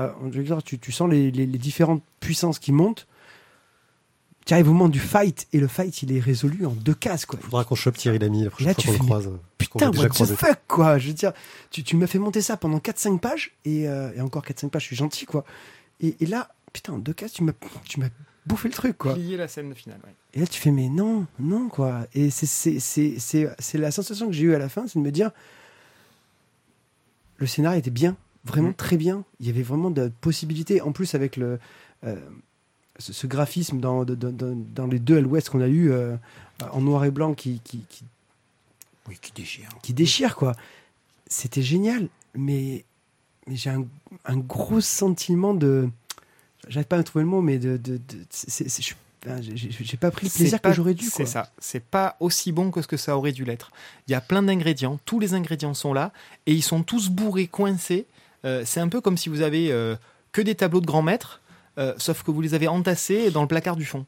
tu, 0.66 0.80
tu 0.80 0.92
sens 0.92 1.10
les, 1.10 1.30
les- 1.30 1.46
les 1.46 1.58
différentes 1.60 2.02
puissances 2.20 2.58
qui 2.58 2.72
montent. 2.72 3.06
Tu 4.48 4.54
arrives 4.54 4.70
au 4.70 4.74
moment 4.74 4.88
du 4.90 5.00
fight, 5.00 5.46
et 5.52 5.60
le 5.60 5.68
fight, 5.68 6.02
il 6.04 6.12
est 6.16 6.20
résolu 6.22 6.66
en 6.66 6.72
deux 6.72 6.94
cases, 6.94 7.26
quoi. 7.26 7.38
faudra 7.40 7.66
qu'on 7.66 7.76
chope 7.76 7.98
Thierry 7.98 8.18
Lamy 8.18 8.46
la 8.46 8.50
prochaine 8.50 8.68
Là, 8.70 8.74
fois 8.74 8.84
qu'on 8.86 8.92
le 8.94 8.98
croise. 9.00 9.30
Putain, 9.58 9.92
what 9.92 10.10
the 10.10 10.26
fuck, 10.36 10.60
quoi. 10.70 10.98
Je 10.98 11.08
veux 11.10 11.14
dire, 11.14 11.34
tu, 11.70 11.84
tu 11.84 11.96
m'as 11.98 12.08
fait 12.08 12.18
monter 12.18 12.42
ça 12.42 12.56
pendant 12.58 12.78
4-5 12.80 13.20
pages, 13.20 13.52
et, 13.66 13.90
euh, 13.90 14.10
et 14.16 14.22
encore 14.22 14.44
4-5 14.46 14.70
pages, 14.70 14.84
je 14.84 14.88
suis 14.88 14.96
gentil, 14.96 15.26
quoi. 15.26 15.44
Et, 16.00 16.16
et 16.22 16.26
là, 16.26 16.50
putain, 16.72 16.94
en 16.94 16.98
deux 16.98 17.12
cases, 17.14 17.34
tu 17.34 17.44
m'as 17.44 17.52
tu 17.84 18.00
m'as 18.00 18.08
bouffé 18.46 18.70
le 18.70 18.74
truc, 18.74 18.98
quoi. 18.98 19.16
Plier 19.16 19.36
la 19.36 19.50
scène 19.50 19.76
finale. 19.76 20.00
ouais. 20.06 20.14
Et 20.34 20.40
là, 20.40 20.48
tu 20.48 20.62
fais, 20.62 20.72
mais 20.72 20.88
non, 20.88 21.26
non, 21.40 21.68
quoi. 21.68 22.08
Et 22.14 22.30
c'est- 22.30 22.46
c'est 22.46 22.80
c'est- 22.80 23.16
c'est- 23.20 23.50
c'est 23.60 23.78
la 23.78 23.92
sensation 23.92 24.28
que 24.28 24.32
j'ai 24.34 24.44
eue 24.46 24.56
à 24.56 24.60
la 24.60 24.70
fin, 24.70 24.88
c'est 24.88 24.98
de 24.98 25.04
me 25.04 25.12
dire, 25.12 25.32
le 27.38 27.48
scénario 27.48 27.80
était 27.80 27.90
bien, 27.92 28.16
vraiment 28.46 28.70
Mhm. 28.70 28.76
très 28.76 28.96
bien. 28.98 29.26
Il 29.42 29.48
y 29.48 29.50
avait 29.50 29.62
vraiment 29.64 29.92
de 29.92 30.10
possibilités. 30.22 30.82
En 30.82 30.94
plus, 30.94 31.16
avec 31.16 31.36
le, 31.36 31.60
euh, 32.06 32.16
ce, 33.00 33.14
ce 33.14 33.28
graphisme 33.28 33.80
dans, 33.80 34.04
dans 34.06 34.88
les 34.88 35.00
deux 35.00 35.18
Hell 35.18 35.28
West 35.28 35.50
qu'on 35.50 35.62
a 35.62 35.68
eu 35.68 35.92
euh, 35.92 36.16
en 36.72 36.82
noir 36.82 37.06
et 37.06 37.12
blanc 37.12 37.34
qui, 37.34 37.60
qui, 37.64 37.80
qui, 37.90 38.04
Oui, 39.08 39.18
qui 39.22 39.32
déchire. 39.32 39.70
qui 39.82 39.94
déchire, 39.94 40.36
quoi. 40.36 40.54
C'était 41.28 41.62
génial, 41.62 42.08
mais, 42.36 42.86
mais 43.48 43.56
j'ai 43.56 43.70
un, 43.70 43.86
un 44.26 44.38
gros 44.38 44.82
sentiment 44.82 45.54
de. 45.54 45.90
J'arrive 46.68 46.88
pas 46.88 46.98
à 46.98 47.04
trouver 47.04 47.24
le 47.24 47.30
mot, 47.30 47.42
mais 47.42 47.58
de. 47.60 47.78
de, 47.78 48.00
je- 48.72 48.94
j'ai- 49.84 49.98
pas 49.98 50.12
pris 50.12 50.28
le 50.28 50.32
plaisir 50.32 50.60
pas- 50.62 50.70
que 50.70 50.76
j'aurais 50.76 50.94
dû. 50.94 51.06
C'est 51.06 51.26
ça. 51.26 51.52
C'est 51.60 51.84
pas 51.84 52.16
aussi 52.20 52.52
bon 52.52 52.72
que 52.72 52.82
ce 52.82 52.88
que 52.88 52.98
ça 52.98 53.18
aurait 53.18 53.32
dû 53.34 53.44
l'être. 53.44 53.72
Il 54.08 54.12
y 54.12 54.16
a 54.16 54.22
plein 54.22 54.42
d'ingrédients. 54.42 55.00
Tous 55.06 55.20
les 55.20 55.34
ingrédients 55.34 55.74
sont 55.74 55.94
là 55.94 56.14
et 56.46 56.54
ils 56.54 56.62
sont 56.64 56.84
tous 56.84 57.10
bourrés, 57.10 57.48
coincés. 57.48 58.06
Euh, 58.46 58.64
c'est 58.66 58.80
un 58.80 58.88
peu 58.88 59.02
comme 59.02 59.18
si 59.18 59.28
vous 59.30 59.42
avez 59.42 59.72
euh, 59.72 59.96
que 60.32 60.42
des 60.42 60.56
tableaux 60.56 60.80
de 60.82 60.86
grands 60.86 61.02
maîtres, 61.02 61.42
euh, 61.78 61.94
sauf 61.98 62.24
que 62.24 62.32
vous 62.32 62.42
les 62.42 62.54
avez 62.54 62.68
entassés 62.68 63.32
dans 63.32 63.42
le 63.42 63.48
placard 63.48 63.76
du 63.76 63.86
fond. 63.86 64.06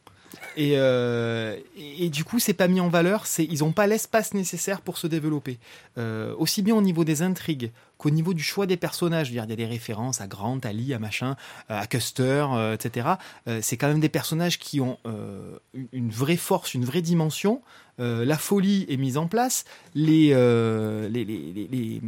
Et, 0.57 0.73
euh, 0.75 1.55
et, 1.75 2.05
et 2.05 2.09
du 2.09 2.23
coup, 2.23 2.37
c'est 2.37 2.53
pas 2.53 2.67
mis 2.67 2.79
en 2.79 2.87
valeur. 2.89 3.25
Ils 3.39 3.59
n'ont 3.59 3.71
pas 3.71 3.87
l'espace 3.87 4.33
nécessaire 4.35 4.81
pour 4.81 4.97
se 4.99 5.07
développer. 5.07 5.57
Euh, 5.97 6.35
aussi 6.37 6.61
bien 6.61 6.75
au 6.75 6.81
niveau 6.81 7.03
des 7.03 7.21
intrigues 7.23 7.71
qu'au 7.97 8.11
niveau 8.11 8.33
du 8.35 8.43
choix 8.43 8.65
des 8.67 8.77
personnages. 8.77 9.29
Il 9.31 9.35
y 9.35 9.39
a 9.39 9.45
des 9.47 9.65
références 9.65 10.21
à 10.21 10.27
Grant, 10.27 10.59
à 10.63 10.71
Lee, 10.71 10.93
à 10.93 10.99
machin, 10.99 11.35
à 11.67 11.87
Custer, 11.87 12.45
euh, 12.53 12.75
etc. 12.75 13.07
Euh, 13.47 13.59
c'est 13.63 13.75
quand 13.77 13.87
même 13.87 13.99
des 13.99 14.09
personnages 14.09 14.59
qui 14.59 14.79
ont 14.81 14.97
euh, 15.07 15.57
une- 15.91 16.11
vraie 16.11 16.37
force, 16.37 16.73
une 16.75 16.85
vraie 16.85 17.01
dimension. 17.01 17.61
La 17.97 18.37
folie 18.37 18.85
est 18.87 18.95
mise 18.95 19.17
en 19.17 19.27
place, 19.27 19.65
les, 19.93 20.29
les, 20.29 21.25
les, 21.25 21.25
les, 21.25 21.67
les, 21.67 22.01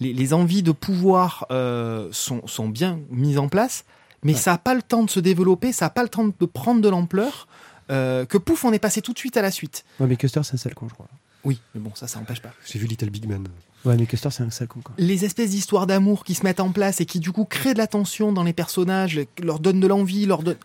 les- 0.00 0.12
les 0.12 0.34
envies 0.34 0.62
de 0.62 0.72
pouvoir 0.72 1.46
euh, 1.50 2.08
sont, 2.12 2.46
sont 2.46 2.68
bien 2.68 3.00
mises 3.10 3.38
en 3.38 3.48
place, 3.48 3.86
mais 4.26 4.34
Ouais. 4.34 4.38
ça 4.38 4.52
n'a 4.52 4.58
pas 4.58 4.74
le 4.74 4.82
temps 4.82 5.02
de 5.04 5.10
se 5.10 5.20
développer, 5.20 5.72
ça 5.72 5.86
n'a 5.86 5.90
pas 5.90 6.02
le 6.02 6.08
temps 6.08 6.26
de 6.26 6.46
prendre 6.46 6.80
de 6.80 6.88
l'ampleur. 6.88 7.48
euh, 7.88 8.24
que 8.26 8.36
pouf, 8.36 8.64
on 8.64 8.72
est 8.72 8.80
passé 8.80 9.00
tout 9.00 9.12
de 9.12 9.18
suite 9.18 9.36
à 9.36 9.42
la 9.42 9.52
suite. 9.52 9.84
Ouais, 10.00 10.08
mais 10.08 10.16
Custer, 10.16 10.40
c'est 10.42 10.54
un 10.54 10.56
sale 10.56 10.74
con, 10.74 10.88
je 10.88 10.94
crois. 10.94 11.06
Oui, 11.44 11.60
mais 11.72 11.80
bon, 11.80 11.92
ça, 11.94 12.08
ça 12.08 12.18
n'empêche 12.18 12.42
pas. 12.42 12.50
J'ai 12.66 12.80
vu 12.80 12.86
Little 12.88 13.10
Big 13.10 13.28
Man. 13.28 13.46
Ouais, 13.84 13.96
mais 13.96 14.06
Custer, 14.06 14.30
c'est 14.32 14.42
un 14.42 14.50
sale 14.50 14.66
con, 14.66 14.80
quoi. 14.82 14.92
Les 14.98 15.24
espèces 15.24 15.50
d'histoires 15.50 15.86
d'amour 15.86 16.24
qui 16.24 16.34
se 16.34 16.42
mettent 16.42 16.58
en 16.58 16.72
place 16.72 17.00
et 17.00 17.06
qui, 17.06 17.20
du 17.20 17.30
coup, 17.30 17.44
créent 17.44 17.74
de 17.74 17.78
la 17.78 17.86
tension 17.86 18.32
dans 18.32 18.42
les 18.42 18.52
personnages, 18.52 19.20
leur 19.40 19.60
donnent 19.60 19.78
de 19.78 19.86
l'envie, 19.86 20.26
leur 20.26 20.42
donnent. 20.42 20.56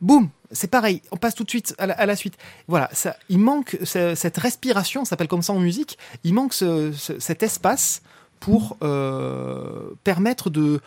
Boum 0.00 0.30
C'est 0.52 0.68
pareil, 0.70 1.02
on 1.12 1.18
passe 1.18 1.34
tout 1.34 1.44
de 1.44 1.50
suite 1.50 1.74
à 1.76 1.84
la, 1.86 1.92
à 1.92 2.06
la 2.06 2.16
suite. 2.16 2.38
Voilà, 2.66 2.88
ça, 2.94 3.14
il 3.28 3.38
manque 3.40 3.76
ce- 3.84 4.14
cette 4.14 4.38
respiration, 4.38 5.04
ça 5.04 5.10
s'appelle 5.10 5.28
comme 5.28 5.42
ça 5.42 5.52
en 5.52 5.60
musique, 5.60 5.98
il 6.24 6.32
manque 6.32 6.54
ce- 6.54 6.92
ce- 6.92 7.20
cet 7.20 7.42
espace 7.42 8.00
pour 8.40 8.78
euh, 8.82 9.90
permettre 10.02 10.48
de, 10.50 10.80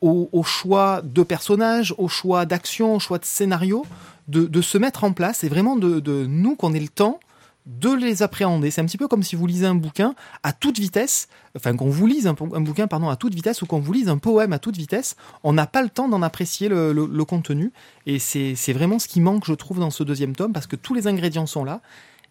au, 0.00 0.42
choix 0.42 1.02
de 1.02 1.22
personnages, 1.22 1.94
au 1.98 2.08
choix 2.08 2.46
d'action, 2.46 2.96
au 2.96 2.98
choix 2.98 3.18
de 3.18 3.24
scénario, 3.24 3.84
de, 4.28 4.60
se 4.60 4.78
mettre 4.78 5.04
en 5.04 5.12
place 5.12 5.44
et 5.44 5.48
vraiment 5.48 5.76
de, 5.76 6.26
nous 6.26 6.56
qu'on 6.56 6.72
ait 6.72 6.80
le 6.80 6.88
temps 6.88 7.20
de 7.66 7.92
les 7.92 8.22
appréhender. 8.22 8.70
C'est 8.70 8.80
un 8.80 8.86
petit 8.86 8.96
peu 8.96 9.08
comme 9.08 9.22
si 9.22 9.36
vous 9.36 9.46
lisez 9.46 9.66
un 9.66 9.74
bouquin 9.74 10.14
à 10.42 10.54
toute 10.54 10.78
vitesse, 10.78 11.28
enfin 11.54 11.76
qu'on 11.76 11.90
vous 11.90 12.06
lise 12.06 12.26
un, 12.26 12.32
bouquin 12.32 12.86
pardon 12.86 13.10
à 13.10 13.16
toute 13.16 13.34
vitesse 13.34 13.60
ou 13.60 13.66
qu'on 13.66 13.78
vous 13.78 13.92
lise 13.92 14.08
un 14.08 14.16
poème 14.16 14.54
à 14.54 14.58
toute 14.58 14.76
vitesse. 14.76 15.16
On 15.44 15.52
n'a 15.52 15.66
pas 15.66 15.82
le 15.82 15.90
temps 15.90 16.08
d'en 16.08 16.22
apprécier 16.22 16.70
le, 16.70 17.24
contenu 17.24 17.72
et 18.06 18.18
c'est 18.18 18.72
vraiment 18.72 18.98
ce 18.98 19.06
qui 19.06 19.20
manque, 19.20 19.44
je 19.44 19.52
trouve, 19.52 19.80
dans 19.80 19.90
ce 19.90 20.02
deuxième 20.02 20.34
tome 20.34 20.52
parce 20.52 20.66
que 20.66 20.76
tous 20.76 20.94
les 20.94 21.06
ingrédients 21.08 21.46
sont 21.46 21.64
là 21.64 21.82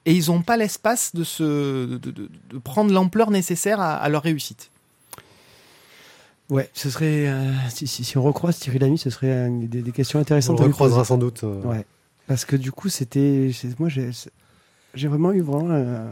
et 0.05 0.13
ils 0.13 0.27
n'ont 0.31 0.41
pas 0.41 0.57
l'espace 0.57 1.13
de, 1.13 1.99
prendre 2.63 2.91
l'ampleur 2.91 3.29
nécessaire 3.29 3.79
à 3.79 4.09
leur 4.09 4.23
réussite. 4.23 4.71
Ouais, 6.49 6.69
ce 6.73 6.89
serait. 6.89 7.27
euh, 7.27 7.51
si, 7.69 7.87
si, 7.87 8.03
si 8.05 8.17
on 8.17 8.23
recroise 8.23 8.57
Thierry 8.57 8.79
Lamy, 8.79 8.97
ce 8.97 9.09
serait 9.09 9.31
euh, 9.31 9.49
des, 9.67 9.81
des 9.81 9.91
questions 9.91 10.19
On 10.19 10.21
intéressantes 10.21 10.59
le 10.59 10.65
lui 10.65 10.71
recroisera 10.71 11.03
sans 11.03 11.17
doute. 11.17 11.43
euh. 11.43 11.61
Ouais. 11.63 11.85
Parce 12.27 12.45
que 12.45 12.55
du 12.55 12.71
coup, 12.71 12.87
c'était. 12.89 13.51
Moi, 13.79 13.89
j'ai 13.89 14.09
j'ai 14.93 15.07
vraiment 15.07 15.31
eu 15.33 15.41
vraiment 15.41 15.69
euh, 15.71 16.09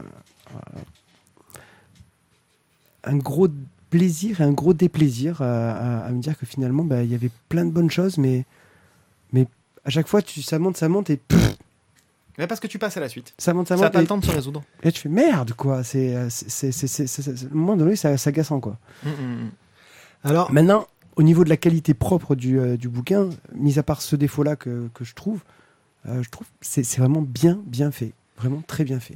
un 3.03 3.17
gros 3.17 3.47
plaisir 3.89 4.41
et 4.41 4.43
un 4.43 4.51
gros 4.51 4.73
déplaisir 4.73 5.41
à, 5.41 5.71
à- 5.71 6.05
à 6.05 6.11
me 6.11 6.19
dire 6.21 6.37
que 6.37 6.45
finalement, 6.45 6.83
bah, 6.83 7.03
il 7.03 7.11
y 7.11 7.15
avait 7.15 7.31
plein 7.49 7.65
de 7.65 7.71
bonnes 7.71 7.89
choses, 7.91 8.17
mais, 8.17 8.45
mais 9.31 9.47
à 9.85 9.89
chaque 9.89 10.07
fois, 10.07 10.21
tu, 10.21 10.41
ça 10.41 10.59
monte, 10.59 10.77
ça 10.77 10.89
monte 10.89 11.09
et 11.09 11.17
pff, 11.17 11.55
Mais 12.37 12.47
parce 12.47 12.59
que 12.59 12.67
tu 12.67 12.79
passes 12.79 12.97
à 12.97 12.99
la 12.99 13.09
suite. 13.09 13.33
ça 13.37 13.53
monte, 13.53 13.67
ça 13.67 13.75
Ça 13.75 13.81
n'a 13.81 13.87
monte. 13.87 13.93
pas 13.93 14.01
le 14.01 14.07
temps 14.07 14.17
de 14.17 14.25
se 14.25 14.31
résoudre. 14.31 14.63
et 14.83 14.91
tu 14.91 15.01
fais 15.01 15.09
merde, 15.09 15.53
quoi. 15.53 15.83
C'est, 15.83 16.15
euh, 16.15 16.27
c'est, 16.29 16.49
c'est, 16.49 16.71
c'est, 16.71 16.87
c'est- 16.87 17.07
c'est- 17.07 17.21
c'est- 17.37 17.45
à 17.45 17.49
un 17.49 17.55
moment 17.55 17.77
donné, 17.77 17.95
c'est 17.95 18.17
c'est 18.17 18.29
agaçant, 18.29 18.59
quoi. 18.59 18.77
Mm. 19.03 19.09
Alors, 20.25 20.51
Maintenant, 20.51 20.87
au 21.15 21.23
niveau 21.23 21.43
de 21.45 21.49
la 21.49 21.55
qualité 21.57 21.93
propre 21.93 22.35
du, 22.35 22.59
euh, 22.59 22.75
du 22.77 22.89
bouquin, 22.89 23.29
mis 23.53 23.79
à 23.79 23.83
part 23.83 24.01
ce 24.01 24.15
défaut-là 24.17 24.55
que, 24.57 24.89
que 24.93 25.05
je 25.05 25.13
trouve, 25.15 25.39
euh, 26.07 26.21
je 26.21 26.29
trouve 26.29 26.45
que 26.47 26.53
c'est 26.61 26.83
c'est 26.83 26.99
vraiment 26.99 27.21
bien, 27.21 27.59
bien 27.65 27.91
fait. 27.91 28.11
Vraiment 28.37 28.61
très 28.67 28.83
bien 28.83 28.99
fait. 28.99 29.15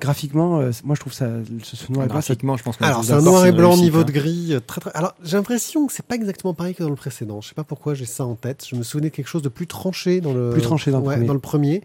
Graphiquement, 0.00 0.60
euh, 0.60 0.70
moi 0.84 0.94
je 0.96 1.00
trouve 1.00 1.12
ça, 1.12 1.28
ce, 1.62 1.76
ce 1.76 1.90
noir 1.92 2.04
et 2.04 2.08
blanc, 2.08 2.20
ça- 2.20 2.34
Graphiquement, 2.34 2.56
je 2.56 2.62
pense 2.62 2.76
alors 2.80 3.00
est 3.00 3.06
c'est 3.06 3.12
un 3.14 3.22
noir 3.22 3.46
et 3.46 3.52
blanc 3.52 3.68
réussite, 3.70 3.84
niveau 3.84 4.00
hein. 4.00 4.04
de 4.04 4.12
gris 4.12 4.52
euh, 4.52 4.60
très 4.60 4.80
très. 4.80 4.90
Alors 4.94 5.14
j'ai 5.22 5.36
l'impression 5.36 5.86
que 5.86 5.92
c'est 5.92 6.04
pas 6.04 6.14
exactement 6.16 6.52
pareil 6.54 6.74
que 6.74 6.82
dans 6.82 6.90
le 6.90 6.96
précédent. 6.96 7.40
Je 7.40 7.48
sais 7.48 7.54
pas 7.54 7.64
pourquoi 7.64 7.94
j'ai 7.94 8.04
ça 8.04 8.24
en 8.24 8.34
tête. 8.34 8.64
Je 8.68 8.76
me 8.76 8.82
souvenais 8.82 9.10
de 9.10 9.14
quelque 9.14 9.28
chose 9.28 9.42
de 9.42 9.48
plus 9.48 9.66
tranché 9.66 10.20
dans 10.20 10.34
le 10.34 10.50
Plus 10.50 10.62
tranché 10.62 10.90
dans 10.90 10.98
le 11.00 11.04
ouais, 11.06 11.14
premier. 11.14 11.26
dans 11.26 11.34
le 11.34 11.38
premier. 11.40 11.82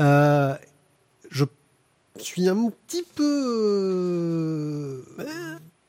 Euh, 0.00 0.54
je 1.30 1.44
suis 2.18 2.48
un 2.48 2.56
petit 2.88 3.04
peu 3.14 5.04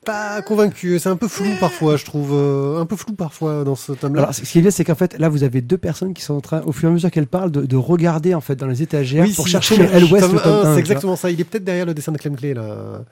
pas 0.04 0.42
convaincu. 0.42 0.98
C'est 0.98 1.08
un 1.08 1.16
peu 1.16 1.28
flou 1.28 1.48
parfois, 1.58 1.96
je 1.96 2.04
trouve. 2.04 2.30
euh, 2.32 2.80
un 2.80 2.86
peu 2.86 2.96
flou 2.96 3.14
parfois 3.14 3.64
dans 3.64 3.74
ce 3.74 3.92
tome-là. 3.92 4.22
Alors, 4.22 4.34
ce 4.34 4.42
qui 4.42 4.58
est 4.58 4.62
bien, 4.62 4.70
c'est 4.70 4.84
qu'en 4.84 4.94
fait, 4.94 5.18
là, 5.18 5.28
vous 5.28 5.42
avez 5.42 5.60
deux 5.60 5.78
personnes 5.78 6.14
qui 6.14 6.22
sont 6.22 6.34
en 6.34 6.40
train, 6.40 6.62
au 6.62 6.72
fur 6.72 6.88
et 6.88 6.92
à 6.92 6.94
mesure 6.94 7.10
qu'elles 7.10 7.26
parlent, 7.26 7.50
de, 7.50 7.62
de 7.66 7.76
regarder 7.76 8.34
en 8.34 8.40
fait 8.40 8.56
dans 8.56 8.66
les 8.66 8.82
étagères 8.82 9.26
pour 9.34 9.46
si, 9.46 9.50
chercher 9.52 9.74
si, 9.74 9.80
le 9.80 9.86
L 9.92 10.04
West. 10.04 10.26
C'est 10.74 10.78
exactement 10.78 11.16
ça. 11.16 11.30
Il 11.30 11.40
est 11.40 11.44
peut-être 11.44 11.64
derrière 11.64 11.86
le 11.86 11.94
dessin 11.94 12.12
de 12.12 12.18
Clem 12.18 12.36
Clé 12.36 12.54
là. 12.54 13.02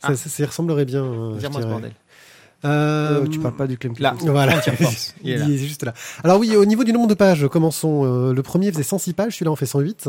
Ça, 0.00 0.08
Ah. 0.10 0.16
ça- 0.16 0.28
ça 0.28 0.42
y 0.42 0.46
ressemblerait 0.46 0.84
bien. 0.84 1.04
euh, 1.04 1.38
Euh, 2.64 3.22
Euh, 3.22 3.26
tu 3.26 3.38
parles 3.40 3.56
pas 3.56 3.66
du 3.66 3.76
Clem 3.76 3.92
Là. 3.98 4.14
Voilà. 4.20 4.60
Il 5.24 5.30
est 5.30 5.36
là. 5.36 5.44
il 5.48 5.54
est 5.54 5.58
juste 5.58 5.82
là. 5.84 5.92
Alors 6.24 6.38
oui, 6.38 6.54
au 6.56 6.64
niveau 6.64 6.84
du 6.84 6.92
nombre 6.92 7.08
de 7.08 7.14
pages, 7.14 7.46
commençons. 7.48 8.04
Euh, 8.04 8.32
le 8.32 8.42
premier 8.42 8.70
faisait 8.70 8.82
106 8.82 9.12
pages, 9.14 9.34
celui-là 9.34 9.50
en 9.50 9.56
fait 9.56 9.66
108. 9.66 10.08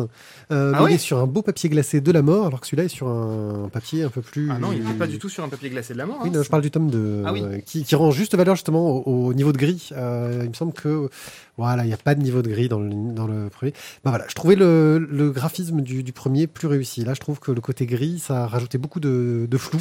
Euh, 0.51 0.71
Ah 0.75 0.81
mais 0.83 0.91
il 0.91 0.95
est 0.95 0.97
sur 0.99 1.17
un 1.19 1.25
beau 1.27 1.41
papier 1.41 1.69
glacé 1.69 1.99
de 2.01 2.11
la 2.11 2.21
mort, 2.21 2.47
alors 2.47 2.61
que 2.61 2.67
celui-là 2.67 2.83
est 2.85 2.89
sur 2.89 3.07
un 3.07 3.69
papier 3.71 4.03
un 4.03 4.09
peu 4.09 4.21
plus... 4.21 4.49
Ah 4.51 4.59
non, 4.59 4.71
il 4.71 4.83
n'est 4.83 4.93
pas 4.93 5.07
du 5.07 5.17
tout 5.19 5.29
sur 5.29 5.43
un 5.43 5.49
papier 5.49 5.69
glacé 5.69 5.93
de 5.93 5.97
la 5.97 6.05
mort. 6.05 6.19
Oui, 6.21 6.29
hein. 6.29 6.37
non, 6.37 6.43
je 6.43 6.49
parle 6.49 6.61
du 6.61 6.71
tome 6.71 6.89
2, 6.89 7.23
Ah 7.25 7.33
oui. 7.33 7.43
qui, 7.65 7.83
qui 7.83 7.95
rend 7.95 8.11
juste 8.11 8.35
valeur 8.35 8.55
justement 8.55 8.89
au, 9.07 9.27
au 9.27 9.33
niveau 9.33 9.51
de 9.51 9.57
gris. 9.57 9.89
Euh, 9.93 10.41
il 10.43 10.49
me 10.49 10.53
semble 10.53 10.73
que 10.73 11.09
voilà, 11.57 11.83
il 11.83 11.87
n'y 11.87 11.93
a 11.93 11.97
pas 11.97 12.15
de 12.15 12.21
niveau 12.21 12.41
de 12.41 12.49
gris 12.49 12.67
dans 12.69 12.79
le, 12.79 12.89
dans 13.13 13.27
le 13.27 13.49
premier. 13.49 13.73
Bah 14.03 14.09
voilà, 14.11 14.25
je 14.27 14.33
trouvais 14.35 14.55
le, 14.55 14.97
le 14.99 15.31
graphisme 15.31 15.81
du, 15.81 16.03
du 16.03 16.13
premier 16.13 16.47
plus 16.47 16.67
réussi. 16.67 17.03
Là, 17.03 17.13
je 17.13 17.19
trouve 17.19 17.39
que 17.39 17.51
le 17.51 17.61
côté 17.61 17.85
gris, 17.85 18.19
ça 18.19 18.43
a 18.43 18.47
rajouté 18.47 18.77
beaucoup 18.77 18.99
de, 18.99 19.47
de 19.49 19.57
flou. 19.57 19.79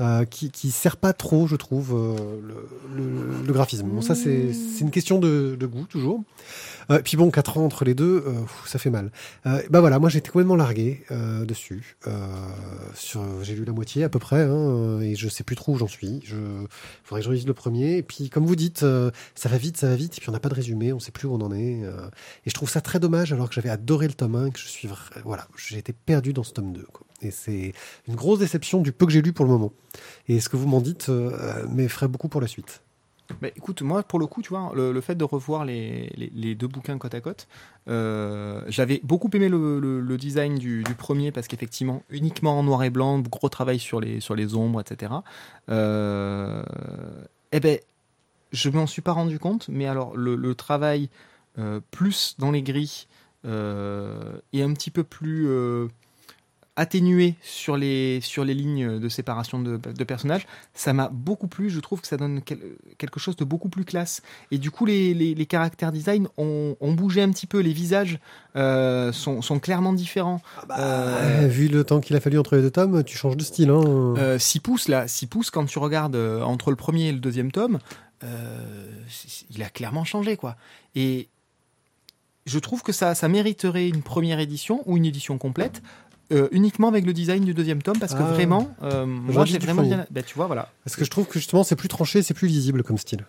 Euh, 0.00 0.24
qui, 0.24 0.50
qui 0.50 0.70
sert 0.70 0.96
pas 0.96 1.12
trop, 1.12 1.46
je 1.46 1.56
trouve, 1.56 1.92
euh, 1.94 2.16
le, 2.40 3.02
le- 3.02 3.46
le 3.46 3.52
graphisme. 3.52 3.88
Bon, 3.88 4.00
ça, 4.00 4.14
c'est 4.14 4.52
c'est 4.52 4.80
une 4.80 4.90
question 4.90 5.18
de, 5.18 5.56
de 5.58 5.66
goût, 5.66 5.86
toujours. 5.86 6.22
Euh, 6.90 7.00
puis 7.04 7.16
bon, 7.16 7.30
4 7.30 7.58
ans 7.58 7.64
entre 7.64 7.84
les 7.84 7.94
deux, 7.94 8.22
euh, 8.26 8.32
ça 8.64 8.78
fait 8.78 8.90
mal. 8.90 9.10
Euh, 9.46 9.60
bah 9.70 9.80
voilà, 9.80 9.98
moi 9.98 10.08
j'étais 10.08 10.30
complètement 10.30 10.56
largué 10.56 11.04
euh, 11.10 11.44
dessus. 11.44 11.96
Euh, 12.06 12.12
j'ai 13.42 13.54
lu 13.54 13.64
la 13.64 13.72
moitié 13.72 14.04
à 14.04 14.08
peu 14.08 14.18
près, 14.18 14.42
hein, 14.42 15.00
et 15.00 15.14
je 15.14 15.28
sais 15.28 15.44
plus 15.44 15.56
trop 15.56 15.72
où 15.74 15.76
j'en 15.78 15.88
suis. 15.88 16.20
Je 16.24 16.36
faudrait 17.04 17.20
que 17.20 17.24
je 17.24 17.30
relise 17.30 17.46
le 17.46 17.54
premier. 17.54 17.96
Et 17.98 18.02
puis, 18.02 18.30
comme 18.30 18.46
vous 18.46 18.56
dites, 18.56 18.82
euh, 18.84 19.10
ça 19.34 19.48
va 19.48 19.58
vite, 19.58 19.76
ça 19.76 19.88
va 19.88 19.96
vite. 19.96 20.16
Et 20.16 20.20
puis 20.20 20.30
on 20.30 20.32
n'a 20.32 20.40
pas 20.40 20.48
de 20.48 20.54
résumé, 20.54 20.92
on 20.92 21.00
sait 21.00 21.10
plus 21.12 21.26
où 21.28 21.32
on 21.34 21.40
en 21.40 21.52
est. 21.52 21.84
euh, 21.84 22.06
et 22.46 22.50
je 22.50 22.54
trouve 22.54 22.70
ça 22.70 22.80
très 22.80 23.00
dommage, 23.00 23.32
alors 23.32 23.48
que 23.48 23.54
j'avais 23.54 23.68
adoré 23.70 24.06
le 24.06 24.14
tome 24.14 24.36
1, 24.36 24.50
que 24.50 24.58
je 24.58 24.66
suis, 24.68 24.88
voilà, 25.24 25.46
j'ai 25.56 25.78
été 25.78 25.92
perdu 25.92 26.32
dans 26.32 26.42
ce 26.44 26.52
tome 26.52 26.72
2. 26.72 26.82
Quoi. 26.92 27.06
Et 27.20 27.30
c'est 27.30 27.72
une 28.06 28.14
grosse 28.14 28.38
déception 28.38 28.80
du 28.80 28.92
peu 28.92 29.04
que 29.04 29.12
j'ai 29.12 29.22
lu 29.22 29.32
pour 29.32 29.44
le 29.44 29.50
moment. 29.50 29.72
Et 30.28 30.40
ce 30.40 30.48
que 30.48 30.56
vous 30.56 30.68
m'en 30.68 30.80
dites 30.80 31.08
euh, 31.08 31.66
m'effraie 31.68 32.08
beaucoup 32.08 32.28
pour 32.28 32.40
la 32.40 32.46
suite. 32.46 32.82
Écoute, 33.56 33.82
moi, 33.82 34.02
pour 34.02 34.18
le 34.18 34.26
coup, 34.26 34.40
tu 34.40 34.48
vois, 34.48 34.72
le, 34.74 35.00
fait 35.00 35.14
de 35.14 35.24
revoir 35.24 35.64
les, 35.64 36.54
deux 36.58 36.66
bouquins 36.66 36.96
côte 36.98 37.14
à 37.14 37.20
côte, 37.20 37.46
euh, 37.88 38.62
j'avais 38.68 39.00
beaucoup 39.04 39.28
aimé 39.34 39.48
le, 39.48 40.16
design 40.16 40.56
du, 40.56 40.82
premier 40.96 41.30
parce 41.30 41.46
qu'effectivement, 41.46 42.02
uniquement 42.10 42.58
en 42.58 42.62
noir 42.62 42.82
et 42.84 42.90
blanc, 42.90 43.18
gros 43.18 43.48
travail 43.48 43.78
sur 43.78 44.00
les, 44.00 44.20
sur 44.20 44.34
les 44.34 44.54
ombres, 44.54 44.80
etc. 44.80 45.12
Euh, 45.68 46.62
eh 47.52 47.60
ben, 47.60 47.78
je 48.52 48.70
m'en 48.70 48.86
suis 48.86 49.02
pas 49.02 49.12
rendu 49.12 49.38
compte, 49.38 49.68
mais 49.68 49.86
alors 49.86 50.16
le, 50.16 50.54
travail 50.54 51.10
euh, 51.58 51.80
plus 51.90 52.34
dans 52.38 52.50
les 52.50 52.62
gris 52.62 53.08
et 53.44 54.62
un 54.62 54.72
petit 54.72 54.90
peu 54.90 55.04
plus 55.04 55.48
atténué 56.78 57.34
sur 57.42 57.76
les, 57.76 58.20
sur 58.22 58.44
les 58.44 58.54
lignes 58.54 58.98
de 58.98 59.08
séparation 59.08 59.58
de, 59.60 59.76
de 59.76 60.04
personnages, 60.04 60.46
ça 60.74 60.92
m'a 60.92 61.08
beaucoup 61.12 61.48
plu. 61.48 61.68
Je 61.70 61.80
trouve 61.80 62.00
que 62.00 62.06
ça 62.06 62.16
donne 62.16 62.40
quel- 62.42 62.60
quelque 62.96 63.18
chose 63.20 63.36
de 63.36 63.44
beaucoup 63.44 63.68
plus 63.68 63.84
classe. 63.84 64.22
Et 64.50 64.58
du 64.58 64.70
coup, 64.70 64.86
les, 64.86 65.12
les, 65.12 65.34
les 65.34 65.46
caractères 65.46 65.92
design 65.92 66.28
ont, 66.38 66.76
ont 66.80 66.92
bougé 66.92 67.20
un 67.22 67.30
petit 67.30 67.46
peu. 67.46 67.58
Les 67.58 67.72
visages 67.72 68.18
euh, 68.56 69.12
sont, 69.12 69.42
sont 69.42 69.58
clairement 69.58 69.92
différents. 69.92 70.40
Euh, 70.70 71.44
Euh, 71.44 71.48
vu 71.48 71.68
le 71.68 71.84
temps 71.84 72.00
qu'il 72.00 72.14
a 72.16 72.20
fallu 72.20 72.38
entre 72.38 72.56
les 72.56 72.62
deux 72.62 72.70
tomes, 72.70 73.02
tu 73.04 73.16
changes 73.18 73.36
de 73.36 73.42
style. 73.44 73.70
Hein. 73.70 73.82
Euh, 74.16 74.38
6 74.38 74.60
pouces, 74.60 74.88
là, 74.88 75.08
6 75.08 75.26
pouces, 75.26 75.50
quand 75.50 75.66
tu 75.66 75.78
regardes 75.78 76.16
euh, 76.16 76.42
entre 76.42 76.70
le 76.70 76.76
premier 76.76 77.08
et 77.08 77.12
le 77.12 77.18
deuxième 77.18 77.50
tome, 77.52 77.78
euh, 78.24 79.02
il 79.50 79.62
a 79.62 79.68
clairement 79.68 80.04
changé, 80.04 80.36
quoi. 80.36 80.56
Et 80.94 81.28
je 82.46 82.58
trouve 82.58 82.82
que 82.82 82.92
ça, 82.92 83.14
ça 83.14 83.28
mériterait 83.28 83.88
une 83.88 84.02
première 84.02 84.38
édition 84.40 84.82
ou 84.86 84.96
une 84.96 85.04
édition 85.04 85.36
complète. 85.38 85.82
Euh, 86.32 86.48
uniquement 86.52 86.88
avec 86.88 87.06
le 87.06 87.12
design 87.12 87.44
du 87.44 87.54
deuxième 87.54 87.82
tome 87.82 87.98
parce 87.98 88.14
que 88.14 88.22
Ah. 88.22 88.32
vraiment 88.32 88.70
euh, 88.82 89.06
moi 89.06 89.44
j'ai 89.46 89.58
vraiment 89.58 89.82
bien 89.82 90.06
ben, 90.10 90.22
tu 90.24 90.34
vois 90.34 90.46
voilà 90.46 90.70
Parce 90.84 90.96
que 90.96 91.04
je 91.04 91.10
trouve 91.10 91.26
que 91.26 91.38
justement 91.38 91.64
c'est 91.64 91.76
plus 91.76 91.88
tranché, 91.88 92.22
c'est 92.22 92.34
plus 92.34 92.48
lisible 92.48 92.82
comme 92.82 92.98
style. 92.98 93.24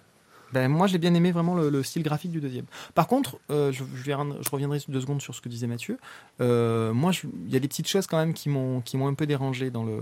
Ben, 0.52 0.68
moi, 0.68 0.88
j'ai 0.88 0.97
bien 0.97 1.14
aimé 1.14 1.32
vraiment 1.32 1.54
le, 1.54 1.70
le 1.70 1.84
style 1.84 2.02
graphique 2.02 2.32
du 2.32 2.41
deuxième. 2.41 2.66
Par 2.95 3.06
contre, 3.06 3.38
euh, 3.52 3.72
je, 3.72 3.84
je, 3.95 4.02
vais- 4.04 4.16
je 4.43 4.50
reviendrai 4.50 4.80
deux 4.88 5.00
secondes 5.00 5.22
sur 5.22 5.36
ce 5.36 5.41
que 5.41 5.47
disait 5.47 5.68
Mathieu. 5.68 6.00
Moi, 6.39 7.12
il 7.45 7.54
y 7.54 7.56
a 7.56 7.60
des 7.60 7.68
petites 7.68 7.88
choses 7.88 8.08
quand 8.08 8.18
même 8.18 8.34
qui 8.34 8.50
m'ont 8.50 8.82
qui 8.82 8.97
m'ont 8.97 9.08
un 9.08 9.14
peu 9.14 9.28
dérangé 9.28 9.70
dans 9.70 9.84
le 9.84 10.00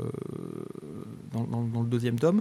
dans, 1.33 1.43
dans- 1.43 1.63
dans 1.63 1.81
le 1.81 1.87
deuxième 1.87 2.17
tome. 2.17 2.39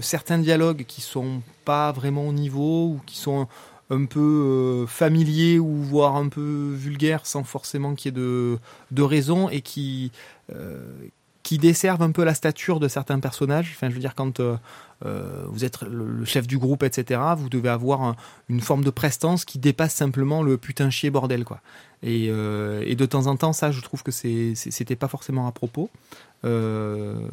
Certains 0.00 0.38
dialogues 0.38 0.84
qui 0.86 1.00
sont 1.00 1.40
pas 1.64 1.92
vraiment 1.92 2.26
au 2.26 2.32
niveau 2.32 2.86
ou 2.94 3.00
qui 3.06 3.16
sont 3.16 3.46
un 3.90 4.04
peu 4.04 4.20
euh, 4.20 4.86
familiers 4.86 5.58
ou 5.58 5.82
voire 5.82 6.16
un 6.16 6.28
peu 6.28 6.72
vulgaires 6.74 7.26
sans 7.26 7.44
forcément 7.44 7.94
qu'il 7.94 8.12
y 8.12 8.14
ait 8.14 8.20
de, 8.20 8.58
de 8.90 9.02
raison 9.02 9.48
et 9.48 9.60
qui 9.60 10.12
euh, 10.54 10.92
qui 11.42 11.56
desservent 11.56 12.02
un 12.02 12.10
peu 12.10 12.24
la 12.24 12.34
stature 12.34 12.78
de 12.78 12.88
certains 12.88 13.20
personnages. 13.20 13.72
Enfin, 13.74 13.88
je 13.88 13.94
veux 13.94 14.00
dire, 14.00 14.14
quand 14.14 14.38
euh, 14.40 14.56
vous 15.46 15.64
êtes 15.64 15.80
le, 15.80 16.22
chef 16.26 16.46
du 16.46 16.58
groupe, 16.58 16.82
etc., 16.82 17.20
vous 17.38 17.48
devez 17.48 17.70
avoir 17.70 18.02
un- 18.02 18.16
une 18.50 18.60
forme 18.60 18.84
de 18.84 18.90
prestance 18.90 19.46
qui 19.46 19.58
dépasse 19.58 19.94
simplement 19.94 20.42
le 20.42 20.58
putain 20.58 20.90
chier 20.90 21.08
bordel, 21.08 21.44
quoi. 21.44 21.62
Et, 22.02 22.26
et 22.26 22.94
de 22.96 23.06
temps 23.06 23.26
en 23.28 23.36
temps, 23.36 23.52
ça, 23.54 23.70
je 23.72 23.80
trouve 23.80 24.02
que 24.02 24.12
c'était 24.12 24.94
pas 24.96 25.08
forcément 25.08 25.48
à 25.48 25.52
propos. 25.52 25.90
Euh, 26.44 27.28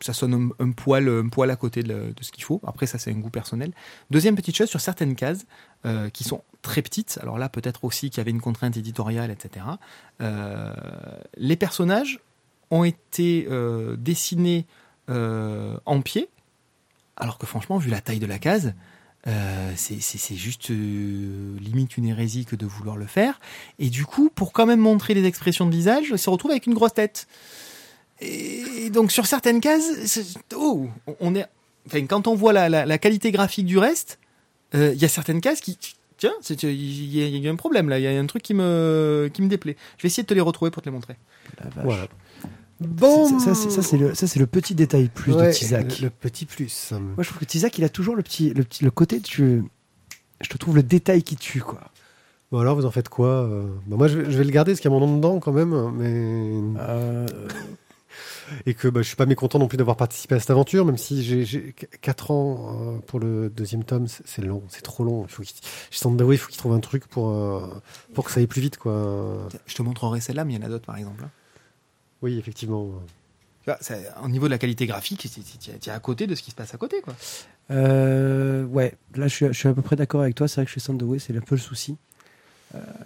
ça 0.00 0.12
sonne 0.12 0.52
un, 0.58 0.70
poil, 0.72 1.08
à 1.50 1.56
côté 1.56 1.82
de, 1.82 2.12
ce 2.20 2.32
qu'il 2.32 2.44
faut. 2.44 2.60
Après, 2.66 2.86
ça, 2.86 2.98
c'est 2.98 3.10
un 3.10 3.18
goût 3.18 3.30
personnel. 3.30 3.72
Deuxième 4.10 4.34
petite 4.34 4.56
chose, 4.56 4.68
sur 4.68 4.80
certaines 4.80 5.14
cases 5.14 5.46
euh, 5.86 6.10
qui 6.10 6.24
sont 6.24 6.42
très 6.62 6.82
petites, 6.82 7.18
alors 7.22 7.38
là, 7.38 7.48
peut-être 7.48 7.84
aussi 7.84 8.10
qu'il 8.10 8.18
y 8.18 8.20
avait 8.20 8.30
une 8.30 8.40
contrainte 8.40 8.76
éditoriale, 8.76 9.30
etc. 9.30 9.64
Euh, 10.20 10.72
les 11.36 11.56
personnages 11.56 12.20
ont 12.70 12.84
été 12.84 13.46
dessinés 13.98 14.66
en 15.08 16.00
pied, 16.02 16.28
alors 17.16 17.38
que 17.38 17.46
franchement, 17.46 17.76
vu 17.76 17.90
la 17.90 18.00
taille 18.00 18.18
de 18.18 18.26
la 18.26 18.38
case, 18.38 18.74
c'est 19.76 20.34
juste 20.34 20.70
limite 20.70 21.98
une 21.98 22.06
hérésie 22.06 22.46
que 22.46 22.56
de 22.56 22.64
vouloir 22.64 22.96
le 22.96 23.06
faire. 23.06 23.40
Et 23.78 23.90
du 23.90 24.06
coup, 24.06 24.30
pour 24.34 24.52
quand 24.52 24.64
même 24.64 24.80
montrer 24.80 25.12
les 25.12 25.26
expressions 25.26 25.66
de 25.66 25.70
visage, 25.70 26.12
on 26.12 26.16
se 26.16 26.30
retrouve 26.30 26.50
avec 26.50 26.66
une 26.66 26.74
grosse 26.74 26.94
tête. 26.94 27.28
Et 28.22 28.90
donc 28.90 29.12
sur 29.12 29.26
certaines 29.26 29.60
cases, 29.60 30.38
oh, 30.54 30.88
on 31.20 31.34
est, 31.34 31.46
enfin, 31.86 32.06
quand 32.06 32.26
on 32.26 32.34
voit 32.34 32.52
la, 32.52 32.98
qualité 32.98 33.32
graphique 33.32 33.66
du 33.66 33.78
reste, 33.78 34.18
euh, 34.74 34.92
il 34.94 35.00
y 35.00 35.04
a 35.04 35.08
certaines 35.08 35.40
cases 35.40 35.60
qui, 35.60 35.78
tiens, 36.16 36.32
il 36.62 37.38
y, 37.42 37.48
a 37.48 37.50
un 37.50 37.56
problème 37.56 37.88
là, 37.88 37.98
il 37.98 38.02
y 38.02 38.06
a 38.06 38.18
un 38.18 38.26
truc 38.26 38.42
qui 38.42 38.54
me, 38.54 39.30
qui 39.32 39.42
me 39.42 39.48
déplaît. 39.48 39.76
Je 39.98 40.02
vais 40.02 40.06
essayer 40.06 40.22
de 40.22 40.28
te 40.28 40.34
les 40.34 40.40
retrouver 40.40 40.70
pour 40.70 40.82
te 40.82 40.88
les 40.88 40.94
montrer. 40.94 41.16
Voilà. 41.82 42.06
Bon, 42.80 43.38
ça, 43.38 43.54
c'est 43.54 43.96
le, 43.96 44.12
le, 44.36 44.46
petit 44.46 44.74
détail 44.74 45.08
plus 45.08 45.36
de 45.36 45.52
Tizak. 45.52 46.00
Le, 46.00 46.10
petit 46.10 46.46
plus. 46.46 46.92
Moi, 46.92 47.22
je 47.22 47.28
trouve 47.28 47.38
que 47.38 47.44
Tizak, 47.44 47.78
il 47.78 47.84
a 47.84 47.88
toujours 47.88 48.16
le 48.16 48.22
petit, 48.22 48.52
le 48.54 48.64
petit, 48.64 48.82
le 48.82 48.90
côté. 48.90 49.20
Tu, 49.20 49.62
je 50.40 50.48
te 50.48 50.58
trouve 50.58 50.74
le 50.74 50.82
détail 50.82 51.22
qui 51.22 51.36
tue, 51.36 51.60
quoi. 51.60 51.80
Bon 52.50 52.58
alors, 52.58 52.74
vous 52.74 52.84
en 52.84 52.90
faites 52.90 53.08
quoi 53.08 53.28
euh? 53.28 53.66
Bah, 53.86 53.96
Moi, 53.96 54.08
je 54.08 54.18
vais, 54.18 54.30
je 54.30 54.36
vais, 54.36 54.44
le 54.44 54.50
garder 54.50 54.72
parce 54.72 54.80
qu'il 54.80 54.90
y 54.90 54.94
a 54.94 54.98
mon 54.98 55.06
nom 55.06 55.16
dedans 55.16 55.38
quand 55.38 55.52
même, 55.52 55.90
mais. 55.96 56.76
Euh 56.80 57.26
et 58.66 58.74
que 58.74 58.88
bah, 58.88 59.02
je 59.02 59.06
suis 59.06 59.16
pas 59.16 59.26
mécontent 59.26 59.58
non 59.58 59.68
plus 59.68 59.76
d'avoir 59.76 59.96
participé 59.96 60.34
à 60.34 60.40
cette 60.40 60.50
aventure, 60.50 60.84
même 60.84 60.98
si 60.98 61.22
j'ai 61.44 61.74
4 62.00 62.30
ans 62.30 62.96
euh, 62.96 62.98
pour 62.98 63.20
le 63.20 63.50
deuxième 63.50 63.84
tome, 63.84 64.06
c'est 64.08 64.42
long, 64.42 64.62
c'est 64.68 64.82
trop 64.82 65.04
long. 65.04 65.24
Il 65.24 65.32
faut 65.32 65.42
je 65.42 65.96
sens 65.96 66.12
il 66.18 66.38
faut 66.38 66.48
qu'il 66.48 66.58
trouve 66.58 66.72
un 66.72 66.80
truc 66.80 67.06
pour, 67.06 67.30
euh, 67.30 67.66
pour 68.14 68.24
que 68.24 68.30
ça 68.30 68.40
aille 68.40 68.46
plus 68.46 68.60
vite. 68.60 68.76
Quoi. 68.76 69.48
Je 69.66 69.74
te 69.74 69.82
montrerai 69.82 70.20
celle-là, 70.20 70.44
mais 70.44 70.54
il 70.54 70.60
y 70.60 70.62
en 70.62 70.66
a 70.66 70.68
d'autres 70.68 70.86
par 70.86 70.96
exemple. 70.96 71.24
Hein. 71.24 71.30
Oui, 72.22 72.38
effectivement. 72.38 72.90
Au 74.22 74.28
niveau 74.28 74.46
de 74.46 74.50
la 74.50 74.58
qualité 74.58 74.86
graphique, 74.86 75.26
tu 75.28 75.70
es 75.70 75.90
à 75.90 76.00
côté 76.00 76.26
de 76.26 76.34
ce 76.34 76.42
qui 76.42 76.50
se 76.50 76.56
passe 76.56 76.74
à 76.74 76.78
côté. 76.78 77.00
Quoi. 77.00 77.14
Euh, 77.70 78.64
ouais, 78.64 78.94
là 79.14 79.28
je 79.28 79.34
suis, 79.34 79.46
je 79.46 79.52
suis, 79.52 79.68
à 79.68 79.74
peu 79.74 79.82
près 79.82 79.96
d'accord 79.96 80.22
avec 80.22 80.34
toi. 80.34 80.48
C'est 80.48 80.56
vrai 80.56 80.66
que 80.66 80.72
chez 80.72 80.80
Sandoway, 80.80 81.18
c'est 81.18 81.36
un 81.36 81.40
peu 81.40 81.54
le 81.54 81.60
souci. 81.60 81.96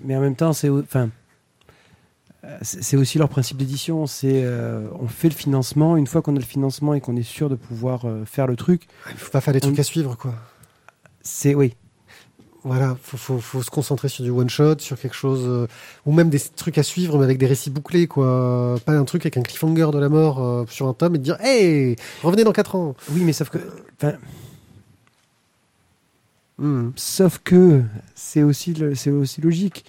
mais 0.03 0.17
en 0.17 0.21
même 0.21 0.37
temps, 0.37 0.53
c'est. 0.53 0.71
Enfin, 0.71 1.11
c'est 2.63 2.97
aussi 2.97 3.19
leur 3.19 3.29
principe 3.29 3.57
d'édition. 3.57 4.07
C'est 4.07 4.43
euh, 4.45 4.89
on 4.99 5.09
fait 5.09 5.29
le 5.29 5.35
financement. 5.35 5.97
Une 5.97 6.07
fois 6.07 6.23
qu'on 6.23 6.37
a 6.37 6.39
le 6.39 6.45
financement 6.45 6.95
et 6.95 7.01
qu'on 7.01 7.17
est 7.17 7.23
sûr 7.23 7.49
de 7.49 7.55
pouvoir 7.55 8.05
euh, 8.05 8.25
faire 8.25 8.47
le 8.47 8.57
truc, 8.57 8.87
il 9.11 9.17
faut 9.17 9.31
pas 9.31 9.41
faire 9.41 9.55
des 9.55 9.61
trucs 9.61 9.79
à 9.79 9.83
suivre, 9.83 10.17
quoi. 10.17 10.35
C'est 11.23 11.55
oui. 11.55 11.75
Voilà, 12.63 12.97
faut, 13.01 13.39
faut, 13.39 13.63
se 13.63 13.71
concentrer 13.71 14.09
sur 14.09 14.25
du 14.25 14.31
one 14.31 14.51
shot, 14.51 14.81
sur 14.81 14.99
quelque 14.99 15.15
chose, 15.15 15.45
euh, 15.45 15.69
ou 16.05 16.13
même 16.13 16.31
des 16.31 16.41
trucs 16.41 16.79
à 16.79 16.83
suivre, 16.83 17.17
mais 17.17 17.25
avec 17.25 17.39
des 17.39 17.47
récits 17.47 17.71
bouclés, 17.71 18.09
quoi. 18.09 18.77
Pas 18.85 18.93
un 18.93 19.05
truc 19.05 19.23
avec 19.23 19.37
un 19.37 19.43
cliffhanger 19.43 19.91
de 19.93 19.99
la 19.99 20.09
mort 20.09 20.67
sur 20.69 20.89
un 20.89 20.93
tome 20.93 21.15
et 21.15 21.19
dire, 21.19 21.37
hey, 21.41 21.95
revenez 22.25 22.43
dans 22.43 22.53
4 22.53 22.75
ans. 22.75 22.97
Oui, 23.13 23.23
mais 23.23 23.33
sauf 23.33 23.51
que, 23.51 23.59
hmm. 26.59 26.91
sauf 26.97 27.39
que 27.39 27.83
c'est 28.17 28.43
aussi, 28.43 28.75
c'est 28.95 29.11
aussi 29.11 29.41
logique. 29.41 29.85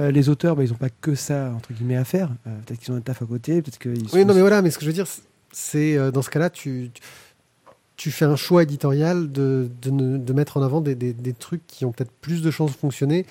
Euh, 0.00 0.10
les 0.10 0.28
auteurs, 0.28 0.56
bah, 0.56 0.64
ils 0.64 0.70
n'ont 0.70 0.76
pas 0.76 0.88
que 0.88 1.14
ça 1.14 1.52
entre 1.54 1.72
guillemets 1.72 1.96
à 1.96 2.04
faire. 2.04 2.30
Euh, 2.46 2.56
peut-être 2.64 2.80
qu'ils 2.80 2.92
ont 2.92 2.96
un 2.96 3.00
taf 3.00 3.22
à 3.22 3.26
côté, 3.26 3.60
peut-être 3.60 3.78
qu'ils. 3.78 4.06
Oui, 4.12 4.24
non, 4.24 4.34
mais 4.34 4.40
voilà. 4.40 4.62
Mais 4.62 4.70
ce 4.70 4.78
que 4.78 4.84
je 4.84 4.90
veux 4.90 4.94
dire, 4.94 5.06
c'est 5.52 5.96
euh, 5.96 6.10
dans 6.10 6.22
ce 6.22 6.30
cas-là, 6.30 6.48
tu, 6.48 6.90
tu 7.96 8.10
fais 8.10 8.24
un 8.24 8.36
choix 8.36 8.62
éditorial 8.62 9.30
de, 9.30 9.68
de, 9.82 10.32
mettre 10.32 10.56
en 10.56 10.62
avant 10.62 10.80
des, 10.80 10.94
des, 10.94 11.32
trucs 11.34 11.66
qui 11.66 11.84
ont 11.84 11.92
peut-être 11.92 12.12
plus 12.20 12.40
de 12.40 12.50
chances 12.50 12.72
de 12.72 12.76
fonctionner. 12.76 13.26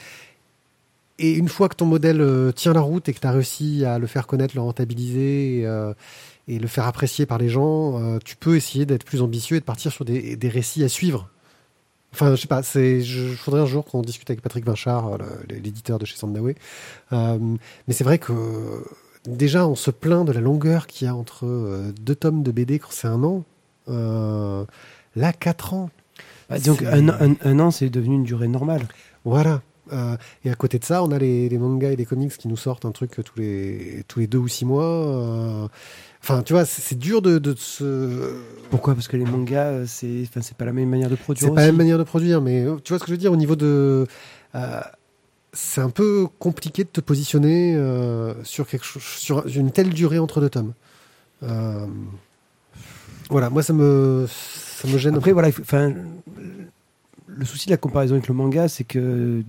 Et 1.17 1.33
une 1.33 1.49
fois 1.49 1.67
que 1.67 1.75
ton 1.75 1.85
modèle 1.85 2.23
tient 2.55 2.71
la 2.71 2.79
route 2.79 3.09
et 3.09 3.13
que 3.13 3.19
tu 3.19 3.27
as 3.27 3.31
réussi 3.31 3.83
à 3.83 3.99
le 3.99 4.07
faire 4.07 4.25
connaître, 4.25 4.55
le 4.55 4.61
rentabiliser 4.61 5.63
et, 6.47 6.59
le 6.59 6.67
faire 6.67 6.87
apprécier 6.87 7.25
par 7.25 7.37
les 7.37 7.49
gens, 7.49 8.19
tu 8.19 8.37
peux 8.37 8.55
essayer 8.55 8.85
d'être 8.85 9.03
plus 9.03 9.21
ambitieux 9.21 9.57
et 9.57 9.59
de 9.59 9.65
partir 9.65 9.91
sur 9.91 10.05
des, 10.05 10.37
des 10.37 10.47
récits 10.47 10.83
à 10.85 10.87
suivre 10.87 11.29
Enfin, 12.13 12.35
je 12.35 12.41
sais 12.41 12.47
pas, 12.47 12.63
c'est, 12.63 13.01
je, 13.01 13.35
faudrait 13.35 13.61
un 13.61 13.65
jour 13.65 13.85
qu'on 13.85 14.01
discute 14.01 14.29
avec 14.29 14.41
Patrick 14.41 14.65
Vinchard, 14.65 15.17
l'éditeur 15.47 15.99
de 15.99 16.05
chez 16.05 16.17
Sandaway. 16.17 16.55
Euh, 17.13 17.37
mais 17.87 17.93
c'est 17.93 18.03
vrai 18.03 18.17
que 18.17 18.33
déjà, 19.27 19.67
on 19.67 19.75
se 19.75 19.91
plaint 19.91 20.25
de 20.25 20.31
la 20.31 20.41
longueur 20.41 20.87
qu'il 20.87 21.05
y 21.05 21.09
a 21.09 21.15
entre 21.15 21.45
euh, 21.45 21.91
deux 22.01 22.15
tomes 22.15 22.43
de 22.43 22.51
BD 22.51 22.79
quand 22.79 22.91
c'est 22.91 23.07
un 23.07 23.23
an. 23.23 23.43
Euh, 23.89 24.65
là, 25.15 25.33
quatre 25.33 25.73
ans. 25.73 25.89
Bah, 26.49 26.59
donc, 26.59 26.81
un, 26.81 27.09
un, 27.09 27.59
an, 27.59 27.71
c'est 27.71 27.89
devenu 27.89 28.15
une 28.15 28.23
durée 28.23 28.47
normale. 28.47 28.87
Voilà. 29.23 29.61
Euh, 29.91 30.17
et 30.45 30.51
à 30.51 30.55
côté 30.55 30.79
de 30.79 30.85
ça, 30.85 31.03
on 31.03 31.11
a 31.11 31.17
les, 31.17 31.49
les, 31.49 31.57
mangas 31.57 31.91
et 31.91 31.95
les 31.95 32.05
comics 32.05 32.35
qui 32.35 32.47
nous 32.47 32.57
sortent 32.57 32.85
un 32.85 32.91
truc 32.91 33.11
tous 33.11 33.39
les, 33.39 34.03
tous 34.07 34.19
les 34.19 34.27
deux 34.27 34.37
ou 34.37 34.47
six 34.47 34.65
mois. 34.65 35.69
Enfin, 36.21 36.43
tu 36.43 36.53
vois, 36.53 36.65
c'est 36.65 36.97
dur 36.97 37.21
de, 37.21 37.39
de, 37.39 37.55
se. 37.55 38.35
Pourquoi? 38.69 38.93
Parce 38.93 39.07
que 39.07 39.17
les 39.17 39.25
mangas, 39.25 39.65
euh, 39.65 39.85
c'est, 39.87 40.23
enfin, 40.23 40.41
c'est 40.41 40.55
pas 40.55 40.65
la 40.65 40.73
même 40.73 40.89
manière 40.89 41.09
de 41.09 41.15
produire. 41.15 41.49
C'est 41.49 41.55
pas 41.55 41.61
la 41.61 41.67
même 41.67 41.77
manière 41.77 41.97
de 41.97 42.03
produire, 42.03 42.41
mais 42.41 42.65
euh, 42.65 42.75
tu 42.83 42.91
vois 42.91 42.99
ce 42.99 43.03
que 43.03 43.07
je 43.07 43.13
veux 43.13 43.17
dire? 43.17 43.31
Au 43.31 43.37
niveau 43.37 43.55
de. 43.55 44.05
Euh, 44.55 44.81
c'est 45.53 45.81
un 45.81 45.89
peu 45.89 46.27
compliqué 46.37 46.83
de 46.83 46.89
te 46.89 47.01
positionner 47.01 47.75
euh, 47.75 48.33
sur 48.43 48.67
quelque 48.67 48.85
chose, 48.85 49.01
sur 49.01 49.47
une 49.47 49.71
telle 49.71 49.89
durée 49.89 50.19
entre 50.19 50.41
deux 50.41 50.49
tomes. 50.49 50.73
Euh, 51.43 51.87
voilà, 53.29 53.49
moi 53.49 53.63
ça 53.63 53.73
me, 53.73 54.25
ça 54.27 54.87
me 54.87 54.97
gêne. 54.97 55.15
Après, 55.15 55.31
voilà, 55.31 55.47
enfin, 55.47 55.93
le 57.27 57.45
souci 57.45 57.67
de 57.67 57.71
la 57.71 57.77
comparaison 57.77 58.15
avec 58.15 58.27
le 58.27 58.33
manga, 58.33 58.67
c'est 58.67 58.83
que 58.83 59.43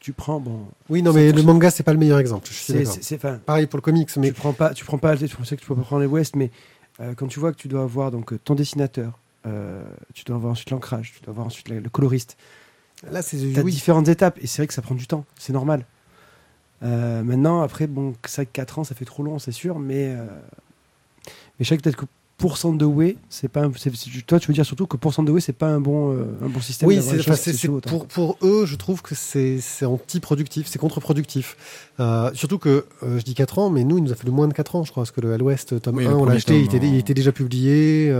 tu 0.00 0.12
prends 0.12 0.40
bon. 0.40 0.66
Oui, 0.88 1.02
non, 1.02 1.12
mais 1.12 1.32
le 1.32 1.42
manga 1.42 1.70
c'est 1.70 1.82
pas 1.82 1.92
le 1.92 1.98
meilleur 1.98 2.18
exemple. 2.18 2.48
C'est 2.50 3.18
pareil 3.46 3.66
pour 3.66 3.78
le 3.78 3.82
comics, 3.82 4.10
mais 4.16 4.28
tu 4.28 4.34
prends 4.34 4.52
pas, 4.52 4.74
tu 4.74 4.84
prends 4.84 4.98
pas. 4.98 5.16
Je 5.16 5.26
sais 5.26 5.56
que 5.56 5.60
tu 5.60 5.66
peux 5.66 5.76
pas 5.76 5.82
prendre 5.82 6.02
les 6.02 6.08
West, 6.08 6.36
mais 6.36 6.50
euh, 7.00 7.14
quand 7.14 7.26
tu 7.26 7.38
vois 7.38 7.52
que 7.52 7.58
tu 7.58 7.68
dois 7.68 7.82
avoir 7.82 8.10
donc 8.10 8.32
ton 8.44 8.54
dessinateur, 8.54 9.18
euh, 9.46 9.82
tu 10.14 10.24
dois 10.24 10.36
avoir 10.36 10.52
ensuite 10.52 10.70
l'ancrage, 10.70 11.12
tu 11.16 11.22
dois 11.22 11.32
avoir 11.32 11.46
ensuite 11.46 11.68
le, 11.68 11.88
coloriste. 11.88 12.36
Là, 13.10 13.22
c'est 13.22 13.36
as 13.36 13.62
différentes 13.62 14.08
étapes 14.08 14.38
et 14.42 14.46
c'est 14.46 14.62
vrai 14.62 14.66
que 14.66 14.74
ça 14.74 14.82
prend 14.82 14.94
du 14.94 15.06
temps, 15.06 15.24
c'est 15.38 15.52
normal. 15.52 15.84
Euh, 16.82 17.22
maintenant, 17.22 17.60
après, 17.62 17.86
bon, 17.86 18.14
ça 18.26 18.44
4 18.44 18.80
ans, 18.80 18.84
ça 18.84 18.94
fait 18.94 19.04
trop 19.04 19.22
long, 19.22 19.38
c'est 19.38 19.52
sûr, 19.52 19.78
mais 19.78 20.14
mais 21.58 21.64
je 21.64 21.68
sais 21.68 21.76
que 21.76 21.82
peut-être 21.82 21.96
que 21.96 22.06
pour 22.40 22.56
Sandoway, 22.56 23.16
c'est 23.28 23.48
pas 23.48 23.60
un, 23.60 23.70
toi 24.26 24.40
tu 24.40 24.48
veux 24.48 24.54
dire 24.54 24.64
surtout 24.64 24.86
que 24.86 24.96
pour 24.96 25.12
Sandoway 25.12 25.42
c'est 25.42 25.52
pas 25.52 25.68
un 25.68 25.78
bon 25.78 26.14
euh, 26.14 26.24
un 26.42 26.48
bon 26.48 26.60
système. 26.60 26.88
Oui, 26.88 26.98
c'est 27.02 27.68
pour 27.68 28.06
pour 28.06 28.38
eux, 28.42 28.64
je 28.64 28.76
trouve 28.76 29.02
que 29.02 29.14
c'est 29.14 29.58
c'est 29.60 29.84
anti-productif, 29.84 30.66
c'est 30.66 30.78
contre-productif. 30.78 31.92
Euh, 32.00 32.30
surtout 32.32 32.58
que 32.58 32.86
euh, 33.02 33.18
je 33.18 33.24
dis 33.24 33.34
4 33.34 33.58
ans, 33.58 33.68
mais 33.68 33.84
nous 33.84 33.98
il 33.98 34.04
nous 34.04 34.12
a 34.12 34.14
fait 34.14 34.24
le 34.24 34.32
moins 34.32 34.48
de 34.48 34.54
4 34.54 34.76
ans, 34.76 34.84
je 34.84 34.90
crois, 34.90 35.02
parce 35.02 35.10
que 35.10 35.20
le 35.20 35.34
à 35.34 35.36
l'Ouest 35.36 35.82
tome 35.82 35.98
1 35.98 36.12
on 36.14 36.24
l'a 36.24 36.32
acheté, 36.32 36.58
il, 36.58 36.64
était, 36.64 36.78
il, 36.78 36.96
était, 36.96 37.12
déjà 37.12 37.30
publié. 37.30 38.10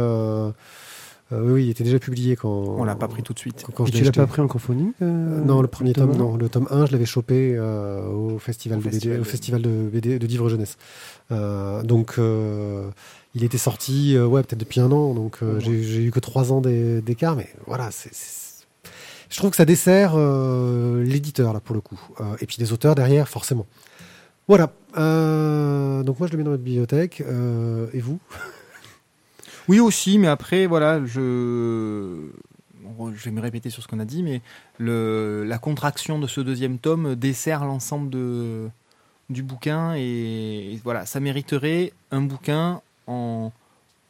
oui, 1.32 1.64
il 1.64 1.70
était 1.70 1.84
déjà 1.84 1.98
publié 1.98 2.36
quand. 2.36 2.50
On 2.50 2.84
l'a 2.84 2.96
pas 2.96 3.08
pris 3.08 3.22
tout 3.22 3.32
de 3.32 3.38
suite. 3.38 3.64
Quand, 3.74 3.86
Et 3.86 3.90
tu 3.90 4.04
l'as 4.04 4.12
pas 4.12 4.26
pris 4.26 4.42
en 4.42 4.48
cophonie 4.48 4.92
Non, 5.00 5.62
le 5.62 5.68
premier 5.68 5.94
tome, 5.94 6.14
non. 6.14 6.36
Le 6.36 6.50
tome 6.50 6.68
1, 6.70 6.84
je 6.84 6.92
l'avais 6.92 7.06
chopé 7.06 7.58
au 7.58 8.38
festival 8.38 8.80
de 8.80 8.90
BD, 8.90 9.18
au 9.18 9.24
festival 9.24 9.62
de 9.62 9.88
BD 9.90 10.18
de 10.18 10.26
Livre 10.26 10.50
Jeunesse. 10.50 10.76
donc 11.30 12.18
il 13.34 13.44
était 13.44 13.58
sorti, 13.58 14.16
euh, 14.16 14.26
ouais, 14.26 14.42
peut-être 14.42 14.60
depuis 14.60 14.80
un 14.80 14.90
an, 14.90 15.14
donc 15.14 15.38
euh, 15.42 15.60
j'ai 15.60 16.04
eu 16.04 16.10
que 16.10 16.20
trois 16.20 16.52
ans 16.52 16.60
d'écart, 16.60 17.36
mais 17.36 17.48
voilà, 17.66 17.90
c'est 17.90 18.10
je 19.28 19.36
trouve 19.36 19.50
que 19.50 19.56
ça 19.56 19.64
dessert 19.64 20.14
euh, 20.16 21.04
l'éditeur 21.04 21.52
là 21.52 21.60
pour 21.60 21.76
le 21.76 21.80
coup, 21.80 22.00
et 22.40 22.46
puis 22.46 22.56
les 22.58 22.72
auteurs 22.72 22.96
derrière 22.96 23.28
forcément. 23.28 23.66
Voilà. 24.48 24.66
donc 24.96 26.18
moi 26.18 26.26
je 26.26 26.32
le 26.32 26.38
mets 26.38 26.44
dans 26.44 26.50
notre 26.50 26.64
bibliothèque. 26.64 27.20
et 27.20 28.00
vous? 28.00 28.18
Oui 29.68 29.78
aussi, 29.78 30.18
mais 30.18 30.26
après 30.26 30.66
voilà, 30.66 31.04
je 31.04 32.28
je 33.14 33.24
vais 33.24 33.30
me 33.30 33.40
répéter 33.40 33.70
sur 33.70 33.82
ce 33.84 33.88
qu'on 33.88 34.00
a 34.00 34.04
dit, 34.04 34.24
mais 34.24 34.42
le, 34.78 35.44
la 35.44 35.58
contraction 35.58 36.18
de 36.18 36.26
ce 36.26 36.40
deuxième 36.40 36.78
tome 36.78 37.14
dessert 37.14 37.64
l'ensemble 37.64 38.10
de 38.10 38.68
du 39.30 39.42
bouquin 39.44 39.94
et, 39.96 40.80
voilà, 40.84 41.06
ça 41.06 41.20
mériterait 41.20 41.92
un 42.10 42.20
bouquin 42.20 42.82
en, 43.06 43.52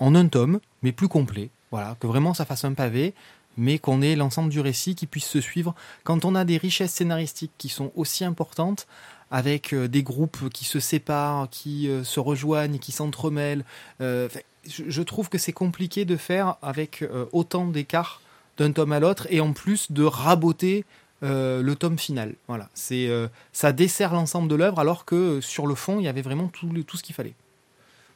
un 0.00 0.28
tome, 0.28 0.60
mais 0.82 0.92
plus 0.92 1.08
complet. 1.08 1.50
Voilà, 1.70 1.96
que 2.00 2.06
vraiment 2.06 2.34
ça 2.34 2.44
fasse 2.44 2.64
un 2.64 2.74
pavé, 2.74 3.14
mais 3.56 3.78
qu'on 3.78 4.02
ait 4.02 4.16
l'ensemble 4.16 4.50
du 4.50 4.60
récit 4.60 4.94
qui 4.94 5.06
puisse 5.06 5.28
se 5.28 5.40
suivre. 5.40 5.74
Quand 6.04 6.24
on 6.24 6.34
a 6.34 6.44
des 6.44 6.56
richesses 6.56 6.92
scénaristiques 6.92 7.52
qui 7.58 7.68
sont 7.68 7.92
aussi 7.94 8.24
importantes, 8.24 8.86
avec 9.30 9.72
euh, 9.72 9.88
des 9.88 10.02
groupes 10.02 10.48
qui 10.50 10.64
se 10.64 10.80
séparent, 10.80 11.48
qui 11.50 11.88
euh, 11.88 12.04
se 12.04 12.20
rejoignent, 12.20 12.78
qui 12.78 12.92
s'entremêlent, 12.92 13.64
euh, 14.00 14.28
je, 14.66 15.02
trouve 15.02 15.28
que 15.28 15.38
c'est 15.38 15.52
compliqué 15.52 16.04
de 16.04 16.16
faire 16.16 16.56
avec 16.60 17.02
autant 17.32 17.66
d'écart 17.66 18.20
d'un 18.58 18.72
tome 18.72 18.92
à 18.92 19.00
l'autre, 19.00 19.26
et 19.30 19.40
en 19.40 19.54
plus 19.54 19.90
de 19.90 20.02
raboter 20.02 20.84
le 21.22 21.72
tome 21.74 21.98
final. 21.98 22.34
Voilà, 22.46 22.68
c'est 22.74 23.08
ça 23.54 23.72
dessert 23.72 24.12
l'ensemble 24.12 24.48
de 24.48 24.54
l'œuvre, 24.54 24.78
alors 24.78 25.06
que 25.06 25.40
sur 25.40 25.66
le 25.66 25.74
fond, 25.74 25.98
il 25.98 26.04
y 26.04 26.08
avait 26.08 26.20
vraiment 26.20 26.48
tout, 26.48 26.68
tout 26.82 26.98
ce 26.98 27.02
qu'il 27.02 27.14
fallait. 27.14 27.32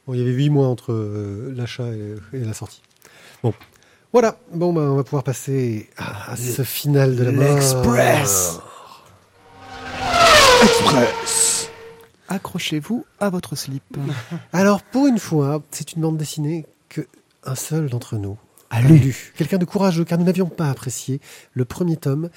Bon, 0.07 0.13
il 0.13 0.19
y 0.19 0.21
avait 0.21 0.31
huit 0.31 0.49
mois 0.49 0.67
entre 0.67 0.91
euh, 0.93 1.53
l'achat 1.55 1.87
et, 1.87 2.15
et 2.37 2.39
la 2.43 2.53
sortie. 2.53 2.81
Bon, 3.43 3.53
voilà. 4.13 4.37
Bon, 4.53 4.71
ben, 4.71 4.81
on 4.83 4.95
va 4.95 5.03
pouvoir 5.03 5.23
passer 5.23 5.89
à, 5.97 6.31
à 6.31 6.35
ce 6.35 6.63
final 6.63 7.15
de 7.15 7.23
la 7.23 7.31
mort. 7.31 7.43
L'Express. 7.55 8.59
Express 10.63 11.69
Accrochez-vous 12.27 13.05
à 13.19 13.29
votre 13.29 13.55
slip. 13.55 13.83
Alors, 14.53 14.81
pour 14.81 15.07
une 15.07 15.19
fois, 15.19 15.61
c'est 15.71 15.93
une 15.93 16.01
bande 16.01 16.17
dessinée 16.17 16.65
que 16.89 17.01
un 17.43 17.55
seul 17.55 17.89
d'entre 17.89 18.15
nous 18.15 18.37
A 18.69 18.81
lu. 18.81 19.33
Quelqu'un 19.37 19.57
de 19.57 19.65
courageux, 19.65 20.05
car 20.05 20.17
nous 20.17 20.25
n'avions 20.25 20.47
pas 20.47 20.69
apprécié 20.69 21.19
le 21.53 21.65
premier 21.65 21.97
tome. 21.97 22.29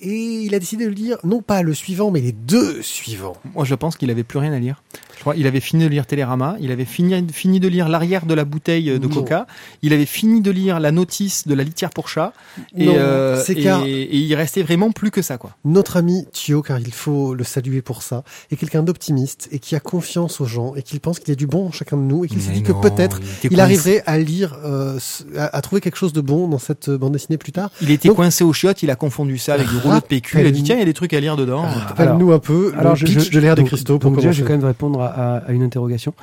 Et 0.00 0.42
il 0.42 0.54
a 0.54 0.58
décidé 0.58 0.84
de 0.84 0.90
lire, 0.90 1.18
non 1.24 1.40
pas 1.40 1.62
le 1.62 1.72
suivant, 1.72 2.10
mais 2.10 2.20
les 2.20 2.32
deux 2.32 2.82
suivants. 2.82 3.36
Moi, 3.54 3.64
je 3.64 3.74
pense 3.74 3.96
qu'il 3.96 4.10
avait 4.10 4.24
plus 4.24 4.38
rien 4.38 4.52
à 4.52 4.58
lire. 4.58 4.82
Je 5.16 5.20
crois 5.20 5.34
il 5.36 5.46
avait 5.46 5.60
fini 5.60 5.84
de 5.84 5.88
lire 5.88 6.06
Télérama, 6.06 6.56
il 6.60 6.70
avait 6.72 6.84
fini, 6.84 7.14
fini 7.32 7.60
de 7.60 7.68
lire 7.68 7.88
l'arrière 7.88 8.26
de 8.26 8.34
la 8.34 8.44
bouteille 8.44 8.86
de 8.86 8.98
Non. 8.98 9.08
coca, 9.08 9.46
il 9.82 9.92
avait 9.92 10.06
fini 10.06 10.40
de 10.40 10.50
lire 10.50 10.80
la 10.80 10.90
notice 10.92 11.46
de 11.46 11.54
la 11.54 11.64
litière 11.64 11.90
pour 11.90 12.08
chat, 12.08 12.32
et, 12.76 12.86
Non, 12.86 12.94
euh, 12.96 13.42
et- 13.48 13.54
car- 13.62 13.84
et 13.84 14.08
il 14.16 14.34
restait 14.34 14.62
vraiment 14.62 14.90
plus 14.92 15.10
que 15.10 15.22
ça, 15.22 15.38
quoi. 15.38 15.50
Notre 15.64 15.96
ami 15.96 16.26
Thio, 16.32 16.62
car 16.62 16.78
il 16.78 16.92
faut 16.92 17.34
le 17.34 17.44
saluer 17.44 17.82
pour 17.82 18.02
ça, 18.02 18.24
est 18.50 18.56
quelqu'un 18.56 18.82
d'optimiste 18.82 19.48
et 19.52 19.58
qui 19.58 19.74
a 19.76 19.80
confiance 19.80 20.40
aux 20.40 20.46
gens 20.46 20.74
et 20.74 20.82
qui 20.82 20.98
pense 20.98 21.18
qu'il 21.18 21.28
y 21.28 21.32
a 21.32 21.36
du 21.36 21.46
bon 21.46 21.66
en 21.68 21.72
chacun 21.72 21.96
de 21.96 22.02
nous 22.02 22.24
et 22.24 22.28
qu'il 22.28 22.40
s'est 22.40 22.48
Mais 22.50 22.54
dit 22.56 22.62
que 22.62 22.72
peut-être 22.72 23.20
il 23.50 23.60
arriverait 23.60 24.02
à 24.06 24.18
lire, 24.18 24.56
euh, 24.64 24.98
à, 25.36 25.56
à 25.56 25.60
trouver 25.60 25.80
quelque 25.80 25.96
chose 25.96 26.12
de 26.12 26.20
bon 26.20 26.48
dans 26.48 26.58
cette 26.58 26.90
bande 26.90 27.12
dessinée 27.12 27.38
plus 27.38 27.52
tard. 27.52 27.70
Il 27.80 27.90
était 27.90 28.08
Donc- 28.08 28.16
coincé 28.16 28.44
au 28.44 28.52
chiottes, 28.52 28.82
il 28.82 28.90
a 28.90 28.96
confondu 28.96 29.38
ça 29.38 29.54
avec 29.54 29.68
du 29.68 29.76
rouleau 29.78 29.96
de 30.00 30.04
PQ, 30.04 30.40
il 30.40 30.46
a 30.46 30.50
dit 30.50 30.62
tiens, 30.62 30.76
il 30.76 30.80
y 30.80 30.82
a 30.82 30.86
des 30.86 30.94
trucs 30.94 31.12
à 31.14 31.20
lire 31.20 31.36
dedans. 31.36 31.62
Rappelle-nous 31.62 32.32
un 32.32 32.38
peu 32.38 32.72
Alors, 32.78 32.92
le 32.92 32.98
je, 32.98 33.04
pitch 33.06 33.26
je- 33.26 33.30
de 33.30 33.38
l'ère 33.40 33.54
des 33.54 33.64
cristaux 33.64 33.98
pour 33.98 34.10
déjà, 34.12 34.32
je 34.32 34.42
vais 34.42 34.46
commencer. 34.46 34.52
quand 34.52 34.58
même 34.58 34.66
répondre 34.66 35.00
à, 35.02 35.03
à- 35.06 35.52
une 35.52 35.62
interrogation. 35.62 36.14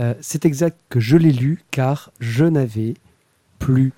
Euh, 0.00 0.14
c'est 0.20 0.44
exact 0.44 0.78
que 0.88 1.00
je 1.00 1.16
l'ai 1.16 1.32
lu 1.32 1.62
car 1.70 2.12
je 2.20 2.44
n'avais 2.44 2.94
plus 3.58 3.92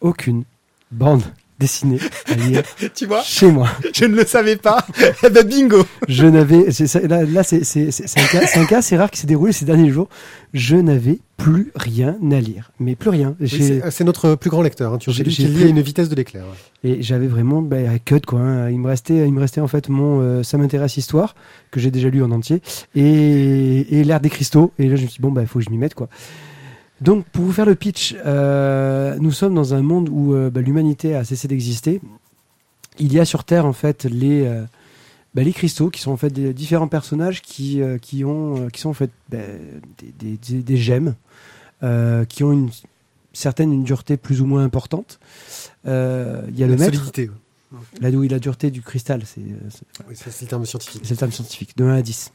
aucune 0.00 0.44
bande 0.90 1.22
dessinée 1.60 1.98
à 2.26 2.34
lire 2.34 2.62
tu 2.94 3.06
vois, 3.06 3.22
chez 3.22 3.52
moi. 3.52 3.68
je 3.94 4.06
ne 4.06 4.16
le 4.16 4.24
savais 4.26 4.56
pas. 4.56 4.84
Eh 5.24 5.28
ben 5.30 5.46
bingo 5.46 5.84
Je 6.08 6.26
n'avais, 6.26 6.66
là, 7.06 7.22
là 7.24 7.42
c'est 7.44 7.58
un 7.60 8.26
cas, 8.26 8.46
c'est 8.46 8.58
un 8.58 8.64
cas 8.64 8.78
assez 8.78 8.96
rare 8.96 9.10
qui 9.10 9.20
s'est 9.20 9.26
déroulé 9.28 9.52
ces 9.52 9.64
derniers 9.66 9.90
jours. 9.90 10.08
Je 10.54 10.76
n'avais 10.76 11.18
plus 11.36 11.70
rien 11.76 12.16
à 12.32 12.40
lire, 12.40 12.72
mais 12.80 12.96
plus 12.96 13.10
rien. 13.10 13.36
Oui, 13.40 13.48
c'est 13.90 14.04
notre 14.04 14.34
plus 14.34 14.50
grand 14.50 14.62
lecteur. 14.62 14.92
Hein, 14.92 14.98
Thio. 14.98 15.12
J'ai- 15.12 15.22
plus- 15.24 15.64
à 15.64 15.66
une 15.66 15.80
vitesse 15.80 16.08
de 16.08 16.14
l'éclair. 16.14 16.42
ouais. 16.44 16.90
Et 16.90 17.02
j'avais 17.02 17.26
vraiment 17.28 17.62
bah, 17.62 17.76
un 17.76 17.98
cut 17.98 18.20
quoi. 18.26 18.40
hein. 18.40 18.70
Il 18.70 18.78
me 18.80 18.88
restait, 18.88 19.26
il 19.28 19.32
me 19.32 19.40
restait 19.40 19.60
en 19.60 19.68
fait 19.68 19.88
mon 19.88 20.20
euh, 20.20 20.42
ça 20.42 20.56
m'intéresse 20.58 20.96
histoire 20.96 21.34
que 21.70 21.78
j'ai 21.80 21.90
déjà 21.90 22.08
lu 22.08 22.22
en 22.22 22.30
entier 22.30 22.62
et, 22.94 24.00
et 24.00 24.04
l'ère 24.04 24.20
des 24.20 24.30
cristaux. 24.30 24.72
Et 24.78 24.88
là 24.88 24.96
je 24.96 25.02
me 25.02 25.06
suis 25.06 25.16
dit 25.16 25.22
bon 25.22 25.30
bah 25.32 25.44
faut 25.46 25.58
que 25.58 25.64
je 25.64 25.70
m'y 25.70 25.78
mette 25.78 25.94
quoi. 25.94 26.08
Donc 27.00 27.24
pour 27.26 27.44
vous 27.44 27.52
faire 27.52 27.66
le 27.66 27.74
pitch, 27.74 28.14
euh, 28.26 29.16
nous 29.20 29.32
sommes 29.32 29.54
dans 29.54 29.74
un 29.74 29.82
monde 29.82 30.08
où 30.10 30.34
euh, 30.34 30.50
bah, 30.50 30.60
l'humanité 30.60 31.14
a 31.14 31.24
cessé 31.24 31.48
d'exister. 31.48 32.00
Il 32.98 33.12
y 33.12 33.18
a 33.18 33.24
sur 33.24 33.44
Terre 33.44 33.64
en 33.64 33.72
fait 33.72 34.04
les 34.04 34.44
euh, 34.46 34.64
bah, 35.34 35.42
les 35.42 35.52
cristaux 35.52 35.88
qui 35.88 36.00
sont 36.00 36.10
en 36.10 36.16
fait 36.16 36.30
des 36.30 36.52
différents 36.52 36.88
personnages 36.88 37.40
qui 37.40 37.80
qui 38.02 38.24
ont 38.24 38.68
qui 38.68 38.80
sont 38.80 38.90
en 38.90 38.94
fait 38.94 39.10
bah, 39.30 39.38
des, 40.18 40.36
des, 40.36 40.76
gemmes 40.76 41.14
qui 42.28 42.44
ont 42.44 42.52
une 42.52 42.70
certaine 43.32 43.72
une 43.72 43.84
dureté 43.84 44.16
plus 44.18 44.42
ou 44.42 44.46
moins 44.46 44.64
importante. 44.64 45.18
Il 45.86 45.90
y 45.90 45.92
a 45.92 46.66
le 46.66 46.66
La 46.66 46.76
maître, 46.76 46.94
solidité. 46.94 47.30
ouais. 47.30 47.78
Là 48.00 48.10
où 48.10 48.24
il 48.24 48.34
a 48.34 48.38
dureté 48.40 48.70
du 48.70 48.82
cristal, 48.82 49.22
Oui, 50.08 50.14
c'est 50.14 50.42
le 50.42 50.48
terme 50.48 50.66
scientifique. 50.66 51.02
c'est 51.04 51.14
le 51.14 51.18
terme 51.18 51.32
scientifique, 51.32 51.76
de 51.76 51.84
1 51.84 51.94
à 51.94 52.02
10. 52.02 52.32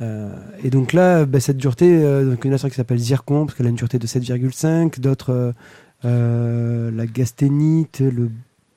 Euh, 0.00 0.34
et 0.62 0.70
donc 0.70 0.92
là, 0.92 1.24
bah, 1.24 1.40
cette 1.40 1.56
dureté, 1.56 2.02
euh, 2.02 2.30
donc 2.30 2.44
a 2.44 2.50
certains 2.50 2.68
qui 2.70 2.74
s'appelle 2.74 2.98
zircon, 2.98 3.46
parce 3.46 3.56
qu'elle 3.56 3.66
a 3.66 3.70
une 3.70 3.76
dureté 3.76 3.98
de 3.98 4.06
7,5, 4.06 5.00
d'autres 5.00 5.30
euh, 5.30 5.52
euh, 6.04 6.90
la 6.90 7.06
gasténite, 7.06 8.00
le 8.00 8.30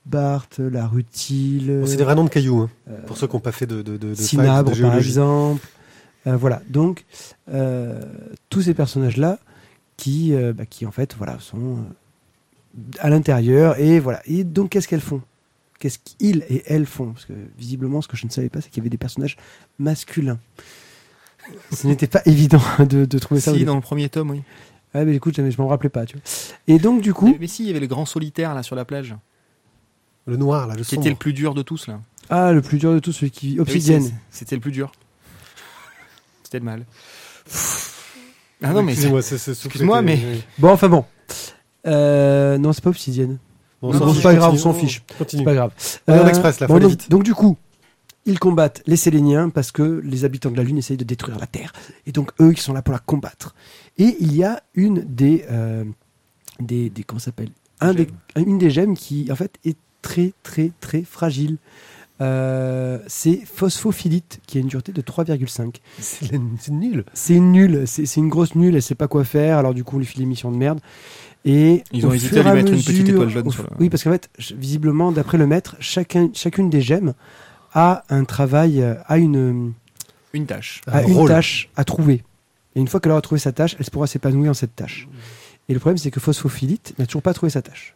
bart, 0.06 0.48
la 0.58 0.88
rutile, 0.88 1.80
Bon, 1.82 1.86
c'est 1.86 1.98
des 1.98 2.04
vrais 2.04 2.16
noms 2.16 2.24
de 2.24 2.30
cailloux, 2.30 2.62
hein, 2.62 2.70
pour 3.08 3.18
ceux 3.18 3.28
qui 3.28 3.36
n'ont 3.36 3.42
pas 3.42 3.52
fait 3.52 3.66
de, 3.66 3.82
de, 3.82 3.98
de, 3.98 4.10
de 4.10 4.16
fac, 4.16 4.26
cinabre 4.26 4.72
de 4.72 4.82
par 4.82 4.98
exemple. 4.98 5.66
Voilà, 6.26 6.62
donc 6.70 7.06
tous 8.50 8.62
ces 8.62 8.74
personnages-là 8.74 9.40
qui, 9.96 10.34
bah, 10.56 10.66
qui 10.66 10.86
en 10.86 10.92
fait 10.92 11.16
voilà, 11.18 11.38
sont 11.40 11.78
à 13.00 13.10
l'intérieur 13.10 13.80
et 13.80 14.00
voilà. 14.00 14.22
Et 14.26 14.44
donc 14.44 14.70
qu'est-ce 14.70 14.88
qu'elles 14.88 15.02
font? 15.02 15.22
Qu'est-ce 15.80 16.00
qu'ils 16.00 16.44
et 16.50 16.64
elles 16.68 16.86
font? 16.86 17.12
Parce 17.12 17.26
que 17.26 17.34
visiblement, 17.58 18.02
ce 18.02 18.08
que 18.08 18.18
je 18.18 18.26
ne 18.26 18.32
savais 18.32 18.50
pas, 18.50 18.62
c'est 18.62 18.70
qu'il 18.70 18.78
y 18.78 18.82
avait 18.82 18.90
des 18.90 18.98
personnages 18.98 19.38
masculins. 19.80 20.40
Ce 21.74 21.88
n'était 21.88 22.08
pas 22.08 22.22
évident 22.26 22.62
de, 22.80 23.06
de 23.06 23.20
trouver 23.20 23.42
ça. 23.42 23.54
Si, 23.54 23.66
dans 23.66 23.76
le 23.76 23.82
premier 23.82 24.10
tome, 24.10 24.32
oui. 24.32 24.42
Ouais, 24.96 25.06
mais 25.06 25.16
écoute, 25.16 25.36
je 25.36 25.62
m'en 25.62 25.68
rappelais 25.68 25.90
pas. 25.90 26.06
Tu 26.06 26.14
vois. 26.16 26.22
Et 26.68 26.80
donc 26.80 27.02
du 27.02 27.14
coup, 27.14 27.28
Mais, 27.28 27.38
mais 27.42 27.48
si, 27.48 27.64
il 27.64 27.68
y 27.68 27.72
avait 27.72 27.80
le 27.80 27.88
grand 27.88 28.06
solitaire 28.06 28.54
là 28.56 28.64
sur 28.64 28.76
la 28.76 28.86
plage, 28.86 29.16
Le 30.26 30.38
noir, 30.38 30.66
là, 30.68 30.76
le 30.76 30.84
qui 30.84 30.90
sombre. 30.96 31.02
était 31.02 31.10
le 31.10 31.16
plus 31.16 31.34
dur 31.34 31.54
de 31.54 31.62
tous 31.62 31.88
là. 31.88 32.00
ah, 32.30 32.52
le 32.52 32.62
plus 32.62 32.78
dur 32.78 32.94
de 32.94 33.00
tout, 33.00 33.12
celui 33.12 33.32
qui 33.32 33.54
Oui, 33.54 33.60
obsidienne. 33.60 34.02
c'est- 34.04 34.14
C'était 34.32 34.56
le 34.56 34.62
plus 34.62 34.72
dur. 34.72 34.92
C'était 36.44 36.60
le 36.60 36.66
mal. 36.66 36.86
Ah 38.64 38.74
non, 38.74 38.82
mais 38.84 38.94
Excuse-moi, 38.94 40.02
mais- 40.02 40.20
oui. 40.32 40.42
Bon, 40.58 40.70
enfin 40.72 40.90
bon. 40.90 41.06
Euh, 41.86 42.58
non, 42.58 42.74
c'est 42.74 42.84
pas 42.84 42.90
obsidienne. 42.90 43.38
Bon, 43.82 43.94
Non, 43.94 44.14
c'est 44.14 44.24
pas 44.24 44.34
grave, 44.34 44.54
on 44.54 44.58
s'en 44.58 44.74
fiche. 44.74 45.04
Continue. 45.18 45.42
C'est 45.42 45.46
pas 45.46 45.54
grave. 45.54 45.72
On 46.08 46.14
est 46.16 46.20
en 46.20 46.28
express, 46.28 46.60
là, 46.60 46.68
faut 46.68 46.74
aller 46.74 46.84
donc, 46.84 46.92
vite. 46.92 47.12
donc 47.12 47.24
du 47.24 47.34
coup, 47.36 47.58
ils 48.28 48.38
combattent 48.40 48.84
les 48.86 48.98
Séléniens 48.98 49.50
parce 49.50 49.72
que 49.72 50.02
les 50.04 50.24
habitants 50.26 50.52
de 50.52 50.58
la 50.58 50.64
Lune 50.64 50.78
essayent 50.78 50.98
de 50.98 51.04
détruire 51.04 51.40
la 51.40 51.48
Terre. 51.48 51.74
Et 52.06 52.12
donc 52.12 52.32
eux, 52.40 52.52
ils 52.52 52.60
sont 52.60 52.74
là 52.74 52.82
pour 52.84 52.94
la 52.94 53.00
combattre. 53.00 53.56
Et 53.98 54.16
il 54.20 54.36
y 54.36 54.44
a 54.44 54.62
une 54.76 55.00
des, 55.08 55.46
euh, 55.50 55.84
des, 56.60 56.90
des 56.92 57.04
comment 57.04 57.20
s'appelle, 57.20 57.50
un 57.80 57.94
des, 57.94 58.08
une 58.36 58.58
des 58.60 58.70
gemmes 58.70 58.96
qui 58.96 59.32
en 59.32 59.36
fait 59.36 59.56
est 59.66 59.78
très 60.04 60.34
très 60.44 60.72
très 60.82 61.02
fragile. 61.04 61.58
Euh, 62.20 62.98
c'est 63.08 63.42
phosphophilite 63.46 64.40
qui 64.48 64.58
a 64.58 64.62
une 64.62 64.68
dureté 64.68 64.92
de 64.92 65.02
3,5. 65.02 65.76
C'est 66.00 66.32
la- 66.32 66.40
c'est 67.14 67.40
nul. 67.40 67.84
C'est 67.86 68.18
une 68.18 68.30
grosse 68.30 68.56
nulle, 68.56 68.76
elle 68.76 68.82
sait 68.82 68.96
pas 68.96 69.08
quoi 69.08 69.24
faire, 69.24 69.60
alors 69.60 69.74
du 69.76 69.84
coup 69.84 69.98
on 69.98 70.00
lui 70.00 70.06
file 70.06 70.24
une 70.24 70.30
mission 70.30 70.52
de 70.52 70.58
merde. 70.58 70.80
Et 71.46 71.84
Ils 71.94 72.06
ont 72.08 72.12
hésité 72.12 72.40
à 72.40 72.44
lui 72.44 72.50
et 72.50 72.54
mettre 72.56 72.74
une 72.74 72.84
petite 72.84 73.08
étoile 73.10 73.30
jaune 73.30 73.48
au- 73.48 73.52
sur 73.52 73.64
le- 73.64 73.70
Oui, 73.80 73.90
parce 73.90 74.04
qu'en 74.04 74.12
fait, 74.12 74.30
visiblement, 74.58 75.12
d'après 75.12 75.38
le 75.38 75.46
maître, 75.48 75.76
chacun, 75.80 76.30
chacune 76.34 76.70
des 76.72 76.82
gemmes 76.82 77.14
a 77.74 78.04
un 78.10 78.24
travail, 78.24 78.82
euh, 78.82 78.96
a 79.08 79.18
une, 79.18 79.74
une 80.34 80.46
tâche. 80.46 80.82
a 80.88 81.00
Un 81.00 81.08
une 81.08 81.14
rôle. 81.14 81.30
tâche 81.30 81.70
à 81.76 81.84
trouver. 81.84 82.24
Et 82.76 82.80
une 82.80 82.88
fois 82.88 83.00
qu'elle 83.00 83.12
aura 83.12 83.22
trouvé 83.22 83.40
sa 83.40 83.52
tâche, 83.52 83.76
elle 83.80 83.86
pourra 83.90 84.08
s'épanouir 84.08 84.52
dans 84.52 84.54
cette 84.54 84.76
tâche. 84.76 85.08
Et 85.70 85.74
le 85.74 85.80
problème, 85.80 85.98
c'est 85.98 86.12
que 86.12 86.20
Phosphophilite 86.20 86.94
n'a 87.00 87.06
toujours 87.06 87.22
pas 87.24 87.34
trouvé 87.34 87.50
sa 87.50 87.62
tâche. 87.62 87.96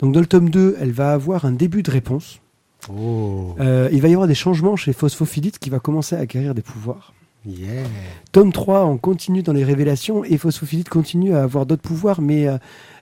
Donc 0.00 0.12
dans 0.12 0.20
le 0.20 0.26
tome 0.26 0.50
2, 0.50 0.76
elle 0.80 0.92
va 0.92 1.12
avoir 1.12 1.44
un 1.44 1.52
début 1.52 1.82
de 1.82 1.90
réponse. 1.90 2.40
Oh, 2.88 3.54
Euh, 3.60 3.88
il 3.92 4.00
va 4.02 4.08
y 4.08 4.12
avoir 4.12 4.28
des 4.28 4.34
changements 4.34 4.76
chez 4.76 4.92
Phosphophilite 4.92 5.58
qui 5.58 5.70
va 5.70 5.78
commencer 5.80 6.14
à 6.16 6.20
acquérir 6.20 6.54
des 6.54 6.62
pouvoirs. 6.62 7.12
yeah. 7.46 7.82
Tome 8.32 8.52
3, 8.52 8.84
on 8.84 8.98
continue 8.98 9.42
dans 9.42 9.52
les 9.52 9.64
révélations 9.64 10.22
et 10.24 10.36
Phosphophilite 10.38 10.88
continue 10.88 11.34
à 11.34 11.42
avoir 11.42 11.66
d'autres 11.66 11.82
pouvoirs, 11.82 12.20
mais 12.20 12.46
euh, 12.46 12.58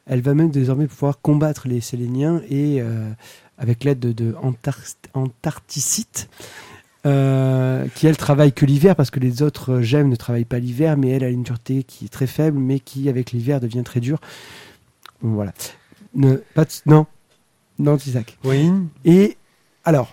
elle 0.06 0.20
va 0.22 0.34
même 0.34 0.50
désormais 0.50 0.86
pouvoir 0.86 1.20
combattre 1.20 1.66
les 1.68 1.80
Séléniens 1.80 2.40
et 2.48 2.80
euh, 2.80 3.10
avec 3.58 3.84
l'aide 3.84 3.98
de, 3.98 4.12
de 4.12 4.34
Antar- 4.42 4.96
Antarcticite, 5.14 6.28
euh, 7.06 7.86
qui 7.94 8.06
elle 8.06 8.16
travaille 8.16 8.52
que 8.52 8.66
l'hiver 8.66 8.96
parce 8.96 9.10
que 9.10 9.20
les 9.20 9.42
autres 9.42 9.80
gemmes 9.80 10.08
ne 10.08 10.16
travaillent 10.16 10.44
pas 10.44 10.58
l'hiver, 10.58 10.96
mais 10.96 11.10
elle 11.10 11.24
a 11.24 11.28
une 11.28 11.42
dureté 11.44 11.82
qui 11.84 12.06
est 12.06 12.08
très 12.08 12.26
faible, 12.26 12.58
mais 12.58 12.80
qui 12.80 13.08
avec 13.08 13.32
l'hiver 13.32 13.60
devient 13.60 13.82
très 13.84 14.00
dure. 14.00 14.18
Voilà. 15.22 15.52
Ne, 16.14 16.36
pas 16.54 16.64
de- 16.64 16.70
non, 16.86 17.06
non, 17.78 17.96
Isaac. 17.96 18.36
Oui. 18.44 18.70
Et 19.04 19.36
alors, 19.84 20.12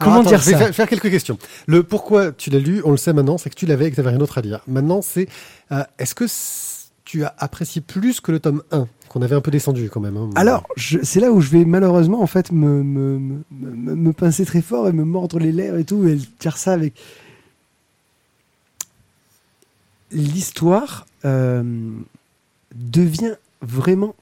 Alors, 0.00 0.14
Comment 0.14 0.20
attends, 0.20 0.28
dire 0.30 0.38
je 0.40 0.44
vais 0.46 0.52
ça 0.52 0.58
faire, 0.58 0.74
faire 0.74 0.88
quelques 0.88 1.10
questions. 1.10 1.38
Le 1.66 1.82
pourquoi 1.82 2.30
tu 2.32 2.50
l'as 2.50 2.58
lu, 2.60 2.82
on 2.84 2.92
le 2.92 2.96
sait 2.96 3.12
maintenant, 3.12 3.36
c'est 3.38 3.50
que 3.50 3.56
tu 3.56 3.66
l'avais 3.66 3.86
et 3.86 3.90
que 3.90 3.94
tu 3.96 4.00
n'avais 4.00 4.10
rien 4.10 4.18
d'autre 4.18 4.38
à 4.38 4.42
dire. 4.42 4.60
Maintenant, 4.68 5.02
c'est 5.02 5.28
euh, 5.72 5.82
est-ce 5.98 6.14
que 6.14 6.26
tu 7.04 7.24
as 7.24 7.34
apprécié 7.38 7.80
plus 7.80 8.20
que 8.20 8.30
le 8.30 8.38
tome 8.38 8.62
1, 8.70 8.86
qu'on 9.08 9.22
avait 9.22 9.34
un 9.34 9.40
peu 9.40 9.50
descendu 9.50 9.88
quand 9.90 10.00
même 10.00 10.16
hein. 10.16 10.30
Alors, 10.34 10.66
c'est 10.76 11.20
là 11.20 11.32
où 11.32 11.40
je 11.40 11.50
vais 11.50 11.64
malheureusement 11.64 12.22
en 12.22 12.26
fait 12.26 12.52
me, 12.52 12.82
me, 12.82 13.42
me, 13.50 14.12
pincer 14.12 14.44
très 14.44 14.62
fort 14.62 14.88
et 14.88 14.92
me 14.92 15.04
mordre 15.04 15.38
les 15.38 15.52
lèvres 15.52 15.78
et 15.78 15.84
tout 15.84 16.06
et 16.06 16.18
dire 16.40 16.56
ça 16.56 16.72
avec 16.72 16.94
l'histoire 20.10 21.06
euh, 21.24 21.62
devient 22.74 23.34
vraiment 23.62 24.14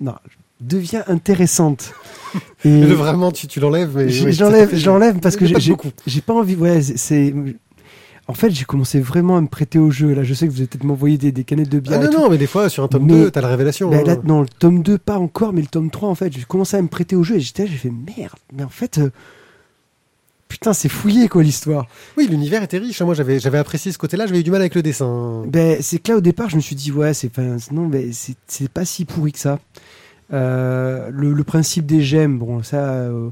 non 0.00 0.14
devient 0.60 1.02
intéressante 1.06 1.92
et 2.64 2.80
le 2.80 2.94
vraiment, 2.94 3.30
tu, 3.30 3.46
tu 3.46 3.60
l'enlèves, 3.60 3.94
mais 3.94 4.04
oui, 4.06 4.32
j'enlève 4.32 5.20
parce 5.20 5.36
que 5.36 5.44
j'ai 5.46 6.20
pas 6.20 6.34
envie 6.34 6.56
ouais 6.56 6.82
c'est 6.82 7.34
en 8.28 8.34
fait 8.34 8.50
j'ai 8.50 8.64
commencé 8.64 8.98
vraiment 9.00 9.36
à 9.36 9.40
me 9.40 9.46
prêter 9.46 9.78
au 9.78 9.90
jeu 9.90 10.12
là 10.14 10.22
je 10.24 10.34
sais 10.34 10.46
que 10.46 10.52
vous 10.52 10.58
allez 10.58 10.66
peut-être 10.66 10.84
m'envoyer 10.84 11.16
des, 11.18 11.30
des 11.32 11.44
canettes 11.44 11.68
de 11.68 11.78
bière 11.80 12.00
Ah 12.02 12.08
non, 12.08 12.22
non, 12.22 12.30
mais 12.30 12.38
des 12.38 12.46
fois, 12.46 12.68
sur 12.68 12.82
un 12.84 12.88
tome 12.88 13.06
Mais- 13.06 13.12
2, 13.12 13.30
t'as 13.30 13.40
la 13.40 13.48
révélation. 13.48 13.92
Hein. 13.92 14.02
là, 14.04 14.16
non, 14.24 14.42
le 14.42 14.48
tome 14.48 14.82
2, 14.82 14.98
pas 14.98 15.18
encore, 15.18 15.52
mais 15.52 15.60
le 15.60 15.66
tome 15.68 15.90
3, 15.90 16.08
en 16.08 16.14
fait, 16.14 16.32
j'ai 16.32 16.42
commencé 16.42 16.76
à 16.76 16.82
me 16.82 16.88
prêter 16.88 17.14
au 17.16 17.22
jeu 17.22 17.36
et 17.36 17.40
j'étais 17.40 17.64
là, 17.64 17.70
j'ai 17.70 17.76
fait 17.78 17.90
merde. 17.90 18.32
Mais 18.52 18.64
en 18.64 18.68
fait, 18.68 18.98
euh, 18.98 19.10
putain, 20.48 20.72
c'est 20.72 20.88
fouillé 20.88 21.28
quoi 21.28 21.42
l'histoire. 21.42 21.86
Oui, 22.16 22.26
l'univers 22.28 22.62
était 22.62 22.78
riche. 22.78 23.00
hein. 23.00 23.04
Moi, 23.04 23.14
j'avais 23.14 23.38
j'avais 23.40 23.58
apprécié 23.58 23.92
ce 23.92 23.98
côté-là. 23.98 24.26
J'avais 24.26 24.40
eu 24.40 24.44
du 24.44 24.50
mal 24.50 24.60
avec 24.60 24.74
le 24.74 24.82
dessin. 24.82 25.42
Ben, 25.46 25.78
c'est 25.80 25.98
que 25.98 26.12
là 26.12 26.18
au 26.18 26.20
départ, 26.20 26.48
je 26.50 26.56
me 26.56 26.60
suis 26.60 26.76
dit 26.76 26.90
ouais, 26.92 27.14
c'est 27.14 27.28
pas, 27.28 27.42
non, 27.70 27.88
mais 27.88 28.12
c'est 28.12 28.36
c'est 28.46 28.68
pas 28.70 28.84
si 28.84 29.04
pourri 29.04 29.32
que 29.32 29.38
ça. 29.38 29.58
Euh, 30.32 31.08
le, 31.12 31.32
le 31.32 31.44
principe 31.44 31.86
des 31.86 32.02
gemmes, 32.02 32.38
bon, 32.38 32.62
ça, 32.64 32.78
euh, 32.78 33.28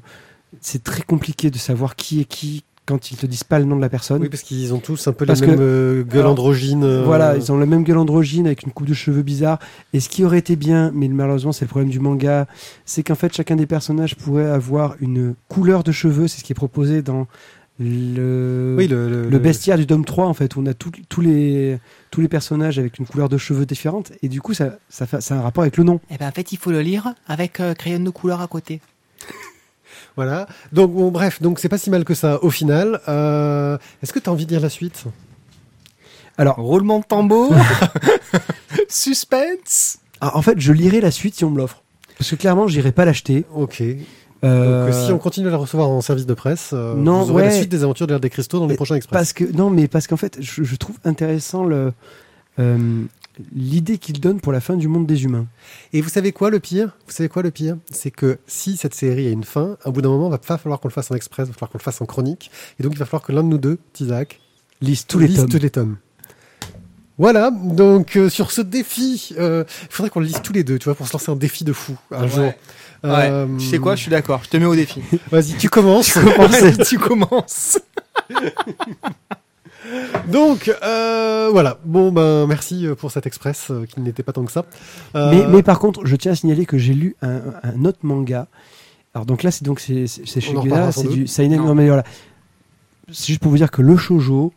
c'est 0.61 0.85
très 0.85 1.03
compliqué 1.03 1.51
de 1.51 1.59
savoir 1.59 1.97
qui 1.97 2.21
est 2.21 2.25
qui 2.25 2.63
quand 2.87 3.11
ils 3.11 3.17
te 3.17 3.25
disent 3.27 3.45
pas 3.45 3.59
le 3.59 3.65
nom 3.65 3.77
de 3.77 3.81
la 3.81 3.89
personne. 3.89 4.21
Oui, 4.23 4.29
parce 4.29 4.43
qu'ils 4.43 4.75
ont 4.75 4.79
tous 4.79 5.07
un 5.09 5.13
peu 5.13 5.25
Parce 5.27 5.41
les 5.41 5.47
que- 5.47 5.51
mêmes 5.53 5.61
euh, 5.63 6.03
gueules 6.05 6.21
alors, 6.21 6.33
androgynes. 6.33 6.85
euh, 6.85 7.03
Voilà, 7.05 7.37
ils 7.37 7.51
ont 7.51 7.57
la 7.57 7.67
même 7.67 7.83
gueule 7.83 7.99
androgyne 7.99 8.47
avec 8.47 8.63
une 8.65 8.73
coupe 8.73 8.87
de 8.87 8.95
cheveux 8.95 9.23
bizarre. 9.23 9.59
Et 9.93 10.01
ce 10.01 10.09
qui 10.09 10.25
aurait 10.25 10.39
été 10.39 10.55
bien, 10.57 10.91
mais 10.95 11.09
malheureusement 11.09 11.53
c'est 11.53 11.65
le 11.65 11.71
problème 11.71 11.91
du 11.91 12.01
manga, 12.01 12.47
c'est 12.85 13.03
qu'en 13.03 13.15
fait 13.15 13.33
chacun 13.35 13.57
des 13.57 13.67
personnages 13.67 14.17
pourrait 14.17 14.51
avoir 14.51 14.97
une 15.01 15.35
couleur 15.49 15.83
de 15.85 15.93
cheveux. 15.93 16.29
C'est 16.29 16.41
ce 16.41 16.45
qui 16.45 16.53
est 16.53 16.55
proposé 16.55 17.01
dans 17.03 17.27
le, 17.81 18.75
Oui, 18.79 18.87
le, 18.87 19.09
le, 19.09 19.29
le 19.31 19.39
bestiaire 19.39 19.77
du 19.79 19.87
tome 19.87 20.05
3 20.05 20.27
en 20.27 20.35
fait. 20.35 20.55
où 20.57 20.61
On 20.61 20.67
a 20.67 20.75
tout- 20.75 20.93
les 21.21 21.79
tous 22.11 22.21
les 22.21 22.29
personnages 22.29 22.79
avec 22.79 22.99
une 22.99 23.07
couleur 23.07 23.29
de 23.29 23.37
cheveux 23.39 23.67
différente. 23.67 24.13
Et 24.23 24.29
du 24.29 24.41
coup 24.41 24.55
ça 24.55 24.77
ça, 24.89 25.07
fait, 25.07 25.21
ça 25.21 25.35
a 25.35 25.39
un 25.39 25.43
rapport 25.43 25.63
avec 25.63 25.77
le 25.77 25.85
nom. 25.85 26.01
Eh 26.11 26.17
ben, 26.19 26.29
en 26.29 26.33
fait, 26.33 26.53
il 26.53 26.59
faut 26.59 26.71
le 26.71 26.81
lire 26.83 27.15
avec 27.27 27.59
euh, 27.61 27.75
crayon 27.75 27.99
de 28.01 28.11
couleur 28.11 28.41
à 28.41 28.47
côté. 28.47 28.81
Voilà. 30.17 30.47
Donc, 30.73 30.93
bon, 30.93 31.11
bref, 31.11 31.41
donc 31.43 31.59
c'est 31.59 31.69
pas 31.69 31.79
si 31.79 31.91
mal 31.91 32.05
que 32.05 32.15
ça 32.15 32.43
au 32.43 32.51
final. 32.51 33.01
Euh, 33.09 33.77
Est-ce 34.03 34.13
que 34.13 34.19
tu 34.19 34.29
as 34.29 34.33
envie 34.33 34.45
de 34.45 34.51
dire 34.51 34.61
la 34.61 34.71
suite? 34.71 35.05
Alors 36.39 36.57
Roulement 36.57 36.99
de 37.01 37.05
tambour. 37.05 37.55
Suspense. 38.89 39.99
ah, 40.21 40.37
en 40.37 40.43
fait 40.43 40.59
je 40.61 40.73
lirai 40.73 41.01
la 41.01 41.11
suite 41.11 41.35
si 41.35 41.45
on 41.45 41.51
me 41.51 41.59
l'offre. 41.59 41.83
Parce 42.19 42.31
que 42.31 42.37
clairement 42.37 42.69
j'irai 42.69 42.93
pas 42.93 43.05
l'acheter. 43.05 43.45
Ok. 43.55 43.83
Donc, 43.83 43.97
Euh, 44.51 44.89
euh, 44.89 45.07
si 45.07 45.11
on 45.13 45.19
continue 45.19 45.49
à 45.49 45.51
la 45.53 45.57
recevoir 45.57 45.89
en 45.89 46.03
service 46.03 46.27
de 46.27 46.35
presse, 46.35 46.71
euh, 46.75 46.95
Non, 46.97 47.23
vous 47.23 47.31
aurez 47.31 47.45
la 47.45 47.51
suite 47.51 47.71
des 47.71 47.83
aventures 47.83 48.07
de 48.07 48.13
l'ère 48.13 48.21
des 48.21 48.29
cristaux 48.31 48.59
dans 48.59 48.67
les 48.67 48.73
Mais 48.73 48.77
prochains 48.77 48.97
express. 48.97 49.19
Parce 49.19 49.33
que 49.33 49.45
non, 49.57 49.71
mais 49.71 49.89
parce 49.89 50.07
qu'en 50.07 50.19
fait, 50.19 50.37
je, 50.41 50.63
je 50.63 50.77
trouve 50.77 50.97
intéressant 51.05 51.65
le 51.65 51.93
euh, 52.59 53.05
l'idée 53.55 53.99
qu'il 53.99 54.21
donne 54.21 54.41
pour 54.41 54.53
la 54.53 54.61
fin 54.61 54.77
du 54.77 54.89
monde 54.89 55.07
des 55.07 55.25
humains. 55.25 55.47
Et 55.93 56.01
vous 56.01 56.09
savez 56.09 56.33
quoi 56.33 56.51
le 56.51 56.61
pire? 56.61 56.97
Vous 57.07 57.13
savez 57.13 57.29
quoi 57.29 57.43
le 57.43 57.51
pire? 57.51 57.77
C'est 57.91 58.11
que 58.11 58.39
si 58.47 58.77
cette 58.77 58.95
série 58.95 59.27
a 59.27 59.31
une 59.31 59.45
fin, 59.45 59.77
à 59.85 59.91
bout 59.91 60.03
d'un 60.03 60.09
moment, 60.11 60.29
va 60.29 60.39
pas 60.39 60.59
falloir 60.59 60.81
qu'on 60.81 60.89
le 60.89 60.93
fasse 60.93 61.11
en 61.11 61.15
express, 61.15 61.49
va 61.49 61.55
falloir 61.55 61.71
qu'on 61.71 61.79
le 61.79 61.83
fasse 61.83 62.01
en 62.01 62.07
chronique. 62.07 62.51
Et 62.79 62.83
donc, 62.83 62.93
il 62.93 62.99
va 62.99 63.05
falloir 63.07 63.23
que 63.23 63.33
l'un 63.33 63.43
de 63.43 63.49
nous 63.49 63.59
deux, 63.59 63.79
Isaac, 64.01 64.41
Lise 64.81 65.07
tous 65.07 65.19
les 65.19 65.29
lise 65.29 65.37
tomes. 65.39 65.49
tous 65.49 65.59
les 65.59 65.71
tomes. 65.71 65.97
Voilà, 67.17 67.53
donc 67.53 68.17
euh, 68.17 68.29
sur 68.29 68.51
ce 68.51 68.61
défi, 68.61 69.35
euh, 69.39 69.63
il 69.83 69.89
faudrait 69.89 70.11
qu'on 70.11 70.19
le 70.21 70.27
lise 70.27 70.41
tous 70.43 70.53
les 70.53 70.65
deux, 70.65 70.79
tu 70.81 70.85
vois, 70.87 70.97
pour 70.97 71.07
se 71.07 71.13
lancer 71.13 71.31
un 71.31 71.37
défi 71.37 71.63
de 71.63 71.73
fou 71.73 71.97
un 72.11 72.23
Ouais. 72.25 72.29
jour. 72.29 72.45
Ouais. 72.45 72.53
Euh, 73.05 73.47
Tu 73.59 73.67
sais 73.67 73.79
quoi? 73.79 73.95
Je 73.95 74.01
suis 74.03 74.11
d'accord. 74.11 74.43
Je 74.45 74.49
te 74.51 74.57
mets 74.57 74.65
au 74.65 74.75
défi. 74.75 75.01
Vas-y, 75.31 75.57
tu 75.57 75.69
commences. 75.69 76.17
Ouais, 76.17 76.77
tu 76.89 76.99
commences. 76.99 77.79
Donc, 80.29 80.73
euh, 80.83 81.49
voilà. 81.53 81.79
Bon, 81.85 82.11
ben, 82.13 82.47
merci 82.47 82.87
pour 82.99 83.11
cet 83.11 83.27
express 83.27 83.69
euh, 83.71 83.85
qui 83.87 84.01
n'était 84.01 84.23
pas 84.23 84.33
tant 84.33 84.45
que 84.45 84.53
ça. 84.53 84.65
Euh, 85.15 85.31
Mais, 85.31 85.47
mais 85.49 85.63
par 85.63 85.79
contre, 85.79 86.05
je 86.07 86.17
tiens 86.17 86.33
à 86.33 86.35
signaler 86.35 86.67
que 86.67 86.79
j'ai 86.79 86.95
lu 86.95 87.17
un, 87.23 87.41
un 87.63 87.85
autre 87.85 87.99
manga. 88.03 88.47
Alors 89.15 89.27
donc 89.27 89.43
là, 89.43 89.51
c'est 89.51 89.65
donc 89.65 89.79
c'est 89.81 90.07
c'est- 90.07 90.23
c'est 90.27 90.41
du 91.09 91.27
seinen. 91.29 91.59
Non. 91.61 91.67
Non 91.69 91.75
mais 91.75 91.87
voilà. 91.87 92.03
C'est 93.13 93.27
juste 93.27 93.41
pour 93.41 93.51
vous 93.51 93.59
dire 93.59 93.71
que 93.71 93.81
le 93.83 93.97
shojo, 93.97 94.53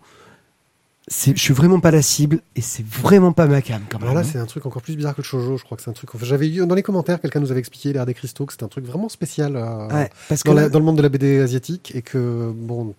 je 1.12 1.34
suis 1.36 1.54
vraiment 1.54 1.80
pas 1.80 1.92
la 1.92 2.02
cible 2.02 2.40
et 2.56 2.62
c'est 2.62 2.84
vraiment 2.86 3.34
pas 3.34 3.46
ma 3.46 3.62
cam 3.62 3.82
quand 3.90 4.00
même. 4.00 4.04
Alors 4.10 4.16
là, 4.16 4.22
hein. 4.26 4.30
c'est 4.32 4.40
un 4.40 4.46
truc 4.46 4.66
encore 4.66 4.82
plus 4.82 4.96
bizarre 4.96 5.14
que 5.14 5.22
le 5.22 5.26
shoujo. 5.26 5.58
Je 5.58 5.64
crois 5.64 5.78
que 5.78 5.84
c'est 5.84 5.90
un 5.90 5.94
truc. 5.94 6.10
J'avais 6.24 6.48
eu 6.50 6.66
dans 6.66 6.74
les 6.76 6.82
commentaires, 6.84 7.22
quelqu'un 7.22 7.40
nous 7.40 7.52
avait 7.52 7.60
expliqué 7.60 7.94
l'ère 7.94 8.06
des 8.08 8.14
cristaux 8.16 8.46
que 8.46 8.54
c'était 8.54 8.64
un 8.64 8.68
truc 8.70 8.86
vraiment 8.86 9.10
spécial 9.10 9.56
euh, 9.58 9.88
Ouais, 9.90 10.10
parce 10.28 10.42
que 10.44 10.48
dans, 10.50 10.56
la- 10.56 10.70
dans 10.70 10.80
le 10.80 10.86
monde 10.86 10.98
de 10.98 11.02
la 11.04 11.10
BD 11.10 11.40
asiatique 11.40 11.92
et 11.94 12.02
que 12.02 12.52
bon. 12.56 12.96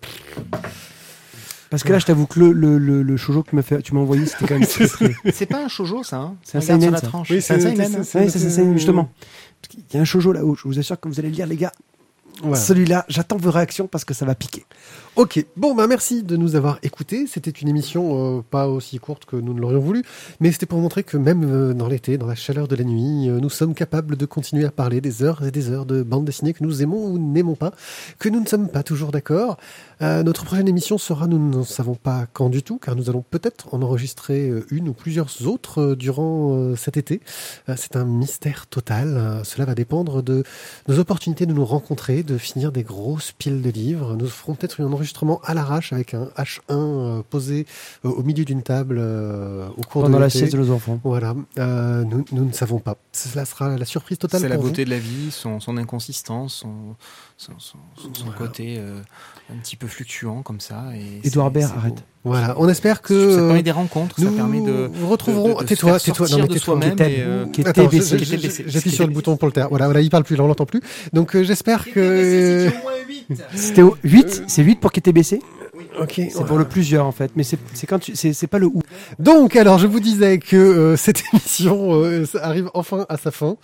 Parce 1.69 1.83
que 1.83 1.91
là, 1.91 1.99
je 1.99 2.05
t'avoue 2.05 2.25
que 2.25 2.39
le, 2.39 2.51
le, 2.51 2.77
le, 2.77 3.03
le 3.03 3.17
shoujo 3.17 3.43
que 3.43 3.49
tu 3.51 3.55
m'as 3.55 3.61
fait, 3.61 3.81
tu 3.81 3.93
m'as 3.93 4.01
envoyé, 4.01 4.25
c'était 4.25 4.45
quand 4.47 4.57
même 4.59 4.67
très, 4.67 4.87
très- 4.87 5.13
C'est 5.33 5.45
pas 5.45 5.63
un 5.63 5.67
shoujo, 5.67 6.03
ça. 6.03 6.17
Hein 6.17 6.35
C'est 6.43 6.57
un 6.57 6.61
seinen, 6.61 6.81
sur 6.81 6.91
la 6.91 6.97
ça. 6.99 7.07
tranche. 7.07 7.29
Oui, 7.31 7.41
c'est 7.41 7.53
un 7.55 7.59
seinen. 7.59 8.03
c'est- 8.03 8.29
ça, 8.29 8.39
c'est 8.49 8.73
justement. 8.73 9.09
Parce 9.61 9.75
qu'il 9.75 9.83
y 9.93 9.97
a 9.97 10.01
un 10.01 10.05
shoujo 10.05 10.31
là-haut, 10.31 10.55
je 10.55 10.63
vous 10.67 10.79
assure 10.79 10.99
que 10.99 11.07
vous 11.07 11.19
allez 11.19 11.29
le 11.29 11.35
lire, 11.35 11.47
les 11.47 11.57
gars. 11.57 11.71
Voilà. 12.41 12.55
Celui-là, 12.55 13.05
j'attends 13.09 13.35
vos 13.35 13.51
réactions 13.51 13.87
parce 13.87 14.05
que 14.05 14.13
ça 14.13 14.25
va 14.25 14.33
piquer. 14.33 14.63
Ok, 15.17 15.43
bon 15.57 15.75
bah 15.75 15.87
merci 15.87 16.23
de 16.23 16.37
nous 16.37 16.55
avoir 16.55 16.79
écoutés. 16.83 17.27
C'était 17.27 17.51
une 17.51 17.67
émission 17.67 18.37
euh, 18.37 18.41
pas 18.49 18.69
aussi 18.69 18.97
courte 18.97 19.25
que 19.25 19.35
nous 19.35 19.53
ne 19.53 19.59
l'aurions 19.59 19.81
voulu, 19.81 20.03
mais 20.39 20.49
c'était 20.53 20.65
pour 20.67 20.79
montrer 20.79 21.03
que 21.03 21.17
même 21.17 21.43
euh, 21.43 21.73
dans 21.73 21.89
l'été, 21.89 22.17
dans 22.17 22.27
la 22.27 22.35
chaleur 22.35 22.69
de 22.69 22.77
la 22.77 22.85
nuit, 22.85 23.27
euh, 23.27 23.39
nous 23.41 23.49
sommes 23.49 23.73
capables 23.73 24.15
de 24.15 24.25
continuer 24.25 24.63
à 24.63 24.71
parler 24.71 25.01
des 25.01 25.21
heures 25.21 25.43
et 25.45 25.51
des 25.51 25.69
heures 25.69 25.85
de 25.85 26.01
bandes 26.01 26.23
dessinées 26.23 26.53
que 26.53 26.63
nous 26.63 26.81
aimons 26.81 27.07
ou 27.07 27.19
n'aimons 27.19 27.55
pas, 27.55 27.73
que 28.19 28.29
nous 28.29 28.39
ne 28.39 28.47
sommes 28.47 28.69
pas 28.69 28.83
toujours 28.83 29.11
d'accord. 29.11 29.57
Euh, 30.01 30.23
notre 30.23 30.45
prochaine 30.45 30.67
émission 30.67 30.97
sera, 30.97 31.27
nous 31.27 31.37
ne 31.59 31.63
savons 31.63 31.95
pas 31.95 32.25
quand 32.31 32.49
du 32.49 32.63
tout, 32.63 32.77
car 32.77 32.95
nous 32.95 33.09
allons 33.09 33.23
peut-être 33.29 33.73
en 33.73 33.81
enregistrer 33.81 34.47
euh, 34.49 34.65
une 34.71 34.87
ou 34.89 34.93
plusieurs 34.93 35.45
autres 35.45 35.81
euh, 35.81 35.95
durant 35.95 36.75
cet 36.77 36.95
été. 36.95 37.19
Euh, 37.67 37.75
C'est 37.77 37.95
un 37.97 38.05
mystère 38.05 38.67
total. 38.67 39.17
Euh, 39.17 39.43
Cela 39.43 39.65
va 39.65 39.75
dépendre 39.75 40.23
de 40.23 40.43
nos 40.87 40.99
opportunités 40.99 41.45
de 41.45 41.53
nous 41.53 41.65
rencontrer, 41.65 42.23
de 42.23 42.37
finir 42.37 42.71
des 42.71 42.83
grosses 42.83 43.33
piles 43.33 43.61
de 43.61 43.69
livres. 43.69 44.15
Nous 44.15 44.27
ferons 44.27 44.55
peut-être 44.55 44.81
un 44.81 44.91
enregistrement 44.91 45.41
à 45.43 45.53
l'arrache 45.53 45.91
avec 45.91 46.13
un 46.13 46.29
H1 46.37 46.59
euh, 46.69 47.21
posé 47.29 47.65
au 48.03 48.23
milieu 48.23 48.45
d'une 48.45 48.63
table 48.63 48.97
euh, 48.99 49.67
au 49.77 49.81
cours 49.81 50.03
Pendant 50.03 50.17
de 50.17 50.23
la 50.23 50.29
sieste 50.29 50.53
de 50.53 50.59
nos 50.59 50.71
enfants. 50.71 50.99
Voilà, 51.03 51.35
Euh, 51.57 52.03
nous, 52.05 52.23
nous 52.31 52.45
ne 52.45 52.53
savons 52.53 52.79
pas. 52.79 52.95
Cela 53.11 53.43
sera 53.45 53.77
la 53.77 53.85
surprise 53.85 54.17
totale 54.17 54.39
C'est 54.41 54.47
la 54.49 54.57
beauté 54.57 54.85
de 54.85 54.89
la 54.89 54.99
vie, 54.99 55.29
son, 55.31 55.59
son 55.59 55.75
inconsistance, 55.77 56.53
son, 56.53 56.95
son, 57.39 57.53
son- 57.57 57.77
son- 57.95 58.13
son 58.13 58.23
Voilà. 58.25 58.37
côté 58.37 58.75
euh, 58.79 58.99
un 59.49 59.55
petit 59.59 59.77
peu 59.77 59.87
fluctuant 59.87 60.41
comme 60.41 60.59
ça. 60.59 60.83
Et 60.93 61.25
Édouard 61.25 61.47
c'est- 61.47 61.59
Baird, 61.61 61.71
arrête. 61.77 62.03
Voilà, 62.25 62.53
on 62.59 62.67
espère 62.67 63.01
que 63.01 63.13
ça 63.31 63.39
euh, 63.39 63.47
permet 63.47 63.63
des 63.63 63.71
rencontres, 63.71 64.17
ça 64.19 64.25
nous 64.25 64.31
permet 64.35 64.59
de. 64.59 64.89
vous 64.93 65.07
retrouverons. 65.07 65.55
tais-toi, 65.63 65.97
tais-toi, 66.01 66.27
non 66.31 66.37
mais 66.39 66.47
tais-toi. 66.49 66.79
Qui 66.81 66.87
était- 66.89 67.15
euh, 67.19 67.45
qui 67.45 67.61
baissé. 67.63 68.17
Qui 68.17 68.25
j'appuie 68.25 68.89
Qui 68.89 68.91
sur 68.91 69.07
le 69.07 69.13
bouton 69.13 69.37
pour 69.37 69.47
le 69.47 69.53
taire. 69.53 69.69
Voilà, 69.69 69.85
voilà, 69.85 70.01
il 70.01 70.09
parle 70.09 70.25
plus, 70.25 70.35
là 70.35 70.43
on 70.43 70.47
l'entend 70.47 70.65
plus. 70.65 70.81
Donc 71.13 71.33
euh, 71.35 71.43
j'espère 71.43 71.89
que. 71.89 72.69
C'était 73.55 73.83
au 73.83 73.95
8, 74.03 74.43
c'est 74.47 74.63
8 74.63 74.79
pour 74.81 74.91
qu'il 74.91 74.99
était 74.99 75.13
baissé 75.13 75.39
Ok. 76.01 76.13
C'est 76.15 76.45
pour 76.45 76.57
le 76.57 76.65
plusieurs 76.65 77.05
en 77.05 77.11
fait, 77.11 77.31
mais 77.35 77.43
c'est 77.43 77.57
c'est 77.73 77.87
quand 77.87 77.99
tu 77.99 78.15
c'est 78.15 78.33
c'est 78.33 78.47
pas 78.47 78.59
le 78.59 78.67
ou. 78.67 78.81
Donc, 79.19 79.55
alors, 79.55 79.79
je 79.79 79.87
vous 79.87 79.99
disais 79.99 80.39
que 80.39 80.55
euh, 80.55 80.95
cette 80.97 81.21
émission 81.33 82.03
euh, 82.03 82.25
arrive 82.41 82.69
enfin 82.73 83.05
à 83.09 83.17
sa 83.17 83.31
fin. 83.31 83.57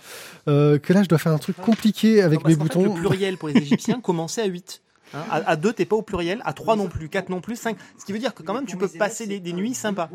Euh, 0.48 0.78
que 0.78 0.92
là, 0.92 1.02
je 1.02 1.08
dois 1.08 1.18
faire 1.18 1.32
un 1.32 1.38
truc 1.38 1.56
compliqué 1.56 2.22
avec 2.22 2.42
Non, 2.44 2.48
mes 2.48 2.56
qu'en 2.56 2.64
fait, 2.64 2.74
boutons. 2.80 2.94
le 2.94 3.00
pluriel 3.00 3.36
pour 3.38 3.48
les 3.48 3.56
Égyptiens 3.58 4.00
commençait 4.02 4.42
à 4.42 4.46
8. 4.46 4.82
Hein, 5.14 5.18
à, 5.30 5.50
à 5.50 5.56
2, 5.56 5.72
t'es 5.72 5.84
pas 5.84 5.96
au 5.96 6.02
pluriel, 6.02 6.40
à 6.44 6.52
3 6.52 6.76
non 6.76 6.88
plus, 6.88 7.08
4 7.08 7.28
non 7.28 7.40
plus, 7.40 7.56
5. 7.56 7.76
Ce 7.98 8.04
qui 8.04 8.12
veut 8.12 8.18
dire 8.18 8.34
que 8.34 8.42
quand 8.42 8.54
même, 8.54 8.66
tu 8.66 8.76
peux 8.76 8.88
passer 8.88 9.26
des, 9.26 9.38
des 9.40 9.52
nuits 9.52 9.74
sympas. 9.74 10.08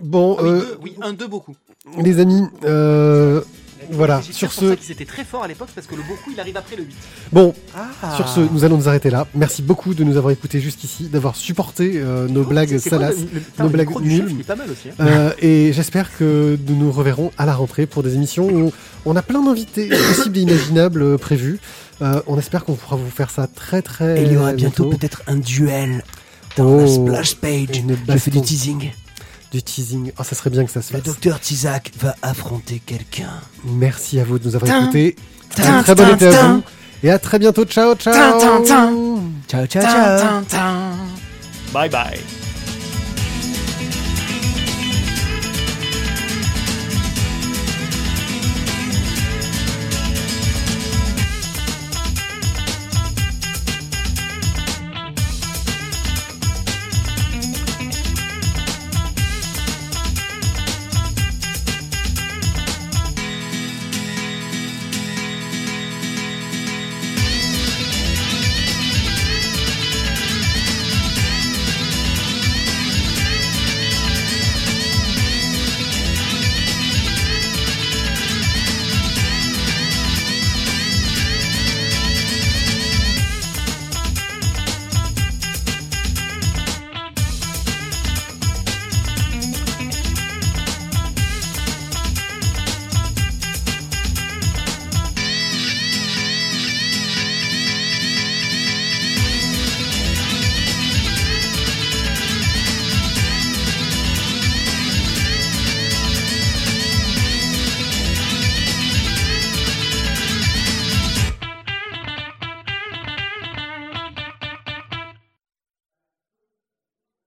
Bon, 0.00 0.36
Ah 0.38 0.42
oui, 0.42 0.48
euh, 0.50 0.58
deux, 0.60 0.78
oui, 0.82 0.96
1, 1.00 1.12
2, 1.12 1.26
beaucoup. 1.28 1.54
les 2.02 2.18
amis, 2.18 2.42
euh, 2.64 3.40
voilà. 3.90 4.22
Sur 4.22 4.32
c'est 4.52 4.60
pour 4.60 4.70
ça 4.76 4.82
ce, 4.86 4.92
étaient 4.92 5.04
très 5.04 5.24
forts 5.24 5.42
à 5.44 5.48
l'époque, 5.48 5.68
parce 5.74 5.86
que 5.86 5.94
le 5.94 6.02
beaucoup, 6.02 6.30
il 6.32 6.40
arrive 6.40 6.56
après 6.56 6.76
le 6.76 6.84
8. 6.84 6.94
bon, 7.32 7.54
Ah. 7.76 8.16
sur 8.16 8.28
ce, 8.28 8.40
nous 8.40 8.64
allons 8.64 8.76
nous 8.76 8.88
arrêter 8.88 9.10
là. 9.10 9.26
Merci 9.34 9.62
beaucoup 9.62 9.94
de 9.94 10.04
nous 10.04 10.16
avoir 10.16 10.32
écoutés 10.32 10.60
jusqu'ici, 10.60 11.04
d'avoir 11.04 11.36
supporté 11.36 11.92
euh, 11.96 12.28
nos 12.28 12.44
blagues 12.44 12.68
quoi 12.68 12.74
le- 12.76 12.90
salaces. 12.90 13.16
le- 13.58 13.64
nos 13.64 13.70
blagues 13.70 14.00
nulles. 14.00 14.44
pas 14.46 14.56
mal 14.56 14.70
aussi. 14.70 14.88
hein. 14.90 15.06
Euh, 15.06 15.30
et 15.40 15.72
j'espère 15.72 16.16
que 16.16 16.58
nous 16.68 16.76
nous 16.76 16.92
reverrons 16.92 17.30
à 17.38 17.46
la 17.46 17.54
rentrée 17.54 17.86
pour 17.86 18.02
des 18.02 18.14
émissions 18.14 18.48
où 18.48 18.72
on 19.04 19.16
a 19.16 19.22
plein 19.22 19.42
d'invités 19.44 19.88
possibles 20.08 20.38
et 20.38 20.42
imaginables 20.42 21.02
euh, 21.02 21.18
prévus. 21.18 21.58
Euh, 22.02 22.20
on 22.26 22.38
espère 22.38 22.64
qu'on 22.64 22.74
pourra 22.74 22.96
vous 22.96 23.10
faire 23.10 23.30
ça 23.30 23.46
très 23.46 23.80
très. 23.82 24.20
Et 24.20 24.24
il 24.26 24.32
y 24.32 24.36
aura 24.36 24.52
bientôt 24.52 24.84
bientôt. 24.84 24.98
peut-être 24.98 25.22
un 25.28 25.36
duel 25.36 26.02
dans 26.56 26.66
Oh, 26.66 26.80
la 26.80 26.86
splash 26.86 27.34
page. 27.36 27.78
une 27.78 27.96
Je 28.08 28.18
fais 28.18 28.30
du 28.30 28.40
teasing. 28.40 28.90
Du 29.54 29.62
teasing. 29.62 30.12
Ah, 30.18 30.24
ça 30.24 30.34
serait 30.34 30.50
bien 30.50 30.64
que 30.64 30.70
ça 30.70 30.82
se 30.82 30.92
Le 30.92 30.98
fasse. 30.98 31.06
docteur 31.06 31.40
Tizak 31.40 31.92
va 32.00 32.16
affronter 32.22 32.82
quelqu'un. 32.84 33.30
Merci 33.64 34.18
à 34.18 34.24
vous 34.24 34.38
de 34.38 34.48
nous 34.48 34.56
avoir 34.56 34.82
écoutés. 34.82 35.16
Un 35.58 35.82
très 35.82 35.94
bon 35.94 36.08
été 36.14 36.26
à 36.28 36.42
vous. 36.48 36.62
Et 37.02 37.10
à 37.10 37.18
très 37.18 37.38
bientôt. 37.38 37.64
Ciao, 37.64 37.94
ciao. 37.94 38.14
Ciao 39.48 39.66
ciao 39.66 40.44
ciao. 40.48 40.92
Bye 41.72 41.88
bye. 41.88 42.43